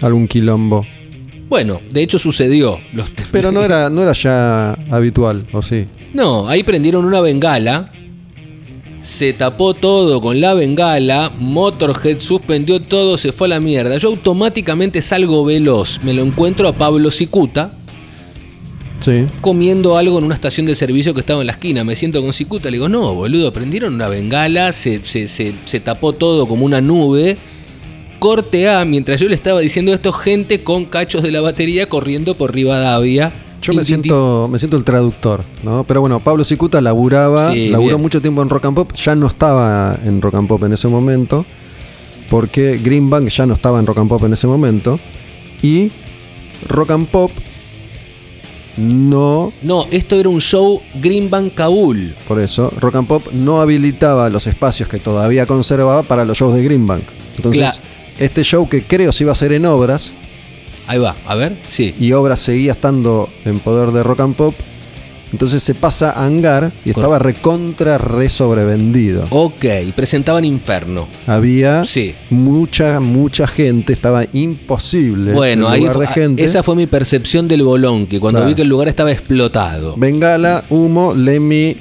algún 0.00 0.26
quilombo? 0.26 0.84
Bueno, 1.48 1.80
de 1.90 2.02
hecho 2.02 2.18
sucedió. 2.18 2.78
Los- 2.92 3.10
Pero 3.32 3.52
no 3.52 3.62
era, 3.62 3.90
no 3.90 4.02
era 4.02 4.12
ya 4.12 4.72
habitual, 4.90 5.46
¿o 5.52 5.62
sí? 5.62 5.86
No, 6.12 6.48
ahí 6.48 6.62
prendieron 6.62 7.04
una 7.04 7.20
bengala. 7.20 7.92
Se 9.02 9.34
tapó 9.34 9.74
todo 9.74 10.20
con 10.22 10.40
la 10.40 10.54
bengala. 10.54 11.30
Motorhead 11.36 12.20
suspendió 12.20 12.80
todo, 12.80 13.18
se 13.18 13.32
fue 13.32 13.48
a 13.48 13.50
la 13.50 13.60
mierda. 13.60 13.98
Yo 13.98 14.08
automáticamente 14.08 15.02
salgo 15.02 15.44
veloz. 15.44 16.00
Me 16.02 16.14
lo 16.14 16.22
encuentro 16.22 16.66
a 16.68 16.72
Pablo 16.72 17.10
Cicuta 17.10 17.72
Sí. 19.00 19.26
comiendo 19.42 19.98
algo 19.98 20.16
en 20.18 20.24
una 20.24 20.34
estación 20.34 20.64
de 20.64 20.74
servicio 20.74 21.12
que 21.12 21.20
estaba 21.20 21.42
en 21.42 21.48
la 21.48 21.52
esquina. 21.52 21.84
Me 21.84 21.94
siento 21.96 22.22
con 22.22 22.32
Cicuta. 22.32 22.70
Le 22.70 22.78
digo, 22.78 22.88
no, 22.88 23.14
boludo, 23.14 23.52
prendieron 23.52 23.94
una 23.94 24.08
bengala. 24.08 24.72
Se, 24.72 25.02
se- 25.04 25.28
se- 25.28 25.52
se 25.66 25.80
tapó 25.80 26.14
todo 26.14 26.46
como 26.48 26.64
una 26.64 26.80
nube. 26.80 27.36
Corte 28.24 28.70
A, 28.70 28.86
mientras 28.86 29.20
yo 29.20 29.28
le 29.28 29.34
estaba 29.34 29.60
diciendo 29.60 29.92
esto, 29.92 30.10
gente 30.10 30.64
con 30.64 30.86
cachos 30.86 31.22
de 31.22 31.30
la 31.30 31.42
batería 31.42 31.90
corriendo 31.90 32.34
por 32.34 32.54
Rivadavia. 32.54 33.30
Yo 33.60 33.74
me 33.74 33.84
siento, 33.84 34.48
me 34.50 34.58
siento 34.58 34.78
el 34.78 34.84
traductor, 34.84 35.42
¿no? 35.62 35.84
Pero 35.84 36.00
bueno, 36.00 36.20
Pablo 36.20 36.42
Cicuta 36.42 36.80
laburaba, 36.80 37.52
Sí, 37.52 37.68
laburó 37.68 37.88
bien. 37.96 38.00
mucho 38.00 38.22
tiempo 38.22 38.40
en 38.40 38.48
Rock 38.48 38.64
and 38.64 38.76
Pop, 38.76 38.92
ya 38.94 39.14
no 39.14 39.26
estaba 39.26 39.98
en 40.06 40.22
Rock 40.22 40.36
and 40.36 40.48
Pop 40.48 40.64
en 40.64 40.72
ese 40.72 40.88
momento, 40.88 41.44
porque 42.30 42.80
Greenbank 42.82 43.28
ya 43.28 43.44
no 43.44 43.52
estaba 43.52 43.78
en 43.78 43.84
Rock 43.84 43.98
and 43.98 44.08
Pop 44.08 44.24
en 44.24 44.32
ese 44.32 44.46
momento, 44.46 44.98
y 45.62 45.90
Rock 46.66 46.92
and 46.92 47.06
Pop 47.08 47.30
no, 48.78 49.52
No, 49.60 49.84
esto 49.90 50.16
era 50.16 50.30
un 50.30 50.40
show 50.40 50.80
Greenbank 50.94 51.52
Kabul. 51.52 52.14
por 52.26 52.40
eso, 52.40 52.72
Rock 52.80 52.94
and 52.96 53.06
Pop 53.06 53.26
no 53.34 53.60
habilitaba 53.60 54.30
los 54.30 54.46
espacios 54.46 54.88
que 54.88 54.98
todavía 54.98 55.44
conservaba 55.44 56.02
para 56.04 56.24
los 56.24 56.38
shows 56.38 56.54
de 56.54 56.64
Greenbank. 56.64 57.02
Entonces, 57.36 57.60
Claro. 57.80 57.93
Este 58.18 58.42
show 58.44 58.68
que 58.68 58.82
creo 58.82 59.12
se 59.12 59.24
iba 59.24 59.30
a 59.32 59.34
hacer 59.34 59.52
en 59.52 59.66
obras, 59.66 60.12
Ahí 60.86 60.98
va, 60.98 61.16
a 61.26 61.34
ver, 61.34 61.56
sí. 61.66 61.94
y 61.98 62.12
Obras 62.12 62.40
seguía 62.40 62.72
estando 62.72 63.28
en 63.46 63.58
poder 63.58 63.90
de 63.92 64.02
Rock 64.02 64.20
and 64.20 64.34
Pop. 64.36 64.54
Entonces 65.32 65.62
se 65.62 65.74
pasa 65.74 66.10
a 66.12 66.26
Hangar 66.26 66.70
y 66.84 66.90
estaba 66.90 67.18
recontra 67.18 67.96
re 67.98 68.28
sobrevendido. 68.28 69.24
Ok, 69.30 69.64
presentaban 69.96 70.44
Inferno. 70.44 71.08
Había 71.26 71.84
Sí. 71.84 72.14
mucha, 72.30 73.00
mucha 73.00 73.46
gente, 73.48 73.92
estaba 73.94 74.24
imposible. 74.32 75.32
Bueno, 75.32 75.72
el 75.72 75.80
lugar 75.80 75.98
de 75.98 76.06
gente. 76.06 76.44
esa 76.44 76.62
fue 76.62 76.76
mi 76.76 76.86
percepción 76.86 77.48
del 77.48 77.62
bolón, 77.64 78.06
que 78.06 78.20
cuando 78.20 78.40
Claro. 78.40 78.48
vi 78.50 78.54
que 78.54 78.62
el 78.62 78.68
lugar 78.68 78.86
estaba 78.86 79.10
explotado. 79.10 79.96
Bengala, 79.96 80.64
humo, 80.70 81.14
Lemmy 81.14 81.78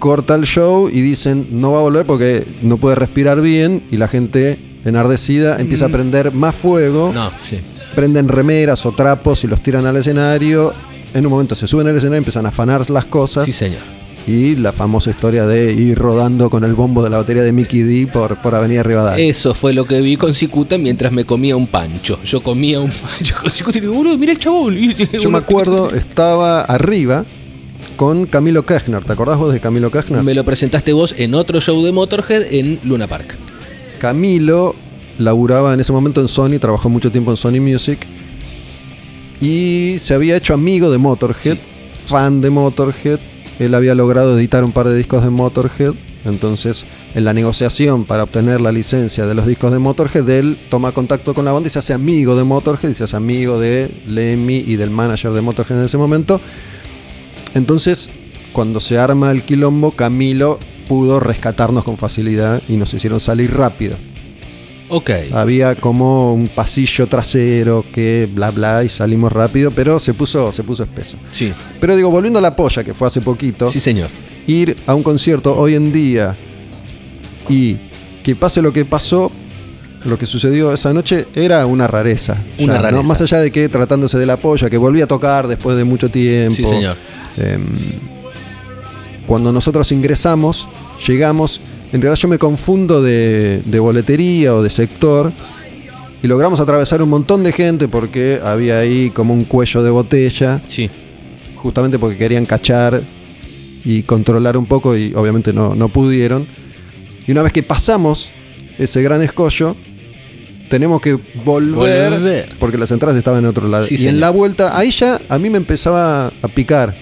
corta 0.00 0.34
el 0.34 0.44
show 0.46 0.88
y 0.88 1.00
dicen 1.02 1.46
no 1.52 1.72
va 1.72 1.78
a 1.78 1.82
volver 1.82 2.06
porque 2.06 2.44
no 2.62 2.78
puede 2.78 2.96
respirar 2.96 3.40
bien 3.42 3.82
y 3.90 3.98
la 3.98 4.08
gente 4.08 4.58
enardecida 4.84 5.58
empieza 5.58 5.86
a 5.86 5.88
prender 5.88 6.32
más 6.32 6.54
fuego. 6.54 7.10
Mm. 7.10 7.14
No, 7.14 7.30
sí. 7.38 7.58
prenden 7.94 8.28
remeras 8.28 8.86
o 8.86 8.92
trapos 8.92 9.44
y 9.44 9.46
los 9.46 9.60
tiran 9.60 9.86
al 9.86 9.96
escenario. 9.96 10.72
En 11.12 11.26
un 11.26 11.32
momento 11.32 11.54
se 11.54 11.66
suben 11.66 11.88
al 11.88 11.96
escenario, 11.96 12.18
empiezan 12.18 12.46
a 12.46 12.50
afanar 12.50 12.88
las 12.90 13.04
cosas. 13.06 13.44
Sí, 13.44 13.52
señor. 13.52 13.80
Y 14.26 14.54
la 14.54 14.72
famosa 14.72 15.10
historia 15.10 15.46
de 15.46 15.72
ir 15.72 15.98
rodando 15.98 16.50
con 16.50 16.62
el 16.62 16.74
bombo 16.74 17.02
de 17.02 17.10
la 17.10 17.16
batería 17.16 17.42
de 17.42 17.52
Mickey 17.52 17.82
D 17.82 18.06
por, 18.06 18.36
por 18.36 18.54
Avenida 18.54 18.82
Rivadavia. 18.82 19.24
Eso 19.24 19.54
fue 19.54 19.72
lo 19.72 19.86
que 19.86 20.00
vi 20.00 20.16
con 20.16 20.34
Cicuta 20.34 20.78
mientras 20.78 21.10
me 21.10 21.24
comía 21.24 21.56
un 21.56 21.66
pancho. 21.66 22.18
Yo 22.22 22.42
comía 22.42 22.80
un 22.80 22.90
pancho 22.90 23.34
con 23.42 23.50
Cicuta 23.50 23.78
y 23.78 23.80
digo, 23.80 23.94
boludo, 23.94 24.16
mira 24.18 24.32
el 24.32 24.38
chabón. 24.38 24.76
Yo 25.12 25.30
me 25.30 25.38
acuerdo, 25.38 25.90
estaba 25.94 26.60
arriba 26.60 27.24
con 27.96 28.26
Camilo 28.26 28.64
Kechner. 28.64 29.02
¿Te 29.02 29.12
acordás 29.12 29.38
vos 29.38 29.52
de 29.52 29.58
Camilo 29.58 29.90
Kechner? 29.90 30.22
Me 30.22 30.34
lo 30.34 30.44
presentaste 30.44 30.92
vos 30.92 31.14
en 31.18 31.34
otro 31.34 31.60
show 31.60 31.82
de 31.84 31.90
Motorhead 31.90 32.52
en 32.52 32.78
Luna 32.84 33.08
Park. 33.08 33.36
Camilo 34.00 34.74
laburaba 35.18 35.74
en 35.74 35.80
ese 35.80 35.92
momento 35.92 36.20
en 36.22 36.26
Sony, 36.28 36.58
trabajó 36.58 36.88
mucho 36.88 37.12
tiempo 37.12 37.30
en 37.30 37.36
Sony 37.36 37.60
Music 37.60 37.98
y 39.40 39.96
se 39.98 40.14
había 40.14 40.36
hecho 40.36 40.54
amigo 40.54 40.90
de 40.90 40.98
Motorhead, 40.98 41.54
Sí. 41.54 41.60
fan 42.06 42.40
de 42.40 42.48
Motorhead. 42.50 43.18
Él 43.58 43.74
había 43.74 43.94
logrado 43.94 44.38
editar 44.38 44.64
un 44.64 44.72
par 44.72 44.88
de 44.88 44.96
discos 44.96 45.22
de 45.22 45.30
Motorhead. 45.30 45.92
Entonces, 46.24 46.84
en 47.14 47.24
la 47.24 47.32
negociación 47.34 48.04
para 48.04 48.24
obtener 48.24 48.60
la 48.60 48.72
licencia 48.72 49.26
de 49.26 49.34
los 49.34 49.46
discos 49.46 49.70
de 49.70 49.78
Motorhead, 49.78 50.28
él 50.30 50.56
toma 50.70 50.92
contacto 50.92 51.34
con 51.34 51.44
la 51.44 51.52
banda 51.52 51.66
y 51.66 51.70
se 51.70 51.78
hace 51.78 51.92
amigo 51.92 52.36
de 52.36 52.44
Motorhead 52.44 52.90
y 52.90 52.94
se 52.94 53.04
hace 53.04 53.16
amigo 53.16 53.60
de 53.60 53.90
Lemmy 54.06 54.64
y 54.66 54.76
del 54.76 54.90
manager 54.90 55.32
de 55.32 55.42
Motorhead 55.42 55.78
en 55.78 55.84
ese 55.84 55.98
momento. 55.98 56.40
Entonces, 57.54 58.10
cuando 58.52 58.80
se 58.80 58.98
arma 58.98 59.30
el 59.30 59.42
quilombo, 59.42 59.90
Camilo 59.92 60.58
pudo 60.90 61.20
rescatarnos 61.20 61.84
con 61.84 61.96
facilidad 61.96 62.60
y 62.68 62.72
nos 62.72 62.92
hicieron 62.92 63.20
salir 63.20 63.54
rápido. 63.56 63.94
Ok. 64.88 65.08
Había 65.32 65.76
como 65.76 66.34
un 66.34 66.48
pasillo 66.48 67.06
trasero 67.06 67.84
que 67.94 68.28
bla 68.34 68.50
bla 68.50 68.82
y 68.82 68.88
salimos 68.88 69.30
rápido, 69.30 69.70
pero 69.70 70.00
se 70.00 70.14
puso, 70.14 70.50
se 70.50 70.64
puso 70.64 70.82
espeso. 70.82 71.16
Sí. 71.30 71.52
Pero 71.80 71.94
digo, 71.94 72.10
volviendo 72.10 72.40
a 72.40 72.42
la 72.42 72.56
polla, 72.56 72.82
que 72.82 72.92
fue 72.92 73.06
hace 73.06 73.20
poquito, 73.20 73.68
Sí, 73.68 73.78
señor. 73.78 74.10
ir 74.48 74.76
a 74.88 74.96
un 74.96 75.04
concierto 75.04 75.56
hoy 75.56 75.76
en 75.76 75.92
día 75.92 76.34
y 77.48 77.76
que 78.24 78.34
pase 78.34 78.60
lo 78.60 78.72
que 78.72 78.84
pasó, 78.84 79.30
lo 80.06 80.18
que 80.18 80.26
sucedió 80.26 80.72
esa 80.72 80.92
noche, 80.92 81.26
era 81.36 81.64
una 81.66 81.86
rareza. 81.86 82.36
Una 82.58 82.78
rareza. 82.78 83.04
Más 83.04 83.20
allá 83.20 83.38
de 83.38 83.52
que 83.52 83.68
tratándose 83.68 84.18
de 84.18 84.26
la 84.26 84.38
polla, 84.38 84.68
que 84.68 84.76
volví 84.76 85.00
a 85.02 85.06
tocar 85.06 85.46
después 85.46 85.76
de 85.76 85.84
mucho 85.84 86.10
tiempo. 86.10 86.56
Sí, 86.56 86.66
señor. 86.66 86.96
Em, 87.36 87.62
cuando 89.30 89.52
nosotros 89.52 89.92
ingresamos, 89.92 90.66
llegamos, 91.06 91.60
en 91.92 92.02
realidad 92.02 92.20
yo 92.20 92.26
me 92.26 92.36
confundo 92.36 93.00
de, 93.00 93.62
de 93.64 93.78
boletería 93.78 94.56
o 94.56 94.60
de 94.60 94.70
sector 94.70 95.32
y 96.20 96.26
logramos 96.26 96.58
atravesar 96.58 97.00
un 97.00 97.10
montón 97.10 97.44
de 97.44 97.52
gente 97.52 97.86
porque 97.86 98.40
había 98.44 98.80
ahí 98.80 99.10
como 99.10 99.32
un 99.32 99.44
cuello 99.44 99.84
de 99.84 99.90
botella, 99.90 100.60
Sí. 100.66 100.90
justamente 101.54 101.96
porque 101.96 102.16
querían 102.16 102.44
cachar 102.44 103.00
y 103.84 104.02
controlar 104.02 104.56
un 104.56 104.66
poco 104.66 104.96
y 104.96 105.14
obviamente 105.14 105.52
no, 105.52 105.76
no 105.76 105.88
pudieron. 105.88 106.48
Y 107.24 107.30
una 107.30 107.42
vez 107.42 107.52
que 107.52 107.62
pasamos 107.62 108.32
ese 108.80 109.00
gran 109.00 109.22
escollo, 109.22 109.76
tenemos 110.68 111.00
que 111.00 111.16
volver, 111.44 112.10
Volver. 112.14 112.48
porque 112.58 112.78
las 112.78 112.90
entradas 112.90 113.16
estaban 113.16 113.38
en 113.44 113.46
otro 113.46 113.68
lado. 113.68 113.84
Sí, 113.84 113.94
y 113.94 113.98
señor. 113.98 114.14
en 114.14 114.20
la 114.22 114.30
vuelta, 114.30 114.76
ahí 114.76 114.90
ya 114.90 115.20
a 115.28 115.38
mí 115.38 115.50
me 115.50 115.58
empezaba 115.58 116.32
a 116.42 116.48
picar. 116.48 116.96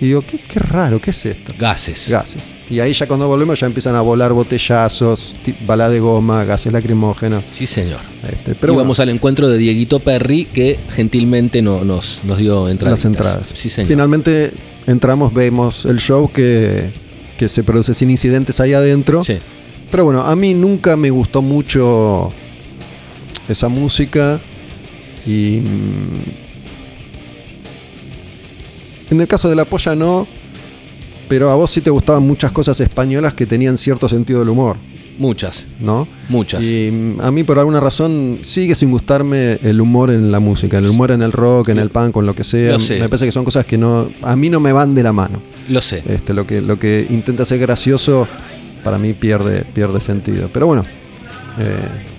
Y 0.00 0.06
digo, 0.06 0.22
qué, 0.22 0.38
qué 0.38 0.60
raro, 0.60 1.00
¿qué 1.00 1.10
es 1.10 1.26
esto? 1.26 1.52
Gases. 1.58 2.08
Gases. 2.08 2.42
Y 2.70 2.78
ahí 2.78 2.92
ya 2.92 3.08
cuando 3.08 3.26
volvemos 3.26 3.58
ya 3.58 3.66
empiezan 3.66 3.96
a 3.96 4.00
volar 4.00 4.32
botellazos, 4.32 5.34
bala 5.66 5.88
de 5.88 5.98
goma, 5.98 6.44
gases 6.44 6.72
lacrimógenos. 6.72 7.42
Sí, 7.50 7.66
señor. 7.66 7.98
Este, 8.22 8.54
pero 8.54 8.72
y 8.72 8.76
bueno, 8.76 8.84
vamos 8.84 9.00
al 9.00 9.08
encuentro 9.08 9.48
de 9.48 9.58
Dieguito 9.58 9.98
Perry, 9.98 10.44
que 10.44 10.78
gentilmente 10.94 11.62
no- 11.62 11.84
nos, 11.84 12.20
nos 12.24 12.38
dio 12.38 12.68
entradas. 12.68 12.98
las 13.00 13.04
entradas. 13.06 13.50
Sí, 13.54 13.68
señor. 13.70 13.88
Finalmente 13.88 14.52
entramos, 14.86 15.34
vemos 15.34 15.84
el 15.84 15.98
show 15.98 16.30
que, 16.30 16.90
que 17.36 17.48
se 17.48 17.64
produce 17.64 17.92
sin 17.92 18.10
incidentes 18.10 18.60
ahí 18.60 18.74
adentro. 18.74 19.24
Sí. 19.24 19.38
Pero 19.90 20.04
bueno, 20.04 20.20
a 20.22 20.36
mí 20.36 20.54
nunca 20.54 20.96
me 20.96 21.10
gustó 21.10 21.42
mucho 21.42 22.32
esa 23.48 23.68
música 23.68 24.38
y 25.26 25.60
mm, 25.62 26.47
en 29.10 29.20
el 29.20 29.28
caso 29.28 29.48
de 29.48 29.56
la 29.56 29.64
polla 29.64 29.94
no, 29.94 30.26
pero 31.28 31.50
a 31.50 31.54
vos 31.54 31.70
sí 31.70 31.80
te 31.80 31.90
gustaban 31.90 32.22
muchas 32.26 32.52
cosas 32.52 32.80
españolas 32.80 33.34
que 33.34 33.46
tenían 33.46 33.76
cierto 33.76 34.08
sentido 34.08 34.40
del 34.40 34.48
humor, 34.48 34.76
Muchas, 35.18 35.66
¿no? 35.80 36.06
muchas. 36.28 36.64
Y 36.64 36.90
mm, 36.92 37.20
a 37.20 37.32
mí 37.32 37.42
por 37.42 37.58
alguna 37.58 37.80
razón 37.80 38.38
sigue 38.42 38.76
sin 38.76 38.92
gustarme 38.92 39.58
el 39.64 39.80
humor 39.80 40.12
en 40.12 40.30
la 40.30 40.38
música, 40.38 40.78
el 40.78 40.86
humor 40.86 41.10
en 41.10 41.22
el 41.22 41.32
rock, 41.32 41.70
en 41.70 41.78
el 41.78 41.90
punk, 41.90 42.16
en 42.16 42.26
lo 42.26 42.36
que 42.36 42.44
sea. 42.44 42.74
Lo 42.74 42.78
sé. 42.78 43.00
Me 43.00 43.08
parece 43.08 43.26
que 43.26 43.32
son 43.32 43.44
cosas 43.44 43.64
que 43.64 43.76
no 43.76 44.10
a 44.22 44.36
mí 44.36 44.48
no 44.48 44.60
me 44.60 44.70
van 44.70 44.94
de 44.94 45.02
la 45.02 45.12
mano. 45.12 45.42
Lo 45.68 45.80
sé. 45.80 46.04
Este, 46.06 46.32
lo 46.34 46.46
que 46.46 46.60
lo 46.60 46.78
que 46.78 47.04
intenta 47.10 47.44
ser 47.44 47.58
gracioso 47.58 48.28
para 48.84 48.96
mí 48.96 49.12
pierde 49.12 49.64
pierde 49.74 50.00
sentido. 50.00 50.48
Pero 50.52 50.66
bueno, 50.68 50.84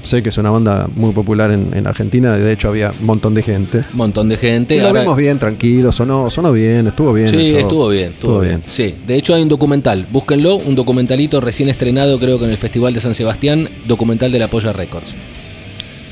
sé 0.04 0.24
que 0.24 0.30
es 0.30 0.38
una 0.38 0.50
banda 0.50 0.88
muy 0.96 1.12
popular 1.14 1.52
en, 1.52 1.70
en 1.74 1.88
Argentina. 1.88 2.36
De 2.38 2.52
hecho 2.52 2.70
había 2.70 2.92
un 3.00 3.06
montón 3.06 3.34
de 3.34 3.44
gente. 3.44 3.80
Un 3.92 3.98
montón 3.98 4.30
de 4.30 4.38
gente. 4.38 4.76
Y 4.76 4.80
lo 4.80 4.88
ahora- 4.88 5.14
bien, 5.16 5.38
tranquilo, 5.40 5.92
sonó, 5.92 6.30
sonó 6.30 6.52
bien, 6.52 6.88
estuvo 6.88 7.14
bien. 7.14 7.28
Sí, 7.28 7.56
estuvo 7.56 7.90
bien, 7.90 8.10
estuvo 8.12 8.40
bien. 8.40 8.64
Sí, 8.68 8.96
de 9.08 9.16
hecho 9.16 9.34
hay 9.34 9.42
un 9.44 9.50
documental, 9.50 10.06
búsquenlo, 10.12 10.56
un 10.56 10.76
documentalito 10.76 11.42
recién 11.42 11.70
estrenado 11.70 12.20
creo 12.20 12.38
que 12.40 12.46
en 12.46 12.52
el 12.52 12.58
Festival 12.58 12.94
de 12.94 13.02
San 13.02 13.16
Sebastián, 13.16 13.70
documental 13.88 14.32
de 14.32 14.40
la 14.40 14.48
Polla 14.48 14.74
Records. 14.74 15.16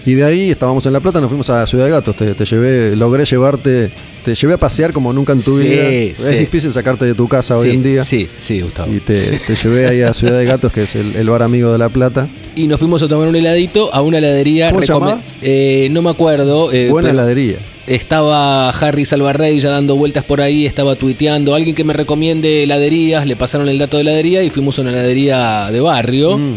Y 0.08 0.14
de 0.16 0.24
ahí 0.24 0.50
estábamos 0.52 0.86
en 0.86 0.94
La 0.94 1.02
Plata, 1.02 1.20
nos 1.20 1.28
fuimos 1.28 1.50
a 1.50 1.68
Ciudad 1.68 1.84
de 1.84 1.92
Gatos. 1.92 2.16
Te, 2.16 2.34
te 2.34 2.46
llevé, 2.46 2.96
logré 2.96 3.26
llevarte, 3.26 3.92
te 4.24 4.36
llevé 4.36 4.54
a 4.54 4.58
pasear 4.58 4.94
como 4.94 5.12
nunca 5.12 5.34
en 5.34 5.42
tu 5.44 5.58
Sí, 5.58 5.66
vida. 5.66 5.84
sí. 6.16 6.34
Es 6.34 6.40
difícil 6.40 6.72
sacarte 6.72 7.04
de 7.04 7.14
tu 7.14 7.28
casa 7.28 7.58
hoy 7.58 7.72
en 7.72 7.84
día. 7.84 8.04
Sí, 8.06 8.26
sí, 8.38 8.62
Gustavo. 8.62 8.94
Y 8.94 9.02
te, 9.02 9.14
te 9.38 9.56
llevé 9.56 9.86
ahí 9.88 10.02
a 10.04 10.14
Ciudad 10.14 10.38
de 10.40 10.46
Gatos, 10.46 10.72
que 10.72 10.84
es 10.84 10.96
el, 10.96 11.14
el 11.18 11.30
bar 11.30 11.44
amigo 11.44 11.74
de 11.74 11.78
La 11.78 11.90
Plata. 11.90 12.30
Y 12.56 12.68
nos 12.68 12.80
fuimos 12.80 13.04
a 13.04 13.10
tomar 13.10 13.28
un 13.28 13.36
heladito 13.36 13.94
a 13.94 14.02
una 14.02 14.20
heladería. 14.20 14.72
¿Cómo 14.72 14.82
se? 14.82 15.18
Eh, 15.42 15.90
no 15.92 16.02
me 16.02 16.10
acuerdo. 16.10 16.72
eh, 16.72 16.90
Buena 16.90 17.10
heladería. 17.10 17.58
Estaba 17.86 18.70
Harry 18.70 19.04
Salvarrey 19.04 19.60
ya 19.60 19.72
dando 19.72 19.98
vueltas 19.98 20.24
por 20.24 20.40
ahí, 20.40 20.66
estaba 20.66 20.96
tuiteando. 20.96 21.54
Alguien 21.54 21.76
que 21.76 21.84
me 21.84 21.92
recomiende 21.92 22.64
heladerías, 22.64 23.28
le 23.28 23.36
pasaron 23.36 23.68
el 23.68 23.78
dato 23.78 23.98
de 23.98 24.02
heladería 24.04 24.42
y 24.42 24.50
fuimos 24.50 24.80
a 24.80 24.84
una 24.84 24.92
heladería 24.92 25.70
de 25.70 25.82
barrio 25.82 26.38
Mm. 26.38 26.54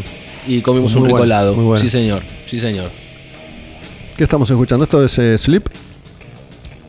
y 0.47 0.61
comimos 0.61 0.93
Muy 0.95 1.03
un 1.03 1.19
bueno, 1.19 1.53
muy 1.57 1.65
bueno. 1.65 1.83
Sí, 1.83 1.91
señor. 1.91 2.23
Sí, 2.47 2.61
señor. 2.61 2.91
¿Qué 4.21 4.25
estamos 4.25 4.51
escuchando? 4.51 4.85
Esto 4.85 5.03
es 5.03 5.19
eh, 5.19 5.39
Sleep. 5.39 5.67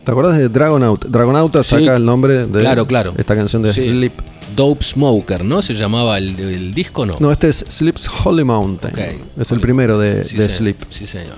¿Te 0.04 0.12
acuerdas 0.12 0.38
de 0.38 0.50
Dragonaut? 0.50 1.06
Dragonauta 1.06 1.64
Sí. 1.64 1.70
saca 1.86 1.96
el 1.96 2.04
nombre 2.04 2.46
de 2.46 2.60
Claro, 2.60 2.86
claro. 2.86 3.14
esta 3.18 3.38
canción 3.38 3.62
de 3.62 3.72
Sí. 3.74 3.88
Sleep. 3.88 4.12
Dope 4.54 4.84
Smoker, 4.84 5.46
¿no? 5.46 5.62
Se 5.62 5.74
llamaba 5.74 6.18
el, 6.18 6.38
el 6.38 6.74
disco, 6.74 7.06
¿no? 7.06 7.16
No, 7.22 7.32
este 7.32 7.48
es 7.48 7.60
Sleep's 7.70 8.10
Holy 8.26 8.44
Mountain. 8.44 8.94
Ok. 8.94 9.40
Es 9.40 9.50
el 9.54 9.62
primero 9.62 9.98
de, 9.98 10.26
Sí, 10.26 10.36
de 10.36 10.50
señor. 10.50 10.58
Sleep. 10.58 10.78
Sí, 10.90 11.06
señor. 11.06 11.36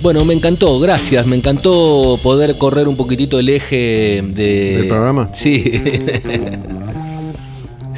Bueno, 0.00 0.24
me 0.24 0.32
encantó, 0.32 0.78
gracias. 0.78 1.26
Me 1.26 1.36
encantó 1.36 2.18
poder 2.22 2.56
correr 2.56 2.86
un 2.86 2.96
poquitito 2.96 3.38
el 3.38 3.48
eje 3.48 4.22
de... 4.24 4.76
¿Del 4.78 4.88
programa? 4.88 5.30
Sí. 5.32 5.64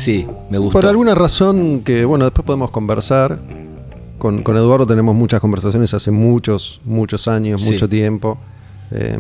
sí, 0.01 0.27
me 0.51 0.59
gustó. 0.59 0.79
Por 0.81 0.87
alguna 0.87 1.15
razón 1.15 1.81
que, 1.85 2.05
bueno, 2.05 2.25
después 2.25 2.45
podemos 2.45 2.71
conversar. 2.71 3.39
Con, 4.19 4.43
con 4.43 4.57
Eduardo 4.57 4.87
tenemos 4.87 5.15
muchas 5.15 5.41
conversaciones 5.41 5.95
hace 5.95 6.11
muchos, 6.11 6.81
muchos 6.85 7.27
años, 7.29 7.63
Sí. 7.63 7.73
mucho 7.73 7.89
tiempo. 7.89 8.37
Eh, 8.91 9.17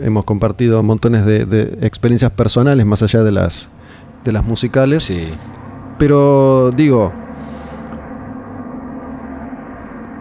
hemos 0.00 0.24
compartido 0.24 0.82
montones 0.84 1.24
de, 1.26 1.46
de 1.46 1.78
experiencias 1.86 2.30
personales 2.30 2.86
más 2.86 3.02
allá 3.02 3.22
de 3.24 3.32
las, 3.32 3.68
de 4.24 4.30
las 4.32 4.44
musicales. 4.44 5.02
Sí, 5.02 5.28
Pero 5.98 6.70
digo, 6.76 7.12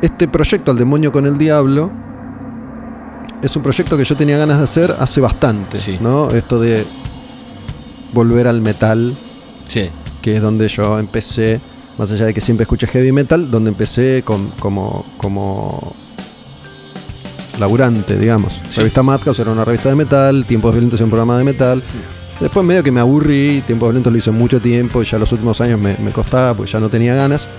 este 0.01 0.27
proyecto 0.27 0.71
Al 0.71 0.77
demonio 0.77 1.11
con 1.11 1.25
el 1.25 1.37
diablo 1.37 1.91
es 3.41 3.55
un 3.55 3.61
proyecto 3.63 3.95
que 3.95 4.03
yo 4.03 4.17
tenía 4.17 4.37
ganas 4.37 4.57
de 4.57 4.63
hacer 4.65 4.95
hace 4.99 5.21
bastante, 5.21 5.77
Sí. 5.77 5.97
¿no? 6.01 6.29
Esto 6.31 6.59
de 6.59 6.85
volver 8.11 8.47
al 8.47 8.59
metal, 8.59 9.15
sí, 9.69 9.89
que 10.21 10.35
es 10.35 10.41
donde 10.41 10.67
yo 10.67 10.99
empecé, 10.99 11.61
más 11.97 12.11
allá 12.11 12.25
de 12.25 12.33
que 12.33 12.41
siempre 12.41 12.63
escuché 12.63 12.85
heavy 12.87 13.13
metal, 13.13 13.49
donde 13.49 13.69
empecé 13.69 14.21
con- 14.25 14.49
como, 14.59 15.05
como 15.17 15.95
laburante, 17.59 18.17
digamos. 18.17 18.61
Sí. 18.67 18.77
Revista 18.79 19.03
Madhouse 19.03 19.39
era 19.39 19.51
una 19.51 19.65
revista 19.65 19.89
de 19.89 19.95
metal, 19.95 20.45
Tiempos 20.45 20.71
Violentos 20.71 20.99
era 20.99 21.05
un 21.05 21.11
programa 21.11 21.37
de 21.37 21.43
metal. 21.43 21.83
Después 22.39 22.65
medio 22.65 22.83
que 22.83 22.91
me 22.91 23.01
aburrí, 23.01 23.61
Tiempos 23.67 23.89
Violentos 23.89 24.13
lo 24.13 24.17
hice 24.19 24.31
mucho 24.31 24.61
tiempo 24.61 25.01
y 25.01 25.05
ya 25.05 25.19
los 25.19 25.31
últimos 25.33 25.59
años 25.59 25.79
me, 25.79 25.97
me 25.97 26.11
costaba 26.11 26.53
porque 26.53 26.71
ya 26.71 26.79
no 26.79 26.89
tenía 26.89 27.13
ganas. 27.15 27.49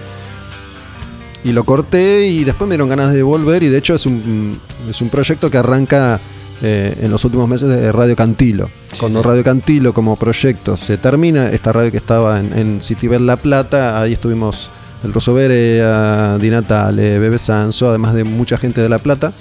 Y 1.44 1.52
lo 1.52 1.64
corté 1.64 2.26
y 2.26 2.44
después 2.44 2.68
me 2.68 2.74
dieron 2.74 2.88
ganas 2.88 3.12
de 3.12 3.22
volver 3.22 3.62
y 3.62 3.68
de 3.68 3.78
hecho 3.78 3.94
es 3.94 4.06
un, 4.06 4.58
es 4.88 5.00
un 5.02 5.08
proyecto 5.10 5.50
que 5.50 5.58
arranca 5.58 6.18
eh, 6.62 6.98
en 7.00 7.10
los 7.10 7.24
últimos 7.24 7.48
meses 7.48 7.68
de 7.68 7.90
Radio 7.92 8.14
Cantilo. 8.16 8.70
Sí, 8.92 9.00
Cuando 9.00 9.22
sí. 9.22 9.28
Radio 9.28 9.44
Cantilo 9.44 9.94
como 9.94 10.16
proyecto 10.16 10.76
se 10.76 10.98
termina, 10.98 11.48
esta 11.48 11.72
radio 11.72 11.90
que 11.90 11.96
estaba 11.96 12.38
en, 12.38 12.52
en 12.56 12.80
Citibel 12.80 13.26
La 13.26 13.36
Plata, 13.36 14.00
ahí 14.00 14.12
estuvimos 14.12 14.70
el 15.02 15.12
Rosso 15.12 15.32
Berea, 15.32 16.38
Di 16.38 16.50
Natale, 16.50 17.18
Bebe 17.18 17.38
Sanso, 17.38 17.88
además 17.88 18.14
de 18.14 18.24
mucha 18.24 18.58
gente 18.58 18.80
de 18.80 18.88
La 18.88 18.98
Plata. 18.98 19.32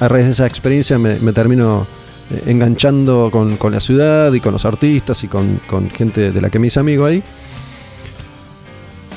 A 0.00 0.08
raíz 0.08 0.24
de 0.24 0.32
esa 0.32 0.46
experiencia 0.46 0.98
me, 0.98 1.16
me 1.20 1.32
termino 1.32 1.86
eh, 2.30 2.44
enganchando 2.46 3.28
con, 3.30 3.56
con 3.56 3.72
la 3.72 3.80
ciudad 3.80 4.32
y 4.32 4.40
con 4.40 4.52
los 4.52 4.64
artistas 4.64 5.22
y 5.24 5.28
con, 5.28 5.60
con 5.68 5.90
gente 5.90 6.32
de 6.32 6.40
la 6.40 6.50
que 6.50 6.58
me 6.58 6.68
hice 6.68 6.80
amigo 6.80 7.04
ahí. 7.04 7.22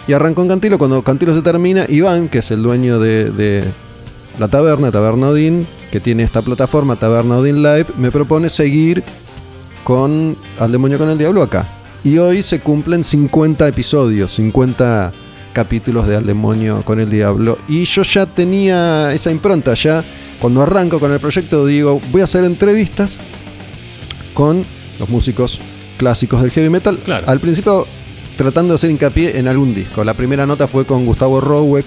Y 0.07 0.13
arrancó 0.13 0.43
en 0.43 0.49
Cantilo, 0.49 0.77
cuando 0.77 1.01
Cantilo 1.01 1.33
se 1.33 1.41
termina, 1.41 1.85
Iván, 1.87 2.29
que 2.29 2.39
es 2.39 2.51
el 2.51 2.61
dueño 2.61 2.99
de, 2.99 3.31
de 3.31 3.63
la 4.37 4.47
taberna, 4.47 4.91
Taberna 4.91 5.29
Odín, 5.29 5.65
que 5.95 6.01
tiene 6.01 6.23
esta 6.23 6.41
plataforma, 6.41 6.97
Taberna 6.97 7.37
Odín 7.37 7.63
Live, 7.63 7.85
me 7.97 8.11
propone 8.11 8.49
seguir 8.49 9.01
con 9.85 10.35
Al 10.59 10.69
Demonio 10.73 10.97
con 10.97 11.09
el 11.09 11.17
Diablo 11.17 11.41
acá. 11.41 11.69
Y 12.03 12.17
hoy 12.17 12.41
se 12.43 12.59
cumplen 12.59 13.01
50 13.01 13.65
episodios, 13.65 14.33
50 14.35 15.13
capítulos 15.53 16.05
de 16.05 16.17
Al 16.17 16.25
Demonio 16.25 16.81
con 16.83 16.99
el 16.99 17.09
Diablo. 17.09 17.57
Y 17.69 17.85
yo 17.85 18.01
ya 18.03 18.25
tenía 18.25 19.13
esa 19.13 19.31
impronta, 19.31 19.73
ya 19.73 20.03
cuando 20.41 20.61
arranco 20.61 20.99
con 20.99 21.13
el 21.13 21.19
proyecto 21.21 21.65
digo, 21.65 22.01
voy 22.11 22.19
a 22.19 22.25
hacer 22.25 22.43
entrevistas 22.43 23.21
con 24.33 24.65
los 24.99 25.07
músicos 25.07 25.61
clásicos 25.95 26.41
del 26.41 26.51
heavy 26.51 26.69
metal. 26.69 26.99
Claro. 27.05 27.25
Al 27.29 27.39
principio 27.39 27.87
tratando 28.35 28.73
de 28.73 28.75
hacer 28.75 28.91
hincapié 28.91 29.39
en 29.39 29.47
algún 29.47 29.73
disco. 29.73 30.03
La 30.03 30.13
primera 30.13 30.45
nota 30.45 30.67
fue 30.67 30.83
con 30.83 31.05
Gustavo 31.05 31.39
Roweck, 31.39 31.85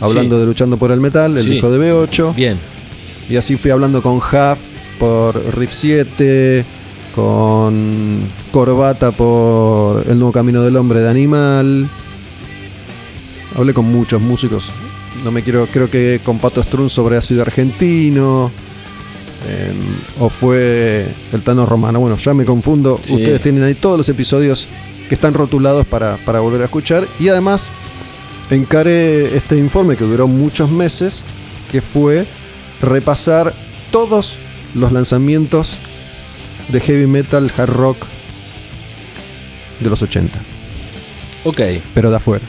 hablando 0.00 0.36
Sí. 0.36 0.40
de 0.42 0.46
Luchando 0.46 0.76
por 0.76 0.92
el 0.92 1.00
Metal, 1.00 1.36
el 1.36 1.42
Sí. 1.42 1.50
disco 1.50 1.72
de 1.72 1.78
B8. 1.80 2.32
bien. 2.36 2.77
Y 3.28 3.36
así 3.36 3.56
fui 3.56 3.70
hablando 3.70 4.02
con 4.02 4.16
Huff 4.16 4.58
por 4.98 5.56
Riff 5.56 5.72
7, 5.72 6.64
con 7.14 8.22
Corbata 8.50 9.12
por 9.12 10.04
El 10.08 10.18
Nuevo 10.18 10.32
Camino 10.32 10.62
del 10.62 10.76
Hombre 10.76 11.00
de 11.00 11.10
Animal. 11.10 11.88
Hablé 13.56 13.74
con 13.74 13.86
muchos 13.90 14.20
músicos. 14.20 14.70
No 15.24 15.30
me 15.30 15.42
quiero, 15.42 15.66
creo 15.66 15.90
que 15.90 16.20
con 16.24 16.38
Pato 16.38 16.62
Strun 16.62 16.88
sobre 16.88 17.16
ácido 17.16 17.42
argentino. 17.42 18.50
eh, 19.48 19.72
o 20.20 20.28
fue 20.28 21.06
el 21.32 21.42
Tano 21.42 21.66
Romano. 21.66 22.00
Bueno, 22.00 22.16
ya 22.16 22.34
me 22.34 22.44
confundo. 22.44 22.98
Sí. 23.02 23.14
Ustedes 23.16 23.40
tienen 23.40 23.62
ahí 23.62 23.74
todos 23.74 23.98
los 23.98 24.08
episodios 24.08 24.66
que 25.08 25.14
están 25.14 25.34
rotulados 25.34 25.86
para, 25.86 26.16
para 26.24 26.40
volver 26.40 26.62
a 26.62 26.64
escuchar. 26.64 27.04
Y 27.18 27.28
además, 27.28 27.70
encaré 28.50 29.36
este 29.36 29.56
informe 29.56 29.96
que 29.96 30.04
duró 30.04 30.26
muchos 30.28 30.70
meses, 30.70 31.24
que 31.70 31.80
fue 31.82 32.26
repasar 32.80 33.54
todos 33.90 34.38
los 34.74 34.92
lanzamientos 34.92 35.78
de 36.68 36.80
heavy 36.80 37.06
metal, 37.06 37.50
hard 37.56 37.70
rock 37.70 37.96
de 39.80 39.88
los 39.90 40.02
80, 40.02 40.38
Ok. 41.44 41.60
pero 41.94 42.10
de 42.10 42.16
afuera. 42.16 42.44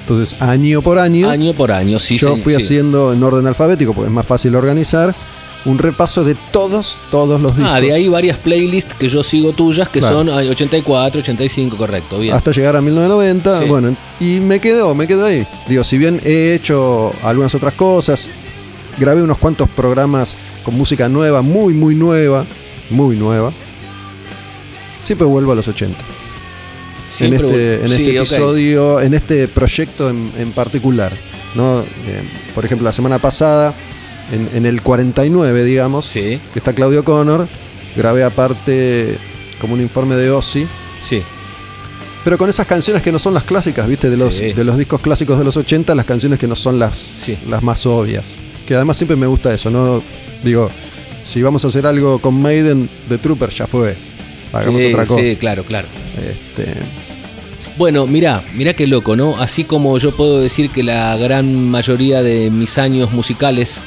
Entonces, 0.00 0.40
año 0.40 0.82
por 0.82 0.98
año, 0.98 1.30
Año 1.30 1.52
por 1.54 1.70
año, 1.70 1.98
sí, 2.00 2.18
yo 2.18 2.36
fui 2.36 2.54
sí. 2.54 2.62
haciendo 2.62 3.12
en 3.12 3.22
orden 3.22 3.46
alfabético, 3.46 3.94
porque 3.94 4.08
es 4.08 4.12
más 4.14 4.26
fácil 4.26 4.54
organizar. 4.56 5.14
un 5.64 5.78
repaso 5.78 6.24
de 6.24 6.34
todos, 6.50 7.00
todos 7.12 7.40
los 7.40 7.56
discos. 7.56 7.72
Ah, 7.72 7.80
de 7.80 7.92
ahí 7.92 8.08
varias 8.08 8.36
playlists 8.36 8.94
que 8.94 9.08
yo 9.08 9.22
sigo 9.22 9.52
tuyas 9.52 9.88
que 9.88 10.00
Claro. 10.00 10.16
son 10.16 10.28
ay, 10.30 10.48
84, 10.48 11.20
85, 11.20 11.76
correcto, 11.76 12.18
bien. 12.18 12.34
hasta 12.34 12.50
llegar 12.50 12.74
a 12.74 12.80
1990. 12.80 13.60
Sí. 13.60 13.64
Bueno, 13.66 13.96
y 14.18 14.40
me 14.40 14.58
quedó, 14.58 14.92
me 14.96 15.06
quedó 15.06 15.24
ahí. 15.26 15.46
Digo, 15.68 15.84
si 15.84 15.98
bien 15.98 16.20
he 16.24 16.52
hecho 16.54 17.12
algunas 17.22 17.54
otras 17.54 17.74
cosas, 17.74 18.28
grabé 18.98 19.22
unos 19.22 19.38
cuantos 19.38 19.68
programas 19.70 20.36
con 20.64 20.74
música 20.76 21.08
nueva, 21.08 21.42
muy, 21.42 21.74
muy 21.74 21.94
nueva, 21.94 22.46
muy 22.90 23.16
nueva. 23.16 23.52
Siempre 25.00 25.26
vuelvo 25.26 25.52
a 25.52 25.54
los 25.54 25.66
80. 25.68 25.98
Siempre- 27.10 27.48
en 27.48 27.54
este, 27.54 27.74
en 27.84 27.88
sí, 27.90 28.02
este 28.04 28.16
episodio, 28.18 29.00
en 29.00 29.14
este 29.14 29.48
proyecto 29.48 30.08
en, 30.08 30.32
en 30.38 30.52
particular. 30.52 31.12
¿no? 31.54 31.80
Eh, 31.80 31.84
por 32.54 32.64
ejemplo, 32.64 32.84
la 32.86 32.92
semana 32.92 33.18
pasada, 33.18 33.74
en, 34.32 34.48
en 34.56 34.64
el 34.66 34.80
49, 34.80 35.64
digamos, 35.64 36.06
Sí, 36.06 36.40
que 36.52 36.58
está 36.58 36.72
Claudio 36.72 37.04
Connor, 37.04 37.46
grabé 37.96 38.24
aparte 38.24 39.18
como 39.60 39.74
un 39.74 39.80
informe 39.82 40.14
de 40.16 40.30
Ozzy. 40.30 40.66
sí. 41.00 41.22
Pero 42.24 42.38
con 42.38 42.48
esas 42.48 42.68
canciones 42.68 43.02
que 43.02 43.10
no 43.10 43.18
son 43.18 43.34
las 43.34 43.42
clásicas, 43.42 43.88
¿viste? 43.88 44.08
De 44.08 44.16
los, 44.16 44.32
Sí. 44.32 44.52
de 44.52 44.62
los 44.62 44.78
discos 44.78 45.00
clásicos 45.00 45.36
de 45.38 45.44
los 45.44 45.56
80, 45.56 45.92
las 45.96 46.04
canciones 46.06 46.38
que 46.38 46.46
no 46.46 46.54
son 46.54 46.78
las, 46.78 46.96
Sí. 46.96 47.36
las 47.48 47.64
más 47.64 47.84
obvias. 47.84 48.36
Que 48.66 48.74
además 48.74 48.96
siempre 48.96 49.16
me 49.16 49.26
gusta 49.26 49.52
eso, 49.52 49.70
¿no? 49.70 50.02
Digo, 50.42 50.70
si 51.24 51.42
vamos 51.42 51.64
a 51.64 51.68
hacer 51.68 51.86
algo 51.86 52.18
con 52.18 52.40
Maiden, 52.40 52.88
The 53.08 53.18
Trooper 53.18 53.50
ya 53.50 53.66
fue. 53.66 53.96
Hagamos 54.52 54.80
sí, 54.80 54.92
otra 54.92 55.06
cosa. 55.06 55.22
sí, 55.22 55.36
claro, 55.36 55.64
claro. 55.64 55.88
Este, 56.18 56.72
Bueno, 57.78 58.06
mirá, 58.06 58.44
mirá 58.54 58.74
qué 58.74 58.86
loco, 58.86 59.16
¿no? 59.16 59.36
Así 59.38 59.64
como 59.64 59.96
yo 59.98 60.14
puedo 60.14 60.40
decir 60.40 60.70
que 60.70 60.82
la 60.82 61.16
gran 61.16 61.70
mayoría 61.70 62.22
de 62.22 62.50
mis 62.50 62.76
años 62.78 63.12
musicales, 63.12 63.80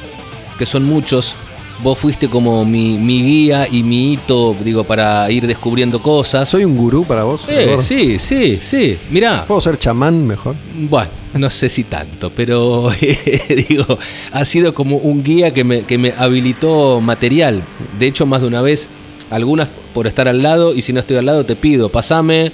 que 0.58 0.66
son 0.66 0.84
muchos, 0.84 1.36
vos 1.84 1.98
fuiste 1.98 2.28
como 2.30 2.64
mi, 2.66 2.98
mi 2.98 3.22
guía 3.22 3.68
y 3.70 3.84
mi 3.84 4.14
hito, 4.14 4.56
digo, 4.64 4.84
para 4.84 5.30
ir 5.32 5.46
descubriendo 5.48 6.02
cosas. 6.02 6.48
¿Soy 6.50 6.66
un 6.66 6.76
gurú 6.78 7.04
para 7.06 7.24
vos? 7.24 7.46
Eh, 7.50 7.78
sí, 7.80 8.18
sí, 8.20 8.58
sí. 8.62 8.98
Mirá, 9.10 9.46
¿Puedo 9.46 9.62
ser 9.62 9.78
chamán 9.78 10.26
mejor? 10.26 10.56
Bueno, 10.74 11.10
no 11.36 11.50
sé 11.50 11.70
si 11.70 11.84
tanto, 11.84 12.32
pero 12.36 12.92
eh, 13.02 13.66
digo, 13.70 14.00
ha 14.32 14.46
sido 14.46 14.74
como 14.74 14.98
un 14.98 15.22
guía 15.24 15.54
que 15.54 15.64
me, 15.64 15.84
que 15.84 15.98
me 15.98 16.14
habilitó 16.18 17.02
material. 17.02 17.64
De 18.00 18.08
hecho, 18.08 18.26
más 18.26 18.42
de 18.42 18.48
una 18.48 18.62
vez, 18.62 18.88
algunas 19.30 19.68
por 19.94 20.08
estar 20.08 20.28
al 20.28 20.42
lado, 20.42 20.76
y 20.76 20.82
si 20.82 20.94
no 20.94 21.00
estoy 21.00 21.18
al 21.18 21.26
lado, 21.26 21.46
te 21.46 21.56
pido, 21.56 21.90
pasame. 21.90 22.52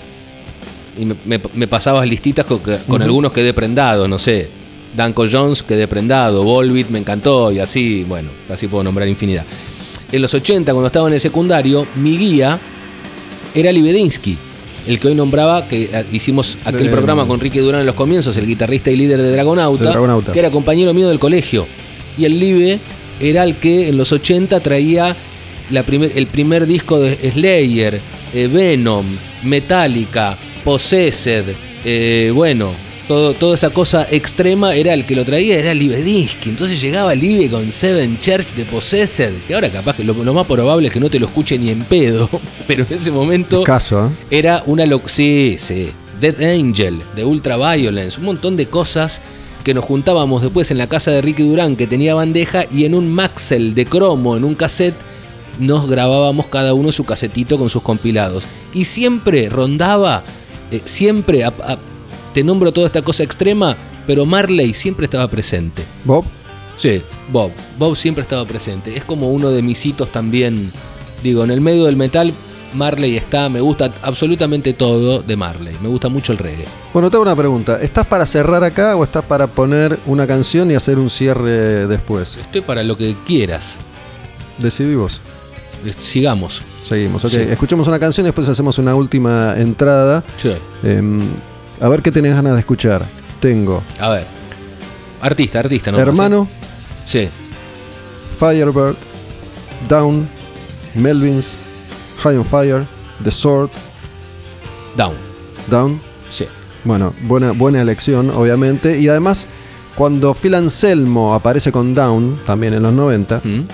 Y 0.99 1.05
me, 1.05 1.15
me- 1.25 1.39
me 1.53 1.67
pasabas 1.67 2.05
listitas 2.07 2.45
con, 2.45 2.59
con 2.59 3.01
algunos 3.01 3.31
quedé 3.31 3.53
prendado, 3.53 4.07
no 4.07 4.17
sé. 4.17 4.49
Danko 4.95 5.25
Jones 5.31 5.63
quedé 5.63 5.87
prendado, 5.87 6.43
Volbit 6.43 6.89
me 6.89 6.99
encantó, 6.99 7.51
y 7.51 7.59
así, 7.59 8.03
bueno, 8.07 8.29
así 8.49 8.67
puedo 8.67 8.83
nombrar 8.83 9.07
infinidad. 9.07 9.45
En 10.11 10.21
los 10.21 10.33
80, 10.33 10.71
cuando 10.73 10.87
estaba 10.87 11.07
en 11.07 11.13
el 11.13 11.19
secundario, 11.19 11.87
mi 11.95 12.17
guía 12.17 12.59
era 13.55 13.71
Libedinsky, 13.71 14.37
el 14.87 14.99
que 14.99 15.07
hoy 15.09 15.15
nombraba, 15.15 15.67
que 15.67 15.83
eh, 15.93 16.05
hicimos 16.11 16.57
aquel 16.65 16.85
De- 16.87 16.89
programa 16.91 17.25
con 17.27 17.39
Ricky 17.39 17.59
Durán 17.59 17.81
en 17.81 17.85
los 17.87 17.95
comienzos, 17.95 18.35
el 18.37 18.45
guitarrista 18.45 18.91
y 18.91 18.95
líder 18.97 19.21
de 19.21 19.31
Dragonauta, 19.31 19.83
De 19.85 19.89
Dragonauta. 19.91 20.31
que 20.33 20.39
era 20.39 20.51
compañero 20.51 20.93
mío 20.93 21.07
del 21.07 21.19
colegio. 21.19 21.65
Y 22.17 22.25
el 22.25 22.39
Libe 22.39 22.79
era 23.21 23.43
el 23.43 23.55
que 23.55 23.87
en 23.87 23.97
los 23.97 24.11
80 24.11 24.59
traía 24.59 25.15
la 25.69 25.83
primer- 25.83 26.11
el 26.17 26.27
primer 26.27 26.65
disco 26.65 26.99
de 26.99 27.31
Slayer, 27.31 28.01
eh, 28.33 28.49
Venom, 28.51 29.05
Metallica, 29.43 30.35
Possessed, 30.65 31.45
eh, 31.85 32.31
bueno, 32.33 32.71
todo, 33.11 33.33
toda 33.33 33.55
esa 33.55 33.71
cosa 33.71 34.07
extrema 34.09 34.73
era 34.73 34.93
el 34.93 35.05
que 35.05 35.15
lo 35.15 35.25
traía, 35.25 35.59
era 35.59 35.73
Libedinsky. 35.73 36.49
Entonces 36.49 36.79
llegaba 36.79 37.13
Libe 37.13 37.49
con 37.49 37.69
Seven 37.71 38.17
Church 38.19 38.53
de 38.55 38.63
Possessed, 38.65 39.33
que 39.47 39.53
ahora 39.53 39.69
capaz 39.69 39.97
que 39.97 40.03
lo, 40.05 40.13
lo 40.13 40.33
más 40.33 40.47
probable 40.47 40.87
es 40.87 40.93
que 40.93 40.99
no 41.01 41.09
te 41.09 41.19
lo 41.19 41.25
escuche 41.25 41.59
ni 41.59 41.69
en 41.71 41.83
pedo, 41.83 42.29
pero 42.67 42.85
en 42.89 42.95
ese 42.97 43.11
momento 43.11 43.63
Caso, 43.63 44.07
¿eh? 44.07 44.09
era 44.39 44.63
una 44.65 44.85
loc 44.85 45.07
sí, 45.09 45.57
sí. 45.59 45.89
Dead 46.21 46.39
Angel, 46.41 47.01
de 47.15 47.25
Ultra 47.25 47.57
Violence, 47.57 48.17
un 48.19 48.27
montón 48.27 48.55
de 48.55 48.67
cosas 48.67 49.19
que 49.65 49.73
nos 49.73 49.83
juntábamos 49.83 50.41
después 50.41 50.71
en 50.71 50.77
la 50.77 50.87
casa 50.87 51.11
de 51.11 51.21
Ricky 51.21 51.43
Durán, 51.43 51.75
que 51.75 51.85
tenía 51.87 52.15
bandeja, 52.15 52.63
y 52.71 52.85
en 52.85 52.95
un 52.95 53.11
Maxell 53.11 53.73
de 53.75 53.85
cromo, 53.85 54.37
en 54.37 54.43
un 54.45 54.55
cassette, 54.55 54.95
nos 55.59 55.87
grabábamos 55.89 56.47
cada 56.47 56.73
uno 56.73 56.91
su 56.93 57.03
casetito 57.03 57.57
con 57.57 57.69
sus 57.69 57.81
compilados. 57.81 58.45
Y 58.73 58.85
siempre 58.85 59.49
rondaba, 59.49 60.23
eh, 60.71 60.81
siempre, 60.85 61.43
a- 61.43 61.49
a- 61.49 61.77
te 62.33 62.43
nombro 62.43 62.71
toda 62.71 62.87
esta 62.87 63.01
cosa 63.01 63.23
extrema, 63.23 63.75
pero 64.07 64.25
Marley 64.25 64.73
siempre 64.73 65.05
estaba 65.05 65.27
presente. 65.29 65.83
Bob, 66.05 66.25
Sí, 66.77 67.01
Bob. 67.31 67.51
Bob 67.77 67.95
siempre 67.95 68.23
estaba 68.23 68.43
presente. 68.45 68.95
Es 68.97 69.03
como 69.03 69.29
uno 69.29 69.51
de 69.51 69.61
mis 69.61 69.85
hitos 69.85 70.11
también. 70.11 70.71
Digo, 71.21 71.43
en 71.43 71.51
el 71.51 71.61
medio 71.61 71.85
del 71.85 71.95
metal, 71.95 72.33
Marley 72.73 73.17
está. 73.17 73.49
Me 73.49 73.61
gusta 73.61 73.93
absolutamente 74.01 74.73
todo 74.73 75.21
de 75.21 75.35
Marley. 75.35 75.75
Me 75.79 75.89
gusta 75.89 76.09
mucho 76.09 76.31
el 76.31 76.39
reggae. 76.39 76.65
bueno, 76.91 77.11
te 77.11 77.17
hago 77.17 77.23
una 77.23 77.35
pregunta. 77.35 77.79
¿Estás 77.79 78.07
para 78.07 78.25
cerrar 78.25 78.63
acá 78.63 78.95
o 78.95 79.03
estás 79.03 79.23
para 79.25 79.45
poner 79.45 79.99
una 80.07 80.25
canción 80.25 80.71
y 80.71 80.73
hacer 80.73 80.97
un 80.97 81.11
cierre 81.11 81.85
después? 81.87 82.37
Estoy 82.37 82.61
para 82.61 82.81
lo 82.83 82.97
que 82.97 83.15
quieras. 83.27 83.77
Decidí 84.57 84.95
vos. 84.95 85.21
Eh, 85.85 85.93
Sigamos. 85.99 86.63
Seguimos, 86.83 87.23
ok. 87.25 87.31
Sí. 87.31 87.41
Escuchemos 87.41 87.87
una 87.87 87.99
canción 87.99 88.25
y 88.25 88.29
después 88.29 88.49
hacemos 88.49 88.79
una 88.79 88.95
última 88.95 89.53
entrada. 89.57 90.23
Sí. 90.37 90.53
Em, 90.83 91.21
a 91.81 91.89
ver 91.89 92.01
qué 92.01 92.11
tenés 92.11 92.33
ganas 92.33 92.53
de 92.53 92.59
escuchar. 92.59 93.05
Tengo 93.39 93.81
A 93.99 94.09
ver. 94.09 94.25
Artista, 95.21 95.59
artista, 95.59 95.91
¿no? 95.91 95.99
Hermano, 95.99 96.47
Sí. 97.05 97.27
Firebird, 98.39 98.95
Down, 99.89 100.27
Melvins, 100.95 101.57
High 102.23 102.37
on 102.37 102.45
Fire, 102.45 102.85
The 103.23 103.31
Sword, 103.31 103.69
Down. 104.95 105.13
Down. 105.69 106.01
Sí. 106.29 106.45
Bueno, 106.83 107.13
buena, 107.23 107.51
buena 107.51 107.81
elección, 107.81 108.29
obviamente. 108.31 108.99
Y 108.99 109.07
además, 109.09 109.47
cuando 109.95 110.33
Phil 110.33 110.55
Anselmo 110.55 111.33
aparece 111.35 111.71
con 111.71 111.93
Down, 111.93 112.39
también 112.45 112.73
en 112.73 112.83
los 112.83 112.93
90, 112.93 113.41
Mm. 113.43 113.65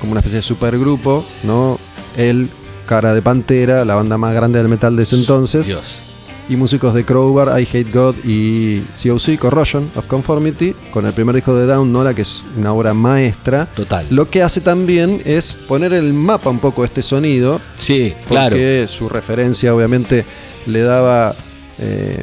como 0.00 0.12
una 0.12 0.20
especie 0.20 0.36
de 0.36 0.42
supergrupo, 0.42 1.24
¿no? 1.42 1.78
Él, 2.16 2.48
Cara 2.86 3.14
de 3.14 3.22
Pantera, 3.22 3.84
la 3.86 3.94
banda 3.94 4.18
más 4.18 4.34
grande 4.34 4.58
del 4.58 4.68
metal 4.68 4.94
de 4.96 5.04
ese 5.04 5.16
entonces, 5.16 5.66
Dios. 5.66 6.00
Y 6.48 6.56
músicos 6.56 6.92
de 6.92 7.04
Crowbar, 7.04 7.58
I 7.58 7.64
Hate 7.66 7.90
God 7.92 8.16
y 8.24 8.80
COC, 9.02 9.38
Corrosion 9.38 9.90
of 9.96 10.06
Conformity, 10.06 10.74
con 10.92 11.06
el 11.06 11.12
primer 11.14 11.34
disco 11.34 11.54
de 11.54 11.66
Down, 11.66 11.90
Nola, 11.92 12.14
que 12.14 12.22
es 12.22 12.44
una 12.58 12.72
obra 12.74 12.92
maestra. 12.92 13.66
Total. 13.74 14.06
Lo 14.10 14.28
que 14.28 14.42
hace 14.42 14.60
también 14.60 15.20
es 15.24 15.56
poner 15.66 15.92
el 15.94 16.12
mapa 16.12 16.50
un 16.50 16.58
poco 16.58 16.84
este 16.84 17.00
sonido, 17.00 17.60
Sí, 17.78 18.12
claro. 18.28 18.50
porque 18.56 18.86
su 18.88 19.08
referencia 19.08 19.74
obviamente 19.74 20.26
le 20.66 20.80
daba 20.82 21.34
eh, 21.78 22.22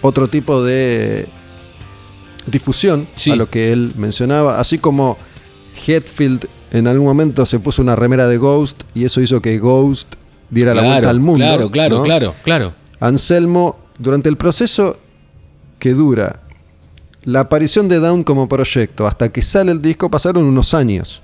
otro 0.00 0.28
tipo 0.28 0.62
de 0.62 1.28
difusión 2.46 3.08
Sí. 3.16 3.32
a 3.32 3.36
lo 3.36 3.50
que 3.50 3.72
él 3.72 3.92
mencionaba, 3.96 4.60
así 4.60 4.78
como 4.78 5.18
Hetfield 5.86 6.46
en 6.72 6.86
algún 6.86 7.06
momento 7.06 7.44
se 7.46 7.58
puso 7.58 7.82
una 7.82 7.96
remera 7.96 8.28
de 8.28 8.36
Ghost 8.38 8.84
y 8.94 9.04
eso 9.04 9.20
hizo 9.20 9.42
que 9.42 9.58
Ghost 9.58 10.14
diera 10.50 10.74
la 10.74 10.82
vuelta 10.82 11.10
al 11.10 11.20
mundo. 11.20 11.44
Claro, 11.44 11.70
claro, 11.70 11.98
¿no? 11.98 12.02
claro, 12.04 12.34
claro. 12.42 12.72
Anselmo, 12.98 13.78
durante 13.98 14.28
el 14.28 14.36
proceso 14.36 14.98
que 15.78 15.94
dura 15.94 16.40
la 17.24 17.40
aparición 17.40 17.88
de 17.88 17.98
Down 17.98 18.24
como 18.24 18.48
proyecto 18.48 19.06
hasta 19.06 19.28
que 19.28 19.42
sale 19.42 19.72
el 19.72 19.82
disco 19.82 20.10
pasaron 20.10 20.44
unos 20.44 20.74
años. 20.74 21.22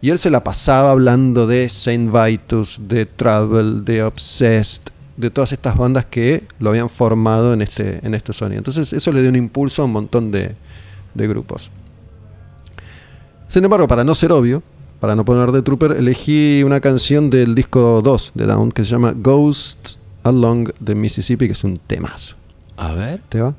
Y 0.00 0.10
él 0.10 0.18
se 0.18 0.30
la 0.30 0.44
pasaba 0.44 0.90
hablando 0.90 1.46
de 1.46 1.68
Saint 1.68 2.12
Vitus, 2.12 2.78
de 2.82 3.06
Travel, 3.06 3.84
de 3.84 4.02
Obsessed, 4.02 4.82
de 5.16 5.30
todas 5.30 5.52
estas 5.52 5.76
bandas 5.76 6.04
que 6.04 6.44
lo 6.60 6.70
habían 6.70 6.90
formado 6.90 7.54
en 7.54 7.62
este, 7.62 8.00
en 8.06 8.14
este 8.14 8.32
sonido. 8.32 8.58
Entonces 8.58 8.92
eso 8.92 9.10
le 9.12 9.22
dio 9.22 9.30
un 9.30 9.36
impulso 9.36 9.82
a 9.82 9.84
un 9.86 9.92
montón 9.92 10.30
de, 10.30 10.54
de 11.14 11.26
grupos. 11.26 11.70
Sin 13.48 13.64
embargo, 13.64 13.88
para 13.88 14.04
no 14.04 14.14
ser 14.14 14.32
obvio, 14.32 14.62
para 15.00 15.14
no 15.14 15.24
poner 15.24 15.52
de 15.52 15.62
Trooper, 15.62 15.92
elegí 15.92 16.62
una 16.64 16.80
canción 16.80 17.30
del 17.30 17.54
disco 17.54 18.00
2 18.02 18.32
de 18.34 18.46
Down 18.46 18.72
que 18.72 18.84
se 18.84 18.90
llama 18.90 19.12
Ghosts 19.16 19.98
Along 20.22 20.70
the 20.84 20.94
Mississippi, 20.94 21.46
que 21.46 21.52
es 21.52 21.64
un 21.64 21.78
temazo. 21.78 22.36
A 22.76 22.92
ver. 22.94 23.22
¿Te 23.28 23.40
va? 23.40 23.54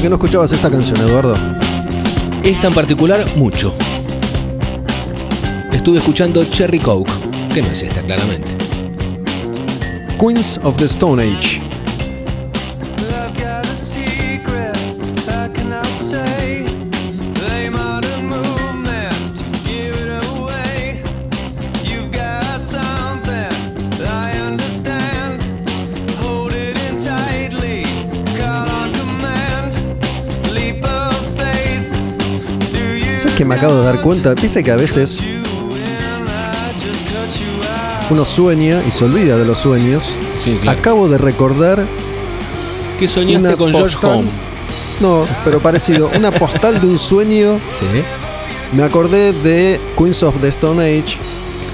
Que 0.00 0.08
no 0.10 0.16
escuchabas 0.16 0.52
esta 0.52 0.70
canción, 0.70 0.98
Eduardo? 1.00 1.34
Esta 2.42 2.66
en 2.66 2.74
particular, 2.74 3.24
mucho. 3.36 3.72
Estuve 5.72 5.98
escuchando 5.98 6.44
Cherry 6.44 6.78
Coke, 6.78 7.10
que 7.52 7.62
no 7.62 7.68
es 7.68 7.82
esta, 7.82 8.02
claramente. 8.02 8.48
Queens 10.18 10.60
of 10.64 10.76
the 10.76 10.84
Stone 10.84 11.22
Age. 11.22 11.65
Que 33.36 33.44
me 33.44 33.54
acabo 33.54 33.76
de 33.76 33.84
dar 33.84 34.00
cuenta? 34.00 34.34
Viste 34.34 34.64
que 34.64 34.70
a 34.70 34.76
veces 34.76 35.20
uno 38.10 38.24
sueña 38.24 38.82
y 38.86 38.90
se 38.90 39.04
olvida 39.04 39.36
de 39.36 39.44
los 39.44 39.58
sueños. 39.58 40.16
Sí, 40.34 40.58
claro. 40.62 40.78
Acabo 40.78 41.08
de 41.08 41.18
recordar 41.18 41.86
¿Qué 42.98 43.08
soñaste 43.08 43.48
una 43.48 43.56
con 43.56 43.72
George 43.72 43.96
Home? 44.06 44.28
No, 45.00 45.26
pero 45.44 45.60
parecido. 45.60 46.10
Una 46.16 46.30
postal 46.30 46.80
de 46.80 46.86
un 46.86 46.98
sueño. 46.98 47.60
Sí. 47.70 47.84
Me 48.72 48.82
acordé 48.82 49.32
de 49.32 49.80
Queens 49.96 50.22
of 50.24 50.34
the 50.40 50.48
Stone 50.48 50.82
Age 50.82 51.16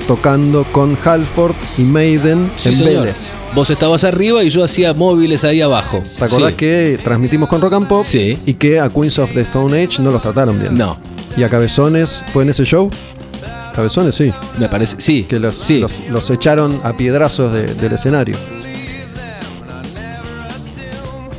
tocando 0.07 0.65
con 0.73 0.99
Halford 1.03 1.55
y 1.79 1.83
Maiden 1.83 2.51
Sí, 2.57 2.69
en 2.71 2.75
señor. 2.77 3.05
Vélez. 3.05 3.33
Vos 3.55 3.71
estabas 3.71 4.05
arriba 4.05 4.45
y 4.45 4.51
yo 4.51 4.63
hacía 4.63 4.93
móviles 4.93 5.43
ahí 5.45 5.63
abajo. 5.63 6.03
¿Te 6.19 6.25
acordás 6.25 6.51
Sí. 6.51 6.57
que 6.57 6.99
transmitimos 7.03 7.49
con 7.49 7.63
Rock 7.63 7.73
and 7.75 7.87
Pop? 7.89 8.05
Sí. 8.07 8.37
Y 8.45 8.55
que 8.55 8.79
a 8.79 8.91
Queens 8.91 9.19
of 9.21 9.33
the 9.33 9.41
Stone 9.41 9.83
Age 9.83 10.03
no 10.03 10.11
los 10.11 10.21
trataron 10.21 10.59
bien. 10.59 10.77
No, 10.77 10.99
¿Y 11.37 11.43
a 11.45 11.49
Cabezones 11.49 12.23
fue 12.33 12.43
en 12.45 12.51
ese 12.51 12.65
show? 12.65 12.91
Cabezones 13.75 14.15
sí. 14.15 14.31
me 14.59 14.69
parece. 14.69 14.97
Sí. 14.99 15.25
Que 15.25 15.39
los, 15.41 15.55
sí. 15.55 15.81
los, 15.81 16.01
los 16.11 16.31
echaron 16.31 16.81
a 16.85 16.95
piedrazos 16.97 17.53
de- 17.53 17.75
del 17.75 17.93
escenario. 17.93 18.37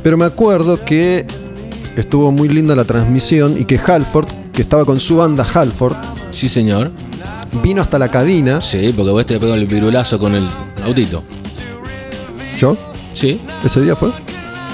Pero 0.02 0.16
me 0.16 0.24
acuerdo 0.24 0.84
que 0.84 1.26
estuvo 1.96 2.30
muy 2.32 2.48
linda 2.48 2.74
la 2.76 2.84
transmisión 2.84 3.56
y 3.58 3.64
que 3.64 3.78
Halford, 3.78 4.26
que 4.52 4.62
estaba 4.62 4.84
con 4.84 5.00
su 5.00 5.16
banda 5.16 5.46
Halford, 5.54 5.96
Sí, 6.30 6.48
señor. 6.48 6.90
vino 7.62 7.80
hasta 7.80 7.98
la 7.98 8.08
cabina. 8.10 8.60
Sí, 8.60 8.92
porque 8.94 9.12
vos 9.12 9.24
te 9.24 9.38
pegó 9.38 9.54
el 9.54 9.66
virulazo 9.66 10.18
con 10.18 10.34
el 10.34 10.46
autito. 10.84 11.22
¿Yo? 12.58 12.76
Sí. 13.12 13.40
¿Ese 13.64 13.80
día 13.80 13.94
fue? 13.96 14.10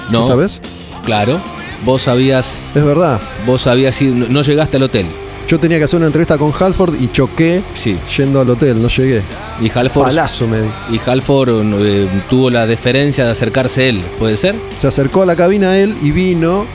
No. 0.09 0.23
¿Sabes? 0.23 0.59
Claro. 1.05 1.39
Vos 1.85 2.07
habías. 2.07 2.57
Es 2.75 2.83
verdad. 2.83 3.19
Vos 3.45 3.67
habías 3.67 3.99
ido. 4.01 4.15
no- 4.29 4.41
llegaste 4.41 4.77
al 4.77 4.83
hotel. 4.83 5.05
Yo 5.47 5.59
tenía 5.59 5.79
que 5.79 5.83
hacer 5.85 5.97
una 5.97 6.05
entrevista 6.07 6.37
con 6.37 6.53
Halford 6.57 6.95
y 7.01 7.09
choqué 7.11 7.61
Sí. 7.73 7.97
yendo 8.15 8.39
al 8.39 8.49
hotel, 8.49 8.81
no 8.81 8.87
llegué. 8.87 9.21
Y 9.59 9.69
Halford. 9.69 10.05
Palazo 10.07 10.47
me 10.47 10.61
di. 10.61 10.69
Y 10.91 11.01
Halford 11.05 11.49
eh, 11.83 12.07
tuvo 12.29 12.49
la 12.49 12.65
deferencia 12.65 13.25
de 13.25 13.31
acercarse 13.31 13.89
él. 13.89 14.01
¿Puede 14.17 14.37
ser? 14.37 14.55
Se 14.75 14.87
acercó 14.87 15.23
a 15.23 15.25
la 15.25 15.35
cabina 15.35 15.77
él 15.77 15.97
y 16.01 16.11
vino 16.11 16.65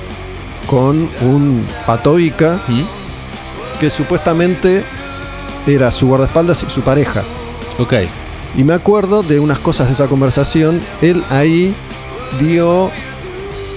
con 0.66 1.08
un 1.22 1.64
patoica 1.86 2.60
¿Mm? 2.66 2.82
que 3.80 3.88
supuestamente 3.88 4.84
era 5.66 5.90
su 5.90 6.08
guardaespaldas 6.08 6.64
y 6.66 6.70
su 6.70 6.82
pareja. 6.82 7.22
Ok. 7.78 7.94
Y 8.56 8.64
me 8.64 8.74
acuerdo 8.74 9.22
de 9.22 9.38
unas 9.40 9.58
cosas 9.60 9.86
de 9.86 9.94
esa 9.94 10.06
conversación. 10.08 10.80
Él 11.00 11.24
ahí 11.30 11.72
dio 12.40 12.90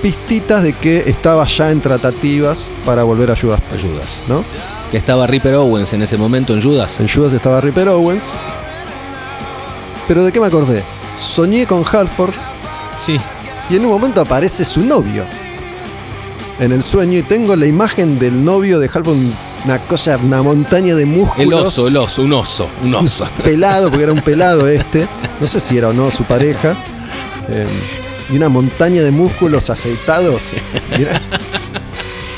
pistitas 0.01 0.63
de 0.63 0.73
que 0.73 1.09
estaba 1.09 1.45
ya 1.45 1.71
en 1.71 1.81
tratativas 1.81 2.69
para 2.85 3.03
volver 3.03 3.31
a 3.31 3.35
Judas. 3.35 3.61
Priest, 3.69 3.85
Ayudas. 3.85 4.21
¿No? 4.27 4.43
Que 4.91 4.97
estaba 4.97 5.27
Ripper 5.27 5.55
Owens 5.55 5.93
en 5.93 6.01
ese 6.01 6.17
momento 6.17 6.53
en 6.53 6.61
Judas. 6.61 6.99
En 6.99 7.07
Judas 7.07 7.33
estaba 7.33 7.61
Ripper 7.61 7.89
Owens. 7.89 8.33
Pero 10.07 10.23
¿de 10.23 10.31
qué 10.31 10.39
me 10.39 10.47
acordé? 10.47 10.83
Soñé 11.17 11.65
con 11.67 11.83
Halford 11.89 12.33
Sí. 12.97 13.19
y 13.69 13.75
en 13.75 13.85
un 13.85 13.91
momento 13.91 14.21
aparece 14.21 14.65
su 14.65 14.81
novio 14.81 15.23
en 16.59 16.71
el 16.71 16.81
sueño 16.83 17.19
y 17.19 17.23
tengo 17.23 17.55
la 17.55 17.65
imagen 17.67 18.19
del 18.19 18.43
novio 18.43 18.79
de 18.79 18.89
Halford, 18.93 19.15
una 19.65 19.79
cosa, 19.79 20.17
una 20.17 20.41
montaña 20.41 20.95
de 20.95 21.05
músculos. 21.05 21.41
El 21.47 21.53
oso, 21.53 21.87
el 21.87 21.97
oso, 21.97 22.23
un 22.23 22.33
oso, 22.33 22.67
un 22.83 22.95
oso. 22.95 23.27
pelado, 23.43 23.89
porque 23.89 24.03
era 24.03 24.13
un 24.13 24.21
pelado 24.21 24.67
este. 24.67 25.07
No 25.39 25.47
sé 25.47 25.59
si 25.59 25.77
era 25.77 25.89
o 25.89 25.93
no 25.93 26.09
su 26.11 26.23
pareja. 26.25 26.75
Eh, 27.47 27.67
y 28.31 28.35
una 28.37 28.49
montaña 28.49 29.01
de 29.03 29.11
músculos 29.11 29.69
aceitados. 29.69 30.43
Mirá. 30.97 31.21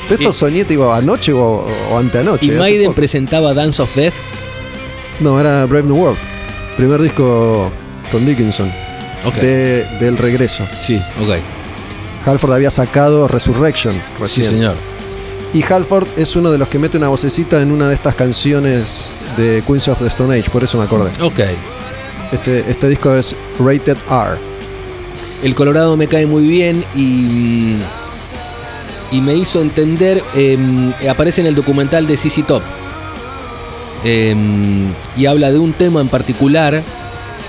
Esto 0.10 0.34
soñé, 0.34 0.66
digo, 0.66 0.92
anoche 0.92 1.32
o, 1.32 1.68
o 1.92 1.98
anteanoche. 1.98 2.48
Y 2.48 2.52
Maiden 2.52 2.94
presentaba 2.94 3.54
Dance 3.54 3.82
of 3.82 3.96
Death. 3.96 4.14
No, 5.22 5.40
era 5.40 5.66
Brave 5.66 5.88
New 5.88 5.96
World. 5.96 6.18
Primer 6.76 7.02
disco 7.02 7.72
con 8.12 8.26
Dickinson. 8.26 8.72
Ok. 9.26 9.36
de- 9.36 9.86
del 10.00 10.18
regreso. 10.18 10.68
Sí, 10.80 11.02
ok. 11.22 11.38
Halford 12.26 12.54
había 12.54 12.72
sacado 12.72 13.28
Resurrection 13.28 14.00
Sí, 14.26 14.44
señor. 14.44 14.76
Y 15.54 15.64
Halford 15.64 16.08
es 16.18 16.36
uno 16.36 16.52
de 16.52 16.58
los 16.58 16.68
que 16.68 16.80
mete 16.80 16.98
una 16.98 17.08
vocecita 17.10 17.62
en 17.62 17.72
una 17.72 17.88
de 17.88 17.94
estas 17.96 18.16
canciones 18.16 19.10
de 19.38 19.64
Queens 19.68 19.88
of 19.88 20.00
the 20.00 20.08
Stone 20.08 20.38
Age, 20.38 20.50
por 20.50 20.64
eso 20.64 20.78
me 20.78 20.86
acordé. 20.86 21.12
Ok. 21.24 21.40
Este, 22.32 22.70
este 22.70 22.90
disco 22.90 23.14
es 23.16 23.36
Rated 23.60 23.98
R. 24.10 24.38
El 25.44 25.56
Colorado 25.56 25.98
me 25.98 26.08
cae 26.08 26.26
muy 26.26 26.48
bien 26.48 26.84
y. 26.96 27.76
Y 29.12 29.20
me 29.22 29.36
hizo 29.36 29.62
entender. 29.62 30.24
eh, 30.36 30.58
aparece 31.10 31.42
en 31.42 31.48
el 31.48 31.56
documental 31.56 32.08
de 32.08 32.16
CC 32.18 32.44
Top. 32.44 32.62
Eh, 34.04 34.36
y 35.18 35.26
habla 35.26 35.52
de 35.52 35.58
un 35.60 35.74
tema 35.74 36.02
en 36.02 36.08
particular. 36.08 36.82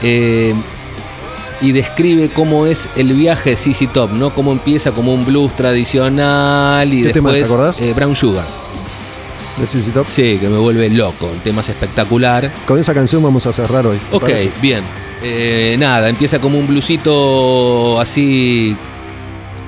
eh, 0.02 0.54
y 1.60 1.70
describe 1.70 2.28
cómo 2.30 2.66
es 2.66 2.88
el 2.96 3.12
viaje 3.12 3.50
de 3.50 3.56
CC 3.56 3.86
Top, 3.86 4.10
¿no? 4.10 4.34
Cómo 4.34 4.50
empieza 4.50 4.90
como 4.90 5.14
un 5.14 5.24
blues 5.24 5.54
tradicional 5.54 6.92
y 6.92 7.04
¿Qué 7.04 7.12
tema, 7.12 7.30
después 7.30 7.48
te 7.48 7.54
acordás? 7.54 7.80
eh, 7.80 7.92
Brown 7.94 8.16
Sugar. 8.16 8.44
de 9.58 9.66
CC 9.68 9.92
Top. 9.92 10.06
Sí, 10.08 10.38
que 10.40 10.48
me 10.48 10.58
vuelve 10.58 10.90
loco. 10.90 11.30
El 11.32 11.40
tema 11.40 11.60
es 11.60 11.68
espectacular. 11.68 12.52
Con 12.66 12.80
esa 12.80 12.92
canción 12.92 13.22
vamos 13.22 13.46
a 13.46 13.52
cerrar 13.52 13.86
hoy. 13.86 13.98
¿te 14.10 14.16
Ok, 14.16 14.22
parece? 14.22 14.50
bien. 14.60 14.82
Eh, 15.24 15.76
nada, 15.78 16.08
empieza 16.08 16.40
como 16.40 16.58
un 16.58 16.66
blusito 16.66 18.00
así 18.00 18.76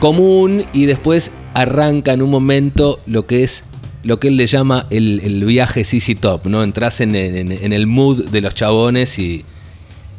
común 0.01 0.65
y 0.73 0.87
después 0.87 1.31
arranca 1.55 2.13
en 2.13 2.23
un 2.23 2.31
momento 2.31 3.01
lo 3.07 3.27
que 3.27 3.45
es 3.45 3.65
lo 4.03 4.19
que 4.21 4.29
él 4.29 4.37
le 4.37 4.47
llama 4.47 4.87
el, 4.91 5.21
el 5.25 5.45
viaje 5.45 5.83
CC 5.85 6.15
Top, 6.17 6.47
¿no? 6.47 6.63
Entras 6.63 7.01
en, 7.01 7.15
en- 7.15 7.53
en 7.53 7.73
el 7.73 7.87
mood 7.87 8.25
de 8.27 8.41
los 8.43 8.55
chabones 8.55 9.19
y, 9.19 9.45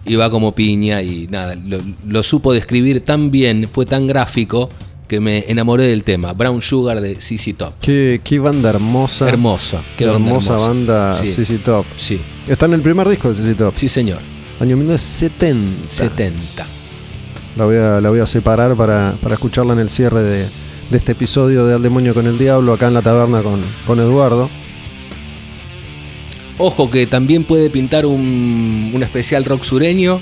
y 0.06 0.16
va 0.16 0.30
como 0.32 0.54
piña 0.56 1.04
y 1.04 1.28
nada, 1.30 1.56
lo, 1.56 1.78
lo 2.08 2.24
supo 2.24 2.52
describir 2.54 3.02
tan 3.02 3.30
bien, 3.30 3.68
fue 3.72 3.86
tan 3.86 4.08
gráfico 4.08 4.70
que 5.08 5.20
me 5.20 5.46
enamoré 5.50 5.84
del 5.84 6.04
tema. 6.04 6.34
Brown 6.34 6.64
Sugar 6.64 7.00
de 7.00 7.16
CC 7.20 7.54
Top. 7.54 7.74
Qué, 7.80 8.22
qué 8.24 8.40
banda 8.40 8.70
hermosa. 8.72 9.28
Hermosa. 9.30 9.84
Qué 9.98 10.06
qué 10.06 10.10
banda 10.10 10.30
hermosa 10.30 10.54
hermosa. 10.54 10.68
banda 10.68 11.16
Sí. 11.22 11.28
CC 11.36 11.58
Top. 11.60 11.86
Sí, 11.96 12.20
Está 12.48 12.66
en 12.66 12.74
el 12.74 12.82
primer 12.82 13.08
disco 13.08 13.30
de 13.32 13.36
CC 13.36 13.54
Top. 13.56 13.74
sí 13.76 13.88
señor. 13.88 14.20
Año 14.60 14.78
1970. 14.78 15.90
70. 15.90 16.66
La 17.58 17.66
voy 17.66 17.78
a, 17.78 18.02
la 18.02 18.10
voy 18.10 18.20
a 18.20 18.26
separar 18.26 18.76
para, 18.76 19.16
para 19.22 19.36
escucharla 19.36 19.74
en 19.74 19.80
el 19.80 19.90
cierre 19.90 20.24
de, 20.24 20.48
de 20.90 20.98
este 20.98 21.14
episodio 21.14 21.66
de 21.66 21.76
Al 21.76 21.82
Demonio 21.82 22.14
con 22.14 22.26
el 22.28 22.38
Diablo, 22.38 22.74
acá 22.74 22.88
en 22.88 22.94
la 22.94 23.02
taberna 23.02 23.42
con, 23.42 23.62
con 23.88 24.00
Eduardo. 24.00 24.50
Ojo 26.58 26.90
que 26.90 27.06
también 27.06 27.44
puede 27.44 27.70
pintar 27.70 28.06
un, 28.06 28.92
un 28.94 29.04
especial 29.04 29.44
rock 29.46 29.64
sureño. 29.64 30.22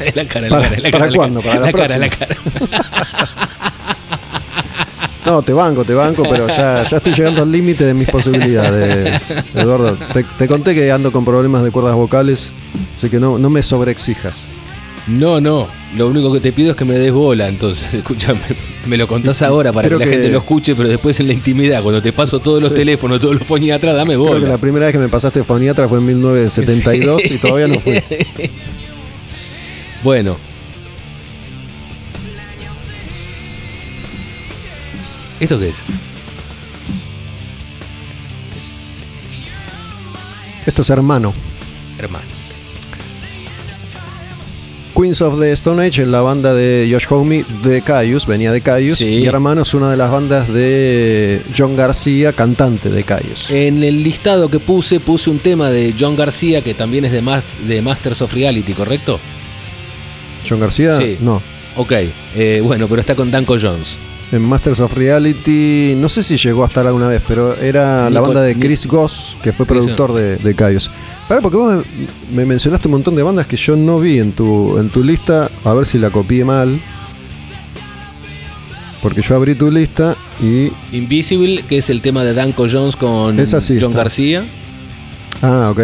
la 0.14 0.24
cara, 0.26 0.48
la 0.48 0.56
¿Para- 0.56 0.68
cara, 0.68 0.80
la 0.82 0.90
para 0.90 1.04
cara, 1.04 1.16
cuándo? 1.16 1.40
¿Para 1.40 1.60
la 1.60 1.66
la 1.66 1.72
cara, 1.72 1.98
la 1.98 2.10
cara. 2.10 2.36
No, 5.26 5.42
te 5.42 5.52
banco, 5.52 5.84
te 5.84 5.92
banco, 5.94 6.22
pero 6.28 6.48
ya, 6.48 6.82
ya 6.88 6.96
estoy 6.96 7.12
llegando 7.14 7.42
al 7.42 7.52
límite 7.52 7.84
de 7.84 7.92
mis 7.94 8.08
posibilidades, 8.08 9.32
Eduardo. 9.54 9.96
Te, 10.12 10.24
te 10.24 10.48
conté 10.48 10.74
que 10.74 10.90
ando 10.90 11.12
con 11.12 11.24
problemas 11.24 11.62
de 11.62 11.70
cuerdas 11.70 11.94
vocales, 11.94 12.50
así 12.96 13.10
que 13.10 13.20
no, 13.20 13.38
no 13.38 13.50
me 13.50 13.62
sobreexijas. 13.62 14.42
No, 15.06 15.40
no. 15.40 15.66
Lo 15.96 16.06
único 16.08 16.32
que 16.32 16.40
te 16.40 16.52
pido 16.52 16.70
es 16.70 16.76
que 16.76 16.84
me 16.84 16.94
des 16.94 17.12
bola, 17.12 17.48
entonces, 17.48 17.92
escúchame. 18.02 18.40
Me 18.86 18.96
lo 18.96 19.06
contás 19.08 19.42
ahora 19.42 19.72
para 19.72 19.88
que 19.88 19.96
la 19.96 20.04
que- 20.04 20.10
gente 20.12 20.28
lo 20.30 20.38
escuche, 20.38 20.74
pero 20.74 20.88
después 20.88 21.18
en 21.20 21.26
la 21.26 21.32
intimidad, 21.34 21.82
cuando 21.82 22.00
te 22.00 22.12
paso 22.12 22.38
todos 22.40 22.62
los 22.62 22.70
Sí. 22.70 22.76
teléfonos, 22.76 23.20
todos 23.20 23.34
los 23.34 23.46
foniatras, 23.46 23.94
dame 23.96 24.14
Creo 24.14 24.24
que 24.26 24.32
bola. 24.32 24.48
la 24.48 24.58
primera 24.58 24.86
vez 24.86 24.92
que 24.92 24.98
me 25.00 25.08
pasaste 25.08 25.42
foniatra 25.44 25.88
fue 25.88 25.98
en 25.98 26.06
1972 26.06 27.30
y 27.30 27.38
todavía 27.38 27.68
no 27.68 27.78
fui. 27.80 28.00
Bueno. 30.02 30.36
¿Esto 35.40 35.58
qué 35.58 35.68
es? 35.70 35.76
Esto 40.66 40.82
es 40.82 40.90
hermano. 40.90 41.32
Hermano. 41.98 42.24
Queens 44.94 45.22
of 45.22 45.40
the 45.40 45.52
Stone 45.52 45.82
Age, 45.86 46.02
en 46.02 46.12
la 46.12 46.20
banda 46.20 46.52
de 46.52 46.86
Josh 46.92 47.06
Homme 47.08 47.44
de 47.62 47.80
Caius, 47.80 48.26
venía 48.26 48.52
de 48.52 48.60
Caius. 48.60 48.98
Sí. 48.98 49.06
Y 49.06 49.26
Hermanos, 49.26 49.72
una 49.72 49.90
de 49.90 49.96
las 49.96 50.10
bandas 50.10 50.46
de 50.52 51.40
John 51.56 51.74
García, 51.74 52.34
cantante 52.34 52.90
de 52.90 53.02
Caius. 53.02 53.50
En 53.50 53.82
el 53.82 54.02
listado 54.02 54.50
que 54.50 54.58
puse, 54.58 55.00
puse 55.00 55.30
un 55.30 55.38
tema 55.38 55.70
de 55.70 55.94
John 55.98 56.16
García, 56.16 56.62
que 56.62 56.74
también 56.74 57.06
es 57.06 57.12
de, 57.12 57.22
Mas- 57.22 57.46
de 57.66 57.80
Masters 57.80 58.20
of 58.20 58.34
Reality, 58.34 58.74
¿correcto? 58.74 59.18
John 60.46 60.60
García, 60.60 60.94
Sí. 60.96 61.16
no. 61.20 61.42
Ok, 61.76 61.92
eh, 62.34 62.60
bueno, 62.62 62.86
pero 62.86 63.00
está 63.00 63.14
con 63.14 63.30
Danko 63.30 63.56
Jones. 63.60 63.98
En 64.32 64.42
Masters 64.42 64.78
of 64.78 64.94
Reality, 64.94 65.94
no 65.96 66.08
sé 66.08 66.22
si 66.22 66.36
llegó 66.36 66.62
a 66.62 66.68
estar 66.68 66.86
alguna 66.86 67.08
vez, 67.08 67.20
pero 67.26 67.56
era 67.56 68.08
la 68.08 68.20
banda 68.20 68.42
de 68.42 68.56
Chris 68.56 68.86
Goss, 68.86 69.36
que 69.42 69.52
fue 69.52 69.66
productor 69.66 70.12
de, 70.12 70.36
de. 70.36 70.54
Pará, 71.26 71.40
porque 71.40 71.56
vos 71.56 71.84
me 72.32 72.44
mencionaste 72.44 72.86
un 72.86 72.92
montón 72.92 73.16
de 73.16 73.24
bandas 73.24 73.46
que 73.46 73.56
yo 73.56 73.74
no 73.74 73.98
vi 73.98 74.20
en 74.20 74.30
tu, 74.32 74.78
en 74.78 74.88
tu 74.88 75.02
lista, 75.02 75.50
a 75.64 75.72
ver 75.74 75.84
si 75.84 75.98
la 75.98 76.10
copié 76.10 76.44
mal. 76.44 76.80
Porque 79.02 79.22
yo 79.22 79.34
abrí 79.34 79.56
tu 79.56 79.70
lista 79.70 80.16
y. 80.40 80.70
Invisible, 80.92 81.62
que 81.62 81.78
es 81.78 81.90
el 81.90 82.00
tema 82.00 82.22
de 82.22 82.34
Danko 82.34 82.66
Jones 82.70 82.94
con 82.94 83.36
John 83.36 83.40
está. 83.40 83.88
García. 83.88 84.44
Ah, 85.42 85.70
ok. 85.72 85.80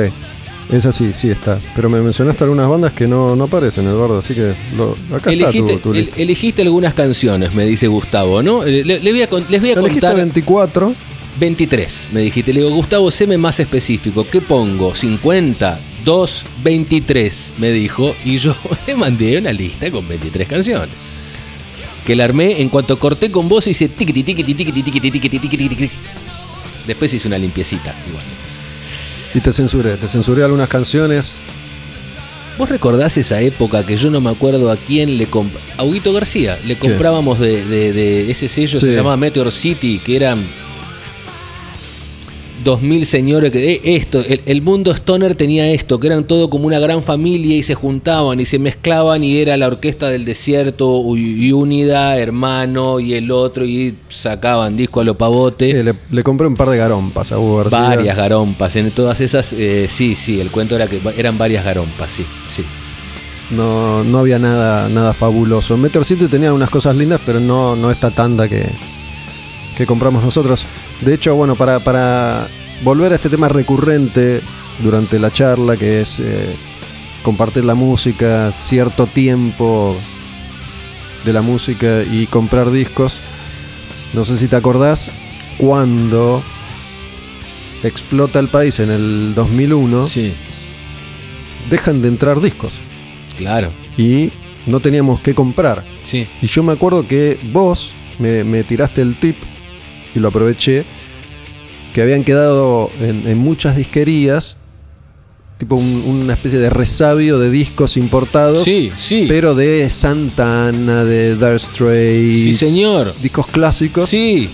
Esa 0.72 0.90
sí, 0.90 1.12
sí 1.14 1.30
está. 1.30 1.60
Pero 1.76 1.88
me 1.88 2.00
mencionaste 2.00 2.42
algunas 2.44 2.68
bandas 2.68 2.92
que 2.92 3.06
no, 3.06 3.36
no 3.36 3.44
aparecen, 3.44 3.86
Eduardo, 3.86 4.18
así 4.18 4.34
que 4.34 4.52
lo- 4.76 4.96
acá 5.14 5.30
Elegiste, 5.30 5.72
está 5.74 5.82
tu, 5.82 5.92
tu 5.92 5.94
el- 5.98 6.10
elegiste 6.16 6.62
algunas 6.62 6.92
canciones, 6.92 7.54
me 7.54 7.64
dice 7.64 7.86
Gustavo, 7.86 8.42
¿no? 8.42 8.64
Le, 8.64 8.82
le 8.84 8.98
voy 9.12 9.22
a, 9.22 9.28
les 9.48 9.60
voy 9.60 9.70
a 9.70 9.72
Elegiste 9.74 9.78
contar 10.00 10.16
24. 10.16 10.92
23, 11.38 12.08
me 12.12 12.20
dijiste. 12.22 12.52
Le 12.52 12.60
digo, 12.62 12.74
Gustavo, 12.74 13.10
séme 13.10 13.36
más 13.38 13.60
específico. 13.60 14.26
¿Qué 14.28 14.40
pongo? 14.40 14.92
¿50? 14.94 15.76
2, 16.04 16.44
23, 16.64 17.52
me 17.58 17.70
dijo. 17.72 18.16
Y 18.24 18.38
yo 18.38 18.56
le 18.86 18.94
mandé 18.96 19.36
una 19.38 19.52
lista 19.52 19.90
con 19.90 20.08
23 20.08 20.48
canciones. 20.48 20.94
Que 22.06 22.16
la 22.16 22.24
armé 22.24 22.60
en 22.62 22.68
cuanto 22.70 22.98
corté 22.98 23.30
con 23.30 23.48
vos 23.48 23.66
hice 23.66 23.88
tiquiti, 23.88 24.22
tiquiti, 24.22 24.54
tiquiti, 24.54 24.82
tiquiti, 24.82 25.10
tiquiti, 25.20 25.68
tiquiti. 25.68 25.90
Después 26.86 27.12
hice 27.12 27.28
una 27.28 27.36
limpiecita, 27.38 27.94
igual. 28.08 28.24
Y 29.36 29.40
te 29.40 29.52
censuré. 29.52 29.96
Te 29.98 30.08
censuré 30.08 30.42
algunas 30.44 30.68
canciones. 30.68 31.40
¿Vos 32.56 32.70
recordás 32.70 33.18
esa 33.18 33.38
época 33.42 33.84
que 33.84 33.98
yo 33.98 34.10
no 34.10 34.18
me 34.22 34.30
acuerdo 34.30 34.70
a 34.70 34.76
quién 34.78 35.18
le 35.18 35.26
compré? 35.26 35.60
A 35.76 35.84
Huguito 35.84 36.14
García, 36.14 36.58
le 36.64 36.78
comprábamos 36.78 37.38
de, 37.38 37.62
de- 37.66 37.92
de 37.92 38.30
ese 38.30 38.48
sello, 38.48 38.80
Sí. 38.80 38.86
se 38.86 38.94
llamaba 38.94 39.18
Meteor 39.18 39.52
City, 39.52 40.00
que 40.02 40.16
eran 40.16 40.42
2000 42.66 43.06
señores 43.06 43.52
que 43.52 43.74
eh, 43.74 43.80
esto, 43.84 44.18
el, 44.18 44.42
el 44.44 44.60
mundo 44.60 44.90
stoner 44.90 45.36
tenía 45.36 45.70
esto, 45.70 46.00
que 46.00 46.08
eran 46.08 46.24
todo 46.24 46.50
como 46.50 46.66
una 46.66 46.80
gran 46.80 47.02
familia 47.02 47.56
y 47.56 47.62
se 47.62 47.74
juntaban 47.74 48.40
y 48.40 48.44
se 48.44 48.58
mezclaban 48.58 49.22
y 49.22 49.38
era 49.38 49.56
la 49.56 49.68
orquesta 49.68 50.08
del 50.08 50.24
desierto 50.24 51.16
y, 51.16 51.46
y 51.46 51.52
unida, 51.52 52.18
hermano 52.18 52.98
y 52.98 53.14
el 53.14 53.30
otro 53.30 53.64
y 53.64 53.94
sacaban 54.08 54.76
disco 54.76 55.00
a 55.00 55.04
lo 55.04 55.14
pavote. 55.14 55.84
Le, 55.84 55.94
le 56.10 56.22
compré 56.24 56.48
un 56.48 56.56
par 56.56 56.68
de 56.68 56.76
garompas 56.76 57.30
a 57.30 57.38
Hugo 57.38 57.58
García. 57.58 57.78
Varias 57.78 58.16
garompas, 58.16 58.74
en 58.74 58.90
todas 58.90 59.20
esas, 59.20 59.52
eh, 59.52 59.86
sí, 59.88 60.16
sí, 60.16 60.40
el 60.40 60.50
cuento 60.50 60.74
era 60.74 60.88
que 60.88 61.00
eran 61.16 61.38
varias 61.38 61.64
garompas, 61.64 62.10
sí, 62.10 62.26
sí. 62.48 62.64
No, 63.52 64.02
no 64.02 64.18
había 64.18 64.40
nada, 64.40 64.88
nada 64.88 65.14
fabuloso. 65.14 65.76
Meteor 65.76 66.04
City 66.04 66.26
tenía 66.26 66.52
unas 66.52 66.68
cosas 66.68 66.96
lindas, 66.96 67.20
pero 67.24 67.38
no, 67.38 67.76
no 67.76 67.92
esta 67.92 68.10
tanda 68.10 68.48
que, 68.48 68.66
que 69.76 69.86
compramos 69.86 70.24
nosotros. 70.24 70.66
De 71.00 71.14
hecho, 71.14 71.34
bueno, 71.34 71.56
para, 71.56 71.80
para 71.80 72.46
volver 72.82 73.12
a 73.12 73.16
este 73.16 73.28
tema 73.30 73.48
recurrente 73.48 74.40
durante 74.82 75.18
la 75.18 75.32
charla, 75.32 75.76
que 75.76 76.00
es 76.00 76.20
eh, 76.20 76.54
compartir 77.22 77.64
la 77.64 77.74
música, 77.74 78.50
cierto 78.52 79.06
tiempo 79.06 79.96
de 81.24 81.32
la 81.32 81.42
música 81.42 82.02
y 82.10 82.26
comprar 82.26 82.70
discos. 82.70 83.18
No 84.14 84.24
sé 84.24 84.38
si 84.38 84.46
te 84.48 84.56
acordás 84.56 85.10
cuando 85.58 86.42
explota 87.82 88.38
el 88.38 88.48
país 88.48 88.78
en 88.80 88.90
el 88.90 89.34
2001, 89.34 90.08
Sí, 90.08 90.32
dejan 91.70 92.00
de 92.02 92.08
entrar 92.08 92.40
discos 92.40 92.80
claro, 93.36 93.70
y 93.98 94.30
no 94.66 94.80
teníamos 94.80 95.20
que 95.20 95.34
comprar. 95.34 95.84
sí. 96.02 96.26
Y 96.40 96.46
yo 96.46 96.62
me 96.62 96.72
acuerdo 96.72 97.06
que 97.06 97.38
vos 97.52 97.94
me, 98.18 98.44
me 98.44 98.64
tiraste 98.64 99.02
el 99.02 99.18
tip 99.20 99.36
y 100.16 100.20
lo 100.20 100.28
aproveché, 100.28 100.84
que 101.94 102.02
habían 102.02 102.24
quedado 102.24 102.90
en, 103.00 103.26
en 103.26 103.38
muchas 103.38 103.76
disquerías, 103.76 104.56
tipo 105.58 105.76
un- 105.76 106.04
una 106.06 106.34
especie 106.34 106.58
de 106.58 106.68
resabio 106.70 107.38
de 107.38 107.50
discos 107.50 107.96
importados. 107.96 108.62
Sí, 108.64 108.92
sí. 108.96 109.24
Pero 109.28 109.54
de 109.54 109.88
Santana, 109.90 111.04
de 111.04 111.34
Dire 111.36 111.58
Straits. 111.58 112.42
Sí, 112.44 112.54
señor. 112.54 113.14
Discos 113.22 113.46
clásicos. 113.46 114.08
Sí, 114.08 114.48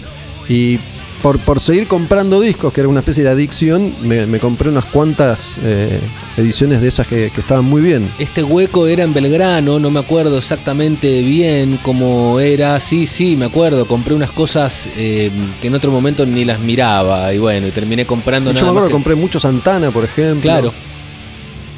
Y 0.48 0.78
por, 1.22 1.38
por 1.38 1.60
seguir 1.60 1.86
comprando 1.86 2.40
discos, 2.40 2.72
que 2.72 2.80
era 2.80 2.88
una 2.88 3.00
especie 3.00 3.22
de 3.22 3.30
adicción, 3.30 3.92
me, 4.02 4.26
me 4.26 4.38
compré 4.40 4.68
unas 4.68 4.84
cuantas 4.86 5.56
eh, 5.62 6.00
ediciones 6.36 6.80
de 6.80 6.88
esas 6.88 7.06
que, 7.06 7.30
que 7.32 7.40
estaban 7.40 7.64
muy 7.64 7.80
bien. 7.80 8.08
este 8.18 8.42
hueco 8.42 8.86
era 8.88 9.04
en 9.04 9.14
Belgrano, 9.14 9.78
no 9.78 9.90
me 9.90 10.00
acuerdo 10.00 10.36
exactamente 10.38 11.22
bien 11.22 11.78
cómo 11.82 12.40
era. 12.40 12.80
Sí, 12.80 13.06
sí, 13.06 13.36
me 13.36 13.44
acuerdo. 13.44 13.86
Compré 13.86 14.14
unas 14.14 14.30
cosas 14.30 14.88
eh, 14.96 15.30
que 15.60 15.68
en 15.68 15.74
otro 15.74 15.90
momento 15.92 16.26
ni 16.26 16.44
las 16.44 16.58
miraba. 16.60 17.32
Y 17.32 17.38
bueno, 17.38 17.66
y 17.68 17.70
terminé 17.70 18.04
comprando 18.04 18.50
yo 18.50 18.54
nada 18.54 18.64
me 18.64 18.70
acuerdo 18.70 18.88
que 18.88 18.90
que- 18.90 18.94
compré 18.94 19.14
mucho 19.14 19.38
Santana, 19.38 19.90
por 19.92 20.04
ejemplo. 20.04 20.42
Claro. 20.42 20.72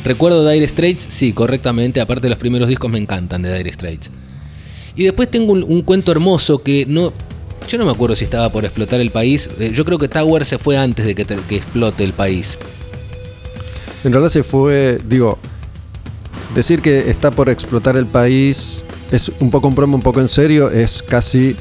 Recuerdo 0.04 0.48
Dire 0.48 0.66
Straits, 0.68 1.06
sí, 1.08 1.32
correctamente. 1.32 2.00
Aparte, 2.00 2.28
los 2.28 2.38
primeros 2.38 2.68
discos 2.68 2.90
me 2.90 2.98
encantan 2.98 3.42
de 3.42 3.56
Dire 3.56 3.72
Straits. 3.72 4.10
Y 4.96 5.04
después 5.04 5.30
tengo 5.30 5.52
un, 5.52 5.62
un 5.62 5.82
cuento 5.82 6.12
hermoso 6.12 6.62
que 6.62 6.84
no. 6.88 7.12
Yo 7.68 7.78
no 7.78 7.84
me 7.84 7.90
acuerdo 7.92 8.14
si 8.16 8.24
estaba 8.24 8.50
por 8.50 8.64
explotar 8.64 9.00
el 9.00 9.10
país. 9.10 9.48
Eh, 9.58 9.70
yo 9.74 9.84
creo 9.84 9.98
que 9.98 10.08
Tower 10.08 10.44
se 10.44 10.58
fue 10.58 10.76
antes 10.76 11.06
de 11.06 11.14
que, 11.14 11.24
te- 11.24 11.36
que 11.48 11.56
explote 11.56 12.04
el 12.04 12.12
país. 12.12 12.58
En 14.04 14.12
realidad 14.12 14.30
se 14.30 14.42
fue, 14.44 14.98
digo, 15.08 15.38
decir 16.54 16.80
que 16.82 17.10
está 17.10 17.30
por 17.30 17.48
explotar 17.48 17.96
el 17.96 18.06
país 18.06 18.84
es 19.10 19.30
un 19.40 19.50
poco 19.50 19.68
un 19.68 19.74
broma, 19.74 19.94
un 19.96 20.02
poco 20.02 20.20
en 20.20 20.28
serio, 20.28 20.70
es 20.70 21.02
casi 21.02 21.56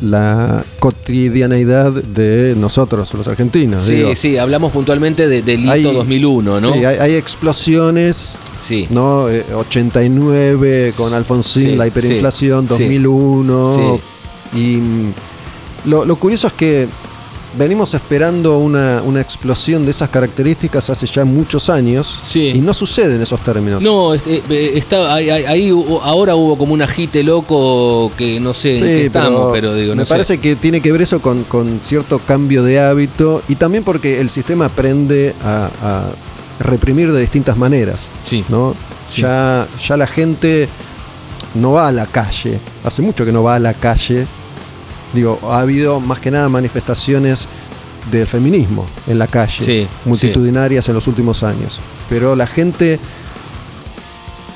la 0.00 0.64
cotidianeidad 0.78 1.90
de 1.92 2.54
nosotros, 2.56 3.12
los 3.14 3.26
argentinos. 3.26 3.82
Sí, 3.84 3.96
digo. 3.96 4.14
sí, 4.14 4.36
hablamos 4.38 4.70
puntualmente 4.72 5.26
de 5.26 5.42
Delito 5.42 5.72
Hay- 5.72 5.82
2001, 5.82 6.60
¿no? 6.60 6.72
Sí, 6.72 6.84
hay, 6.84 6.96
hay 6.98 7.14
explosiones, 7.14 8.38
Sí. 8.60 8.86
¿no? 8.90 9.28
Eh, 9.28 9.44
89 9.52 10.92
con 10.96 11.12
Alfonsín, 11.14 11.62
Sí, 11.70 11.74
la 11.76 11.86
hiperinflación, 11.88 12.68
sí, 12.68 12.74
sí. 12.76 12.82
2001. 12.84 14.00
Y 14.54 14.78
lo, 15.84 16.04
lo 16.04 16.16
curioso 16.16 16.46
es 16.48 16.52
que 16.52 16.88
venimos 17.56 17.94
esperando 17.94 18.58
una, 18.58 19.00
una 19.02 19.22
explosión 19.22 19.84
de 19.86 19.90
esas 19.92 20.10
características 20.10 20.90
hace 20.90 21.06
ya 21.06 21.24
muchos 21.24 21.70
años 21.70 22.20
Sí. 22.22 22.48
y 22.54 22.58
no 22.60 22.74
sucede 22.74 23.16
en 23.16 23.22
esos 23.22 23.40
términos. 23.40 23.82
No, 23.82 24.12
este, 24.12 24.42
eh, 24.50 24.72
está, 24.76 25.14
ahí, 25.14 25.70
ahora 26.02 26.36
hubo 26.36 26.58
como 26.58 26.74
un 26.74 26.82
agite 26.82 27.22
loco 27.22 28.12
que 28.18 28.38
no 28.38 28.52
sé 28.52 28.72
en 28.72 28.76
Sí, 28.78 28.82
qué 28.84 29.06
estamos, 29.06 29.48
pero, 29.52 29.74
digo, 29.74 29.94
no 29.94 30.02
me 30.02 30.06
sé. 30.06 30.10
parece 30.10 30.38
que 30.38 30.56
tiene 30.56 30.82
que 30.82 30.92
ver 30.92 31.00
eso 31.02 31.20
con, 31.22 31.44
con 31.44 31.80
cierto 31.82 32.18
cambio 32.18 32.62
de 32.62 32.80
hábito 32.80 33.42
y 33.48 33.54
también 33.54 33.82
porque 33.82 34.20
el 34.20 34.28
sistema 34.28 34.66
aprende 34.66 35.34
a, 35.42 35.70
a 35.82 36.04
reprimir 36.60 37.10
de 37.12 37.20
distintas 37.20 37.56
maneras. 37.56 38.08
Sí. 38.24 38.44
¿no? 38.50 38.74
Sí. 39.08 39.22
Ya, 39.22 39.66
ya 39.88 39.96
la 39.96 40.06
gente 40.06 40.68
no 41.54 41.72
va 41.72 41.88
a 41.88 41.92
la 41.92 42.04
calle. 42.06 42.58
Hace 42.84 43.00
mucho 43.00 43.24
que 43.24 43.32
no 43.32 43.42
va 43.42 43.54
a 43.54 43.58
la 43.58 43.72
calle. 43.72 44.26
Digo, 45.12 45.38
ha 45.44 45.60
habido 45.60 46.00
más 46.00 46.20
que 46.20 46.30
nada 46.30 46.48
manifestaciones 46.48 47.48
del 48.10 48.26
feminismo 48.26 48.86
en 49.06 49.18
la 49.18 49.26
calle, 49.26 49.62
Sí, 49.62 49.86
multitudinarias 50.04 50.88
en 50.88 50.94
los 50.94 51.06
últimos 51.08 51.42
años. 51.42 51.80
Pero 52.08 52.34
la 52.36 52.46
gente, 52.46 52.98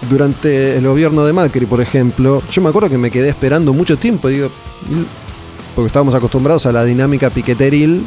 durante 0.09 0.77
el 0.77 0.87
gobierno 0.87 1.25
de 1.25 1.33
Macri, 1.33 1.67
por 1.67 1.81
ejemplo, 1.81 2.43
yo 2.51 2.63
me 2.63 2.69
acuerdo 2.71 2.91
que 2.91 2.99
me 2.99 3.11
quedé 3.11 3.29
esperando 3.29 3.73
mucho 3.73 3.97
tiempo, 3.99 4.29
digo, 4.29 4.51
porque 5.75 5.87
estábamos 5.87 6.15
acostumbrados 6.15 6.67
a 6.67 6.73
la 6.73 6.85
dinámica 6.85 7.31
piqueteril 7.31 8.03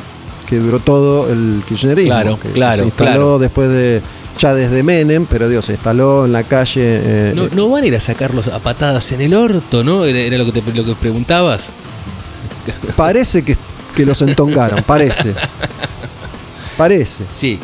que 0.47 0.57
duró 0.59 0.80
todo 0.80 1.31
el 1.31 1.63
kirchnerismo. 1.67 2.09
Claro, 2.11 2.39
que 2.39 2.49
claro, 2.49 2.77
Se 2.77 2.84
instaló 2.85 3.09
claro. 3.11 3.39
después 3.39 3.69
de, 3.69 4.01
ya 4.39 4.53
desde 4.53 4.84
Menem, 4.84 5.26
pero 5.26 5.47
Dios, 5.49 5.65
se 5.65 5.72
instaló 5.73 6.26
en 6.26 6.34
la 6.34 6.43
calle. 6.43 6.81
eh, 6.85 7.34
No, 7.35 7.47
no 7.55 7.69
van 7.69 7.84
a 7.84 7.88
ir 7.88 7.95
a 7.95 7.99
sacarlos 7.99 8.47
a 8.49 8.59
patadas 8.59 9.11
en 9.11 9.22
el 9.22 9.34
orto, 9.34 9.84
¿no? 9.84 10.05
Era, 10.05 10.19
era 10.19 10.38
lo, 10.38 10.45
que 10.51 10.61
te, 10.61 10.73
lo 10.73 10.84
que 10.85 10.93
preguntabas. 10.95 11.72
Parece 12.95 13.43
que, 13.43 13.55
que 13.95 14.05
los 14.05 14.21
entongaron, 14.21 14.83
parece. 14.83 15.33
Parece. 16.77 17.23
Sí. 17.29 17.59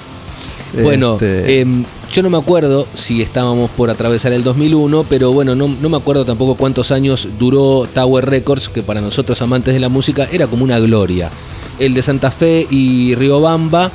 Bueno, 0.81 1.13
Este, 1.13 1.59
em, 1.59 1.83
yo 2.09 2.23
no 2.23 2.29
me 2.29 2.37
acuerdo 2.37 2.87
si 2.93 3.21
estábamos 3.21 3.69
por 3.71 3.89
atravesar 3.89 4.31
el 4.31 4.41
2001, 4.43 5.05
pero 5.09 5.33
bueno, 5.33 5.53
no, 5.53 5.67
no 5.67 5.89
me 5.89 5.97
acuerdo 5.97 6.23
tampoco 6.23 6.55
cuántos 6.55 6.91
años 6.91 7.27
duró 7.37 7.87
Tower 7.93 8.25
Records, 8.25 8.69
que 8.69 8.81
para 8.81 9.01
nosotros 9.01 9.41
amantes 9.41 9.73
de 9.73 9.81
la 9.81 9.89
música 9.89 10.27
era 10.31 10.47
como 10.47 10.63
una 10.63 10.79
gloria. 10.79 11.29
El 11.77 11.93
de 11.93 12.01
Santa 12.01 12.31
Fe 12.31 12.65
y 12.69 13.15
Riobamba, 13.15 13.91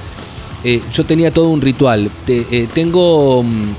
eh, 0.65 0.83
yo 0.93 1.07
tenía 1.07 1.31
todo 1.31 1.49
un 1.49 1.63
ritual. 1.63 2.11
Te- 2.27 2.47
eh, 2.51 2.69
tengo 2.75 3.43
mm, 3.43 3.73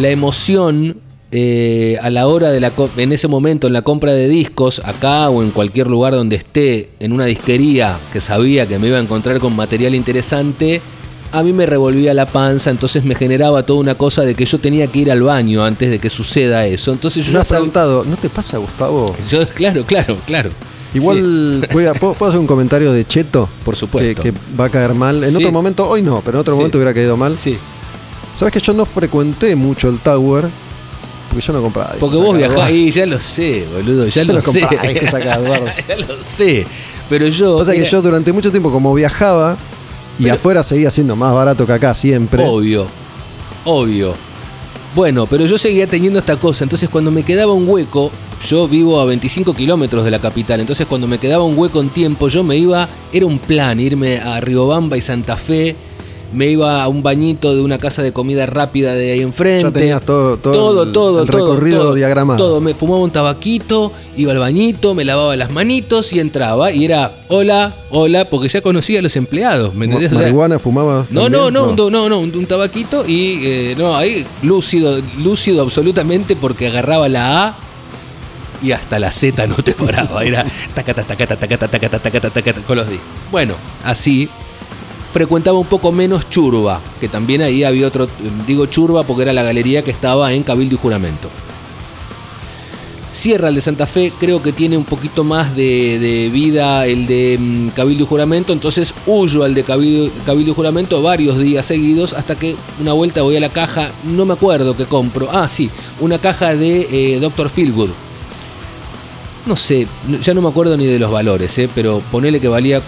la 0.00 0.08
emoción 0.08 0.96
eh, 1.36 1.98
a 2.00 2.10
la 2.10 2.28
hora 2.28 2.52
de 2.52 2.60
la 2.60 2.72
en 2.96 3.12
ese 3.12 3.26
momento 3.26 3.66
en 3.66 3.72
la 3.72 3.82
compra 3.82 4.12
de 4.12 4.28
discos, 4.28 4.80
acá 4.84 5.28
o 5.30 5.42
en 5.42 5.50
cualquier 5.50 5.88
lugar 5.88 6.14
donde 6.14 6.36
esté, 6.36 6.90
en 7.00 7.12
una 7.12 7.24
disquería 7.24 7.98
que 8.12 8.20
sabía 8.20 8.68
que 8.68 8.78
me 8.78 8.86
iba 8.86 8.98
a 8.98 9.00
encontrar 9.00 9.40
con 9.40 9.56
material 9.56 9.96
interesante, 9.96 10.80
a 11.32 11.42
mí 11.42 11.52
me 11.52 11.66
revolvía 11.66 12.14
la 12.14 12.26
panza, 12.26 12.70
entonces 12.70 13.04
me 13.04 13.16
generaba 13.16 13.64
toda 13.66 13.80
una 13.80 13.96
cosa 13.96 14.22
de 14.22 14.36
que 14.36 14.44
yo 14.44 14.58
tenía 14.58 14.86
que 14.86 15.00
ir 15.00 15.10
al 15.10 15.22
baño 15.22 15.64
antes 15.64 15.90
de 15.90 15.98
que 15.98 16.08
suceda 16.08 16.66
eso. 16.66 16.92
Entonces 16.92 17.26
yo 17.26 17.32
ya 17.32 17.40
has 17.40 17.48
preguntado, 17.48 18.04
¿no 18.04 18.16
te 18.16 18.30
pasa, 18.30 18.58
Gustavo? 18.58 19.16
yo, 19.28 19.44
claro, 19.48 19.84
claro, 19.84 20.16
claro. 20.26 20.50
Sí, 20.92 20.98
Igual, 20.98 21.64
a- 21.64 21.72
¿puedo, 21.72 22.14
puedo 22.14 22.28
hacer 22.28 22.38
un 22.40 22.46
comentario 22.46 22.92
de 22.92 23.04
Cheto? 23.04 23.48
Por 23.64 23.74
supuesto. 23.74 24.22
Que, 24.22 24.30
que 24.30 24.38
va 24.58 24.66
a 24.66 24.68
caer 24.68 24.94
mal. 24.94 25.24
En 25.24 25.30
Sí. 25.30 25.36
otro 25.38 25.50
momento, 25.50 25.88
hoy 25.88 26.02
no, 26.02 26.22
pero 26.24 26.36
en 26.38 26.42
otro 26.42 26.54
Sí. 26.54 26.58
momento 26.58 26.78
hubiera 26.78 26.94
caído 26.94 27.16
mal. 27.16 27.36
sí. 27.36 27.56
Sabes 28.36 28.52
que 28.52 28.60
yo 28.60 28.72
no 28.72 28.84
frecuenté 28.84 29.54
mucho 29.56 29.88
el 29.88 29.98
Tower 30.00 30.46
porque 31.34 31.46
yo 31.46 31.52
no 31.52 31.60
compraba. 31.62 31.90
discos 31.92 32.10
Porque 32.10 32.16
vos 32.24 32.36
viajás 32.36 32.58
ahí, 32.62 32.90
ya 32.90 33.04
lo 33.06 33.20
sé, 33.20 33.66
boludo, 33.74 34.06
ya 34.08 34.22
Yo 34.22 34.28
lo 34.28 34.32
no 34.34 34.40
sé. 34.40 34.60
compraba 34.60 34.88
discos 34.88 35.14
acá, 35.14 35.34
Eduardo. 35.40 35.66
ya 35.88 35.96
lo 35.96 36.22
sé. 36.22 36.66
Pero 37.08 37.28
yo. 37.28 37.58
Pasa 37.58 37.72
que 37.72 37.78
era- 37.80 37.88
yo 37.88 38.00
durante 38.02 38.32
mucho 38.32 38.50
tiempo, 38.50 38.70
como 38.72 38.94
viajaba 38.94 39.56
y 40.18 40.22
Pero- 40.24 40.34
afuera 40.36 40.62
seguía 40.62 40.90
siendo 40.90 41.14
más 41.16 41.34
barato 41.34 41.66
que 41.66 41.72
acá 41.72 41.92
siempre. 41.94 42.42
Obvio, 42.46 42.86
obvio. 43.64 44.14
Bueno, 44.94 45.26
pero 45.26 45.44
yo 45.46 45.58
seguía 45.58 45.88
teniendo 45.88 46.20
esta 46.20 46.36
cosa. 46.36 46.64
Entonces, 46.64 46.88
cuando 46.88 47.10
me 47.10 47.24
quedaba 47.24 47.52
un 47.52 47.68
hueco, 47.68 48.12
yo 48.48 48.68
vivo 48.68 49.00
a 49.00 49.04
25 49.04 49.52
kilómetros 49.54 50.04
de 50.04 50.10
la 50.12 50.20
capital. 50.20 50.60
Entonces, 50.60 50.86
cuando 50.86 51.08
me 51.08 51.18
quedaba 51.18 51.42
un 51.42 51.58
hueco 51.58 51.80
en 51.80 51.88
tiempo, 51.88 52.28
yo 52.28 52.44
me 52.44 52.56
iba. 52.56 52.88
Era 53.12 53.26
un 53.26 53.40
plan 53.40 53.80
irme 53.80 54.20
a 54.20 54.40
Riobamba 54.40 54.96
y 54.96 55.00
Santa 55.00 55.36
Fe. 55.36 55.74
Me 56.34 56.48
iba 56.48 56.82
a 56.82 56.88
un 56.88 57.02
bañito 57.02 57.54
de 57.54 57.62
una 57.62 57.78
casa 57.78 58.02
de 58.02 58.12
comida 58.12 58.44
rápida 58.46 58.94
de 58.94 59.12
ahí 59.12 59.20
enfrente. 59.20 59.62
Ya 59.68 59.70
tenías 59.72 60.02
todo- 60.02 60.36
todo 60.36 60.52
todo, 60.52 60.82
el- 60.82 60.92
todo, 60.92 61.22
el 61.22 61.30
todo, 61.30 61.38
recorrido 61.52 61.78
todo, 61.78 61.94
diagramado. 61.94 62.38
Todo. 62.44 62.60
Me 62.60 62.74
fumaba 62.74 63.00
un 63.00 63.10
tabaquito, 63.12 63.92
iba 64.16 64.32
al 64.32 64.38
bañito, 64.38 64.94
me 64.94 65.04
lavaba 65.04 65.36
las 65.36 65.50
manitos 65.50 66.12
y 66.12 66.18
entraba. 66.20 66.72
Y 66.72 66.84
era 66.84 67.12
hola, 67.28 67.74
hola, 67.90 68.24
porque 68.28 68.48
ya 68.48 68.60
conocía 68.60 68.98
a 68.98 69.02
los 69.02 69.14
empleados. 69.16 69.74
¿Me 69.74 69.84
entendés? 69.86 70.10
O 70.12 70.14
sea, 70.16 70.22
¿Marihuana 70.22 70.58
fumabas? 70.58 71.10
no, 71.10 71.28
no, 71.28 71.50
no, 71.50 71.70
un- 71.70 71.76
no, 71.76 72.08
no, 72.08 72.18
un, 72.18 72.36
un 72.36 72.46
tabaquito 72.46 73.04
y 73.06 73.40
eh, 73.44 73.74
no, 73.78 73.96
ahí 73.96 74.26
lúcido, 74.42 75.00
lúcido 75.22 75.62
absolutamente 75.62 76.34
porque 76.36 76.66
agarraba 76.66 77.08
la 77.08 77.44
A 77.46 77.56
y 78.62 78.72
hasta 78.72 78.98
la 78.98 79.10
Z 79.10 79.46
no 79.46 79.56
te 79.56 79.72
paraba, 79.72 80.24
era 80.24 80.44
tacata, 80.74 81.04
tacata, 81.04 81.36
tacata, 81.36 81.68
tacata, 81.68 81.98
tacata, 81.98 82.30
tacata, 82.30 82.60
con 82.62 82.76
los 82.78 82.88
discos. 82.88 83.06
Bueno, 83.30 83.54
así 83.84 84.28
frecuentaba 85.14 85.56
un 85.56 85.66
poco 85.66 85.92
menos 85.92 86.28
Churba, 86.28 86.80
que 86.98 87.08
también 87.08 87.40
ahí 87.40 87.62
había 87.62 87.86
otro, 87.86 88.08
digo 88.48 88.66
Churba 88.66 89.04
porque 89.04 89.22
era 89.22 89.32
la 89.32 89.44
galería 89.44 89.84
que 89.84 89.92
estaba 89.92 90.32
en 90.32 90.42
Cabildo 90.42 90.74
y 90.74 90.78
Juramento. 90.78 91.30
Cierra 93.12 93.48
el 93.48 93.54
de 93.54 93.60
Santa 93.60 93.86
Fe, 93.86 94.12
creo 94.18 94.42
que 94.42 94.52
tiene 94.52 94.76
un 94.76 94.82
poquito 94.82 95.22
más 95.22 95.54
de, 95.54 96.28
vida 96.32 96.84
el 96.88 97.06
de 97.06 97.38
mm, 97.38 97.68
Cabildo 97.68 98.02
y 98.02 98.06
Juramento, 98.08 98.52
entonces 98.52 98.92
huyo 99.06 99.44
al 99.44 99.54
de 99.54 99.62
Cabildo, 99.62 100.12
Cabildo 100.26 100.50
y 100.50 100.54
Juramento 100.54 101.00
varios 101.00 101.38
días 101.38 101.64
seguidos 101.64 102.12
hasta 102.12 102.34
que 102.34 102.56
una 102.80 102.92
vuelta 102.92 103.22
voy 103.22 103.36
a 103.36 103.40
la 103.40 103.50
caja, 103.50 103.92
no 104.02 104.26
me 104.26 104.32
acuerdo 104.32 104.76
qué 104.76 104.86
compro, 104.86 105.28
ah 105.30 105.46
sí, 105.46 105.70
una 106.00 106.18
caja 106.18 106.56
de 106.56 106.88
eh, 106.90 107.20
Dr. 107.20 107.50
Feelgood. 107.50 107.90
No 109.46 109.54
sé, 109.54 109.86
ya 110.20 110.34
no 110.34 110.42
me 110.42 110.48
acuerdo 110.48 110.76
ni 110.76 110.86
de 110.86 110.98
los 110.98 111.12
valores, 111.12 111.56
eh, 111.58 111.68
pero 111.72 112.02
ponele 112.10 112.40
que 112.40 112.48
valía 112.48 112.82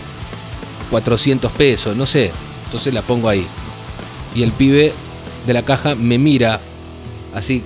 400 0.91 1.51
pesos, 1.53 1.97
no 1.97 2.07
sé, 2.07 2.31
entonces 2.67 2.93
la 2.93 3.03
pongo 3.03 3.29
ahí. 3.29 3.47
Y 4.35 4.43
el 4.43 4.53
pibe 4.53 4.93
de 5.47 5.53
la 5.55 5.63
caja 5.63 5.95
me 5.95 6.19
mira 6.19 6.61
así 7.35 7.63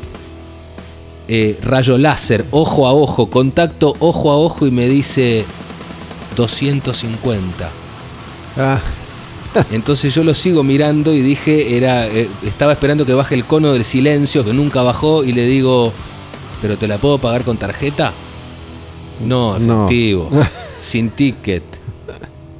eh, 1.29 1.59
rayo 1.63 1.97
láser, 1.99 2.47
ojo 2.51 2.87
a 2.87 2.93
ojo, 2.93 3.27
contacto 3.31 3.95
ojo 4.01 4.31
a 4.31 4.37
ojo 4.37 4.67
y 4.67 4.71
me 4.71 4.89
dice 4.89 5.45
250. 6.37 7.71
Ah, 8.57 8.81
Entonces 9.73 10.15
yo 10.15 10.23
lo 10.25 10.33
sigo 10.35 10.63
mirando 10.63 11.13
y 11.13 11.21
dije, 11.23 11.77
era, 11.77 12.07
eh, 12.07 12.29
estaba 12.45 12.73
esperando 12.73 13.05
que 13.05 13.15
baje 13.15 13.35
el 13.35 13.47
cono 13.47 13.73
del 13.73 13.85
silencio, 13.85 14.45
que 14.45 14.53
nunca 14.53 14.83
bajó, 14.83 15.25
y 15.25 15.33
le 15.33 15.45
digo, 15.47 15.93
¿pero 16.63 16.77
te 16.77 16.87
la 16.87 16.99
puedo 16.99 17.19
pagar 17.19 17.43
con 17.45 17.57
tarjeta? 17.57 18.13
No, 19.21 19.59
No. 19.59 19.85
efectivo, 19.87 20.31
sin 20.81 21.11
ticket. 21.11 21.65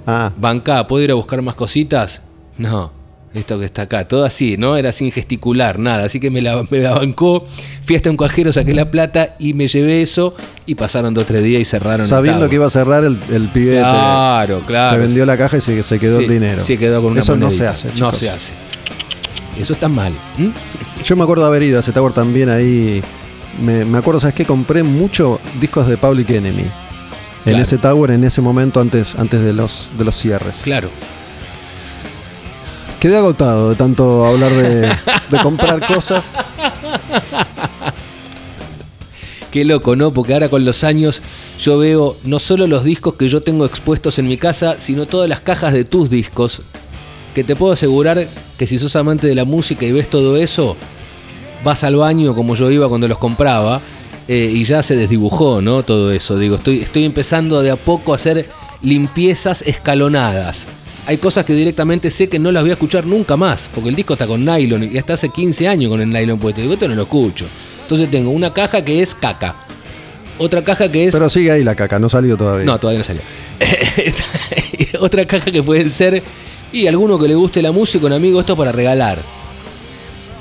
Ah. 0.07 0.33
Banca, 0.37 0.87
¿puedo 0.87 1.05
ir 1.05 1.11
a 1.11 1.15
buscar 1.15 1.41
más 1.43 1.55
cositas? 1.55 2.23
No, 2.59 2.93
esto 3.33 3.59
que 3.59 3.65
está 3.65 3.83
acá, 3.83 4.07
todo 4.09 4.25
así, 4.25 4.57
¿no? 4.59 4.77
Era 4.77 4.93
sin 4.93 5.13
gesticular, 5.13 5.79
nada. 5.79 6.05
Así 6.05 6.19
que 6.21 6.31
me 6.31 6.43
la, 6.43 6.63
me 6.71 6.79
la 6.79 6.93
bancó, 6.95 7.47
fui 7.83 7.97
hasta 7.97 8.11
un 8.11 8.17
cajero, 8.17 8.53
saqué 8.53 8.75
la 8.75 8.91
plata 8.91 9.37
y 9.39 9.55
me 9.55 9.69
llevé 9.69 10.03
eso 10.03 10.35
y 10.67 10.75
pasaron 10.75 11.15
dos 11.15 11.25
o 11.25 11.27
tres 11.27 11.43
días 11.45 11.63
y 11.63 11.65
cerraron. 11.65 12.07
Sabiendo 12.07 12.49
que 12.49 12.57
iba 12.57 12.67
a 12.67 12.71
cerrar 12.71 13.05
el, 13.05 13.17
el 13.33 13.49
pibe 13.49 13.77
te- 13.77 13.81
Claro, 13.83 14.59
te, 14.59 14.65
claro. 14.67 14.99
vendió 14.99 15.25
la 15.27 15.37
caja 15.39 15.57
y 15.59 15.61
se, 15.61 15.83
se 15.83 15.99
quedó 15.99 16.19
Sí, 16.19 16.25
el 16.25 16.31
dinero. 16.31 16.61
Se 16.61 16.77
quedó 16.77 17.01
con 17.03 17.13
una 17.13 17.21
Eso 17.21 17.37
no 17.37 17.51
se 17.51 17.67
hace, 17.67 17.89
No 17.89 17.95
chicos. 17.95 18.19
se 18.19 18.31
hace. 18.31 18.53
Eso 19.59 19.73
está 19.75 19.89
mal. 19.89 20.13
Yo 21.05 21.17
me 21.17 21.23
acuerdo 21.23 21.43
de 21.45 21.49
haber 21.49 21.63
ido 21.65 21.77
a 21.77 21.81
ese 21.81 21.93
Tower 21.93 22.13
también 22.13 22.49
ahí. 22.49 23.03
Me, 23.63 23.85
me 23.85 23.99
acuerdo, 23.99 24.21
¿sabes 24.21 24.35
qué? 24.35 24.45
Compré 24.45 24.83
muchos 24.83 25.39
discos 25.61 25.87
de 25.87 25.97
Public 25.99 26.31
Enemy. 26.31 26.65
En 27.47 27.57
ese 27.57 27.79
Tower, 27.79 28.11
en 28.11 28.25
ese 28.25 28.41
momento, 28.41 28.81
antes, 28.81 29.15
antes 29.15 29.41
de, 29.41 29.53
los, 29.53 29.89
de 29.97 30.05
los 30.05 30.17
cierres. 30.17 30.57
Claro. 30.63 30.91
Quedé 33.01 33.17
agotado 33.17 33.71
de 33.71 33.77
tanto 33.77 34.27
hablar 34.27 34.53
de, 34.53 34.81
de 34.83 35.39
comprar 35.43 35.87
cosas. 35.87 36.31
Qué 39.51 39.65
loco, 39.65 39.97
¿no? 39.97 40.13
Porque 40.13 40.35
ahora 40.35 40.49
con 40.49 40.65
los 40.65 40.85
años 40.85 41.23
yo 41.59 41.79
veo 41.79 42.17
no 42.25 42.39
solo 42.39 42.67
los 42.67 42.85
discos 42.85 43.15
que 43.15 43.29
yo 43.29 43.43
tengo 43.43 43.65
expuestos 43.65 44.19
en 44.19 44.29
mi 44.29 44.37
casa, 44.37 44.77
sino 44.79 45.07
todas 45.07 45.29
las 45.29 45.41
cajas 45.41 45.73
de 45.73 45.85
tus 45.85 46.11
discos. 46.11 46.61
Que 47.35 47.43
te 47.43 47.57
puedo 47.57 47.73
asegurar 47.73 48.29
que 48.59 48.67
si 48.67 48.79
sos 48.79 48.95
amante 48.97 49.27
de 49.27 49.35
la 49.35 49.45
música 49.45 49.87
y 49.87 49.93
ves 49.93 50.09
todo 50.09 50.37
eso, 50.37 50.77
vas 51.65 51.85
al 51.85 51.97
baño 51.97 52.35
como 52.35 52.55
yo 52.55 52.71
iba 52.71 52.89
cuando 52.89 53.09
los 53.09 53.19
compraba 53.19 53.81
eh, 54.33 54.49
y 54.55 54.63
ya 54.63 54.81
se 54.81 54.95
desdibujó, 54.95 55.61
¿no? 55.61 55.83
Todo 55.83 56.13
eso. 56.13 56.39
Digo, 56.39 56.55
estoy, 56.55 56.79
estoy 56.79 57.05
empezando 57.05 57.63
de 57.63 57.73
a 57.73 57.75
poco 57.75 58.13
a 58.13 58.15
hacer 58.15 58.49
limpiezas 58.81 59.63
escalonadas. 59.63 60.69
Hay 61.07 61.19
cosas 61.19 61.45
que 61.45 61.53
directamente 61.53 62.13
sé 62.13 62.29
que 62.29 62.39
no 62.39 62.53
las 62.53 62.63
voy 62.63 62.71
a 62.71 62.75
escuchar 62.75 63.07
nunca 63.07 63.37
más, 63.37 63.69
porque 63.75 63.89
el 63.89 63.97
disco 63.97 64.13
está 64.13 64.29
con 64.29 64.45
nylon 64.45 64.89
y 64.95 64.99
hasta 64.99 65.15
hace 65.15 65.31
15 65.31 65.67
años 65.67 65.91
con 65.91 66.01
el 66.01 66.11
nylon 66.11 66.39
puesto. 66.39 66.61
Digo, 66.61 66.75
esto 66.75 66.87
no 66.87 66.95
lo 66.95 67.03
escucho. 67.03 67.47
Entonces 67.83 68.09
tengo 68.09 68.31
una 68.31 68.55
caja 68.55 68.85
que 68.85 69.03
es 69.03 69.17
caca. 69.17 69.57
Otra 70.39 70.63
caja 70.63 70.89
que 70.89 71.09
es 71.09 71.13
Pero 71.13 71.29
sigue 71.29 71.51
ahí 71.51 71.65
la 71.65 71.75
caca, 71.75 71.99
no 71.99 72.09
salió 72.09 72.37
todavía. 72.37 72.65
no, 72.65 72.79
todavía 72.79 72.99
no 72.99 73.05
salió. 73.05 73.23
Otra 75.01 75.27
caja 75.27 75.51
que 75.51 75.65
pueden 75.65 75.91
ser. 75.91 76.23
Y 76.73 76.87
alguno 76.87 77.19
que 77.19 77.27
le 77.27 77.35
guste 77.35 77.63
la 77.63 77.73
música, 77.73 78.07
un 78.07 78.13
amigo, 78.13 78.39
esto 78.39 78.57
para 78.57 78.71
regalar. 78.71 79.40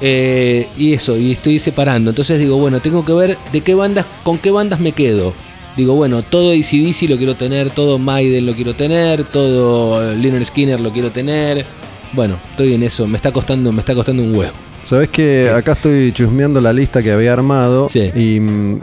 Eh, 0.02 0.68
y 0.78 0.94
eso, 0.94 1.18
y 1.18 1.32
estoy 1.34 1.60
separando. 1.60 2.10
Entonces 2.12 2.40
digo, 2.40 2.58
bueno, 2.58 2.80
tengo 2.80 3.04
que 3.04 3.14
ver 3.14 3.38
de 3.52 3.62
qué 3.62 3.76
bandas, 3.76 4.06
con 4.24 4.38
qué 4.38 4.52
bandas 4.52 4.80
me 4.80 4.92
quedo. 4.94 5.34
Digo, 5.76 5.94
bueno, 5.96 6.24
todo 6.24 6.52
ACDC 6.52 7.10
lo 7.10 7.18
quiero 7.18 7.36
tener, 7.36 7.70
todo 7.70 8.00
Maiden 8.00 8.46
lo 8.46 8.54
quiero 8.54 8.74
tener, 8.74 9.24
todo 9.24 10.14
Liner 10.16 10.44
Skinner 10.44 10.80
lo 10.80 10.92
quiero 10.92 11.12
tener. 11.12 11.66
Bueno, 12.14 12.36
estoy 12.52 12.74
en 12.74 12.84
eso, 12.84 13.08
me 13.08 13.18
está 13.18 13.32
costando, 13.32 13.72
me 13.72 13.80
está 13.80 13.94
costando 13.94 14.24
un 14.24 14.36
huevo. 14.36 14.54
Sabes 14.84 15.10
que 15.10 15.50
acá 15.50 15.74
estoy 15.74 16.12
chusmeando 16.14 16.60
la 16.62 16.74
lista 16.74 17.04
que 17.04 17.12
había 17.12 17.34
armado 17.34 17.88
Sí. 17.90 18.10
y 18.16 18.40
mm, 18.40 18.82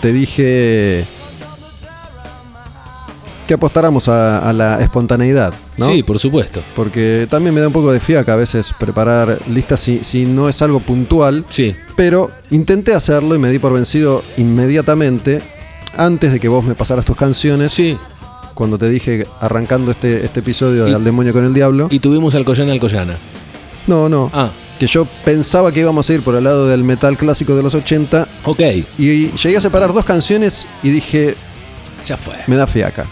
te 0.00 0.12
dije 0.12 1.04
que 3.46 3.54
apostáramos 3.54 4.08
a, 4.08 4.48
a 4.48 4.52
la 4.52 4.80
espontaneidad, 4.82 5.54
¿no? 5.76 5.88
Sí, 5.88 6.02
por 6.02 6.18
supuesto. 6.18 6.60
Porque 6.74 7.26
también 7.30 7.54
me 7.54 7.60
da 7.60 7.68
un 7.68 7.72
poco 7.72 7.92
de 7.92 8.00
fiaca 8.00 8.32
a 8.32 8.36
veces 8.36 8.74
preparar 8.78 9.38
listas 9.48 9.80
si, 9.80 10.02
si 10.04 10.24
no 10.26 10.48
es 10.48 10.60
algo 10.62 10.80
puntual. 10.80 11.44
Sí, 11.48 11.74
Pero 11.96 12.30
intenté 12.50 12.94
hacerlo 12.94 13.34
y 13.34 13.38
me 13.38 13.50
di 13.50 13.58
por 13.58 13.72
vencido 13.72 14.22
inmediatamente 14.36 15.40
antes 15.96 16.32
de 16.32 16.40
que 16.40 16.48
vos 16.48 16.64
me 16.64 16.74
pasaras 16.74 17.04
tus 17.04 17.16
canciones. 17.16 17.72
sí. 17.72 17.96
Cuando 18.54 18.78
te 18.78 18.88
dije 18.88 19.26
arrancando 19.42 19.90
este, 19.90 20.24
este 20.24 20.40
episodio 20.40 20.84
de 20.86 20.90
Y- 20.90 20.94
Al 20.94 21.04
demonio 21.04 21.34
con 21.34 21.44
el 21.44 21.52
diablo. 21.52 21.88
Y 21.90 21.98
tuvimos 21.98 22.34
Alcoyana 22.34 22.72
Alcoyana. 22.72 23.14
no, 23.86 24.08
no. 24.08 24.30
Ah, 24.32 24.48
Que 24.78 24.86
yo 24.86 25.04
pensaba 25.26 25.70
que 25.72 25.80
íbamos 25.80 26.08
a 26.08 26.14
ir 26.14 26.22
por 26.22 26.34
el 26.36 26.44
lado 26.44 26.66
del 26.66 26.82
metal 26.82 27.18
clásico 27.18 27.54
de 27.54 27.62
los 27.62 27.74
80 27.74 28.26
ok, 28.44 28.60
y 28.98 29.30
llegué 29.32 29.58
a 29.58 29.60
separar 29.60 29.92
dos 29.92 30.06
canciones 30.06 30.66
y 30.82 30.88
dije, 30.88 31.34
ya 32.06 32.16
fue. 32.16 32.32
me 32.46 32.56
da 32.56 32.66
fiaca. 32.66 33.04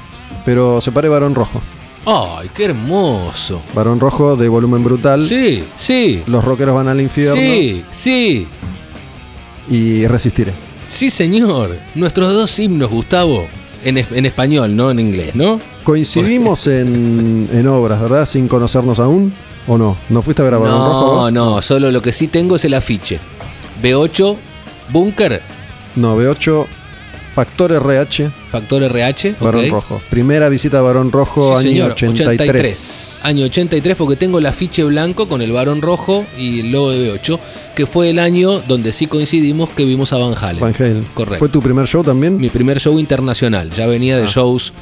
Pero 0.45 0.81
separé 0.81 1.09
Barón 1.09 1.35
Rojo. 1.35 1.61
¡Ay, 2.07 2.51
qué 2.55 2.66
hermoso! 2.66 3.62
Barón 3.75 3.99
Rojo 3.99 4.37
de 4.37 4.49
volumen 4.49 4.85
brutal. 4.85 5.27
Sí, 5.27 5.65
sí. 5.77 6.23
Los 6.27 6.45
rockeros 6.45 6.75
van 6.75 6.89
al 6.89 7.01
infierno. 7.01 7.35
Sí, 7.35 7.83
sí. 7.91 8.47
Y 9.71 10.07
resistiré. 10.07 10.53
Sí, 10.89 11.09
señor. 11.11 11.77
Nuestros 11.95 12.33
dos 12.33 12.59
himnos, 12.59 12.91
Gustavo. 12.91 13.47
En, 13.85 13.99
es- 13.99 14.12
en 14.12 14.27
español, 14.27 14.75
no 14.77 14.91
en 14.91 15.01
inglés, 15.01 15.35
¿no? 15.35 15.61
Coincidimos 15.83 16.66
en, 16.66 17.49
en 17.53 17.66
obras, 17.69 18.01
¿verdad? 18.01 18.27
Sin 18.27 18.49
conocernos 18.49 18.99
aún. 18.99 19.33
¿O 19.66 19.79
no? 19.79 19.97
¿No 20.11 20.21
fuiste 20.21 20.43
a 20.43 20.45
ver 20.45 20.55
a 20.55 20.59
Barón 20.59 20.77
Rojo 20.79 21.31
No, 21.31 21.55
no. 21.55 21.62
Solo 21.62 21.91
lo 21.91 22.03
que 22.03 22.12
sí 22.12 22.29
tengo 22.29 22.57
es 22.57 22.65
el 22.66 22.75
afiche. 22.75 23.19
B8 23.83 24.37
Búnker, 24.91 25.41
No, 25.97 26.16
B8, 26.19 26.66
Factor 27.35 27.73
RH, 27.73 28.31
Factor 28.60 28.82
RH. 28.85 29.35
Barón. 29.40 29.70
Rojo. 29.70 30.01
Primera 30.10 30.48
visita 30.48 30.78
a 30.78 30.82
Barón 30.82 31.10
Rojo, 31.12 31.60
Sí, 31.60 31.68
año 31.68 31.94
señor, 31.97 32.12
83. 32.14 33.20
Año 33.24 33.44
83 33.47 33.97
porque 33.97 34.16
tengo 34.16 34.39
el 34.39 34.47
afiche 34.47 34.85
blanco 34.85 35.28
con 35.28 35.43
el 35.43 35.51
varón 35.52 35.82
rojo 35.82 36.24
y 36.39 36.60
el 36.60 36.70
logo 36.72 36.90
de 36.93 37.10
8, 37.10 37.40
que 37.74 37.86
fue 37.86 38.10
el 38.10 38.18
año 38.18 38.60
donde 38.60 38.93
sí 38.93 39.06
coincidimos 39.06 39.70
que 39.70 39.85
vimos 39.85 40.12
a 40.12 40.18
Van 40.18 40.35
Halen. 40.40 40.60
Van 40.60 40.74
Halen. 40.78 41.05
Correcto. 41.14 41.39
¿Fue 41.39 41.48
tu 41.48 41.60
primer 41.60 41.86
show 41.86 42.02
también? 42.05 42.36
Mi 42.36 42.48
primer 42.48 42.78
show 42.81 42.98
internacional. 42.98 43.70
Ya 43.70 43.86
venía 43.86 44.16
de 44.16 44.24
Ah. 44.24 44.28
shows 44.32 44.72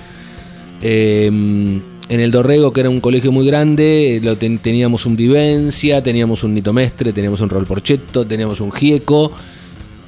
eh, 0.82 1.26
en 1.28 2.20
el 2.20 2.30
Dorrego, 2.30 2.72
que 2.72 2.80
era 2.80 2.90
un 2.90 3.00
colegio 3.00 3.32
muy 3.32 3.46
grande. 3.46 4.20
Lo 4.22 4.36
ten- 4.36 4.58
teníamos 4.58 5.06
un 5.06 5.16
Vivencia, 5.16 6.02
teníamos 6.02 6.42
un 6.44 6.54
Nito 6.54 6.72
Mestre, 6.72 7.12
teníamos 7.12 7.40
un 7.40 7.48
Rol 7.48 7.64
Porchetto, 7.66 8.26
teníamos 8.26 8.60
un 8.60 8.70
Gieco. 8.72 9.32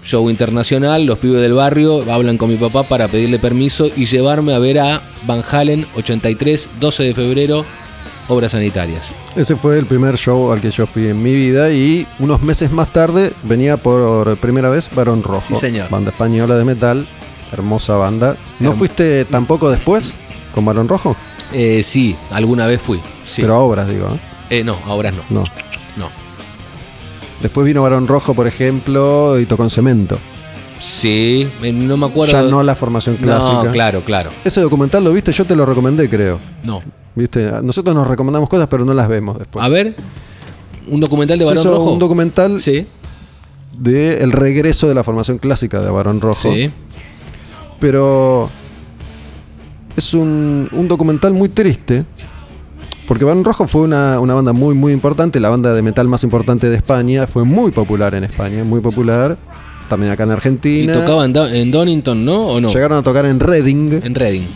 Show 0.04 0.28
internacional, 0.28 1.06
los 1.06 1.18
pibes 1.18 1.40
del 1.40 1.54
barrio 1.54 2.04
hablan 2.12 2.36
con 2.36 2.50
mi 2.50 2.56
papá 2.56 2.82
para 2.82 3.08
pedirle 3.08 3.38
permiso 3.38 3.86
y 3.96 4.04
llevarme 4.04 4.54
a 4.54 4.58
ver 4.58 4.78
a 4.78 5.00
Van 5.26 5.42
Halen 5.50 5.86
83, 5.96 6.68
12 6.78 7.02
de 7.04 7.14
febrero, 7.14 7.64
Obras 8.28 8.52
Sanitarias. 8.52 9.12
Ese 9.34 9.56
fue 9.56 9.78
el 9.78 9.86
primer 9.86 10.16
show 10.18 10.52
al 10.52 10.60
que 10.60 10.70
yo 10.70 10.86
fui 10.86 11.08
en 11.08 11.22
mi 11.22 11.32
vida 11.34 11.70
y 11.72 12.06
unos 12.18 12.42
meses 12.42 12.70
más 12.70 12.92
tarde 12.92 13.32
venía 13.44 13.78
por 13.78 14.36
primera 14.36 14.68
vez 14.68 14.90
Barón 14.94 15.22
Rojo. 15.22 15.40
Sí, 15.40 15.56
señor. 15.56 15.88
Banda 15.88 16.10
española 16.10 16.56
de 16.56 16.64
metal, 16.64 17.06
hermosa 17.52 17.96
banda. 17.96 18.36
¿No 18.60 18.72
Herm- 18.72 18.76
fuiste 18.78 19.24
tampoco 19.24 19.70
después 19.70 20.14
con 20.54 20.66
Barón 20.66 20.86
Rojo? 20.88 21.16
Eh, 21.52 21.82
sí, 21.82 22.14
alguna 22.30 22.66
vez 22.66 22.80
fui. 22.80 23.00
Sí. 23.26 23.40
Pero 23.42 23.54
a 23.54 23.58
obras, 23.60 23.88
digo. 23.88 24.08
¿eh? 24.50 24.58
Eh, 24.58 24.64
no, 24.64 24.76
ahora 24.86 25.10
no. 25.10 25.22
No. 25.30 25.44
No. 25.96 26.10
Después 27.44 27.66
vino 27.66 27.82
Barón 27.82 28.08
Rojo, 28.08 28.32
por 28.32 28.46
ejemplo, 28.46 29.38
y 29.38 29.44
tocó 29.44 29.64
en 29.64 29.68
cemento. 29.70 30.16
Sí, 30.80 31.46
no 31.62 31.98
me 31.98 32.06
acuerdo. 32.06 32.32
Ya 32.32 32.40
no 32.42 32.62
la 32.62 32.74
formación 32.74 33.16
clásica. 33.16 33.64
No, 33.64 33.70
claro, 33.70 34.00
claro. 34.00 34.30
Ese 34.46 34.62
documental 34.62 35.04
lo 35.04 35.12
viste, 35.12 35.30
yo 35.30 35.44
te 35.44 35.54
lo 35.54 35.66
recomendé, 35.66 36.08
creo. 36.08 36.38
No. 36.62 36.82
¿Viste? 37.14 37.50
Nosotros 37.62 37.94
nos 37.94 38.08
recomendamos 38.08 38.48
cosas, 38.48 38.66
pero 38.70 38.86
no 38.86 38.94
las 38.94 39.10
vemos 39.10 39.38
después. 39.38 39.62
A 39.62 39.68
ver, 39.68 39.94
un 40.88 41.00
documental 41.00 41.38
de 41.38 41.44
Barón 41.44 41.64
Rojo. 41.64 41.92
un 41.92 41.98
documental 41.98 42.62
Sí, 42.62 42.86
de 43.78 44.22
el 44.22 44.32
regreso 44.32 44.88
de 44.88 44.94
la 44.94 45.04
formación 45.04 45.36
clásica 45.36 45.82
de 45.82 45.90
Barón 45.90 46.22
Rojo. 46.22 46.50
sí. 46.50 46.70
Pero 47.78 48.48
es 49.96 50.14
un, 50.14 50.70
un 50.72 50.88
documental 50.88 51.34
muy 51.34 51.50
triste. 51.50 52.06
Porque 53.06 53.24
Barón 53.24 53.44
Rojo 53.44 53.66
fue 53.68 53.82
una, 53.82 54.18
una 54.20 54.34
banda 54.34 54.52
muy, 54.52 54.74
muy 54.74 54.92
importante, 54.92 55.38
la 55.40 55.50
banda 55.50 55.74
de 55.74 55.82
metal 55.82 56.08
más 56.08 56.24
importante 56.24 56.70
de 56.70 56.76
España. 56.76 57.26
Fue 57.26 57.44
muy 57.44 57.70
popular 57.70 58.14
en 58.14 58.24
España, 58.24 58.64
muy 58.64 58.80
popular. 58.80 59.36
También 59.88 60.10
acá 60.12 60.22
en 60.22 60.30
Y 60.30 60.32
Argentina. 60.32 60.92
tocaban 60.94 61.32
Do- 61.32 61.46
en 61.46 61.70
Donington, 61.70 62.24
¿no? 62.24 62.46
¿O 62.46 62.60
no? 62.60 62.68
Llegaron 62.70 62.98
a 62.98 63.02
tocar 63.02 63.26
en 63.26 63.38
Reading, 63.38 64.00
En 64.02 64.14
Reading. 64.14 64.46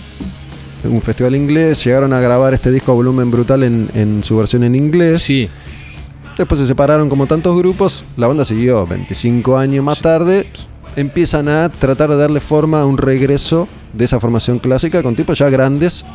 en 0.84 0.92
un 0.92 1.02
festival 1.02 1.36
inglés. 1.36 1.84
Llegaron 1.84 2.14
a 2.14 2.20
grabar 2.20 2.54
este 2.54 2.70
disco 2.72 2.92
a 2.92 2.94
volumen 2.94 3.30
brutal 3.30 3.62
en, 3.62 3.90
en 3.94 4.24
su 4.24 4.38
versión 4.38 4.64
en 4.64 4.74
inglés. 4.74 5.20
Sí. 5.20 5.48
Después 6.38 6.58
se 6.60 6.66
separaron 6.66 7.10
como 7.10 7.26
tantos 7.26 7.58
grupos. 7.58 8.04
La 8.16 8.26
banda 8.28 8.44
siguió 8.46 8.86
25 8.86 9.58
años 9.58 9.84
más 9.84 10.00
tarde. 10.00 10.46
Empiezan 10.96 11.48
a 11.48 11.68
tratar 11.68 12.08
de 12.08 12.16
darle 12.16 12.40
forma 12.40 12.80
a 12.80 12.86
un 12.86 12.96
regreso 12.96 13.68
de 13.92 14.04
esa 14.06 14.18
formación 14.18 14.58
clásica 14.58 15.02
con 15.02 15.14
tipos 15.14 15.38
ya 15.38 15.50
grandes. 15.50 16.06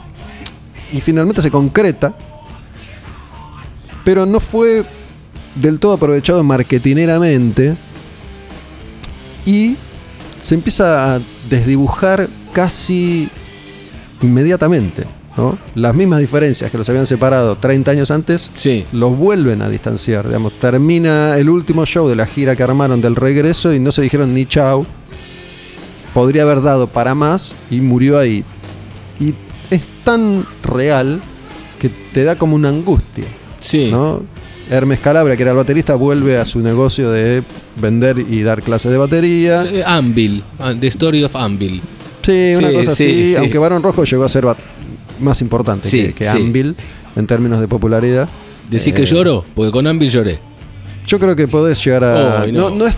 Y 0.93 1.01
finalmente 1.01 1.41
se 1.41 1.51
concreta. 1.51 2.13
Pero 4.05 4.25
no 4.25 4.39
fue 4.39 4.85
del 5.55 5.79
todo 5.79 5.93
aprovechado 5.93 6.43
marketineramente. 6.43 7.75
Y 9.45 9.75
se 10.39 10.55
empieza 10.55 11.15
a 11.15 11.21
desdibujar 11.49 12.29
casi 12.53 13.29
inmediatamente. 14.21 15.03
¿no? 15.35 15.57
Las 15.73 15.95
mismas 15.95 16.19
diferencias 16.19 16.69
que 16.69 16.77
los 16.77 16.87
habían 16.89 17.07
separado 17.07 17.55
30 17.55 17.89
años 17.91 18.11
antes 18.11 18.51
Sí. 18.55 18.85
los 18.91 19.17
vuelven 19.17 19.61
a 19.63 19.69
distanciar. 19.69 20.27
Digamos, 20.27 20.53
termina 20.53 21.37
el 21.37 21.49
último 21.49 21.85
show 21.85 22.07
de 22.07 22.15
la 22.15 22.27
gira 22.27 22.55
que 22.55 22.61
armaron 22.63 23.01
del 23.01 23.15
regreso 23.15 23.73
y 23.73 23.79
no 23.79 23.91
se 23.91 24.03
dijeron 24.03 24.33
ni 24.33 24.45
chau. 24.45 24.85
Podría 26.13 26.43
haber 26.43 26.61
dado 26.61 26.85
para 26.87 27.15
más 27.15 27.57
y 27.71 27.81
murió 27.81 28.19
ahí. 28.19 28.45
Y 29.19 29.33
es 29.69 29.81
tan 30.03 30.45
real 30.63 31.21
que 31.79 31.89
te 31.89 32.23
da 32.23 32.35
como 32.35 32.55
una 32.55 32.69
angustia. 32.69 33.25
Sí. 33.59 33.89
¿no? 33.91 34.23
Hermes 34.69 34.99
Calabria, 34.99 35.35
que 35.35 35.43
era 35.43 35.51
el 35.51 35.57
baterista, 35.57 35.95
vuelve 35.95 36.37
a 36.37 36.45
su 36.45 36.59
negocio 36.59 37.11
de 37.11 37.43
vender 37.75 38.17
y 38.19 38.41
dar 38.43 38.61
clases 38.61 38.91
de 38.91 38.97
batería. 38.97 39.65
Eh, 39.65 39.83
Anvil. 39.85 40.43
ah, 40.59 40.73
The 40.79 40.87
Story 40.87 41.23
of 41.23 41.35
Anvil. 41.35 41.81
Sí, 42.21 42.53
una 42.57 42.69
Sí, 42.69 42.73
cosa 42.75 42.95
sí, 42.95 43.03
así. 43.03 43.27
sí. 43.31 43.35
Aunque 43.35 43.57
Barón 43.57 43.83
Rojo 43.83 44.03
llegó 44.05 44.23
a 44.23 44.29
ser 44.29 44.45
más 45.19 45.41
importante 45.41 45.89
Sí, 45.89 46.03
que, 46.07 46.13
que. 46.13 46.27
Anvil 46.29 46.75
en 47.15 47.27
términos 47.27 47.59
de 47.59 47.67
popularidad. 47.67 48.29
¿Decís 48.69 48.87
Eh, 48.87 48.93
que 48.93 49.05
lloro? 49.05 49.43
Porque 49.53 49.71
con 49.71 49.85
Anvil 49.85 50.09
lloré. 50.09 50.39
Yo 51.05 51.19
creo 51.19 51.35
que 51.35 51.47
podés 51.49 51.83
llegar 51.83 52.05
a. 52.05 52.45
No. 52.47 52.69
no. 52.69 52.75
no 52.75 52.87
es. 52.87 52.97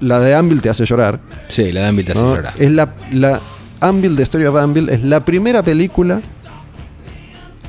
La 0.00 0.20
de 0.20 0.34
Anvil 0.34 0.62
te 0.62 0.70
hace 0.70 0.84
llorar. 0.86 1.20
Sí, 1.48 1.70
la 1.72 1.82
de 1.82 1.86
Anvil 1.88 2.06
te 2.06 2.12
hace 2.12 2.22
¿no? 2.22 2.34
llorar. 2.36 2.54
Es 2.58 2.70
la, 2.70 2.94
la. 3.12 3.40
Anvil 3.80 4.16
de 4.16 4.22
Story 4.24 4.44
of 4.46 4.56
Anvil 4.56 4.88
es 4.88 5.02
la 5.04 5.24
primera 5.24 5.62
película 5.62 6.20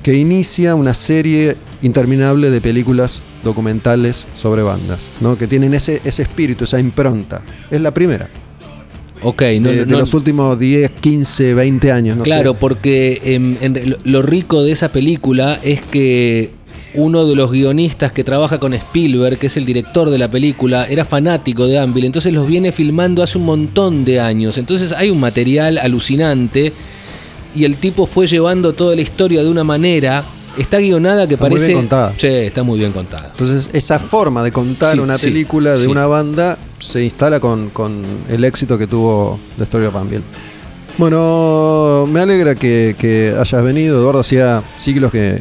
que 0.03 0.15
inicia 0.15 0.75
una 0.75 0.93
serie 0.93 1.55
interminable 1.81 2.49
de 2.49 2.61
películas 2.61 3.21
documentales 3.43 4.27
sobre 4.33 4.63
bandas, 4.63 5.09
¿no? 5.21 5.37
Que 5.37 5.47
tienen 5.47 5.73
ese, 5.73 6.01
ese 6.03 6.23
espíritu, 6.23 6.63
esa 6.63 6.79
impronta. 6.79 7.41
Es 7.69 7.81
la 7.81 7.93
primera. 7.93 8.29
Ok, 9.21 9.41
no, 9.59 9.69
de, 9.69 9.85
de 9.85 9.85
no- 9.85 9.99
los 9.99 10.13
últimos 10.13 10.57
10, 10.57 10.91
15, 10.91 11.53
20 11.53 11.91
años, 11.91 12.15
no 12.17 12.23
claro, 12.23 12.53
sé. 12.53 12.57
porque 12.59 13.21
em, 13.25 13.57
en- 13.59 13.95
lo 14.05 14.21
rico 14.21 14.63
de 14.63 14.71
esa 14.71 14.93
película 14.93 15.59
es 15.61 15.81
que 15.81 16.53
uno 16.95 17.25
de 17.25 17.35
los 17.35 17.51
guionistas 17.51 18.11
que 18.11 18.23
trabaja 18.23 18.59
con 18.59 18.73
Spielberg, 18.73 19.37
que 19.37 19.47
es 19.47 19.57
el 19.57 19.65
director 19.65 20.09
de 20.09 20.17
la 20.17 20.29
película, 20.29 20.85
era 20.85 21.05
fanático 21.05 21.67
de 21.67 21.77
Anvil, 21.77 22.05
entonces 22.05 22.33
los 22.33 22.47
viene 22.47 22.71
filmando 22.71 23.21
hace 23.21 23.37
un 23.37 23.45
montón 23.45 24.05
de 24.05 24.19
años. 24.19 24.57
Entonces 24.57 24.91
hay 24.91 25.09
un 25.11 25.19
material 25.19 25.77
alucinante 25.77 26.73
y 27.55 27.63
el 27.65 27.75
tipo 27.77 28.05
fue 28.05 28.25
llevando 28.27 28.73
toda 28.73 28.95
la 28.95 29.01
historia 29.01 29.43
de 29.43 29.49
una 29.49 29.63
manera. 29.63 30.23
Está 30.57 30.79
guionada 30.79 31.27
que 31.27 31.35
Está 31.35 31.45
muy 31.45 31.51
parece. 31.51 31.67
bien 31.67 31.79
contada. 31.81 32.13
Sí, 32.17 32.27
está 32.27 32.63
muy 32.63 32.79
bien 32.79 32.91
contada. 32.91 33.27
Entonces, 33.31 33.69
esa 33.71 33.97
forma 33.99 34.43
de 34.43 34.51
contar 34.51 34.93
Sí, 34.95 34.99
una 34.99 35.17
sí, 35.17 35.27
película 35.27 35.71
de 35.73 35.77
sí. 35.77 35.87
una 35.87 36.05
banda 36.07 36.57
se 36.79 37.03
instala 37.03 37.39
con, 37.39 37.69
con 37.69 38.01
el 38.27 38.43
éxito 38.43 38.77
que 38.77 38.87
tuvo 38.87 39.39
The 39.57 39.63
Story 39.63 39.85
of 39.85 39.95
Anvil. 39.95 40.21
Bueno, 40.97 42.05
me 42.11 42.19
alegra 42.19 42.55
que, 42.55 42.95
que 42.97 43.33
hayas 43.39 43.63
venido. 43.63 43.99
Eduardo, 43.99 44.19
hacía 44.19 44.61
siglos 44.75 45.11
que 45.11 45.39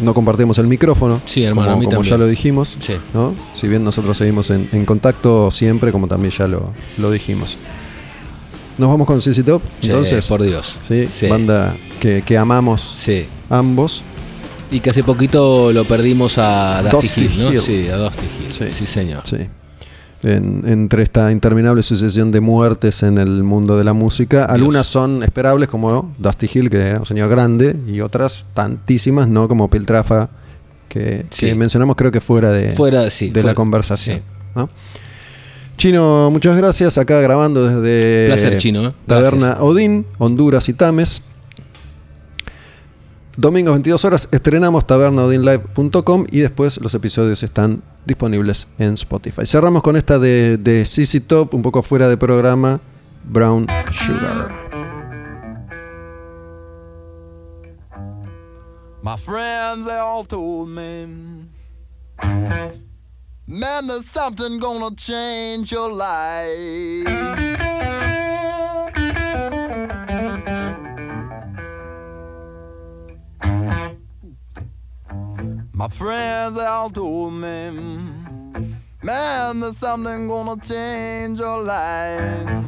no 0.00 0.14
compartimos 0.14 0.58
el 0.58 0.66
micrófono. 0.66 1.20
Sí, 1.24 1.44
hermano, 1.44 1.68
como, 1.72 1.76
a 1.76 1.80
mí 1.80 1.86
como 1.86 2.02
ya 2.02 2.16
lo 2.16 2.26
dijimos. 2.26 2.76
Sí. 2.80 2.94
¿no? 3.12 3.34
Si 3.54 3.68
bien 3.68 3.84
nosotros 3.84 4.16
seguimos 4.18 4.50
en, 4.50 4.68
en 4.72 4.84
contacto 4.84 5.50
siempre, 5.50 5.92
como 5.92 6.06
también 6.08 6.32
ya 6.36 6.46
lo, 6.46 6.72
lo 6.98 7.10
dijimos. 7.10 7.56
Nos 8.76 8.88
vamos 8.88 9.06
con 9.06 9.20
CC 9.20 9.42
Top. 9.44 9.62
Sí, 9.80 9.90
Entonces, 9.90 10.26
por 10.26 10.42
Dios. 10.42 10.78
sí, 10.88 11.06
Sí. 11.08 11.26
banda 11.28 11.76
que, 12.00 12.22
que 12.26 12.36
amamos 12.36 12.94
Sí. 12.96 13.26
ambos. 13.48 14.02
Y 14.70 14.80
que 14.80 14.90
hace 14.90 15.04
poquito 15.04 15.72
lo 15.72 15.84
perdimos 15.84 16.38
a 16.38 16.82
Dusty, 16.90 17.20
Hill, 17.26 17.32
¿no? 17.38 17.52
Hill. 17.52 17.60
Sí, 17.60 17.86
a 17.88 17.96
Dusty 17.96 18.24
Hill. 18.60 18.72
Sí, 18.72 18.86
señor. 18.86 19.22
Sí. 19.24 19.36
En- 20.24 20.62
entre 20.66 21.02
esta 21.02 21.30
interminable 21.30 21.82
sucesión 21.82 22.32
de 22.32 22.40
muertes 22.40 23.02
en 23.02 23.18
el 23.18 23.42
mundo 23.42 23.76
de 23.76 23.84
la 23.84 23.92
música, 23.92 24.44
algunas 24.46 24.86
son 24.86 25.22
esperables, 25.22 25.68
como 25.68 26.14
Dusty 26.18 26.48
Hill, 26.52 26.70
que 26.70 26.78
era 26.78 26.98
un 27.00 27.06
señor 27.06 27.28
grande, 27.28 27.76
y 27.86 28.00
otras 28.00 28.46
tantísimas, 28.54 29.28
¿no? 29.28 29.46
Como 29.48 29.68
Piltrafa, 29.68 30.30
que, 30.88 31.26
Sí. 31.30 31.46
que 31.46 31.54
mencionamos 31.54 31.94
creo 31.96 32.10
que 32.10 32.20
fuera 32.22 32.50
de, 32.52 32.72
Fuera, 32.72 33.10
sí. 33.10 33.26
de 33.26 33.32
fuera- 33.34 33.48
la 33.48 33.54
conversación. 33.54 34.18
sí. 34.18 34.22
¿no? 34.56 34.68
Chino, 35.76 36.30
muchas 36.30 36.56
gracias. 36.56 36.96
Acá 36.98 37.20
grabando 37.20 37.66
desde 37.66 38.26
Placer, 38.28 38.56
Chino, 38.58 38.86
¿eh? 38.88 38.92
Taberna. 39.06 39.56
Odín, 39.60 40.06
Honduras 40.18 40.68
y 40.68 40.72
Tames. 40.72 41.22
Domingos 43.36 43.72
22 43.72 44.04
horas 44.04 44.28
estrenamos 44.30 44.86
tabernaodinlive.com 44.86 46.26
y 46.30 46.40
después 46.40 46.80
los 46.80 46.94
episodios 46.94 47.42
están 47.42 47.82
disponibles 48.04 48.68
en 48.78 48.94
Spotify. 48.94 49.44
Cerramos 49.44 49.82
con 49.82 49.96
esta 49.96 50.20
de, 50.20 50.56
de 50.56 50.84
CC 50.86 51.20
Top, 51.20 51.52
un 51.52 51.62
poco 51.62 51.82
fuera 51.82 52.06
de 52.06 52.16
programa, 52.16 52.80
Brown 53.24 53.66
Sugar. 53.90 54.54
My 59.02 59.16
friends, 59.16 59.84
they 59.84 59.98
all 59.98 60.24
told 60.24 60.68
me, 60.68 61.06
man, 63.46 63.86
there's 63.88 64.08
something 64.10 64.60
gonna 64.60 64.94
change 64.94 65.72
your 65.72 65.92
life. 65.92 67.04
My 75.76 75.88
friends, 75.88 76.54
they 76.56 76.64
all 76.64 76.88
told 76.88 77.32
me, 77.32 77.70
Man, 79.02 79.58
there's 79.58 79.76
something 79.78 80.28
gonna 80.28 80.56
change 80.62 81.40
your 81.40 81.64
life. 81.64 82.64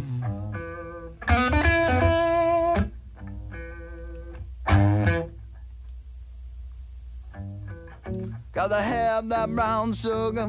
Gotta 8.53 8.83
have 8.83 9.29
that 9.29 9.55
brown 9.55 9.93
sugar. 9.93 10.49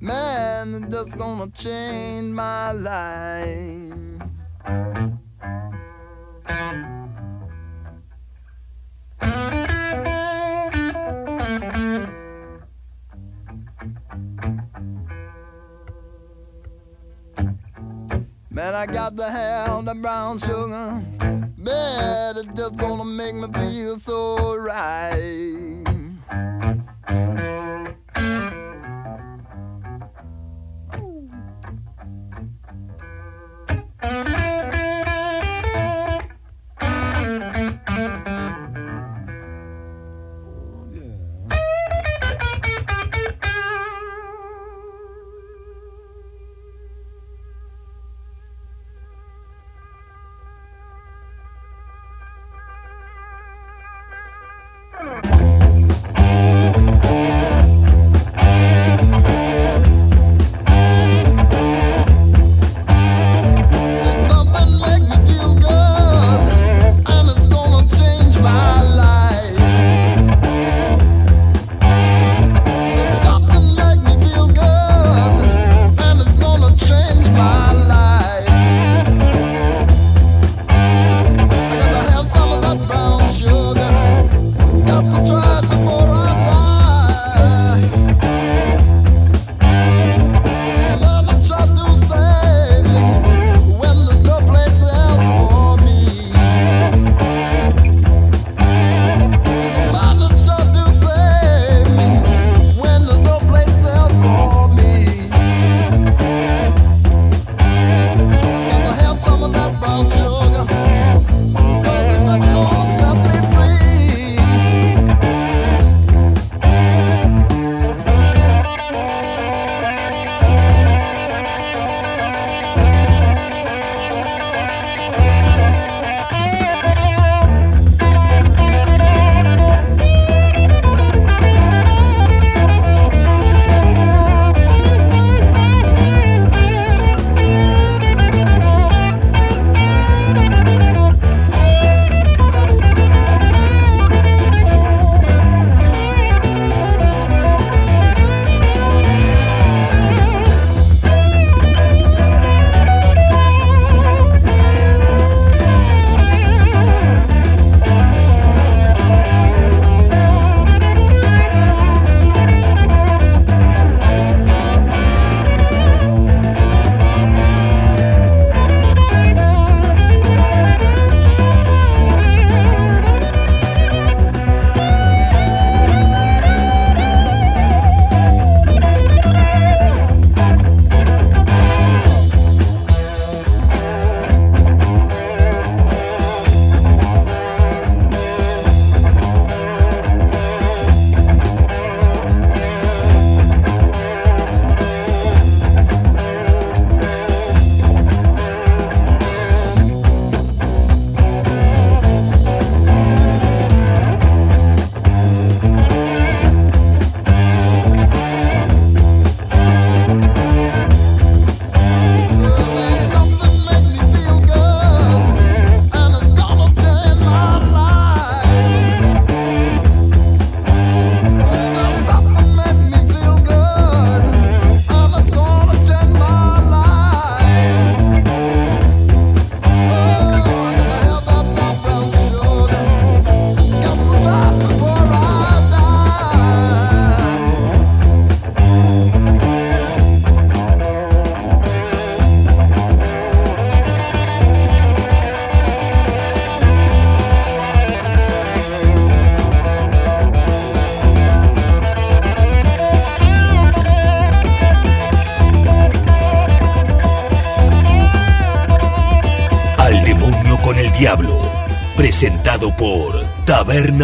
Man, 0.00 0.74
it's 0.74 0.94
just 0.94 1.16
gonna 1.16 1.48
change 1.48 2.34
my 2.34 2.72
life. 2.72 3.94
I 18.78 18.86
got 18.86 19.16
to 19.16 19.28
have 19.28 19.86
the 19.86 19.94
brown 19.96 20.38
sugar. 20.38 21.02
Man, 21.56 22.36
it's 22.36 22.46
just 22.56 22.76
gonna 22.76 23.04
make 23.04 23.34
me 23.34 23.48
feel 23.52 23.96
so 23.96 24.56
right. 24.56 25.77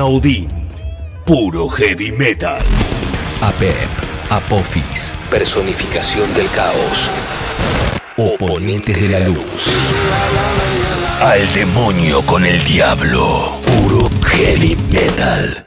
Odín. 0.02 0.48
Puro 1.24 1.68
heavy 1.68 2.10
metal. 2.12 2.60
APEP, 3.40 3.88
Apophis, 4.30 5.14
personificación 5.30 6.34
del 6.34 6.50
caos. 6.50 7.10
Oponentes 8.16 9.00
de 9.00 9.08
la 9.08 9.20
luz. 9.20 9.68
Al 11.20 11.52
demonio 11.54 12.26
con 12.26 12.44
el 12.44 12.62
diablo. 12.64 13.60
Puro 13.64 14.10
heavy 14.24 14.76
metal. 14.90 15.63